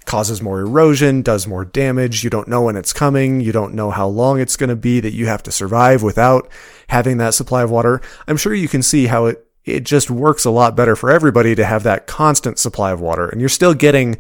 causes 0.04 0.42
more 0.42 0.60
erosion, 0.60 1.22
does 1.22 1.48
more 1.48 1.64
damage. 1.64 2.26
You 2.26 2.30
don't 2.30 2.50
know 2.50 2.64
when 2.64 2.76
it's 2.76 2.92
coming. 2.92 3.40
You 3.40 3.54
don't 3.54 3.74
know 3.74 3.90
how 3.90 4.08
long 4.08 4.42
it's 4.42 4.58
going 4.58 4.70
to 4.70 4.76
be 4.76 5.00
that 5.00 5.14
you 5.14 5.28
have 5.28 5.44
to 5.44 5.52
survive 5.52 6.04
without 6.04 6.50
having 6.90 7.16
that 7.20 7.36
supply 7.36 7.64
of 7.64 7.72
water. 7.72 8.02
I'm 8.28 8.36
sure 8.36 8.54
you 8.54 8.68
can 8.68 8.84
see 8.84 9.06
how 9.06 9.28
it, 9.28 9.48
it 9.64 9.86
just 9.86 10.12
works 10.12 10.44
a 10.44 10.52
lot 10.52 10.76
better 10.76 10.98
for 10.98 11.10
everybody 11.10 11.56
to 11.56 11.64
have 11.64 11.84
that 11.84 12.06
constant 12.06 12.60
supply 12.60 12.92
of 12.92 13.00
water 13.00 13.30
and 13.30 13.40
you're 13.40 13.48
still 13.48 13.74
getting 13.74 14.18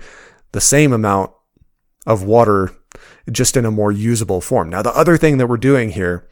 the 0.54 0.62
same 0.62 0.94
amount 0.94 1.32
of 2.06 2.24
water 2.24 2.72
just 3.32 3.58
in 3.58 3.66
a 3.66 3.72
more 3.72 3.92
usable 3.92 4.42
form. 4.42 4.70
Now, 4.70 4.82
the 4.82 4.96
other 4.96 5.18
thing 5.18 5.38
that 5.38 5.48
we're 5.48 5.58
doing 5.58 5.92
here 5.92 6.28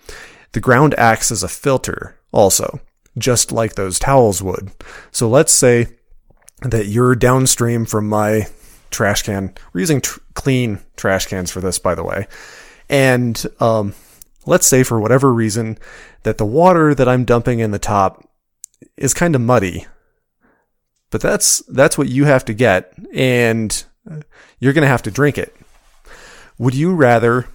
the 0.53 0.59
ground 0.59 0.93
acts 0.97 1.31
as 1.31 1.41
a 1.43 1.47
filter 1.47 2.15
also, 2.31 2.79
just 3.17 3.51
like 3.51 3.73
those 3.73 3.99
towels 3.99 4.41
would. 4.41 4.71
So 5.11 5.27
let's 5.27 5.51
say 5.51 5.87
that 6.61 6.85
you're 6.85 7.15
downstream 7.15 7.85
from 7.85 8.07
my 8.07 8.47
trash 8.91 9.23
can. 9.23 9.53
We're 9.73 9.81
using 9.81 10.01
tr- 10.01 10.19
clean 10.35 10.79
trash 10.95 11.25
cans 11.25 11.51
for 11.51 11.59
this, 11.59 11.79
by 11.79 11.95
the 11.95 12.03
way. 12.03 12.27
And 12.89 13.43
um, 13.59 13.95
let's 14.45 14.67
say 14.67 14.83
for 14.83 14.99
whatever 14.99 15.33
reason 15.33 15.77
that 16.21 16.37
the 16.37 16.45
water 16.45 16.95
that 16.95 17.09
I'm 17.09 17.25
dumping 17.25 17.59
in 17.59 17.71
the 17.71 17.79
top 17.79 18.29
is 18.95 19.13
kind 19.13 19.35
of 19.35 19.41
muddy. 19.41 19.87
But 21.09 21.21
that's 21.21 21.59
that's 21.67 21.97
what 21.97 22.09
you 22.09 22.25
have 22.25 22.43
to 22.45 22.53
get, 22.55 22.91
and 23.13 23.83
you're 24.59 24.73
going 24.73 24.81
to 24.81 24.87
have 24.87 25.03
to 25.03 25.11
drink 25.11 25.37
it. 25.37 25.55
Would 26.57 26.75
you 26.75 26.93
rather 26.93 27.47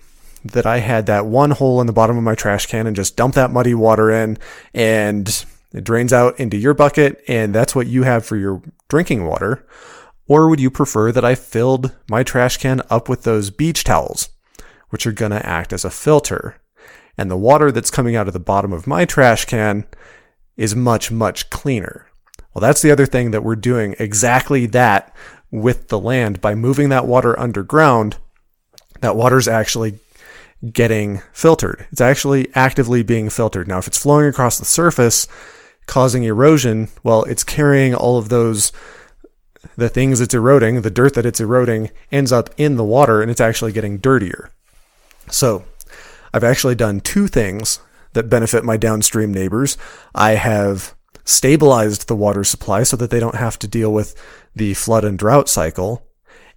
that 0.44 0.66
I 0.66 0.78
had 0.78 1.06
that 1.06 1.26
one 1.26 1.50
hole 1.50 1.80
in 1.80 1.86
the 1.86 1.92
bottom 1.92 2.16
of 2.16 2.22
my 2.22 2.34
trash 2.34 2.66
can 2.66 2.86
and 2.86 2.96
just 2.96 3.16
dump 3.16 3.34
that 3.34 3.50
muddy 3.50 3.74
water 3.74 4.10
in 4.10 4.38
and 4.72 5.44
it 5.72 5.84
drains 5.84 6.12
out 6.12 6.38
into 6.38 6.56
your 6.56 6.74
bucket 6.74 7.22
and 7.28 7.54
that's 7.54 7.74
what 7.74 7.86
you 7.86 8.04
have 8.04 8.24
for 8.24 8.36
your 8.36 8.62
drinking 8.88 9.26
water? 9.26 9.66
Or 10.26 10.48
would 10.48 10.60
you 10.60 10.70
prefer 10.70 11.10
that 11.12 11.24
I 11.24 11.34
filled 11.34 11.94
my 12.08 12.22
trash 12.22 12.58
can 12.58 12.82
up 12.90 13.08
with 13.08 13.22
those 13.22 13.50
beach 13.50 13.82
towels, 13.84 14.28
which 14.90 15.06
are 15.06 15.12
going 15.12 15.32
to 15.32 15.44
act 15.44 15.72
as 15.72 15.84
a 15.84 15.90
filter? 15.90 16.60
And 17.16 17.30
the 17.30 17.36
water 17.36 17.72
that's 17.72 17.90
coming 17.90 18.14
out 18.14 18.28
of 18.28 18.34
the 18.34 18.40
bottom 18.40 18.72
of 18.72 18.86
my 18.86 19.04
trash 19.04 19.44
can 19.46 19.86
is 20.56 20.76
much, 20.76 21.10
much 21.10 21.50
cleaner. 21.50 22.06
Well, 22.52 22.60
that's 22.60 22.82
the 22.82 22.90
other 22.90 23.06
thing 23.06 23.30
that 23.30 23.42
we're 23.42 23.56
doing 23.56 23.94
exactly 23.98 24.66
that 24.66 25.14
with 25.50 25.88
the 25.88 25.98
land 25.98 26.40
by 26.40 26.54
moving 26.54 26.90
that 26.90 27.06
water 27.06 27.38
underground. 27.38 28.16
That 29.00 29.16
water's 29.16 29.48
actually 29.48 29.98
getting 30.72 31.22
filtered. 31.32 31.86
It's 31.92 32.00
actually 32.00 32.48
actively 32.54 33.02
being 33.02 33.30
filtered. 33.30 33.68
Now, 33.68 33.78
if 33.78 33.86
it's 33.86 33.98
flowing 33.98 34.26
across 34.26 34.58
the 34.58 34.64
surface, 34.64 35.28
causing 35.86 36.24
erosion, 36.24 36.88
well, 37.02 37.24
it's 37.24 37.44
carrying 37.44 37.94
all 37.94 38.18
of 38.18 38.28
those, 38.28 38.72
the 39.76 39.88
things 39.88 40.20
it's 40.20 40.34
eroding, 40.34 40.82
the 40.82 40.90
dirt 40.90 41.14
that 41.14 41.26
it's 41.26 41.40
eroding 41.40 41.90
ends 42.10 42.32
up 42.32 42.50
in 42.56 42.76
the 42.76 42.84
water 42.84 43.22
and 43.22 43.30
it's 43.30 43.40
actually 43.40 43.72
getting 43.72 43.98
dirtier. 43.98 44.50
So 45.30 45.64
I've 46.32 46.44
actually 46.44 46.74
done 46.74 47.00
two 47.00 47.28
things 47.28 47.80
that 48.12 48.30
benefit 48.30 48.64
my 48.64 48.76
downstream 48.76 49.32
neighbors. 49.32 49.76
I 50.14 50.32
have 50.32 50.94
stabilized 51.24 52.08
the 52.08 52.16
water 52.16 52.42
supply 52.42 52.82
so 52.82 52.96
that 52.96 53.10
they 53.10 53.20
don't 53.20 53.34
have 53.34 53.58
to 53.60 53.68
deal 53.68 53.92
with 53.92 54.14
the 54.56 54.74
flood 54.74 55.04
and 55.04 55.18
drought 55.18 55.48
cycle. 55.48 56.02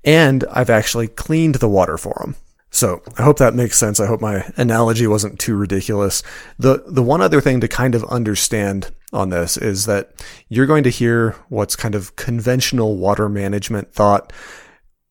And 0.04 0.44
I've 0.52 0.70
actually 0.70 1.08
cleaned 1.08 1.56
the 1.56 1.70
water 1.70 1.98
for 1.98 2.16
them. 2.20 2.36
So 2.72 3.02
I 3.18 3.24
hope 3.24 3.38
that 3.38 3.54
makes 3.54 3.78
sense. 3.78 4.00
I 4.00 4.08
hope 4.08 4.22
my 4.22 4.50
analogy 4.56 5.06
wasn't 5.06 5.40
too 5.40 5.56
ridiculous. 5.56 6.24
The, 6.58 6.84
the 6.88 7.04
one 7.04 7.22
other 7.22 7.42
thing 7.42 7.60
to 7.60 7.68
kind 7.68 7.96
of 7.96 8.06
understand 8.06 8.92
on 9.12 9.30
this 9.30 9.58
is 9.58 9.86
that 9.86 10.14
you're 10.48 10.66
going 10.66 10.84
to 10.86 10.90
hear 10.90 11.36
what's 11.50 11.76
kind 11.76 11.96
of 11.96 12.16
conventional 12.16 12.96
water 12.96 13.28
management 13.28 13.94
thought, 13.94 14.32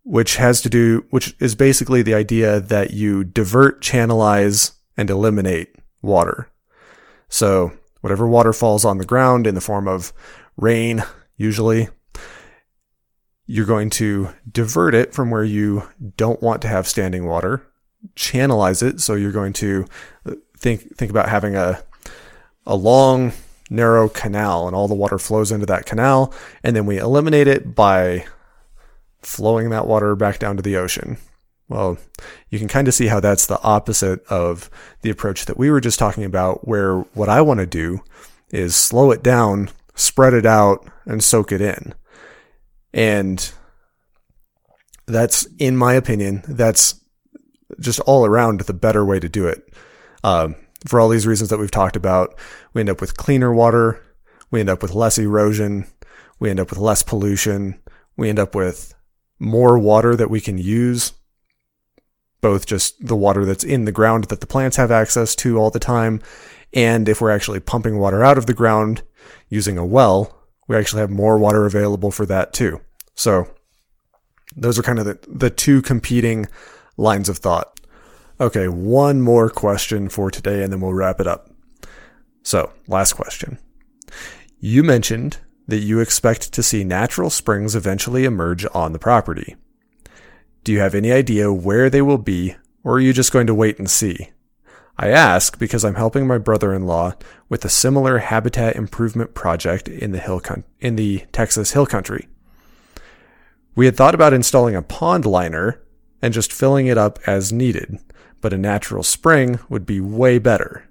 which 0.05 0.37
has 0.37 0.63
to 0.63 0.71
do, 0.71 1.05
which 1.11 1.37
is 1.39 1.55
basically 1.55 2.01
the 2.01 2.15
idea 2.15 2.61
that 2.61 2.93
you 2.93 3.25
divert, 3.25 3.83
channelize, 3.83 4.73
and 4.97 5.11
eliminate 5.11 5.77
water. 6.01 6.51
So 7.29 7.73
whatever 8.01 8.27
water 8.27 8.55
falls 8.55 8.87
on 8.87 8.97
the 8.97 9.05
ground 9.05 9.47
in 9.47 9.55
the 9.55 9.61
form 9.61 9.87
of 9.87 10.15
rain, 10.57 11.05
usually, 11.37 11.89
you're 13.51 13.67
going 13.67 13.91
to 13.91 14.29
divert 14.51 14.95
it 14.95 15.13
from 15.13 15.29
where 15.29 15.43
you 15.43 15.83
don't 16.17 16.41
want 16.41 16.63
to 16.63 16.69
have 16.69 16.87
standing 16.87 17.27
water, 17.27 17.67
channelize 18.15 18.81
it. 18.81 19.01
So 19.01 19.15
you're 19.15 19.33
going 19.33 19.53
to 19.55 19.87
uh, 20.25 20.35
think 20.57 20.97
think 20.97 21.11
about 21.11 21.29
having 21.29 21.57
a 21.57 21.83
a 22.65 22.77
long 22.77 23.33
narrow 23.69 24.09
canal 24.09 24.69
and 24.69 24.77
all 24.77 24.87
the 24.87 24.95
water 24.95 25.19
flows 25.19 25.51
into 25.51 25.67
that 25.67 25.87
canal 25.87 26.33
and 26.63 26.75
then 26.75 26.87
we 26.87 26.99
eliminate 26.99 27.47
it 27.47 27.75
by 27.75 28.25
flowing 29.23 29.71
that 29.71 29.87
water 29.87 30.15
back 30.15 30.39
down 30.39 30.57
to 30.57 30.63
the 30.63 30.77
ocean. 30.77 31.17
Well, 31.69 31.99
you 32.51 32.59
can 32.59 32.69
kind 32.69 32.87
of 32.87 32.95
see 32.95 33.09
how 33.09 33.19
that's 33.19 33.47
the 33.47 33.61
opposite 33.63 34.25
of 34.27 34.71
the 35.03 35.11
approach 35.11 35.47
that 35.47 35.59
we 35.59 35.71
were 35.71 35.81
just 35.81 35.99
talking 35.99 36.25
about 36.25 36.69
where 36.69 37.01
what 37.15 37.29
I 37.29 37.41
want 37.41 37.59
to 37.59 37.67
do 37.67 38.01
is 38.51 38.77
slow 38.77 39.11
it 39.11 39.25
down, 39.25 39.71
spread 39.97 40.35
it 40.35 40.47
out 40.47 40.87
and 41.05 41.23
soak 41.23 41.51
it 41.51 41.61
in. 41.61 41.95
And 42.93 43.53
that's, 45.07 45.47
in 45.59 45.77
my 45.77 45.95
opinion, 45.95 46.43
that's 46.49 47.01
just 47.79 48.01
all 48.01 48.27
around 48.27 48.61
the 48.63 48.75
better 48.75 49.05
way 49.05 49.21
to 49.21 49.29
do 49.29 49.47
it. 49.47 49.73
Um, 50.25 50.57
for 50.87 51.01
all 51.01 51.09
these 51.09 51.27
reasons 51.27 51.51
that 51.51 51.59
we've 51.59 51.71
talked 51.71 51.97
about, 51.97 52.39
we 52.73 52.81
end 52.81 52.91
up 52.91 53.01
with 53.01 53.17
cleaner 53.17 53.53
water. 53.53 54.03
We 54.51 54.61
end 54.61 54.71
up 54.71 54.83
with 54.83 54.95
less 54.95 55.19
erosion. 55.19 55.87
We 56.39 56.51
end 56.51 56.61
up 56.61 56.71
with 56.71 56.79
less 56.79 57.03
pollution. 57.03 57.79
We 58.17 58.29
end 58.29 58.39
up 58.39 58.55
with 58.55 58.95
more 59.39 59.79
water 59.79 60.17
that 60.17 60.31
we 60.31 60.41
can 60.41 60.59
use, 60.59 61.13
both 62.41 62.67
just 62.67 63.07
the 63.07 63.17
water 63.17 63.45
that's 63.45 63.65
in 63.65 63.85
the 63.85 63.93
ground 63.93 64.25
that 64.25 64.41
the 64.41 64.47
plants 64.47 64.77
have 64.77 64.91
access 64.91 65.35
to 65.37 65.59
all 65.59 65.71
the 65.71 65.79
time. 65.79 66.21
And 66.73 67.09
if 67.09 67.21
we're 67.21 67.31
actually 67.31 67.61
pumping 67.61 67.99
water 67.99 68.23
out 68.23 68.39
of 68.39 68.47
the 68.47 68.55
ground 68.55 69.03
using 69.49 69.79
a 69.79 69.85
well, 69.85 70.40
we 70.71 70.77
actually 70.77 71.01
have 71.01 71.11
more 71.11 71.37
water 71.37 71.67
available 71.67 72.13
for 72.13 72.25
that 72.27 72.53
too. 72.53 72.81
So 73.17 73.49
those 74.55 74.79
are 74.79 74.85
kind 74.85 75.01
of 75.01 75.05
the, 75.05 75.19
the 75.27 75.51
two 75.51 75.83
competing 75.83 76.47
lines 76.97 77.29
of 77.29 77.39
thought. 77.39 77.81
Okay, 78.41 78.69
one 78.69 79.21
more 79.21 79.51
question 79.51 80.09
for 80.09 80.31
today 80.31 80.63
and 80.63 80.73
then 80.73 80.81
we'll 80.81 80.95
wrap 80.95 81.19
it 81.21 81.27
up. 81.27 81.51
So, 82.45 82.71
last 82.87 83.15
question. 83.15 83.59
You 84.61 84.85
mentioned 84.85 85.39
that 85.67 85.79
you 85.79 85.99
expect 85.99 86.53
to 86.53 86.63
see 86.63 86.85
natural 86.85 87.31
springs 87.31 87.75
eventually 87.75 88.25
emerge 88.25 88.65
on 88.73 88.93
the 88.93 89.01
property. 89.01 89.57
Do 90.63 90.71
you 90.71 90.79
have 90.79 90.95
any 90.95 91.11
idea 91.11 91.53
where 91.53 91.91
they 91.91 92.01
will 92.01 92.17
be, 92.17 92.55
or 92.85 92.95
are 92.95 93.01
you 93.01 93.13
just 93.13 93.33
going 93.33 93.49
to 93.49 93.55
wait 93.55 93.81
and 93.81 93.91
see? 93.91 94.31
I 95.03 95.09
ask 95.09 95.59
because 95.59 95.83
I'm 95.83 95.95
helping 95.95 96.27
my 96.27 96.37
brother-in-law 96.37 97.15
with 97.49 97.65
a 97.65 97.71
similar 97.71 98.19
habitat 98.19 98.77
improvement 98.77 99.33
project 99.33 99.89
in 99.89 100.13
the 100.13 100.19
hill 100.19 100.41
con- 100.41 100.65
in 100.79 100.97
the 100.97 101.25
Texas 101.33 101.73
hill 101.73 101.87
country. 101.87 102.29
We 103.75 103.87
had 103.87 103.97
thought 103.97 104.15
about 104.15 104.35
installing 104.35 104.77
a 104.77 104.83
pond 104.83 105.25
liner 105.25 105.81
and 106.21 106.35
just 106.35 106.53
filling 106.53 106.87
it 106.87 106.99
up 106.99 107.19
as 107.27 107.51
needed, 107.51 107.99
but 108.43 108.53
a 108.53 108.59
natural 108.59 109.03
spring 109.03 109.59
would 109.71 109.87
be 109.87 110.03
way 110.03 110.39
better. 110.39 110.87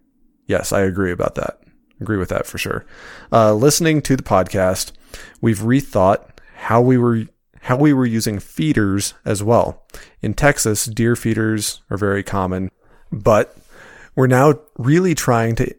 Yes, 0.48 0.74
I 0.74 0.82
agree 0.82 1.12
about 1.12 1.36
that. 1.36 1.62
Agree 2.02 2.18
with 2.18 2.30
that 2.30 2.48
for 2.48 2.58
sure. 2.58 2.88
Uh, 3.32 3.54
listening 3.54 4.02
to 4.02 4.16
the 4.16 4.24
podcast, 4.24 4.92
we've 5.40 5.60
rethought 5.60 6.32
how 6.56 6.82
we 6.82 6.98
were 6.98 7.26
how 7.62 7.78
we 7.78 7.94
were 7.94 8.08
using 8.08 8.40
feeders 8.40 9.14
as 9.24 9.44
well. 9.44 9.86
In 10.24 10.34
Texas, 10.34 10.86
deer 10.86 11.16
feeders 11.16 11.84
are 11.92 11.98
very 11.98 12.24
common, 12.24 12.72
but 13.12 13.56
we're 14.16 14.28
now 14.28 14.60
really 14.78 15.16
trying 15.16 15.56
to 15.56 15.74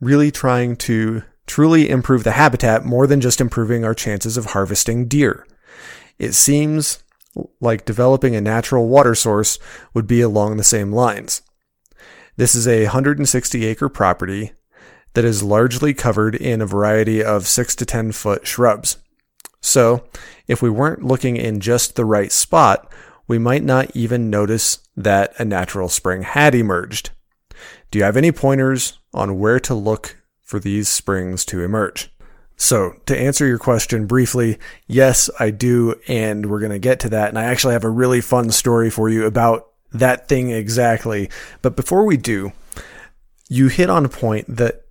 really 0.00 0.30
trying 0.30 0.76
to 0.76 1.22
truly 1.46 1.88
improve 1.88 2.24
the 2.24 2.32
habitat 2.32 2.84
more 2.84 3.06
than 3.06 3.20
just 3.20 3.40
improving 3.40 3.84
our 3.84 3.94
chances 3.94 4.36
of 4.36 4.46
harvesting 4.46 5.06
deer. 5.06 5.46
It 6.18 6.32
seems 6.32 7.02
like 7.60 7.84
developing 7.84 8.36
a 8.36 8.40
natural 8.40 8.88
water 8.88 9.14
source 9.14 9.58
would 9.92 10.06
be 10.06 10.20
along 10.20 10.56
the 10.56 10.64
same 10.64 10.92
lines. 10.92 11.42
This 12.36 12.54
is 12.54 12.66
a 12.66 12.84
160 12.84 13.64
acre 13.64 13.88
property 13.88 14.52
that 15.14 15.24
is 15.24 15.42
largely 15.42 15.94
covered 15.94 16.34
in 16.34 16.60
a 16.60 16.66
variety 16.66 17.22
of 17.22 17.46
6 17.46 17.76
to 17.76 17.86
10 17.86 18.12
foot 18.12 18.46
shrubs. 18.46 18.98
So, 19.60 20.04
if 20.46 20.60
we 20.60 20.68
weren't 20.68 21.04
looking 21.04 21.36
in 21.36 21.60
just 21.60 21.96
the 21.96 22.04
right 22.04 22.30
spot, 22.30 22.92
we 23.26 23.38
might 23.38 23.62
not 23.62 23.94
even 23.94 24.28
notice 24.28 24.80
that 24.96 25.32
a 25.38 25.44
natural 25.44 25.88
spring 25.88 26.22
had 26.22 26.54
emerged. 26.54 27.10
Do 27.94 27.98
you 27.98 28.04
have 28.06 28.16
any 28.16 28.32
pointers 28.32 28.98
on 29.12 29.38
where 29.38 29.60
to 29.60 29.72
look 29.72 30.16
for 30.42 30.58
these 30.58 30.88
springs 30.88 31.44
to 31.44 31.62
emerge? 31.62 32.10
So, 32.56 32.96
to 33.06 33.16
answer 33.16 33.46
your 33.46 33.60
question 33.60 34.06
briefly, 34.06 34.58
yes, 34.88 35.30
I 35.38 35.50
do, 35.50 35.94
and 36.08 36.46
we're 36.46 36.58
going 36.58 36.72
to 36.72 36.80
get 36.80 36.98
to 37.00 37.08
that. 37.10 37.28
And 37.28 37.38
I 37.38 37.44
actually 37.44 37.74
have 37.74 37.84
a 37.84 37.88
really 37.88 38.20
fun 38.20 38.50
story 38.50 38.90
for 38.90 39.08
you 39.08 39.26
about 39.26 39.68
that 39.92 40.26
thing 40.26 40.50
exactly. 40.50 41.30
But 41.62 41.76
before 41.76 42.04
we 42.04 42.16
do, 42.16 42.52
you 43.48 43.68
hit 43.68 43.88
on 43.88 44.04
a 44.04 44.08
point 44.08 44.56
that 44.56 44.86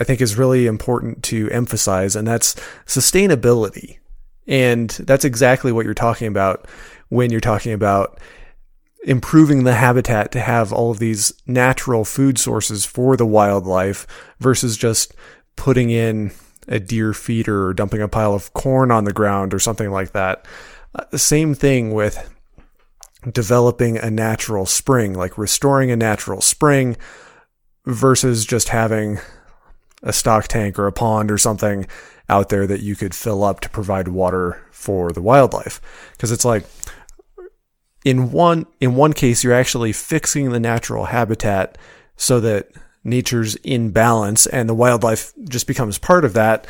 I 0.00 0.02
think 0.02 0.20
is 0.20 0.34
really 0.34 0.66
important 0.66 1.22
to 1.26 1.48
emphasize, 1.50 2.16
and 2.16 2.26
that's 2.26 2.56
sustainability. 2.84 3.98
And 4.48 4.90
that's 4.90 5.24
exactly 5.24 5.70
what 5.70 5.84
you're 5.84 5.94
talking 5.94 6.26
about 6.26 6.66
when 7.10 7.30
you're 7.30 7.38
talking 7.38 7.74
about 7.74 8.18
improving 9.04 9.64
the 9.64 9.74
habitat 9.74 10.30
to 10.32 10.40
have 10.40 10.72
all 10.72 10.90
of 10.90 10.98
these 10.98 11.32
natural 11.46 12.04
food 12.04 12.38
sources 12.38 12.84
for 12.84 13.16
the 13.16 13.26
wildlife 13.26 14.06
versus 14.40 14.76
just 14.76 15.14
putting 15.56 15.90
in 15.90 16.32
a 16.68 16.78
deer 16.78 17.12
feeder 17.12 17.66
or 17.66 17.74
dumping 17.74 18.02
a 18.02 18.08
pile 18.08 18.34
of 18.34 18.52
corn 18.52 18.90
on 18.90 19.04
the 19.04 19.12
ground 19.12 19.54
or 19.54 19.58
something 19.58 19.90
like 19.90 20.12
that. 20.12 20.46
Uh, 20.94 21.04
the 21.10 21.18
same 21.18 21.54
thing 21.54 21.92
with 21.92 22.32
developing 23.32 23.96
a 23.98 24.10
natural 24.10 24.66
spring, 24.66 25.14
like 25.14 25.38
restoring 25.38 25.90
a 25.90 25.96
natural 25.96 26.40
spring 26.40 26.96
versus 27.86 28.44
just 28.44 28.68
having 28.68 29.18
a 30.02 30.12
stock 30.12 30.48
tank 30.48 30.78
or 30.78 30.86
a 30.86 30.92
pond 30.92 31.30
or 31.30 31.38
something 31.38 31.86
out 32.28 32.48
there 32.48 32.66
that 32.66 32.80
you 32.80 32.96
could 32.96 33.14
fill 33.14 33.42
up 33.44 33.60
to 33.60 33.68
provide 33.68 34.08
water 34.08 34.62
for 34.70 35.12
the 35.12 35.22
wildlife. 35.22 35.80
Because 36.12 36.32
it's 36.32 36.44
like, 36.44 36.64
in 38.04 38.32
one 38.32 38.66
in 38.80 38.94
one 38.94 39.12
case 39.12 39.44
you're 39.44 39.52
actually 39.52 39.92
fixing 39.92 40.50
the 40.50 40.60
natural 40.60 41.06
habitat 41.06 41.76
so 42.16 42.40
that 42.40 42.70
nature's 43.04 43.56
in 43.56 43.90
balance 43.90 44.46
and 44.46 44.68
the 44.68 44.74
wildlife 44.74 45.32
just 45.48 45.66
becomes 45.66 45.98
part 45.98 46.24
of 46.24 46.34
that. 46.34 46.66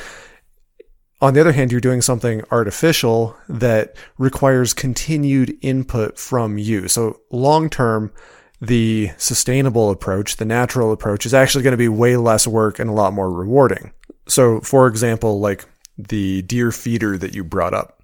On 1.20 1.35
the 1.35 1.40
other 1.40 1.52
hand 1.52 1.70
you're 1.70 1.81
doing 1.81 2.02
something 2.02 2.43
artificial 2.51 3.36
that 3.48 3.94
requires 4.19 4.73
continued 4.73 5.57
input 5.61 6.19
from 6.19 6.59
you. 6.59 6.89
So 6.89 7.20
long 7.31 7.70
term 7.70 8.12
the 8.61 9.11
sustainable 9.16 9.90
approach 9.90 10.36
the 10.36 10.44
natural 10.44 10.93
approach 10.93 11.24
is 11.27 11.35
actually 11.35 11.65
going 11.65 11.73
to 11.73 11.78
be 11.78 11.89
way 11.89 12.16
less 12.16 12.47
work 12.47 12.78
and 12.78 12.90
a 12.90 12.94
lot 12.94 13.12
more 13.12 13.31
rewarding. 13.31 13.93
So 14.27 14.61
for 14.61 14.86
example 14.86 15.40
like 15.40 15.65
the 15.97 16.43
deer 16.43 16.73
feeder 16.73 17.19
that 17.19 17.35
you 17.35 17.44
brought 17.44 17.74
up 17.74 18.00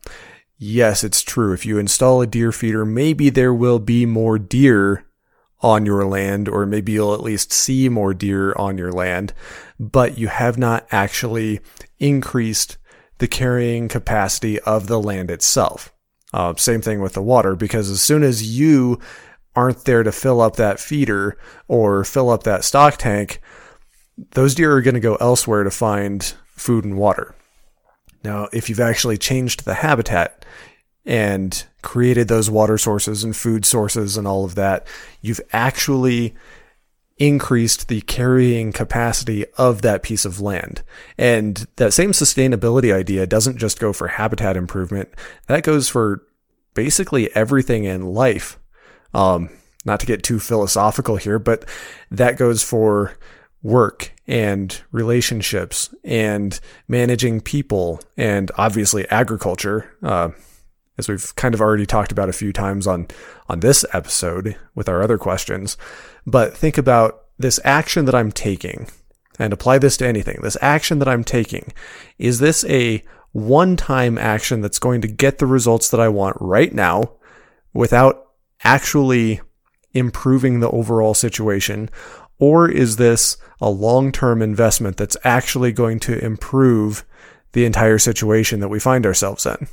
yes, 0.59 1.05
it's 1.05 1.23
true. 1.23 1.53
If 1.53 1.67
you 1.67 1.79
install 1.79 2.21
a 2.23 2.27
deer 2.27 2.53
feeder, 2.53 2.85
maybe 2.85 3.31
there 3.31 3.55
will 3.55 3.79
be 3.79 4.07
more 4.07 4.39
deer 4.39 5.05
on 5.61 5.87
your 5.87 6.05
land, 6.05 6.49
or 6.49 6.67
maybe 6.67 6.93
you'll 6.93 7.15
at 7.15 7.23
least 7.23 7.53
see 7.53 7.89
more 7.89 8.13
deer 8.13 8.53
on 8.57 8.77
your 8.77 8.93
land, 8.93 9.33
but 9.81 10.19
you 10.19 10.29
have 10.29 10.59
not 10.59 10.87
actually 10.91 11.61
increased 11.99 12.77
the 13.19 13.27
carrying 13.27 13.89
capacity 13.89 14.61
of 14.61 14.87
the 14.87 15.01
land 15.01 15.31
itself. 15.31 15.93
Uh, 16.35 16.55
same 16.57 16.83
thing 16.83 17.01
with 17.01 17.15
the 17.15 17.23
water, 17.23 17.57
because 17.57 17.89
as 17.91 18.03
soon 18.03 18.23
as 18.23 18.59
you 18.59 19.01
aren't 19.55 19.87
there 19.87 20.03
to 20.03 20.13
fill 20.13 20.43
up 20.43 20.57
that 20.57 20.79
feeder 20.79 21.39
or 21.69 22.05
fill 22.05 22.29
up 22.29 22.43
that 22.43 22.65
stock 22.65 22.99
tank, 22.99 23.41
those 24.33 24.55
deer 24.55 24.73
are 24.77 24.83
going 24.83 24.95
to 24.95 25.01
go 25.01 25.17
elsewhere 25.17 25.65
to 25.65 25.71
find 25.71 26.35
food 26.55 26.85
and 26.85 26.99
water. 26.99 27.35
Now, 28.27 28.49
if 28.53 28.69
you've 28.69 28.81
actually 28.81 29.19
changed 29.19 29.65
the 29.65 29.75
habitat 29.75 30.45
and 31.05 31.65
created 31.83 32.27
those 32.27 32.51
water 32.51 32.77
sources 32.77 33.23
and 33.23 33.37
food 33.37 33.65
sources 33.65 34.17
and 34.17 34.27
all 34.27 34.45
of 34.45 34.57
that, 34.57 34.85
you've 35.21 35.41
actually 35.53 36.35
increased 37.19 37.87
the 37.87 38.01
carrying 38.01 38.73
capacity 38.73 39.47
of 39.59 39.83
that 39.83 40.03
piece 40.03 40.25
of 40.25 40.41
land. 40.41 40.83
And 41.17 41.69
that 41.77 41.93
same 41.93 42.11
sustainability 42.11 42.93
idea 42.93 43.29
doesn't 43.29 43.59
just 43.59 43.79
go 43.79 43.93
for 43.93 44.09
habitat 44.09 44.57
improvement. 44.57 45.09
That 45.47 45.63
goes 45.63 45.89
for 45.89 46.27
basically 46.75 47.33
everything 47.37 47.85
in 47.85 48.07
life. 48.07 48.59
Um, 49.15 49.51
not 49.85 50.01
to 50.01 50.07
get 50.07 50.25
too 50.25 50.41
philosophical 50.41 51.15
here, 51.15 51.39
but 51.39 51.65
that 52.11 52.39
goes 52.39 52.65
for 52.65 53.17
work 53.67 54.13
and 54.29 54.81
relationships 54.93 55.93
and 56.05 56.61
managing 56.87 57.41
people 57.41 58.01
and 58.17 58.51
obviously 58.57 59.09
agriculture. 59.09 59.93
Uh, 60.03 60.31
as 60.99 61.09
we've 61.09 61.35
kind 61.37 61.53
of 61.53 61.61
already 61.61 61.85
talked 61.85 62.13
about 62.13 62.29
a 62.29 62.33
few 62.33 62.53
times 62.53 62.87
on 62.87 63.09
on 63.49 63.61
this 63.61 63.85
episode 63.93 64.57
with 64.75 64.89
our 64.89 65.03
other 65.03 65.19
questions. 65.19 65.77
But 66.27 66.57
think 66.57 66.79
about 66.79 67.25
this 67.39 67.61
action 67.65 68.07
that 68.07 68.15
I'm 68.15 68.33
taking 68.33 68.89
and 69.39 69.53
apply 69.53 69.79
this 69.79 69.97
to 69.99 70.07
anything. 70.07 70.39
This 70.43 70.57
action 70.63 70.99
that 71.01 71.09
I'm 71.09 71.25
taking, 71.25 71.73
is 72.19 72.39
this 72.39 72.65
a 72.65 73.03
one-time 73.33 74.17
action 74.17 74.63
that's 74.63 74.79
going 74.79 75.03
to 75.03 75.09
get 75.09 75.39
the 75.39 75.47
results 75.47 75.91
that 75.91 76.01
I 76.01 76.09
want 76.09 76.39
right 76.41 76.73
now 76.73 77.13
without 77.75 78.29
actually 78.65 79.43
improving 79.93 80.61
the 80.61 80.71
overall 80.71 81.13
situation? 81.13 81.91
Or 82.39 82.69
is 82.69 82.97
this 82.97 83.37
a 83.61 83.71
long-term 83.71 84.43
investment 84.43 84.97
that's 84.97 85.17
actually 85.25 85.73
going 85.73 86.01
to 86.01 86.23
improve 86.23 87.05
the 87.53 87.65
entire 87.65 87.99
situation 87.99 88.61
that 88.61 88.69
we 88.69 88.79
find 88.79 89.07
ourselves 89.07 89.47
in? 89.47 89.69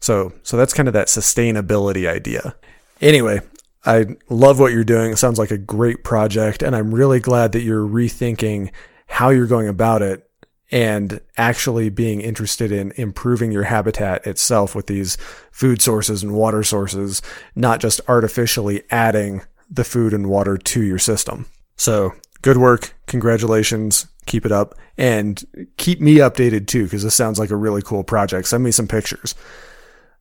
So, 0.00 0.32
so 0.42 0.56
that's 0.56 0.72
kind 0.72 0.88
of 0.88 0.94
that 0.94 1.08
sustainability 1.08 2.08
idea. 2.08 2.56
Anyway, 3.00 3.40
I 3.84 4.16
love 4.28 4.58
what 4.58 4.72
you're 4.72 4.84
doing. 4.84 5.12
It 5.12 5.18
sounds 5.18 5.38
like 5.38 5.50
a 5.50 5.58
great 5.58 6.04
project, 6.04 6.62
and 6.62 6.74
I'm 6.74 6.94
really 6.94 7.20
glad 7.20 7.52
that 7.52 7.62
you're 7.62 7.86
rethinking 7.86 8.70
how 9.06 9.30
you're 9.30 9.46
going 9.46 9.68
about 9.68 10.02
it 10.02 10.26
and 10.70 11.20
actually 11.36 11.88
being 11.88 12.20
interested 12.20 12.70
in 12.70 12.92
improving 12.92 13.50
your 13.50 13.64
habitat 13.64 14.26
itself 14.26 14.74
with 14.74 14.86
these 14.86 15.16
food 15.50 15.82
sources 15.82 16.22
and 16.22 16.32
water 16.32 16.62
sources, 16.62 17.20
not 17.54 17.80
just 17.80 18.00
artificially 18.06 18.82
adding 18.90 19.42
the 19.68 19.84
food 19.84 20.14
and 20.14 20.28
water 20.28 20.56
to 20.56 20.82
your 20.82 20.98
system. 20.98 21.46
So, 21.80 22.12
good 22.42 22.58
work. 22.58 22.94
Congratulations. 23.06 24.06
Keep 24.26 24.44
it 24.44 24.52
up 24.52 24.74
and 24.98 25.42
keep 25.78 25.98
me 25.98 26.16
updated 26.16 26.66
too, 26.66 26.84
because 26.84 27.02
this 27.02 27.14
sounds 27.14 27.38
like 27.38 27.48
a 27.48 27.56
really 27.56 27.80
cool 27.80 28.04
project. 28.04 28.48
Send 28.48 28.62
me 28.62 28.70
some 28.70 28.86
pictures. 28.86 29.34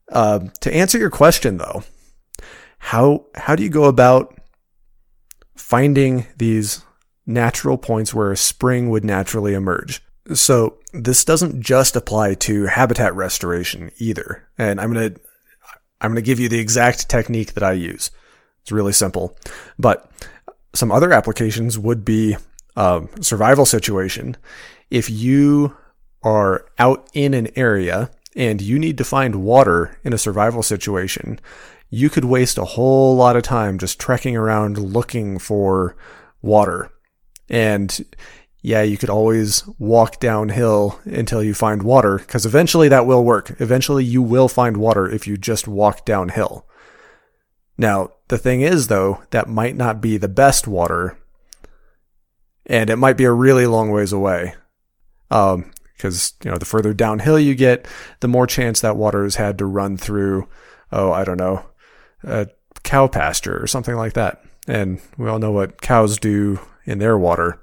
Uh, 0.09 0.39
to 0.61 0.73
answer 0.73 0.97
your 0.97 1.09
question 1.09 1.57
though, 1.57 1.83
how, 2.77 3.25
how 3.35 3.57
do 3.57 3.63
you 3.63 3.69
go 3.69 3.83
about 3.83 4.39
finding 5.57 6.27
these 6.37 6.81
natural 7.25 7.77
points 7.77 8.13
where 8.13 8.31
a 8.31 8.37
spring 8.37 8.89
would 8.89 9.03
naturally 9.03 9.53
emerge? 9.53 10.01
So 10.33 10.77
this 10.93 11.25
doesn't 11.25 11.61
just 11.61 11.97
apply 11.97 12.35
to 12.35 12.67
habitat 12.67 13.13
restoration 13.15 13.91
either. 13.97 14.47
And 14.57 14.79
I'm 14.79 14.93
going 14.93 15.13
to, 15.13 15.19
I'm 15.99 16.11
going 16.11 16.23
to 16.23 16.25
give 16.25 16.39
you 16.39 16.47
the 16.47 16.59
exact 16.59 17.09
technique 17.09 17.53
that 17.55 17.63
I 17.63 17.73
use. 17.73 18.11
It's 18.61 18.71
really 18.71 18.93
simple, 18.93 19.37
but 19.77 20.09
some 20.73 20.91
other 20.91 21.11
applications 21.11 21.77
would 21.77 22.05
be 22.05 22.37
a 22.75 23.07
survival 23.21 23.65
situation. 23.65 24.37
If 24.89 25.09
you 25.09 25.75
are 26.23 26.65
out 26.77 27.09
in 27.13 27.33
an 27.33 27.49
area 27.55 28.11
and 28.35 28.61
you 28.61 28.77
need 28.77 28.97
to 28.97 29.03
find 29.03 29.35
water 29.35 29.97
in 30.03 30.13
a 30.13 30.17
survival 30.17 30.63
situation, 30.63 31.39
you 31.89 32.09
could 32.09 32.25
waste 32.25 32.57
a 32.57 32.65
whole 32.65 33.15
lot 33.15 33.35
of 33.35 33.43
time 33.43 33.79
just 33.79 33.99
trekking 33.99 34.37
around 34.37 34.77
looking 34.77 35.39
for 35.39 35.95
water. 36.41 36.91
And 37.49 38.05
yeah, 38.61 38.83
you 38.83 38.97
could 38.97 39.09
always 39.09 39.67
walk 39.79 40.19
downhill 40.19 40.99
until 41.05 41.43
you 41.43 41.53
find 41.53 41.81
water, 41.81 42.19
because 42.19 42.45
eventually 42.45 42.89
that 42.89 43.07
will 43.07 43.23
work. 43.23 43.59
Eventually 43.59 44.03
you 44.03 44.21
will 44.21 44.47
find 44.47 44.77
water 44.77 45.09
if 45.09 45.25
you 45.25 45.37
just 45.37 45.67
walk 45.67 46.05
downhill. 46.05 46.68
Now, 47.79 48.11
the 48.27 48.37
thing 48.37 48.59
is, 48.59 48.87
though, 48.87 49.23
that 49.29 49.47
might 49.47 49.77
not 49.77 50.01
be 50.01 50.17
the 50.17 50.27
best 50.27 50.67
water, 50.67 51.17
and 52.65 52.89
it 52.89 52.97
might 52.97 53.15
be 53.15 53.23
a 53.23 53.31
really 53.31 53.65
long 53.65 53.89
ways 53.89 54.11
away. 54.11 54.55
Um, 55.31 55.71
because 55.95 56.33
you 56.43 56.51
know 56.51 56.57
the 56.57 56.65
further 56.65 56.93
downhill 56.93 57.39
you 57.39 57.55
get, 57.55 57.87
the 58.19 58.27
more 58.27 58.45
chance 58.45 58.81
that 58.81 58.97
water 58.97 59.23
has 59.23 59.35
had 59.35 59.57
to 59.59 59.65
run 59.65 59.95
through. 59.95 60.49
Oh, 60.91 61.13
I 61.13 61.23
don't 61.23 61.37
know, 61.37 61.63
a 62.23 62.49
cow 62.83 63.07
pasture 63.07 63.61
or 63.61 63.67
something 63.67 63.95
like 63.95 64.13
that. 64.13 64.43
And 64.67 64.99
we 65.17 65.29
all 65.29 65.39
know 65.39 65.51
what 65.51 65.81
cows 65.81 66.17
do 66.17 66.59
in 66.83 66.99
their 66.99 67.17
water. 67.17 67.61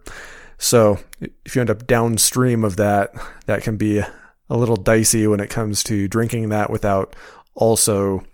So 0.57 0.99
if 1.21 1.55
you 1.55 1.61
end 1.61 1.71
up 1.71 1.87
downstream 1.87 2.65
of 2.65 2.77
that, 2.77 3.13
that 3.45 3.63
can 3.63 3.77
be 3.77 3.99
a 3.99 4.57
little 4.57 4.77
dicey 4.77 5.27
when 5.27 5.41
it 5.41 5.51
comes 5.51 5.83
to 5.85 6.09
drinking 6.09 6.49
that 6.49 6.71
without 6.71 7.15
also 7.55 8.25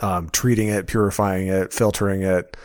um, 0.00 0.28
treating 0.30 0.68
it, 0.68 0.86
purifying 0.86 1.48
it, 1.48 1.72
filtering 1.72 2.22
it, 2.22 2.56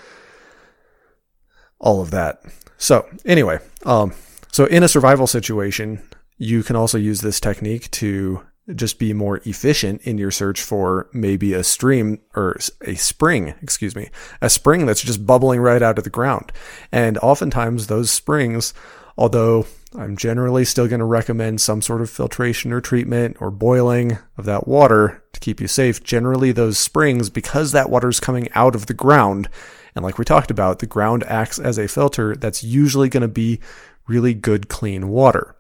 all 1.80 2.02
of 2.02 2.12
that. 2.12 2.42
So 2.78 3.08
anyway, 3.26 3.60
um, 3.86 4.14
so 4.52 4.66
in 4.66 4.84
a 4.84 4.88
survival 4.88 5.28
situation, 5.28 6.02
you 6.38 6.64
can 6.64 6.76
also 6.76 6.98
use 6.98 7.22
this 7.22 7.40
technique 7.40 7.90
to 7.92 8.42
just 8.74 8.98
be 8.98 9.14
more 9.14 9.42
efficient 9.46 10.02
in 10.02 10.18
your 10.18 10.32
search 10.32 10.62
for 10.62 11.08
maybe 11.14 11.54
a 11.54 11.64
stream 11.64 12.20
or 12.36 12.58
a 12.82 12.96
spring, 12.96 13.54
excuse 13.62 13.96
me, 13.96 14.10
a 14.42 14.50
spring 14.50 14.86
that's 14.86 15.04
just 15.04 15.26
bubbling 15.26 15.62
right 15.62 15.84
out 15.84 15.98
of 15.98 16.04
the 16.04 16.10
ground. 16.10 16.52
And 16.92 17.18
oftentimes 17.20 17.88
those 17.88 18.10
springs, 18.10 18.74
although 19.18 19.68
I'm 19.98 20.18
generally 20.18 20.66
still 20.66 20.88
going 20.88 21.00
to 21.00 21.06
recommend 21.06 21.62
some 21.62 21.82
sort 21.82 22.02
of 22.02 22.10
filtration 22.10 22.72
or 22.72 22.82
treatment 22.82 23.38
or 23.40 23.52
boiling 23.52 24.18
of 24.38 24.46
that 24.46 24.68
water 24.68 25.24
to 25.34 25.40
keep 25.40 25.62
you 25.62 25.68
safe. 25.68 26.04
Generally, 26.04 26.52
those 26.54 26.78
springs, 26.78 27.30
because 27.30 27.72
that 27.72 27.90
water 27.90 28.10
is 28.10 28.20
coming 28.20 28.50
out 28.54 28.76
of 28.76 28.86
the 28.86 28.94
ground, 28.94 29.50
and 29.96 30.04
like 30.04 30.18
we 30.18 30.26
talked 30.26 30.52
about, 30.52 30.80
the 30.80 30.86
ground 30.86 31.24
acts 31.28 31.60
as 31.60 31.78
a 31.78 31.88
filter, 31.88 32.36
that's 32.36 32.64
usually 32.64 33.10
going 33.10 33.22
to 33.22 33.28
be 33.28 33.60
really 34.08 34.34
good, 34.34 34.68
clean 34.68 35.08
water 35.08 35.56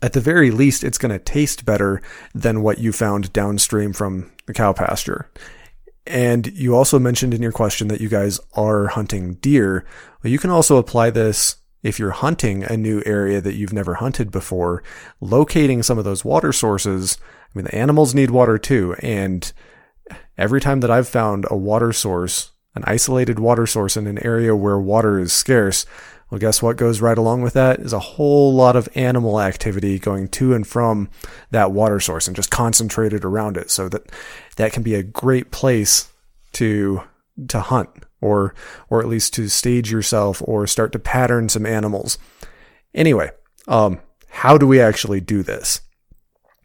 at 0.00 0.12
the 0.12 0.20
very 0.20 0.50
least, 0.50 0.84
it's 0.84 0.98
going 0.98 1.10
to 1.10 1.18
taste 1.18 1.64
better 1.64 2.00
than 2.34 2.62
what 2.62 2.78
you 2.78 2.92
found 2.92 3.32
downstream 3.32 3.92
from 3.92 4.30
the 4.46 4.54
cow 4.54 4.72
pasture. 4.72 5.30
And 6.06 6.46
you 6.46 6.74
also 6.74 6.98
mentioned 6.98 7.34
in 7.34 7.42
your 7.42 7.52
question 7.52 7.88
that 7.88 8.00
you 8.00 8.08
guys 8.08 8.40
are 8.54 8.86
hunting 8.88 9.34
deer. 9.34 9.84
Well, 10.22 10.30
you 10.30 10.38
can 10.38 10.50
also 10.50 10.76
apply 10.76 11.10
this 11.10 11.56
if 11.82 11.98
you're 11.98 12.10
hunting 12.10 12.64
a 12.64 12.76
new 12.76 13.02
area 13.06 13.40
that 13.40 13.54
you've 13.54 13.72
never 13.72 13.94
hunted 13.94 14.30
before, 14.30 14.82
locating 15.20 15.82
some 15.82 15.98
of 15.98 16.04
those 16.04 16.24
water 16.24 16.52
sources. 16.52 17.18
I 17.22 17.58
mean, 17.58 17.64
the 17.66 17.74
animals 17.74 18.14
need 18.14 18.30
water 18.30 18.58
too. 18.58 18.96
And 19.00 19.50
every 20.36 20.60
time 20.60 20.80
that 20.80 20.90
I've 20.90 21.08
found 21.08 21.46
a 21.50 21.56
water 21.56 21.92
source, 21.92 22.52
an 22.74 22.84
isolated 22.86 23.38
water 23.38 23.66
source 23.66 23.96
in 23.96 24.06
an 24.06 24.24
area 24.24 24.54
where 24.54 24.78
water 24.78 25.18
is 25.18 25.32
scarce, 25.32 25.86
well, 26.30 26.38
guess 26.38 26.60
what 26.60 26.76
goes 26.76 27.00
right 27.00 27.16
along 27.16 27.42
with 27.42 27.54
that 27.54 27.80
is 27.80 27.92
a 27.92 27.98
whole 27.98 28.52
lot 28.52 28.76
of 28.76 28.88
animal 28.94 29.40
activity 29.40 29.98
going 29.98 30.28
to 30.28 30.52
and 30.52 30.66
from 30.66 31.08
that 31.50 31.72
water 31.72 32.00
source 32.00 32.26
and 32.26 32.36
just 32.36 32.50
concentrated 32.50 33.24
around 33.24 33.56
it. 33.56 33.70
So 33.70 33.88
that 33.88 34.10
that 34.56 34.72
can 34.72 34.82
be 34.82 34.94
a 34.94 35.02
great 35.02 35.50
place 35.50 36.12
to 36.52 37.02
to 37.48 37.60
hunt 37.60 38.04
or 38.20 38.54
or 38.88 39.00
at 39.00 39.08
least 39.08 39.34
to 39.34 39.48
stage 39.48 39.90
yourself 39.90 40.42
or 40.44 40.66
start 40.66 40.92
to 40.92 40.98
pattern 40.98 41.48
some 41.48 41.66
animals. 41.66 42.18
Anyway, 42.94 43.30
um, 43.66 44.00
how 44.28 44.58
do 44.58 44.66
we 44.66 44.80
actually 44.80 45.20
do 45.20 45.42
this? 45.42 45.80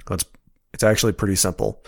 It's 0.10 0.26
it's 0.74 0.84
actually 0.84 1.14
pretty 1.14 1.36
simple. 1.36 1.84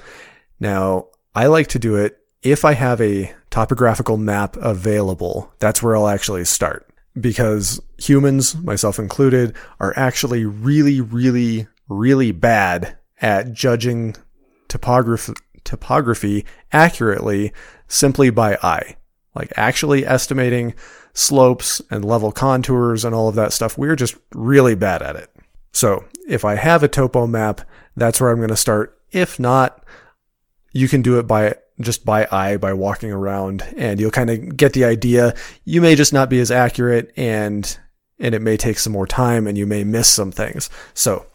Now, 0.59 1.07
I 1.33 1.47
like 1.47 1.67
to 1.69 1.79
do 1.79 1.95
it 1.95 2.17
if 2.43 2.63
I 2.63 2.73
have 2.73 3.01
a 3.01 3.33
topographical 3.49 4.17
map 4.17 4.55
available. 4.57 5.51
That's 5.59 5.81
where 5.81 5.95
I'll 5.95 6.07
actually 6.07 6.45
start 6.45 6.87
because 7.19 7.81
humans, 7.97 8.55
myself 8.55 8.99
included, 8.99 9.55
are 9.79 9.93
actually 9.95 10.45
really, 10.45 11.01
really, 11.01 11.67
really 11.87 12.31
bad 12.31 12.97
at 13.21 13.53
judging 13.53 14.15
topography, 14.67 15.33
topography 15.63 16.45
accurately 16.71 17.53
simply 17.87 18.29
by 18.29 18.57
eye. 18.61 18.97
Like 19.35 19.51
actually 19.55 20.05
estimating 20.05 20.73
slopes 21.13 21.81
and 21.91 22.05
level 22.05 22.31
contours 22.31 23.05
and 23.05 23.13
all 23.13 23.27
of 23.27 23.35
that 23.35 23.53
stuff. 23.53 23.77
We're 23.77 23.95
just 23.95 24.15
really 24.33 24.75
bad 24.75 25.01
at 25.01 25.15
it. 25.15 25.29
So 25.71 26.05
if 26.27 26.45
I 26.45 26.55
have 26.55 26.83
a 26.83 26.87
topo 26.87 27.27
map, 27.27 27.61
that's 27.95 28.21
where 28.21 28.29
I'm 28.29 28.37
going 28.37 28.49
to 28.49 28.55
start. 28.55 28.99
If 29.11 29.39
not, 29.39 29.83
you 30.71 30.87
can 30.87 31.01
do 31.01 31.19
it 31.19 31.27
by 31.27 31.55
just 31.81 32.05
by 32.05 32.27
eye 32.31 32.57
by 32.57 32.73
walking 32.73 33.11
around 33.11 33.61
and 33.75 33.99
you'll 33.99 34.11
kind 34.11 34.29
of 34.29 34.55
get 34.55 34.73
the 34.73 34.85
idea. 34.85 35.33
You 35.63 35.81
may 35.81 35.95
just 35.95 36.13
not 36.13 36.29
be 36.29 36.39
as 36.39 36.51
accurate 36.51 37.11
and 37.17 37.77
and 38.19 38.33
it 38.33 38.41
may 38.41 38.55
take 38.55 38.79
some 38.79 38.93
more 38.93 39.07
time 39.07 39.45
and 39.47 39.57
you 39.57 39.65
may 39.65 39.83
miss 39.83 40.07
some 40.07 40.31
things. 40.31 40.69
So, 40.93 41.25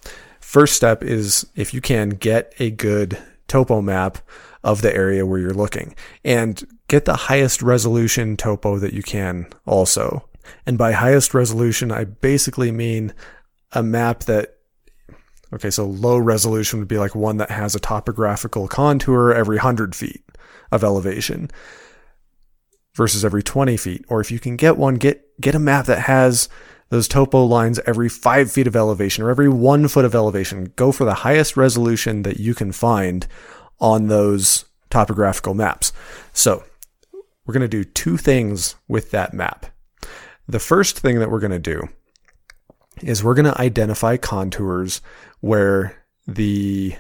first 0.40 0.74
step 0.74 1.02
is 1.02 1.47
if 1.56 1.74
you 1.74 1.81
can 1.81 2.10
get 2.10 2.55
a 2.59 2.70
good 2.70 3.18
topo 3.48 3.82
map 3.82 4.18
of 4.64 4.81
the 4.82 4.94
area 4.94 5.27
where 5.27 5.39
you're 5.39 5.52
looking 5.52 5.94
and 6.24 6.66
get 6.91 7.05
the 7.05 7.15
highest 7.15 7.62
resolution 7.62 8.37
topo 8.37 8.77
that 8.81 8.93
you 8.93 9.03
can 9.03 9.47
also. 9.65 10.29
And 10.67 10.77
by 10.77 10.91
highest 10.91 11.33
resolution, 11.33 11.93
I 11.93 12.03
basically 12.03 12.73
mean 12.73 13.15
a 13.73 13.83
map 13.83 14.25
that 14.25 14.57
Okay, 15.53 15.71
so 15.71 15.85
low 15.85 16.17
resolution 16.17 16.79
would 16.79 16.87
be 16.87 16.99
like 16.99 17.17
one 17.17 17.39
that 17.39 17.51
has 17.51 17.75
a 17.75 17.81
topographical 17.81 18.69
contour 18.69 19.33
every 19.33 19.57
100 19.57 19.97
feet 19.97 20.23
of 20.71 20.85
elevation 20.85 21.51
versus 22.95 23.25
every 23.25 23.43
20 23.43 23.77
feet. 23.77 24.05
Or 24.09 24.21
if 24.21 24.31
you 24.31 24.39
can 24.39 24.55
get 24.55 24.77
one, 24.77 24.95
get, 24.95 25.25
get 25.41 25.57
a 25.57 25.59
map 25.59 25.87
that 25.87 26.03
has 26.03 26.49
those 26.91 27.09
topo 27.09 27.45
lines 27.45 27.81
every 27.85 28.09
five 28.09 28.53
feet 28.53 28.69
of 28.69 28.77
elevation 28.77 29.25
or 29.25 29.31
every 29.31 29.49
one 29.49 29.89
foot 29.89 30.05
of 30.05 30.15
elevation. 30.15 30.73
Go 30.77 30.93
for 30.93 31.05
the 31.05 31.15
highest 31.15 31.57
resolution 31.57 32.23
that 32.23 32.39
you 32.39 32.55
can 32.55 32.71
find 32.71 33.27
on 33.81 34.07
those 34.07 34.67
topographical 34.89 35.55
maps. 35.55 35.93
So 36.33 36.62
we're 37.51 37.55
going 37.55 37.68
to 37.68 37.82
do 37.82 37.82
two 37.82 38.16
things 38.16 38.77
with 38.86 39.10
that 39.10 39.35
map. 39.35 39.66
The 40.47 40.60
first 40.60 41.01
thing 41.01 41.18
that 41.18 41.32
we're 41.32 41.40
going 41.40 41.51
to 41.51 41.59
do 41.59 41.89
is 43.02 43.24
we're 43.24 43.35
going 43.35 43.52
to 43.52 43.60
identify 43.60 44.16
contours 44.18 45.01
where 45.40 46.01
the 46.28 46.94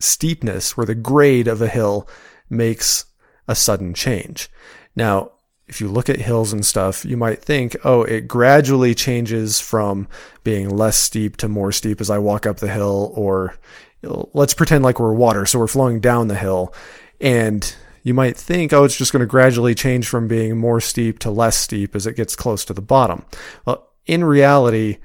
steepness, 0.00 0.76
where 0.76 0.86
the 0.86 0.96
grade 0.96 1.46
of 1.46 1.62
a 1.62 1.68
hill 1.68 2.08
makes 2.50 3.04
a 3.46 3.54
sudden 3.54 3.94
change. 3.94 4.50
Now, 4.96 5.30
if 5.68 5.80
you 5.80 5.86
look 5.86 6.08
at 6.08 6.16
hills 6.16 6.52
and 6.52 6.66
stuff, 6.66 7.04
you 7.04 7.16
might 7.16 7.40
think, 7.40 7.76
oh, 7.84 8.02
it 8.02 8.26
gradually 8.26 8.92
changes 8.92 9.60
from 9.60 10.08
being 10.42 10.68
less 10.68 10.96
steep 10.96 11.36
to 11.36 11.48
more 11.48 11.70
steep 11.70 12.00
as 12.00 12.10
I 12.10 12.18
walk 12.18 12.44
up 12.44 12.56
the 12.56 12.66
hill, 12.66 13.12
or 13.14 13.54
let's 14.02 14.52
pretend 14.52 14.82
like 14.82 14.98
we're 14.98 15.14
water, 15.14 15.46
so 15.46 15.60
we're 15.60 15.68
flowing 15.68 16.00
down 16.00 16.26
the 16.26 16.34
hill. 16.34 16.74
And 17.20 17.72
you 18.06 18.14
might 18.14 18.36
think, 18.36 18.72
oh, 18.72 18.84
it's 18.84 18.96
just 18.96 19.10
going 19.10 19.18
to 19.18 19.26
gradually 19.26 19.74
change 19.74 20.06
from 20.06 20.28
being 20.28 20.56
more 20.56 20.80
steep 20.80 21.18
to 21.18 21.28
less 21.28 21.56
steep 21.56 21.96
as 21.96 22.06
it 22.06 22.14
gets 22.14 22.36
close 22.36 22.64
to 22.64 22.72
the 22.72 22.80
bottom. 22.80 23.24
Well, 23.64 23.88
in 24.06 24.22
reality, 24.22 24.98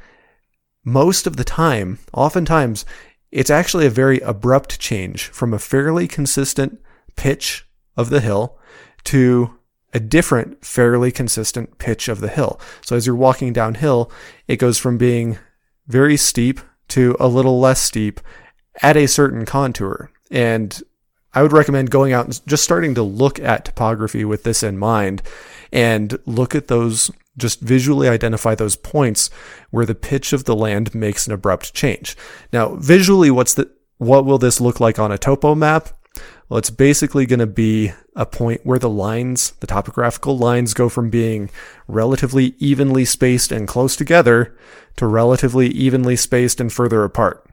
most 0.86 1.26
of 1.26 1.36
the 1.36 1.44
time, 1.44 1.98
oftentimes, 2.14 2.86
it's 3.32 3.50
actually 3.50 3.88
a 3.88 3.90
very 3.90 4.20
abrupt 4.20 4.80
change 4.80 5.30
from 5.30 5.52
a 5.52 5.58
fairly 5.58 6.08
consistent 6.08 6.80
pitch 7.16 7.68
of 7.98 8.12
the 8.12 8.22
hill 8.22 8.60
to 9.06 9.58
a 9.96 10.00
different, 10.00 10.64
fairly 10.64 11.12
consistent 11.12 11.80
pitch 11.80 12.08
of 12.08 12.22
the 12.22 12.30
hill. 12.30 12.62
So 12.82 12.96
as 12.96 13.08
you're 13.08 13.16
walking 13.16 13.52
downhill, 13.52 14.12
it 14.48 14.58
goes 14.58 14.78
from 14.78 15.00
being 15.00 15.40
very 15.88 16.18
steep 16.18 16.60
to 16.90 17.18
a 17.20 17.28
little 17.28 17.60
less 17.60 17.82
steep 17.82 18.22
at 18.84 18.96
a 18.96 19.08
certain 19.08 19.44
contour. 19.44 20.12
And 20.30 20.80
I 21.34 21.42
would 21.42 21.54
recommend 21.54 21.90
going 21.90 22.14
out 22.14 22.26
and 22.26 22.48
just 22.48 22.64
starting 22.64 22.96
to 22.96 23.04
look 23.04 23.40
at 23.40 23.66
topography 23.66 24.26
with 24.26 24.44
this 24.44 24.64
in 24.64 24.78
mind 24.78 25.22
and 25.72 26.18
look 26.26 26.56
at 26.56 26.68
those 26.68 27.10
just 27.38 27.62
visually 27.62 28.10
identify 28.10 28.56
those 28.56 28.76
points 28.76 29.30
where 29.70 29.86
the 29.86 29.96
pitch 29.96 30.34
of 30.34 30.44
the 30.44 30.56
land 30.56 30.94
makes 30.94 31.28
an 31.28 31.34
abrupt 31.34 31.74
change. 31.74 32.18
Now, 32.52 32.76
visually, 32.76 33.32
what's 33.32 33.54
the, 33.54 33.72
what 33.98 34.26
will 34.26 34.38
this 34.38 34.60
look 34.60 34.80
like 34.80 35.00
on 35.00 35.12
a 35.12 35.18
topo 35.18 35.56
map? 35.56 35.90
Well, 36.50 36.58
it's 36.58 36.70
basically 36.70 37.26
going 37.26 37.40
to 37.40 37.48
be 37.48 37.94
a 38.16 38.26
point 38.26 38.66
where 38.66 38.80
the 38.80 38.90
lines, 38.90 39.52
the 39.62 39.68
topographical 39.68 40.38
lines 40.38 40.74
go 40.74 40.90
from 40.90 41.10
being 41.10 41.50
relatively 41.88 42.56
evenly 42.58 43.06
spaced 43.06 43.54
and 43.54 43.68
close 43.68 43.96
together 43.96 44.54
to 44.98 45.08
relatively 45.08 45.68
evenly 45.68 46.18
spaced 46.18 46.60
and 46.60 46.72
further 46.72 47.06
apart. 47.06 47.46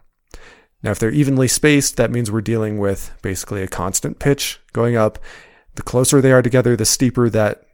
Now, 0.83 0.93
if 0.93 0.99
they're 0.99 1.11
evenly 1.11 1.49
spaced, 1.49 1.97
that 1.97 2.11
means 2.11 2.31
we're 2.31 2.41
dealing 2.41 2.79
with 2.79 3.13
basically 3.23 3.63
a 3.63 3.69
constant 3.69 4.19
pitch 4.19 4.61
going 4.73 4.97
up. 4.97 5.19
The 5.75 5.83
closer 5.83 6.21
they 6.21 6.33
are 6.33 6.43
together, 6.43 6.77
the 6.77 6.85
steeper 6.85 7.29
that 7.31 7.65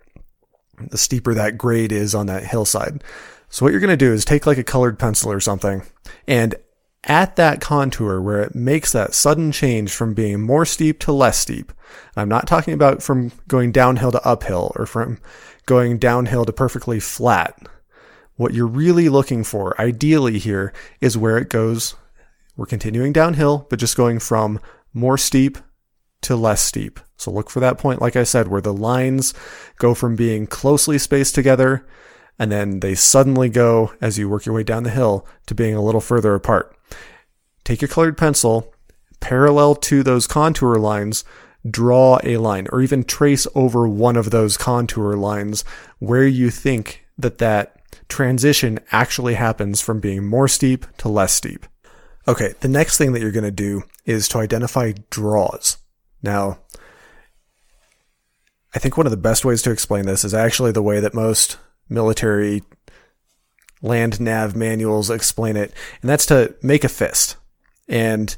the 0.90 0.98
steeper 0.98 1.34
that 1.34 1.56
grade 1.56 1.92
is 1.92 2.14
on 2.14 2.26
that 2.26 2.44
hillside. 2.44 3.04
So 3.48 3.64
what 3.64 3.70
you're 3.70 3.80
going 3.80 3.90
to 3.90 3.96
do 3.96 4.12
is 4.12 4.24
take 4.24 4.46
like 4.46 4.58
a 4.58 4.64
colored 4.64 4.98
pencil 4.98 5.30
or 5.30 5.40
something 5.40 5.82
and 6.26 6.56
at 7.04 7.36
that 7.36 7.60
contour 7.60 8.20
where 8.20 8.40
it 8.40 8.54
makes 8.54 8.92
that 8.92 9.14
sudden 9.14 9.52
change 9.52 9.92
from 9.92 10.14
being 10.14 10.40
more 10.40 10.64
steep 10.64 10.98
to 11.00 11.12
less 11.12 11.38
steep. 11.38 11.72
I'm 12.16 12.28
not 12.28 12.46
talking 12.46 12.74
about 12.74 13.02
from 13.02 13.32
going 13.46 13.72
downhill 13.72 14.12
to 14.12 14.26
uphill 14.26 14.72
or 14.76 14.86
from 14.86 15.18
going 15.66 15.98
downhill 15.98 16.44
to 16.44 16.52
perfectly 16.52 17.00
flat. 17.00 17.68
What 18.36 18.54
you're 18.54 18.66
really 18.66 19.08
looking 19.08 19.44
for, 19.44 19.80
ideally 19.80 20.38
here, 20.38 20.72
is 21.00 21.16
where 21.16 21.38
it 21.38 21.48
goes. 21.48 21.94
We're 22.56 22.66
continuing 22.66 23.12
downhill, 23.12 23.66
but 23.68 23.78
just 23.78 23.96
going 23.96 24.18
from 24.18 24.60
more 24.92 25.18
steep 25.18 25.58
to 26.22 26.36
less 26.36 26.62
steep. 26.62 27.00
So 27.16 27.30
look 27.30 27.50
for 27.50 27.60
that 27.60 27.78
point, 27.78 28.00
like 28.00 28.16
I 28.16 28.24
said, 28.24 28.48
where 28.48 28.60
the 28.60 28.72
lines 28.72 29.34
go 29.78 29.94
from 29.94 30.16
being 30.16 30.46
closely 30.46 30.98
spaced 30.98 31.34
together 31.34 31.86
and 32.38 32.50
then 32.50 32.80
they 32.80 32.94
suddenly 32.94 33.48
go, 33.48 33.92
as 34.00 34.18
you 34.18 34.28
work 34.28 34.44
your 34.44 34.54
way 34.54 34.64
down 34.64 34.82
the 34.82 34.90
hill, 34.90 35.26
to 35.46 35.54
being 35.54 35.74
a 35.74 35.82
little 35.82 36.00
further 36.00 36.34
apart. 36.34 36.76
Take 37.62 37.80
your 37.80 37.88
colored 37.88 38.18
pencil, 38.18 38.74
parallel 39.20 39.76
to 39.76 40.02
those 40.02 40.26
contour 40.26 40.76
lines, 40.76 41.24
draw 41.68 42.18
a 42.24 42.36
line 42.36 42.66
or 42.72 42.82
even 42.82 43.04
trace 43.04 43.46
over 43.54 43.88
one 43.88 44.16
of 44.16 44.30
those 44.30 44.56
contour 44.56 45.14
lines 45.14 45.64
where 45.98 46.26
you 46.26 46.50
think 46.50 47.06
that 47.16 47.38
that 47.38 47.76
transition 48.08 48.80
actually 48.90 49.34
happens 49.34 49.80
from 49.80 50.00
being 50.00 50.26
more 50.26 50.48
steep 50.48 50.84
to 50.98 51.08
less 51.08 51.32
steep. 51.32 51.66
Okay, 52.26 52.54
the 52.60 52.68
next 52.68 52.96
thing 52.96 53.12
that 53.12 53.20
you're 53.20 53.30
going 53.30 53.44
to 53.44 53.50
do 53.50 53.82
is 54.06 54.28
to 54.28 54.38
identify 54.38 54.92
draws. 55.10 55.76
Now, 56.22 56.58
I 58.74 58.78
think 58.78 58.96
one 58.96 59.06
of 59.06 59.10
the 59.10 59.16
best 59.16 59.44
ways 59.44 59.60
to 59.62 59.70
explain 59.70 60.06
this 60.06 60.24
is 60.24 60.34
actually 60.34 60.72
the 60.72 60.82
way 60.82 61.00
that 61.00 61.14
most 61.14 61.58
military 61.88 62.62
land 63.82 64.20
nav 64.20 64.56
manuals 64.56 65.10
explain 65.10 65.56
it, 65.56 65.72
and 66.00 66.08
that's 66.08 66.26
to 66.26 66.54
make 66.62 66.82
a 66.82 66.88
fist. 66.88 67.36
And 67.88 68.34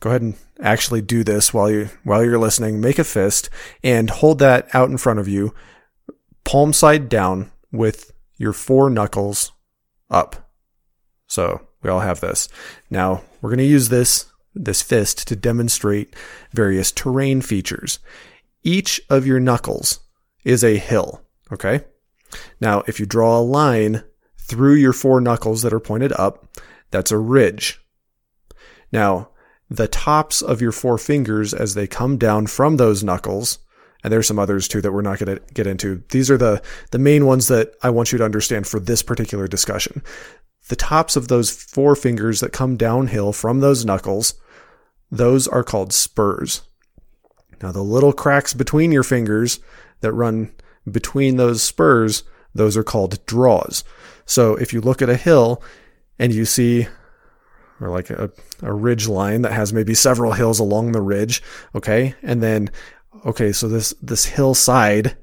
go 0.00 0.10
ahead 0.10 0.22
and 0.22 0.34
actually 0.60 1.00
do 1.00 1.22
this 1.22 1.54
while 1.54 1.70
you 1.70 1.88
while 2.02 2.24
you're 2.24 2.38
listening. 2.38 2.80
Make 2.80 2.98
a 2.98 3.04
fist 3.04 3.48
and 3.84 4.10
hold 4.10 4.40
that 4.40 4.68
out 4.74 4.90
in 4.90 4.98
front 4.98 5.20
of 5.20 5.28
you, 5.28 5.54
palm 6.44 6.72
side 6.72 7.08
down 7.08 7.52
with 7.70 8.12
your 8.36 8.52
four 8.52 8.90
knuckles 8.90 9.52
up. 10.10 10.50
So 11.28 11.66
we 11.82 11.90
all 11.90 12.00
have 12.00 12.20
this. 12.20 12.48
Now 12.90 13.22
we're 13.40 13.50
going 13.50 13.58
to 13.58 13.64
use 13.64 13.88
this 13.88 14.26
this 14.54 14.82
fist 14.82 15.26
to 15.28 15.36
demonstrate 15.36 16.14
various 16.52 16.92
terrain 16.92 17.40
features. 17.40 17.98
Each 18.62 19.00
of 19.08 19.26
your 19.26 19.40
knuckles 19.40 20.00
is 20.44 20.62
a 20.62 20.76
hill. 20.76 21.22
Okay. 21.50 21.84
Now, 22.60 22.82
if 22.86 23.00
you 23.00 23.06
draw 23.06 23.38
a 23.38 23.40
line 23.40 24.04
through 24.38 24.74
your 24.74 24.92
four 24.92 25.20
knuckles 25.20 25.62
that 25.62 25.72
are 25.72 25.80
pointed 25.80 26.12
up, 26.12 26.46
that's 26.90 27.10
a 27.10 27.18
ridge. 27.18 27.80
Now, 28.90 29.30
the 29.70 29.88
tops 29.88 30.42
of 30.42 30.60
your 30.60 30.72
four 30.72 30.98
fingers 30.98 31.54
as 31.54 31.74
they 31.74 31.86
come 31.86 32.18
down 32.18 32.46
from 32.46 32.76
those 32.76 33.02
knuckles, 33.02 33.58
and 34.04 34.12
there's 34.12 34.26
some 34.26 34.38
others 34.38 34.68
too 34.68 34.80
that 34.82 34.92
we're 34.92 35.00
not 35.02 35.18
going 35.18 35.36
to 35.36 35.42
get 35.54 35.66
into. 35.66 36.02
These 36.10 36.30
are 36.30 36.36
the, 36.36 36.62
the 36.90 36.98
main 36.98 37.24
ones 37.24 37.48
that 37.48 37.74
I 37.82 37.90
want 37.90 38.12
you 38.12 38.18
to 38.18 38.24
understand 38.24 38.66
for 38.66 38.80
this 38.80 39.02
particular 39.02 39.48
discussion. 39.48 40.02
The 40.72 40.76
tops 40.76 41.16
of 41.16 41.28
those 41.28 41.50
four 41.50 41.94
fingers 41.94 42.40
that 42.40 42.54
come 42.54 42.78
downhill 42.78 43.34
from 43.34 43.60
those 43.60 43.84
knuckles, 43.84 44.40
those 45.10 45.46
are 45.46 45.62
called 45.62 45.92
spurs. 45.92 46.62
Now, 47.60 47.72
the 47.72 47.82
little 47.82 48.14
cracks 48.14 48.54
between 48.54 48.90
your 48.90 49.02
fingers 49.02 49.60
that 50.00 50.14
run 50.14 50.50
between 50.90 51.36
those 51.36 51.62
spurs, 51.62 52.22
those 52.54 52.74
are 52.74 52.82
called 52.82 53.22
draws. 53.26 53.84
So 54.24 54.56
if 54.56 54.72
you 54.72 54.80
look 54.80 55.02
at 55.02 55.10
a 55.10 55.16
hill 55.16 55.62
and 56.18 56.32
you 56.32 56.46
see, 56.46 56.88
or 57.78 57.90
like 57.90 58.08
a, 58.08 58.30
a 58.62 58.72
ridge 58.72 59.06
line 59.06 59.42
that 59.42 59.52
has 59.52 59.74
maybe 59.74 59.92
several 59.92 60.32
hills 60.32 60.58
along 60.58 60.92
the 60.92 61.02
ridge, 61.02 61.42
okay, 61.74 62.14
and 62.22 62.42
then, 62.42 62.70
okay, 63.26 63.52
so 63.52 63.68
this, 63.68 63.92
this 64.00 64.24
hillside 64.24 65.18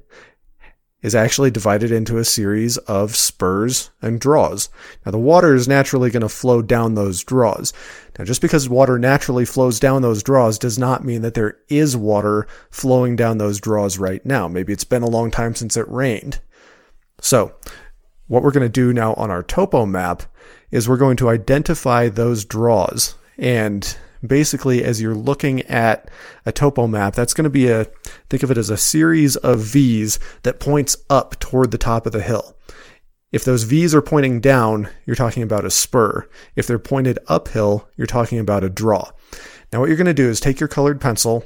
is 1.02 1.14
actually 1.14 1.50
divided 1.50 1.90
into 1.90 2.18
a 2.18 2.24
series 2.24 2.76
of 2.78 3.16
spurs 3.16 3.90
and 4.02 4.20
draws. 4.20 4.68
Now 5.04 5.12
the 5.12 5.18
water 5.18 5.54
is 5.54 5.66
naturally 5.66 6.10
going 6.10 6.22
to 6.22 6.28
flow 6.28 6.62
down 6.62 6.94
those 6.94 7.24
draws. 7.24 7.72
Now 8.18 8.24
just 8.24 8.42
because 8.42 8.68
water 8.68 8.98
naturally 8.98 9.44
flows 9.44 9.80
down 9.80 10.02
those 10.02 10.22
draws 10.22 10.58
does 10.58 10.78
not 10.78 11.04
mean 11.04 11.22
that 11.22 11.34
there 11.34 11.58
is 11.68 11.96
water 11.96 12.46
flowing 12.70 13.16
down 13.16 13.38
those 13.38 13.60
draws 13.60 13.98
right 13.98 14.24
now. 14.26 14.46
Maybe 14.46 14.72
it's 14.72 14.84
been 14.84 15.02
a 15.02 15.10
long 15.10 15.30
time 15.30 15.54
since 15.54 15.76
it 15.76 15.88
rained. 15.88 16.40
So 17.20 17.54
what 18.28 18.42
we're 18.42 18.52
going 18.52 18.66
to 18.66 18.68
do 18.68 18.92
now 18.92 19.14
on 19.14 19.30
our 19.30 19.42
topo 19.42 19.86
map 19.86 20.22
is 20.70 20.88
we're 20.88 20.96
going 20.96 21.16
to 21.16 21.30
identify 21.30 22.08
those 22.08 22.44
draws 22.44 23.14
and 23.38 23.96
basically 24.26 24.84
as 24.84 25.00
you're 25.00 25.14
looking 25.14 25.62
at 25.62 26.10
a 26.44 26.52
topo 26.52 26.86
map, 26.86 27.14
that's 27.14 27.34
going 27.34 27.44
to 27.44 27.50
be 27.50 27.68
a, 27.68 27.86
think 28.30 28.42
of 28.42 28.50
it 28.50 28.56
as 28.56 28.70
a 28.70 28.76
series 28.76 29.36
of 29.36 29.58
V's 29.58 30.18
that 30.44 30.60
points 30.60 30.96
up 31.10 31.38
toward 31.40 31.72
the 31.72 31.78
top 31.78 32.06
of 32.06 32.12
the 32.12 32.22
hill. 32.22 32.56
If 33.32 33.44
those 33.44 33.64
V's 33.64 33.94
are 33.94 34.02
pointing 34.02 34.40
down, 34.40 34.88
you're 35.04 35.16
talking 35.16 35.42
about 35.42 35.64
a 35.64 35.70
spur. 35.70 36.28
If 36.56 36.66
they're 36.66 36.78
pointed 36.78 37.18
uphill, 37.28 37.88
you're 37.96 38.06
talking 38.06 38.38
about 38.38 38.64
a 38.64 38.70
draw. 38.70 39.10
Now 39.72 39.80
what 39.80 39.88
you're 39.88 39.96
going 39.96 40.06
to 40.06 40.14
do 40.14 40.28
is 40.28 40.40
take 40.40 40.58
your 40.58 40.68
colored 40.68 41.00
pencil 41.00 41.44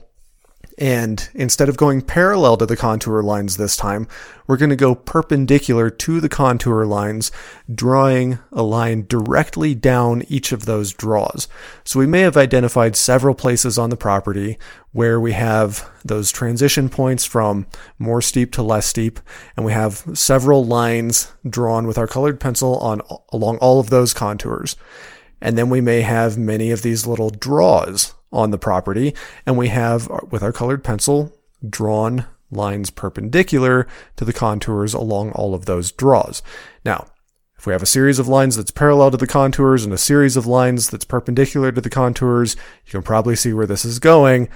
And 0.76 1.28
instead 1.34 1.68
of 1.68 1.76
going 1.76 2.02
parallel 2.02 2.56
to 2.56 2.66
the 2.66 2.76
contour 2.76 3.22
lines 3.22 3.56
this 3.56 3.76
time, 3.76 4.08
we're 4.46 4.56
going 4.56 4.70
to 4.70 4.76
go 4.76 4.96
perpendicular 4.96 5.88
to 5.88 6.20
the 6.20 6.28
contour 6.28 6.84
lines, 6.84 7.30
drawing 7.72 8.40
a 8.50 8.62
line 8.64 9.06
directly 9.06 9.74
down 9.76 10.24
each 10.28 10.50
of 10.50 10.64
those 10.64 10.92
draws. 10.92 11.46
So 11.84 12.00
we 12.00 12.06
may 12.06 12.22
have 12.22 12.36
identified 12.36 12.96
several 12.96 13.36
places 13.36 13.78
on 13.78 13.90
the 13.90 13.96
property 13.96 14.58
where 14.90 15.20
we 15.20 15.32
have 15.32 15.88
those 16.04 16.32
transition 16.32 16.88
points 16.88 17.24
from 17.24 17.66
more 17.98 18.20
steep 18.20 18.50
to 18.52 18.62
less 18.62 18.86
steep, 18.86 19.20
and 19.56 19.64
we 19.64 19.72
have 19.72 20.04
several 20.14 20.64
lines 20.64 21.32
drawn 21.48 21.86
with 21.86 21.98
our 21.98 22.08
colored 22.08 22.40
pencil 22.40 22.78
on 22.78 23.00
along 23.32 23.58
all 23.58 23.78
of 23.78 23.90
those 23.90 24.12
contours. 24.12 24.76
And 25.40 25.56
then 25.56 25.70
we 25.70 25.80
may 25.80 26.00
have 26.00 26.38
many 26.38 26.70
of 26.70 26.82
these 26.82 27.06
little 27.06 27.30
draws 27.30 28.14
on 28.34 28.50
the 28.50 28.58
property, 28.58 29.14
and 29.46 29.56
we 29.56 29.68
have, 29.68 30.10
uh, 30.10 30.20
with 30.30 30.42
our 30.42 30.52
colored 30.52 30.84
pencil, 30.84 31.32
drawn 31.66 32.26
lines 32.50 32.90
perpendicular 32.90 33.86
to 34.16 34.24
the 34.24 34.32
contours 34.32 34.94
along 34.94 35.32
all 35.32 35.54
of 35.54 35.66
those 35.66 35.92
draws. 35.92 36.42
Now, 36.84 37.06
if 37.56 37.66
we 37.66 37.72
have 37.72 37.82
a 37.82 37.86
series 37.86 38.18
of 38.18 38.28
lines 38.28 38.56
that's 38.56 38.70
parallel 38.70 39.10
to 39.12 39.16
the 39.16 39.26
contours 39.26 39.84
and 39.84 39.94
a 39.94 39.98
series 39.98 40.36
of 40.36 40.46
lines 40.46 40.90
that's 40.90 41.04
perpendicular 41.04 41.72
to 41.72 41.80
the 41.80 41.88
contours, 41.88 42.56
you 42.84 42.90
can 42.90 43.02
probably 43.02 43.36
see 43.36 43.54
where 43.54 43.66
this 43.66 43.84
is 43.84 43.98
going. 43.98 44.48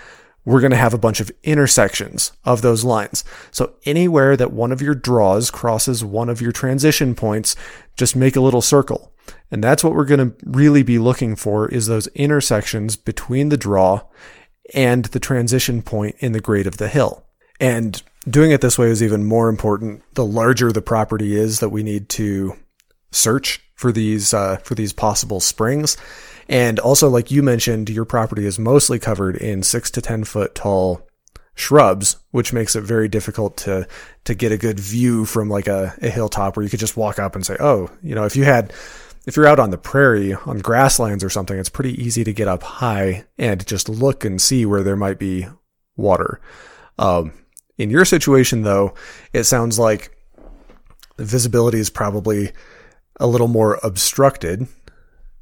We're 0.45 0.61
going 0.61 0.73
to 0.73 0.77
have 0.77 0.95
a 0.95 0.99
bunch 0.99 1.21
of 1.21 1.31
intersections 1.43 2.33
of 2.45 2.63
those 2.63 2.85
lines. 2.85 3.25
So 3.51 3.75
anywhere 3.85 4.37
that 4.37 4.53
one 4.53 4.73
of 4.73 4.83
your 4.83 4.95
draws 4.95 5.51
crosses 5.51 6.05
one 6.05 6.29
of 6.29 6.41
your 6.41 6.53
transition 6.53 7.15
points, 7.15 7.57
just 7.97 8.15
make 8.15 8.37
a 8.37 8.41
little 8.41 8.63
circle. 8.63 9.13
And 9.51 9.63
that's 9.63 9.83
what 9.83 9.95
we're 9.95 10.05
going 10.05 10.31
to 10.31 10.37
really 10.45 10.83
be 10.83 10.99
looking 10.99 11.37
for 11.37 11.69
is 11.69 11.87
those 11.87 12.07
intersections 12.09 12.97
between 12.97 13.49
the 13.49 13.57
draw 13.57 14.03
and 14.75 15.07
the 15.07 15.21
transition 15.21 15.83
point 15.83 16.17
in 16.19 16.33
the 16.33 16.41
grade 16.41 16.67
of 16.67 16.77
the 16.77 16.89
hill. 16.89 17.25
And 17.61 18.03
doing 18.29 18.51
it 18.51 18.61
this 18.61 18.79
way 18.79 18.89
is 18.89 19.03
even 19.03 19.25
more 19.25 19.49
important 19.49 20.03
the 20.15 20.25
larger 20.25 20.71
the 20.71 20.83
property 20.83 21.35
is 21.35 21.61
that 21.61 21.71
we 21.71 21.83
need 21.83 22.09
to 22.11 22.55
search 23.11 23.61
for 23.75 23.93
these 23.93 24.35
uh, 24.35 24.57
for 24.59 24.75
these 24.75 24.93
possible 24.93 25.41
springs. 25.41 25.97
And 26.49 26.79
also, 26.79 27.09
like 27.09 27.31
you 27.31 27.43
mentioned, 27.43 27.91
your 27.91 28.05
property 28.05 28.47
is 28.47 28.59
mostly 28.59 28.99
covered 28.99 29.37
in 29.37 29.63
six 29.63 29.91
to 29.93 30.03
ten 30.03 30.25
foot 30.25 30.55
tall 30.55 31.07
shrubs, 31.55 32.17
which 32.31 32.53
makes 32.53 32.77
it 32.77 32.83
very 32.83 33.09
difficult 33.09 33.57
to 33.59 33.87
to 34.25 34.35
get 34.35 34.53
a 34.53 34.59
good 34.59 34.79
view 34.79 35.25
from 35.25 35.49
like 35.49 35.67
a, 35.67 35.95
a 36.03 36.09
hilltop 36.09 36.57
where 36.57 36.65
you 36.65 36.71
could 36.71 36.81
just 36.81 36.97
walk 36.97 37.19
up 37.19 37.35
and 37.35 37.45
say, 37.45 37.57
oh, 37.61 37.91
you 38.03 38.15
know, 38.15 38.25
if 38.25 38.37
you 38.37 38.45
had 38.45 38.73
if 39.27 39.37
you're 39.37 39.47
out 39.47 39.61
on 39.61 39.71
the 39.71 39.79
prairie 39.79 40.35
on 40.35 40.59
grasslands 40.59 41.23
or 41.23 41.31
something, 41.31 41.59
it's 41.59 41.69
pretty 41.69 42.01
easy 42.03 42.25
to 42.25 42.33
get 42.33 42.49
up 42.49 42.63
high 42.63 43.27
and 43.39 43.67
just 43.67 43.89
look 43.89 44.25
and 44.25 44.41
see 44.41 44.65
where 44.65 44.83
there 44.83 44.97
might 44.97 45.19
be 45.19 45.47
water. 45.97 46.41
Um, 46.99 47.33
in 47.77 47.91
your 47.91 48.05
situation, 48.05 48.63
though, 48.63 48.95
it 49.33 49.45
sounds 49.45 49.79
like 49.79 50.17
the 51.17 51.25
visibility 51.25 51.79
is 51.79 51.91
probably 51.91 52.53
a 53.21 53.27
little 53.27 53.49
more 53.49 53.79
obstructed, 53.83 54.67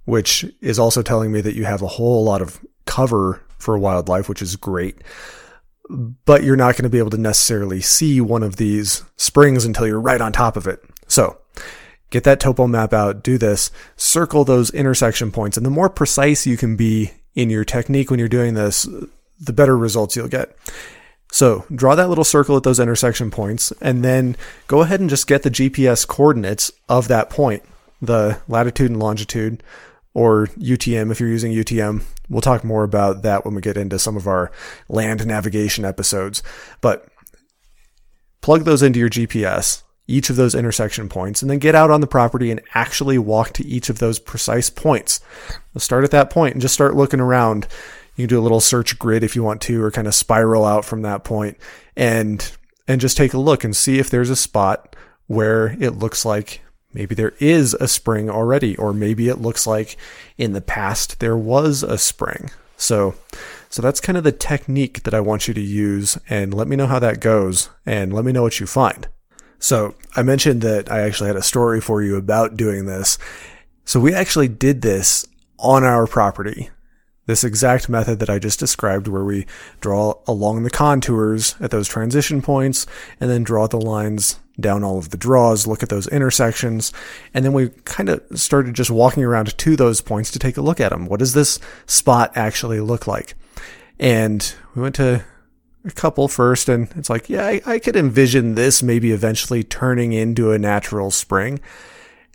which 0.04 0.44
is 0.60 0.78
also 0.78 1.02
telling 1.02 1.32
me 1.32 1.40
that 1.40 1.54
you 1.54 1.64
have 1.64 1.82
a 1.82 1.86
whole 1.86 2.24
lot 2.24 2.42
of 2.42 2.60
cover 2.86 3.42
for 3.58 3.78
wildlife, 3.78 4.28
which 4.28 4.42
is 4.42 4.56
great. 4.56 4.96
But 5.88 6.42
you're 6.42 6.56
not 6.56 6.74
going 6.74 6.84
to 6.84 6.90
be 6.90 6.98
able 6.98 7.10
to 7.10 7.18
necessarily 7.18 7.80
see 7.80 8.20
one 8.20 8.42
of 8.42 8.56
these 8.56 9.04
springs 9.16 9.64
until 9.64 9.86
you're 9.86 10.00
right 10.00 10.20
on 10.20 10.32
top 10.32 10.56
of 10.56 10.66
it. 10.66 10.82
So, 11.06 11.38
get 12.10 12.24
that 12.24 12.40
topo 12.40 12.66
map 12.66 12.92
out, 12.92 13.22
do 13.22 13.38
this, 13.38 13.70
circle 13.96 14.44
those 14.44 14.70
intersection 14.70 15.30
points. 15.30 15.56
And 15.56 15.66
the 15.66 15.70
more 15.70 15.90
precise 15.90 16.46
you 16.46 16.56
can 16.56 16.76
be 16.76 17.12
in 17.34 17.50
your 17.50 17.64
technique 17.64 18.10
when 18.10 18.18
you're 18.18 18.28
doing 18.28 18.54
this, 18.54 18.88
the 19.38 19.52
better 19.52 19.76
results 19.76 20.16
you'll 20.16 20.28
get. 20.28 20.56
So 21.32 21.64
draw 21.74 21.94
that 21.96 22.08
little 22.08 22.24
circle 22.24 22.56
at 22.56 22.62
those 22.62 22.80
intersection 22.80 23.30
points 23.30 23.72
and 23.80 24.04
then 24.04 24.36
go 24.68 24.80
ahead 24.82 25.00
and 25.00 25.10
just 25.10 25.26
get 25.26 25.42
the 25.42 25.50
GPS 25.50 26.06
coordinates 26.06 26.70
of 26.88 27.08
that 27.08 27.30
point, 27.30 27.62
the 28.00 28.40
latitude 28.48 28.90
and 28.90 29.00
longitude 29.00 29.62
or 30.14 30.46
UTM 30.58 31.10
if 31.10 31.20
you're 31.20 31.28
using 31.28 31.52
UTM. 31.52 32.04
We'll 32.30 32.40
talk 32.40 32.64
more 32.64 32.84
about 32.84 33.22
that 33.22 33.44
when 33.44 33.54
we 33.54 33.60
get 33.60 33.76
into 33.76 33.98
some 33.98 34.16
of 34.16 34.26
our 34.26 34.50
land 34.88 35.26
navigation 35.26 35.84
episodes. 35.84 36.42
But 36.80 37.06
plug 38.40 38.64
those 38.64 38.82
into 38.82 38.98
your 38.98 39.10
GPS 39.10 39.82
each 40.08 40.30
of 40.30 40.36
those 40.36 40.54
intersection 40.54 41.08
points 41.08 41.42
and 41.42 41.50
then 41.50 41.58
get 41.58 41.74
out 41.74 41.90
on 41.90 42.00
the 42.00 42.06
property 42.06 42.50
and 42.50 42.60
actually 42.74 43.18
walk 43.18 43.52
to 43.52 43.66
each 43.66 43.90
of 43.90 43.98
those 43.98 44.18
precise 44.18 44.70
points. 44.70 45.20
Start 45.76 46.04
at 46.04 46.10
that 46.12 46.30
point 46.30 46.54
and 46.54 46.62
just 46.62 46.74
start 46.74 46.94
looking 46.94 47.20
around. 47.20 47.66
You 48.14 48.22
can 48.22 48.28
do 48.28 48.38
a 48.38 48.42
little 48.42 48.60
search 48.60 48.98
grid 48.98 49.24
if 49.24 49.34
you 49.36 49.42
want 49.42 49.60
to, 49.62 49.82
or 49.82 49.90
kind 49.90 50.06
of 50.06 50.14
spiral 50.14 50.64
out 50.64 50.84
from 50.84 51.02
that 51.02 51.24
point 51.24 51.56
and, 51.96 52.50
and 52.86 53.00
just 53.00 53.16
take 53.16 53.34
a 53.34 53.38
look 53.38 53.64
and 53.64 53.76
see 53.76 53.98
if 53.98 54.08
there's 54.08 54.30
a 54.30 54.36
spot 54.36 54.94
where 55.26 55.76
it 55.80 55.90
looks 55.90 56.24
like 56.24 56.60
maybe 56.92 57.14
there 57.14 57.34
is 57.40 57.74
a 57.74 57.88
spring 57.88 58.30
already, 58.30 58.76
or 58.76 58.92
maybe 58.92 59.28
it 59.28 59.40
looks 59.40 59.66
like 59.66 59.96
in 60.38 60.52
the 60.52 60.60
past 60.60 61.18
there 61.20 61.36
was 61.36 61.82
a 61.82 61.98
spring. 61.98 62.50
So, 62.76 63.14
so 63.68 63.82
that's 63.82 64.00
kind 64.00 64.16
of 64.16 64.24
the 64.24 64.32
technique 64.32 65.02
that 65.02 65.14
I 65.14 65.20
want 65.20 65.48
you 65.48 65.54
to 65.54 65.60
use 65.60 66.18
and 66.28 66.54
let 66.54 66.68
me 66.68 66.76
know 66.76 66.86
how 66.86 66.98
that 67.00 67.20
goes 67.20 67.70
and 67.84 68.12
let 68.12 68.24
me 68.24 68.32
know 68.32 68.42
what 68.42 68.60
you 68.60 68.66
find. 68.66 69.08
So 69.58 69.94
I 70.14 70.22
mentioned 70.22 70.62
that 70.62 70.90
I 70.90 71.00
actually 71.00 71.28
had 71.28 71.36
a 71.36 71.42
story 71.42 71.80
for 71.80 72.02
you 72.02 72.16
about 72.16 72.56
doing 72.56 72.86
this. 72.86 73.18
So 73.84 74.00
we 74.00 74.14
actually 74.14 74.48
did 74.48 74.82
this 74.82 75.26
on 75.58 75.84
our 75.84 76.06
property. 76.06 76.70
This 77.26 77.42
exact 77.42 77.88
method 77.88 78.20
that 78.20 78.30
I 78.30 78.38
just 78.38 78.60
described, 78.60 79.08
where 79.08 79.24
we 79.24 79.46
draw 79.80 80.14
along 80.28 80.62
the 80.62 80.70
contours 80.70 81.56
at 81.60 81.72
those 81.72 81.88
transition 81.88 82.40
points 82.40 82.86
and 83.18 83.28
then 83.28 83.42
draw 83.42 83.66
the 83.66 83.80
lines 83.80 84.38
down 84.60 84.84
all 84.84 84.96
of 84.96 85.10
the 85.10 85.16
draws, 85.16 85.66
look 85.66 85.82
at 85.82 85.88
those 85.88 86.06
intersections, 86.06 86.92
and 87.34 87.44
then 87.44 87.52
we 87.52 87.70
kind 87.84 88.08
of 88.08 88.22
started 88.34 88.74
just 88.74 88.90
walking 88.90 89.24
around 89.24 89.58
to 89.58 89.76
those 89.76 90.00
points 90.00 90.30
to 90.30 90.38
take 90.38 90.56
a 90.56 90.62
look 90.62 90.80
at 90.80 90.90
them. 90.90 91.06
What 91.06 91.18
does 91.18 91.34
this 91.34 91.58
spot 91.86 92.32
actually 92.36 92.80
look 92.80 93.06
like? 93.06 93.34
And 93.98 94.54
we 94.74 94.82
went 94.82 94.94
to 94.94 95.24
a 95.86 95.90
couple 95.90 96.28
first, 96.28 96.68
and 96.68 96.88
it's 96.96 97.10
like, 97.10 97.28
yeah, 97.28 97.46
I, 97.46 97.62
I 97.66 97.78
could 97.78 97.96
envision 97.96 98.54
this 98.54 98.82
maybe 98.82 99.12
eventually 99.12 99.62
turning 99.62 100.12
into 100.12 100.52
a 100.52 100.58
natural 100.58 101.10
spring. 101.10 101.60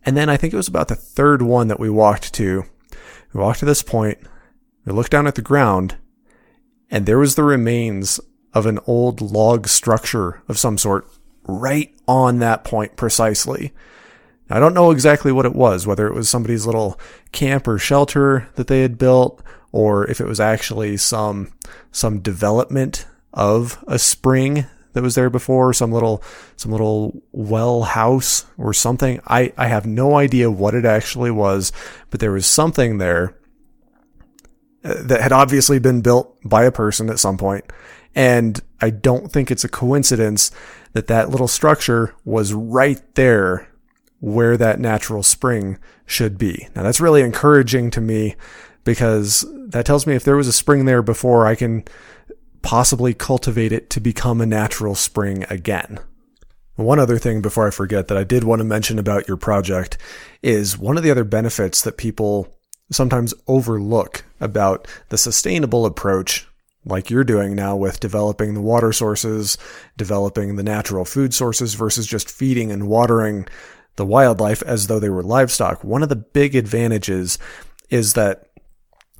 And 0.06 0.18
then 0.18 0.30
I 0.30 0.38
think 0.38 0.54
it 0.54 0.58
was 0.58 0.68
about 0.68 0.88
the 0.88 0.96
third 0.96 1.42
one 1.42 1.68
that 1.68 1.80
we 1.80 1.90
walked 1.90 2.34
to. 2.36 2.64
We 3.34 3.40
walked 3.42 3.60
to 3.60 3.66
this 3.66 3.84
point, 3.84 4.20
we 4.86 4.94
looked 4.94 5.12
down 5.12 5.28
at 5.28 5.36
the 5.36 5.42
ground, 5.42 5.96
and 6.90 7.06
there 7.06 7.20
was 7.20 7.36
the 7.36 7.44
remains 7.44 8.20
of 8.54 8.66
an 8.66 8.80
old 8.88 9.22
log 9.22 9.68
structure 9.68 10.42
of 10.48 10.60
some 10.60 10.78
sort 10.78 11.08
right 11.44 11.94
on 12.08 12.40
that 12.40 12.64
point 12.64 12.96
precisely. 12.96 13.74
Now, 14.50 14.58
I 14.58 14.60
don't 14.60 14.74
know 14.74 14.92
exactly 14.92 15.32
what 15.32 15.46
it 15.46 15.56
was, 15.56 15.88
whether 15.88 16.08
it 16.08 16.14
was 16.14 16.30
somebody's 16.30 16.66
little 16.66 17.00
camp 17.32 17.68
or 17.68 17.78
shelter 17.78 18.50
that 18.56 18.68
they 18.68 18.82
had 18.82 18.98
built, 18.98 19.42
or 19.72 20.06
if 20.10 20.20
it 20.20 20.28
was 20.28 20.40
actually 20.40 20.98
some 20.98 21.54
some 21.92 22.20
development 22.20 23.06
of 23.34 23.84
a 23.88 23.98
spring 23.98 24.66
that 24.94 25.04
was 25.04 25.16
there 25.16 25.30
before, 25.30 25.74
some 25.74 25.92
little 25.92 26.24
some 26.58 26.72
little 26.72 27.22
well 27.32 27.84
house 27.84 28.46
or 28.58 28.74
something. 28.74 29.22
I, 29.26 29.54
I 29.58 29.68
have 29.68 29.86
no 29.86 30.16
idea 30.18 30.52
what 30.52 30.76
it 30.76 30.86
actually 30.86 31.32
was, 31.32 31.72
but 32.10 32.20
there 32.20 32.32
was 32.32 32.46
something 32.46 32.98
there 32.98 33.38
uh, 34.84 34.96
that 35.04 35.22
had 35.22 35.32
obviously 35.32 35.80
been 35.80 36.02
built 36.02 36.38
by 36.44 36.64
a 36.64 36.72
person 36.72 37.10
at 37.10 37.20
some 37.20 37.38
point. 37.38 37.66
And 38.14 38.60
I 38.82 38.90
don't 38.90 39.32
think 39.32 39.50
it's 39.50 39.64
a 39.64 39.70
coincidence 39.70 40.52
that 40.94 41.08
that 41.08 41.30
little 41.30 41.48
structure 41.48 42.14
was 42.26 42.54
right 42.54 43.02
there 43.16 43.70
where 44.20 44.58
that 44.58 44.80
natural 44.80 45.24
spring 45.24 45.80
should 46.06 46.38
be. 46.38 46.68
Now 46.76 46.84
that's 46.84 47.00
really 47.00 47.22
encouraging 47.22 47.92
to 47.92 48.02
me 48.02 48.36
because 48.84 49.46
that 49.68 49.86
tells 49.86 50.06
me 50.06 50.16
if 50.16 50.24
there 50.24 50.36
was 50.36 50.48
a 50.48 50.54
spring 50.54 50.86
there 50.86 51.02
before, 51.02 51.46
I 51.46 51.56
can 51.56 51.86
possibly 52.62 53.14
cultivate 53.14 53.72
it 53.72 53.90
to 53.92 54.00
become 54.00 54.42
a 54.42 54.46
natural 54.46 54.96
spring 54.96 55.46
again. 55.50 56.00
One 56.76 57.00
other 57.00 57.18
thing 57.18 57.42
before 57.42 57.68
I 57.68 57.72
forget 57.72 58.08
that 58.08 58.18
I 58.18 58.24
did 58.24 58.44
want 58.44 58.60
to 58.60 58.66
mention 58.66 58.98
about 58.98 59.28
your 59.28 59.38
project 59.38 59.98
is 60.42 60.78
one 60.78 60.98
of 60.98 61.04
the 61.04 61.12
other 61.12 61.24
benefits 61.24 61.82
that 61.82 61.98
people 61.98 62.56
sometimes 62.92 63.34
overlook 63.48 64.24
about 64.40 64.88
the 65.10 65.18
sustainable 65.18 65.86
approach 65.86 66.48
like 66.86 67.10
you're 67.10 67.24
doing 67.24 67.56
now 67.56 67.76
with 67.76 68.00
developing 68.00 68.54
the 68.54 68.62
water 68.62 68.92
sources, 68.92 69.58
developing 69.98 70.56
the 70.56 70.64
natural 70.64 71.06
food 71.06 71.34
sources 71.34 71.76
versus 71.76 72.08
just 72.08 72.30
feeding 72.30 72.72
and 72.72 72.88
watering 72.88 73.48
the 73.98 74.06
wildlife 74.06 74.64
as 74.64 74.88
though 74.88 75.00
they 75.00 75.10
were 75.10 75.24
livestock. 75.24 75.84
One 75.84 76.02
of 76.02 76.10
the 76.10 76.16
big 76.16 76.56
advantages 76.56 77.38
is 77.90 78.14
that 78.14 78.51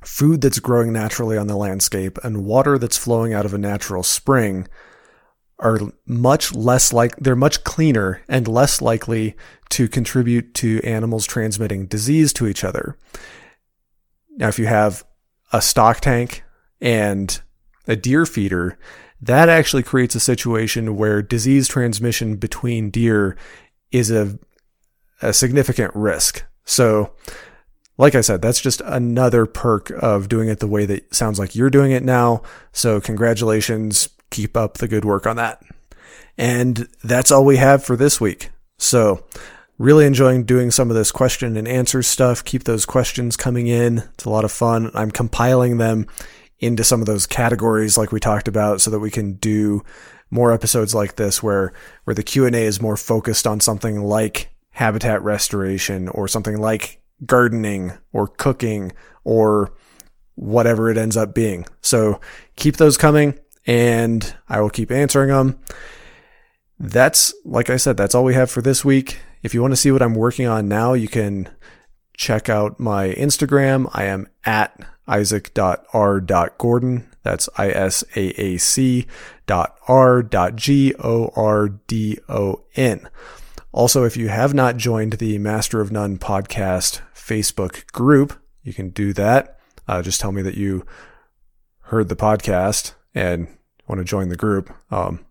food 0.04 0.40
that's 0.40 0.58
growing 0.58 0.92
naturally 0.92 1.36
on 1.36 1.46
the 1.46 1.56
landscape 1.56 2.18
and 2.22 2.44
water 2.44 2.78
that's 2.78 2.96
flowing 2.96 3.32
out 3.32 3.46
of 3.46 3.54
a 3.54 3.58
natural 3.58 4.02
spring 4.02 4.68
are 5.58 5.78
much 6.06 6.52
less 6.54 6.92
like 6.92 7.14
they're 7.16 7.36
much 7.36 7.62
cleaner 7.62 8.20
and 8.28 8.48
less 8.48 8.82
likely 8.82 9.36
to 9.70 9.88
contribute 9.88 10.54
to 10.54 10.80
animals 10.82 11.26
transmitting 11.26 11.86
disease 11.86 12.32
to 12.32 12.46
each 12.46 12.64
other. 12.64 12.98
Now, 14.36 14.48
if 14.48 14.58
you 14.58 14.66
have 14.66 15.04
a 15.52 15.62
stock 15.62 16.00
tank 16.00 16.42
and 16.80 17.40
a 17.86 17.94
deer 17.94 18.26
feeder, 18.26 18.78
that 19.20 19.48
actually 19.48 19.84
creates 19.84 20.16
a 20.16 20.20
situation 20.20 20.96
where 20.96 21.22
disease 21.22 21.68
transmission 21.68 22.36
between 22.36 22.90
deer 22.90 23.36
is 23.92 24.10
a, 24.10 24.38
a 25.20 25.32
significant 25.32 25.94
risk. 25.94 26.44
So, 26.64 27.12
like 27.98 28.14
I 28.14 28.20
said, 28.20 28.42
that's 28.42 28.60
just 28.60 28.80
another 28.82 29.46
perk 29.46 29.90
of 29.90 30.28
doing 30.28 30.48
it 30.48 30.60
the 30.60 30.66
way 30.66 30.86
that 30.86 31.14
sounds 31.14 31.38
like 31.38 31.54
you're 31.54 31.70
doing 31.70 31.92
it 31.92 32.02
now. 32.02 32.42
So, 32.72 33.00
congratulations. 33.00 34.08
Keep 34.30 34.56
up 34.56 34.78
the 34.78 34.88
good 34.88 35.04
work 35.04 35.26
on 35.26 35.36
that. 35.36 35.62
And 36.38 36.88
that's 37.04 37.30
all 37.30 37.44
we 37.44 37.58
have 37.58 37.84
for 37.84 37.96
this 37.96 38.20
week. 38.20 38.50
So, 38.78 39.24
really 39.78 40.06
enjoying 40.06 40.44
doing 40.44 40.70
some 40.70 40.90
of 40.90 40.96
this 40.96 41.12
question 41.12 41.56
and 41.56 41.68
answer 41.68 42.02
stuff. 42.02 42.44
Keep 42.44 42.64
those 42.64 42.86
questions 42.86 43.36
coming 43.36 43.66
in. 43.66 43.98
It's 44.14 44.24
a 44.24 44.30
lot 44.30 44.44
of 44.44 44.52
fun. 44.52 44.90
I'm 44.94 45.10
compiling 45.10 45.78
them 45.78 46.06
into 46.60 46.84
some 46.84 47.00
of 47.00 47.06
those 47.06 47.26
categories 47.26 47.98
like 47.98 48.12
we 48.12 48.20
talked 48.20 48.48
about 48.48 48.80
so 48.80 48.90
that 48.90 49.00
we 49.00 49.10
can 49.10 49.34
do 49.34 49.82
more 50.30 50.52
episodes 50.52 50.94
like 50.94 51.16
this 51.16 51.42
where 51.42 51.72
where 52.04 52.14
the 52.14 52.22
Q&A 52.22 52.52
is 52.52 52.80
more 52.80 52.96
focused 52.96 53.46
on 53.46 53.60
something 53.60 54.00
like 54.00 54.48
habitat 54.70 55.22
restoration 55.22 56.08
or 56.08 56.26
something 56.26 56.56
like 56.56 57.01
gardening 57.26 57.92
or 58.12 58.26
cooking 58.26 58.92
or 59.24 59.72
whatever 60.34 60.90
it 60.90 60.96
ends 60.96 61.16
up 61.16 61.34
being. 61.34 61.66
So 61.80 62.20
keep 62.56 62.76
those 62.76 62.96
coming 62.96 63.38
and 63.66 64.34
I 64.48 64.60
will 64.60 64.70
keep 64.70 64.90
answering 64.90 65.28
them. 65.28 65.60
That's 66.78 67.34
like 67.44 67.68
I 67.70 67.76
said, 67.76 67.96
that's 67.96 68.14
all 68.14 68.24
we 68.24 68.34
have 68.34 68.50
for 68.50 68.62
this 68.62 68.84
week. 68.84 69.20
If 69.42 69.54
you 69.54 69.62
want 69.62 69.72
to 69.72 69.76
see 69.76 69.92
what 69.92 70.02
I'm 70.02 70.14
working 70.14 70.46
on 70.46 70.68
now, 70.68 70.94
you 70.94 71.08
can 71.08 71.48
check 72.16 72.48
out 72.48 72.80
my 72.80 73.10
Instagram. 73.10 73.88
I 73.92 74.04
am 74.04 74.28
at 74.44 74.80
isaac.r.gordon. 75.06 77.08
That's 77.22 77.48
I 77.56 77.70
S 77.70 78.02
A 78.16 78.40
A 78.40 78.56
C 78.56 79.06
dot 79.46 79.76
R 79.86 80.22
dot 80.22 80.56
G 80.56 80.94
O 80.98 81.30
R 81.36 81.68
D 81.68 82.18
O 82.28 82.64
N. 82.74 83.08
Also, 83.70 84.04
if 84.04 84.16
you 84.16 84.28
have 84.28 84.52
not 84.52 84.76
joined 84.76 85.14
the 85.14 85.38
Master 85.38 85.80
of 85.80 85.92
None 85.92 86.18
podcast 86.18 87.00
Facebook 87.22 87.90
group, 87.92 88.38
you 88.62 88.72
can 88.72 88.90
do 88.90 89.12
that. 89.12 89.58
Uh, 89.86 90.02
just 90.02 90.20
tell 90.20 90.32
me 90.32 90.42
that 90.42 90.56
you 90.56 90.84
heard 91.82 92.08
the 92.08 92.16
podcast 92.16 92.94
and 93.14 93.48
want 93.86 93.98
to 93.98 94.04
join 94.04 94.28
the 94.28 94.36
group. 94.36 94.72
Um, 94.90 95.24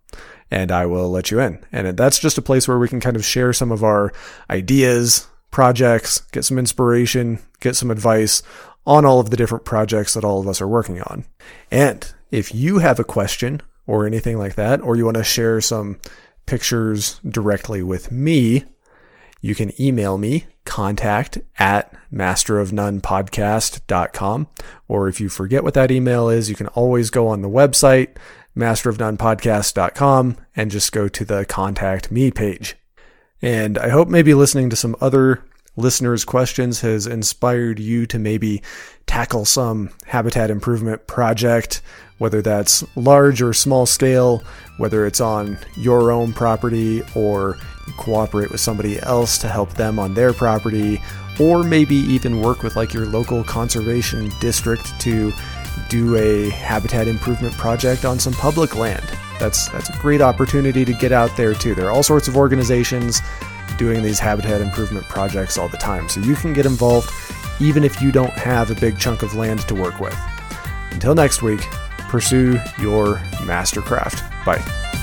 and 0.50 0.72
I 0.72 0.86
will 0.86 1.10
let 1.10 1.32
you 1.32 1.40
in. 1.40 1.64
And 1.72 1.98
that's 1.98 2.20
just 2.20 2.38
a 2.38 2.42
place 2.42 2.68
where 2.68 2.78
we 2.78 2.90
can 2.90 3.00
kind 3.00 3.16
of 3.16 3.26
share 3.26 3.54
some 3.54 3.72
of 3.72 3.84
our 3.84 4.12
ideas, 4.50 5.28
projects, 5.50 6.22
get 6.32 6.44
some 6.44 6.60
inspiration, 6.60 7.40
get 7.60 7.76
some 7.76 7.90
advice 7.90 8.44
on 8.86 9.06
all 9.06 9.20
of 9.20 9.30
the 9.30 9.38
different 9.38 9.66
projects 9.66 10.14
that 10.14 10.24
all 10.24 10.40
of 10.40 10.48
us 10.48 10.62
are 10.62 10.68
working 10.68 11.02
on. 11.04 11.26
And 11.70 12.12
if 12.32 12.54
you 12.54 12.80
have 12.80 13.00
a 13.00 13.06
question 13.06 13.62
or 13.88 14.06
anything 14.06 14.38
like 14.38 14.56
that, 14.56 14.82
or 14.82 14.96
you 14.96 15.06
want 15.06 15.18
to 15.18 15.24
share 15.24 15.62
some 15.62 16.00
pictures 16.46 17.20
directly 17.28 17.82
with 17.84 18.12
me, 18.12 18.66
you 19.42 19.56
can 19.56 19.80
email 19.82 20.18
me 20.18 20.46
contact 20.66 21.38
at 21.58 21.94
masterofnonepodcast.com. 22.14 24.48
Or 24.88 25.08
if 25.08 25.22
you 25.22 25.30
forget 25.30 25.64
what 25.64 25.74
that 25.74 25.92
email 25.92 26.30
is, 26.30 26.50
you 26.50 26.56
can 26.56 26.68
always 26.68 27.10
go 27.10 27.28
on 27.28 27.42
the 27.42 27.50
website, 27.50 28.16
masterofnonepodcast.com, 28.56 30.38
and 30.56 30.72
just 30.72 30.92
go 30.92 31.08
to 31.08 31.26
the 31.26 31.46
contact 31.46 32.12
me 32.12 32.32
page. 32.32 32.76
And 33.42 33.78
I 33.78 33.90
hope 33.90 34.08
maybe 34.08 34.34
listening 34.34 34.70
to 34.70 34.76
some 34.76 34.96
other 35.02 35.44
listeners' 35.78 36.26
questions 36.26 36.82
has 36.82 37.08
inspired 37.08 37.80
you 37.80 38.06
to 38.06 38.20
maybe 38.20 38.62
tackle 39.08 39.46
some 39.46 39.90
habitat 40.06 40.52
improvement 40.52 41.08
project, 41.08 41.82
whether 42.18 42.42
that's 42.42 42.84
large 42.96 43.42
or 43.42 43.54
small 43.54 43.86
scale, 43.86 44.44
whether 44.78 45.06
it's 45.06 45.22
on 45.22 45.58
your 45.76 46.12
own 46.12 46.34
property 46.34 47.02
or 47.16 47.58
cooperate 47.98 48.52
with 48.52 48.62
somebody 48.62 49.00
else 49.02 49.38
to 49.40 49.48
help 49.48 49.74
them 49.74 50.00
on 50.00 50.14
their 50.14 50.34
property, 50.34 51.02
or 51.40 51.64
maybe 51.64 51.96
even 51.96 52.42
work 52.42 52.64
with 52.64 52.76
like 52.76 52.94
your 52.94 53.06
local 53.06 53.44
conservation 53.44 54.32
district 54.40 55.00
to 55.02 55.32
do 55.90 56.16
a 56.16 56.50
habitat 56.50 57.08
improvement 57.08 57.54
project 57.54 58.06
on 58.06 58.20
some 58.20 58.34
public 58.34 58.76
land. 58.76 59.06
That's 59.40 59.70
that's 59.70 59.90
a 59.90 59.98
great 60.00 60.22
opportunity 60.22 60.86
to 60.86 60.94
get 60.94 61.12
out 61.12 61.36
there 61.36 61.54
too. 61.54 61.76
There 61.76 61.88
are 61.88 61.92
all 61.92 62.04
sorts 62.04 62.28
of 62.28 62.38
organizations 62.38 63.22
doing 63.78 64.04
these 64.04 64.20
habitat 64.20 64.62
improvement 64.62 65.08
projects 65.08 65.58
all 65.58 65.68
the 65.68 65.78
time. 65.78 66.08
So 66.10 66.20
you 66.22 66.36
can 66.36 66.54
get 66.54 66.66
involved 66.66 67.12
even 67.60 67.84
if 67.84 68.02
you 68.02 68.12
don't 68.12 68.34
have 68.34 68.72
a 68.72 68.76
big 68.76 68.98
chunk 68.98 69.24
of 69.24 69.36
land 69.36 69.62
to 69.68 69.76
work 69.76 70.00
with. 70.00 70.18
Until 70.92 71.16
next 71.16 71.42
week, 71.42 71.62
pursue 72.10 72.60
your 72.80 73.18
mastercraft. 73.46 74.22
Bye. 74.46 75.01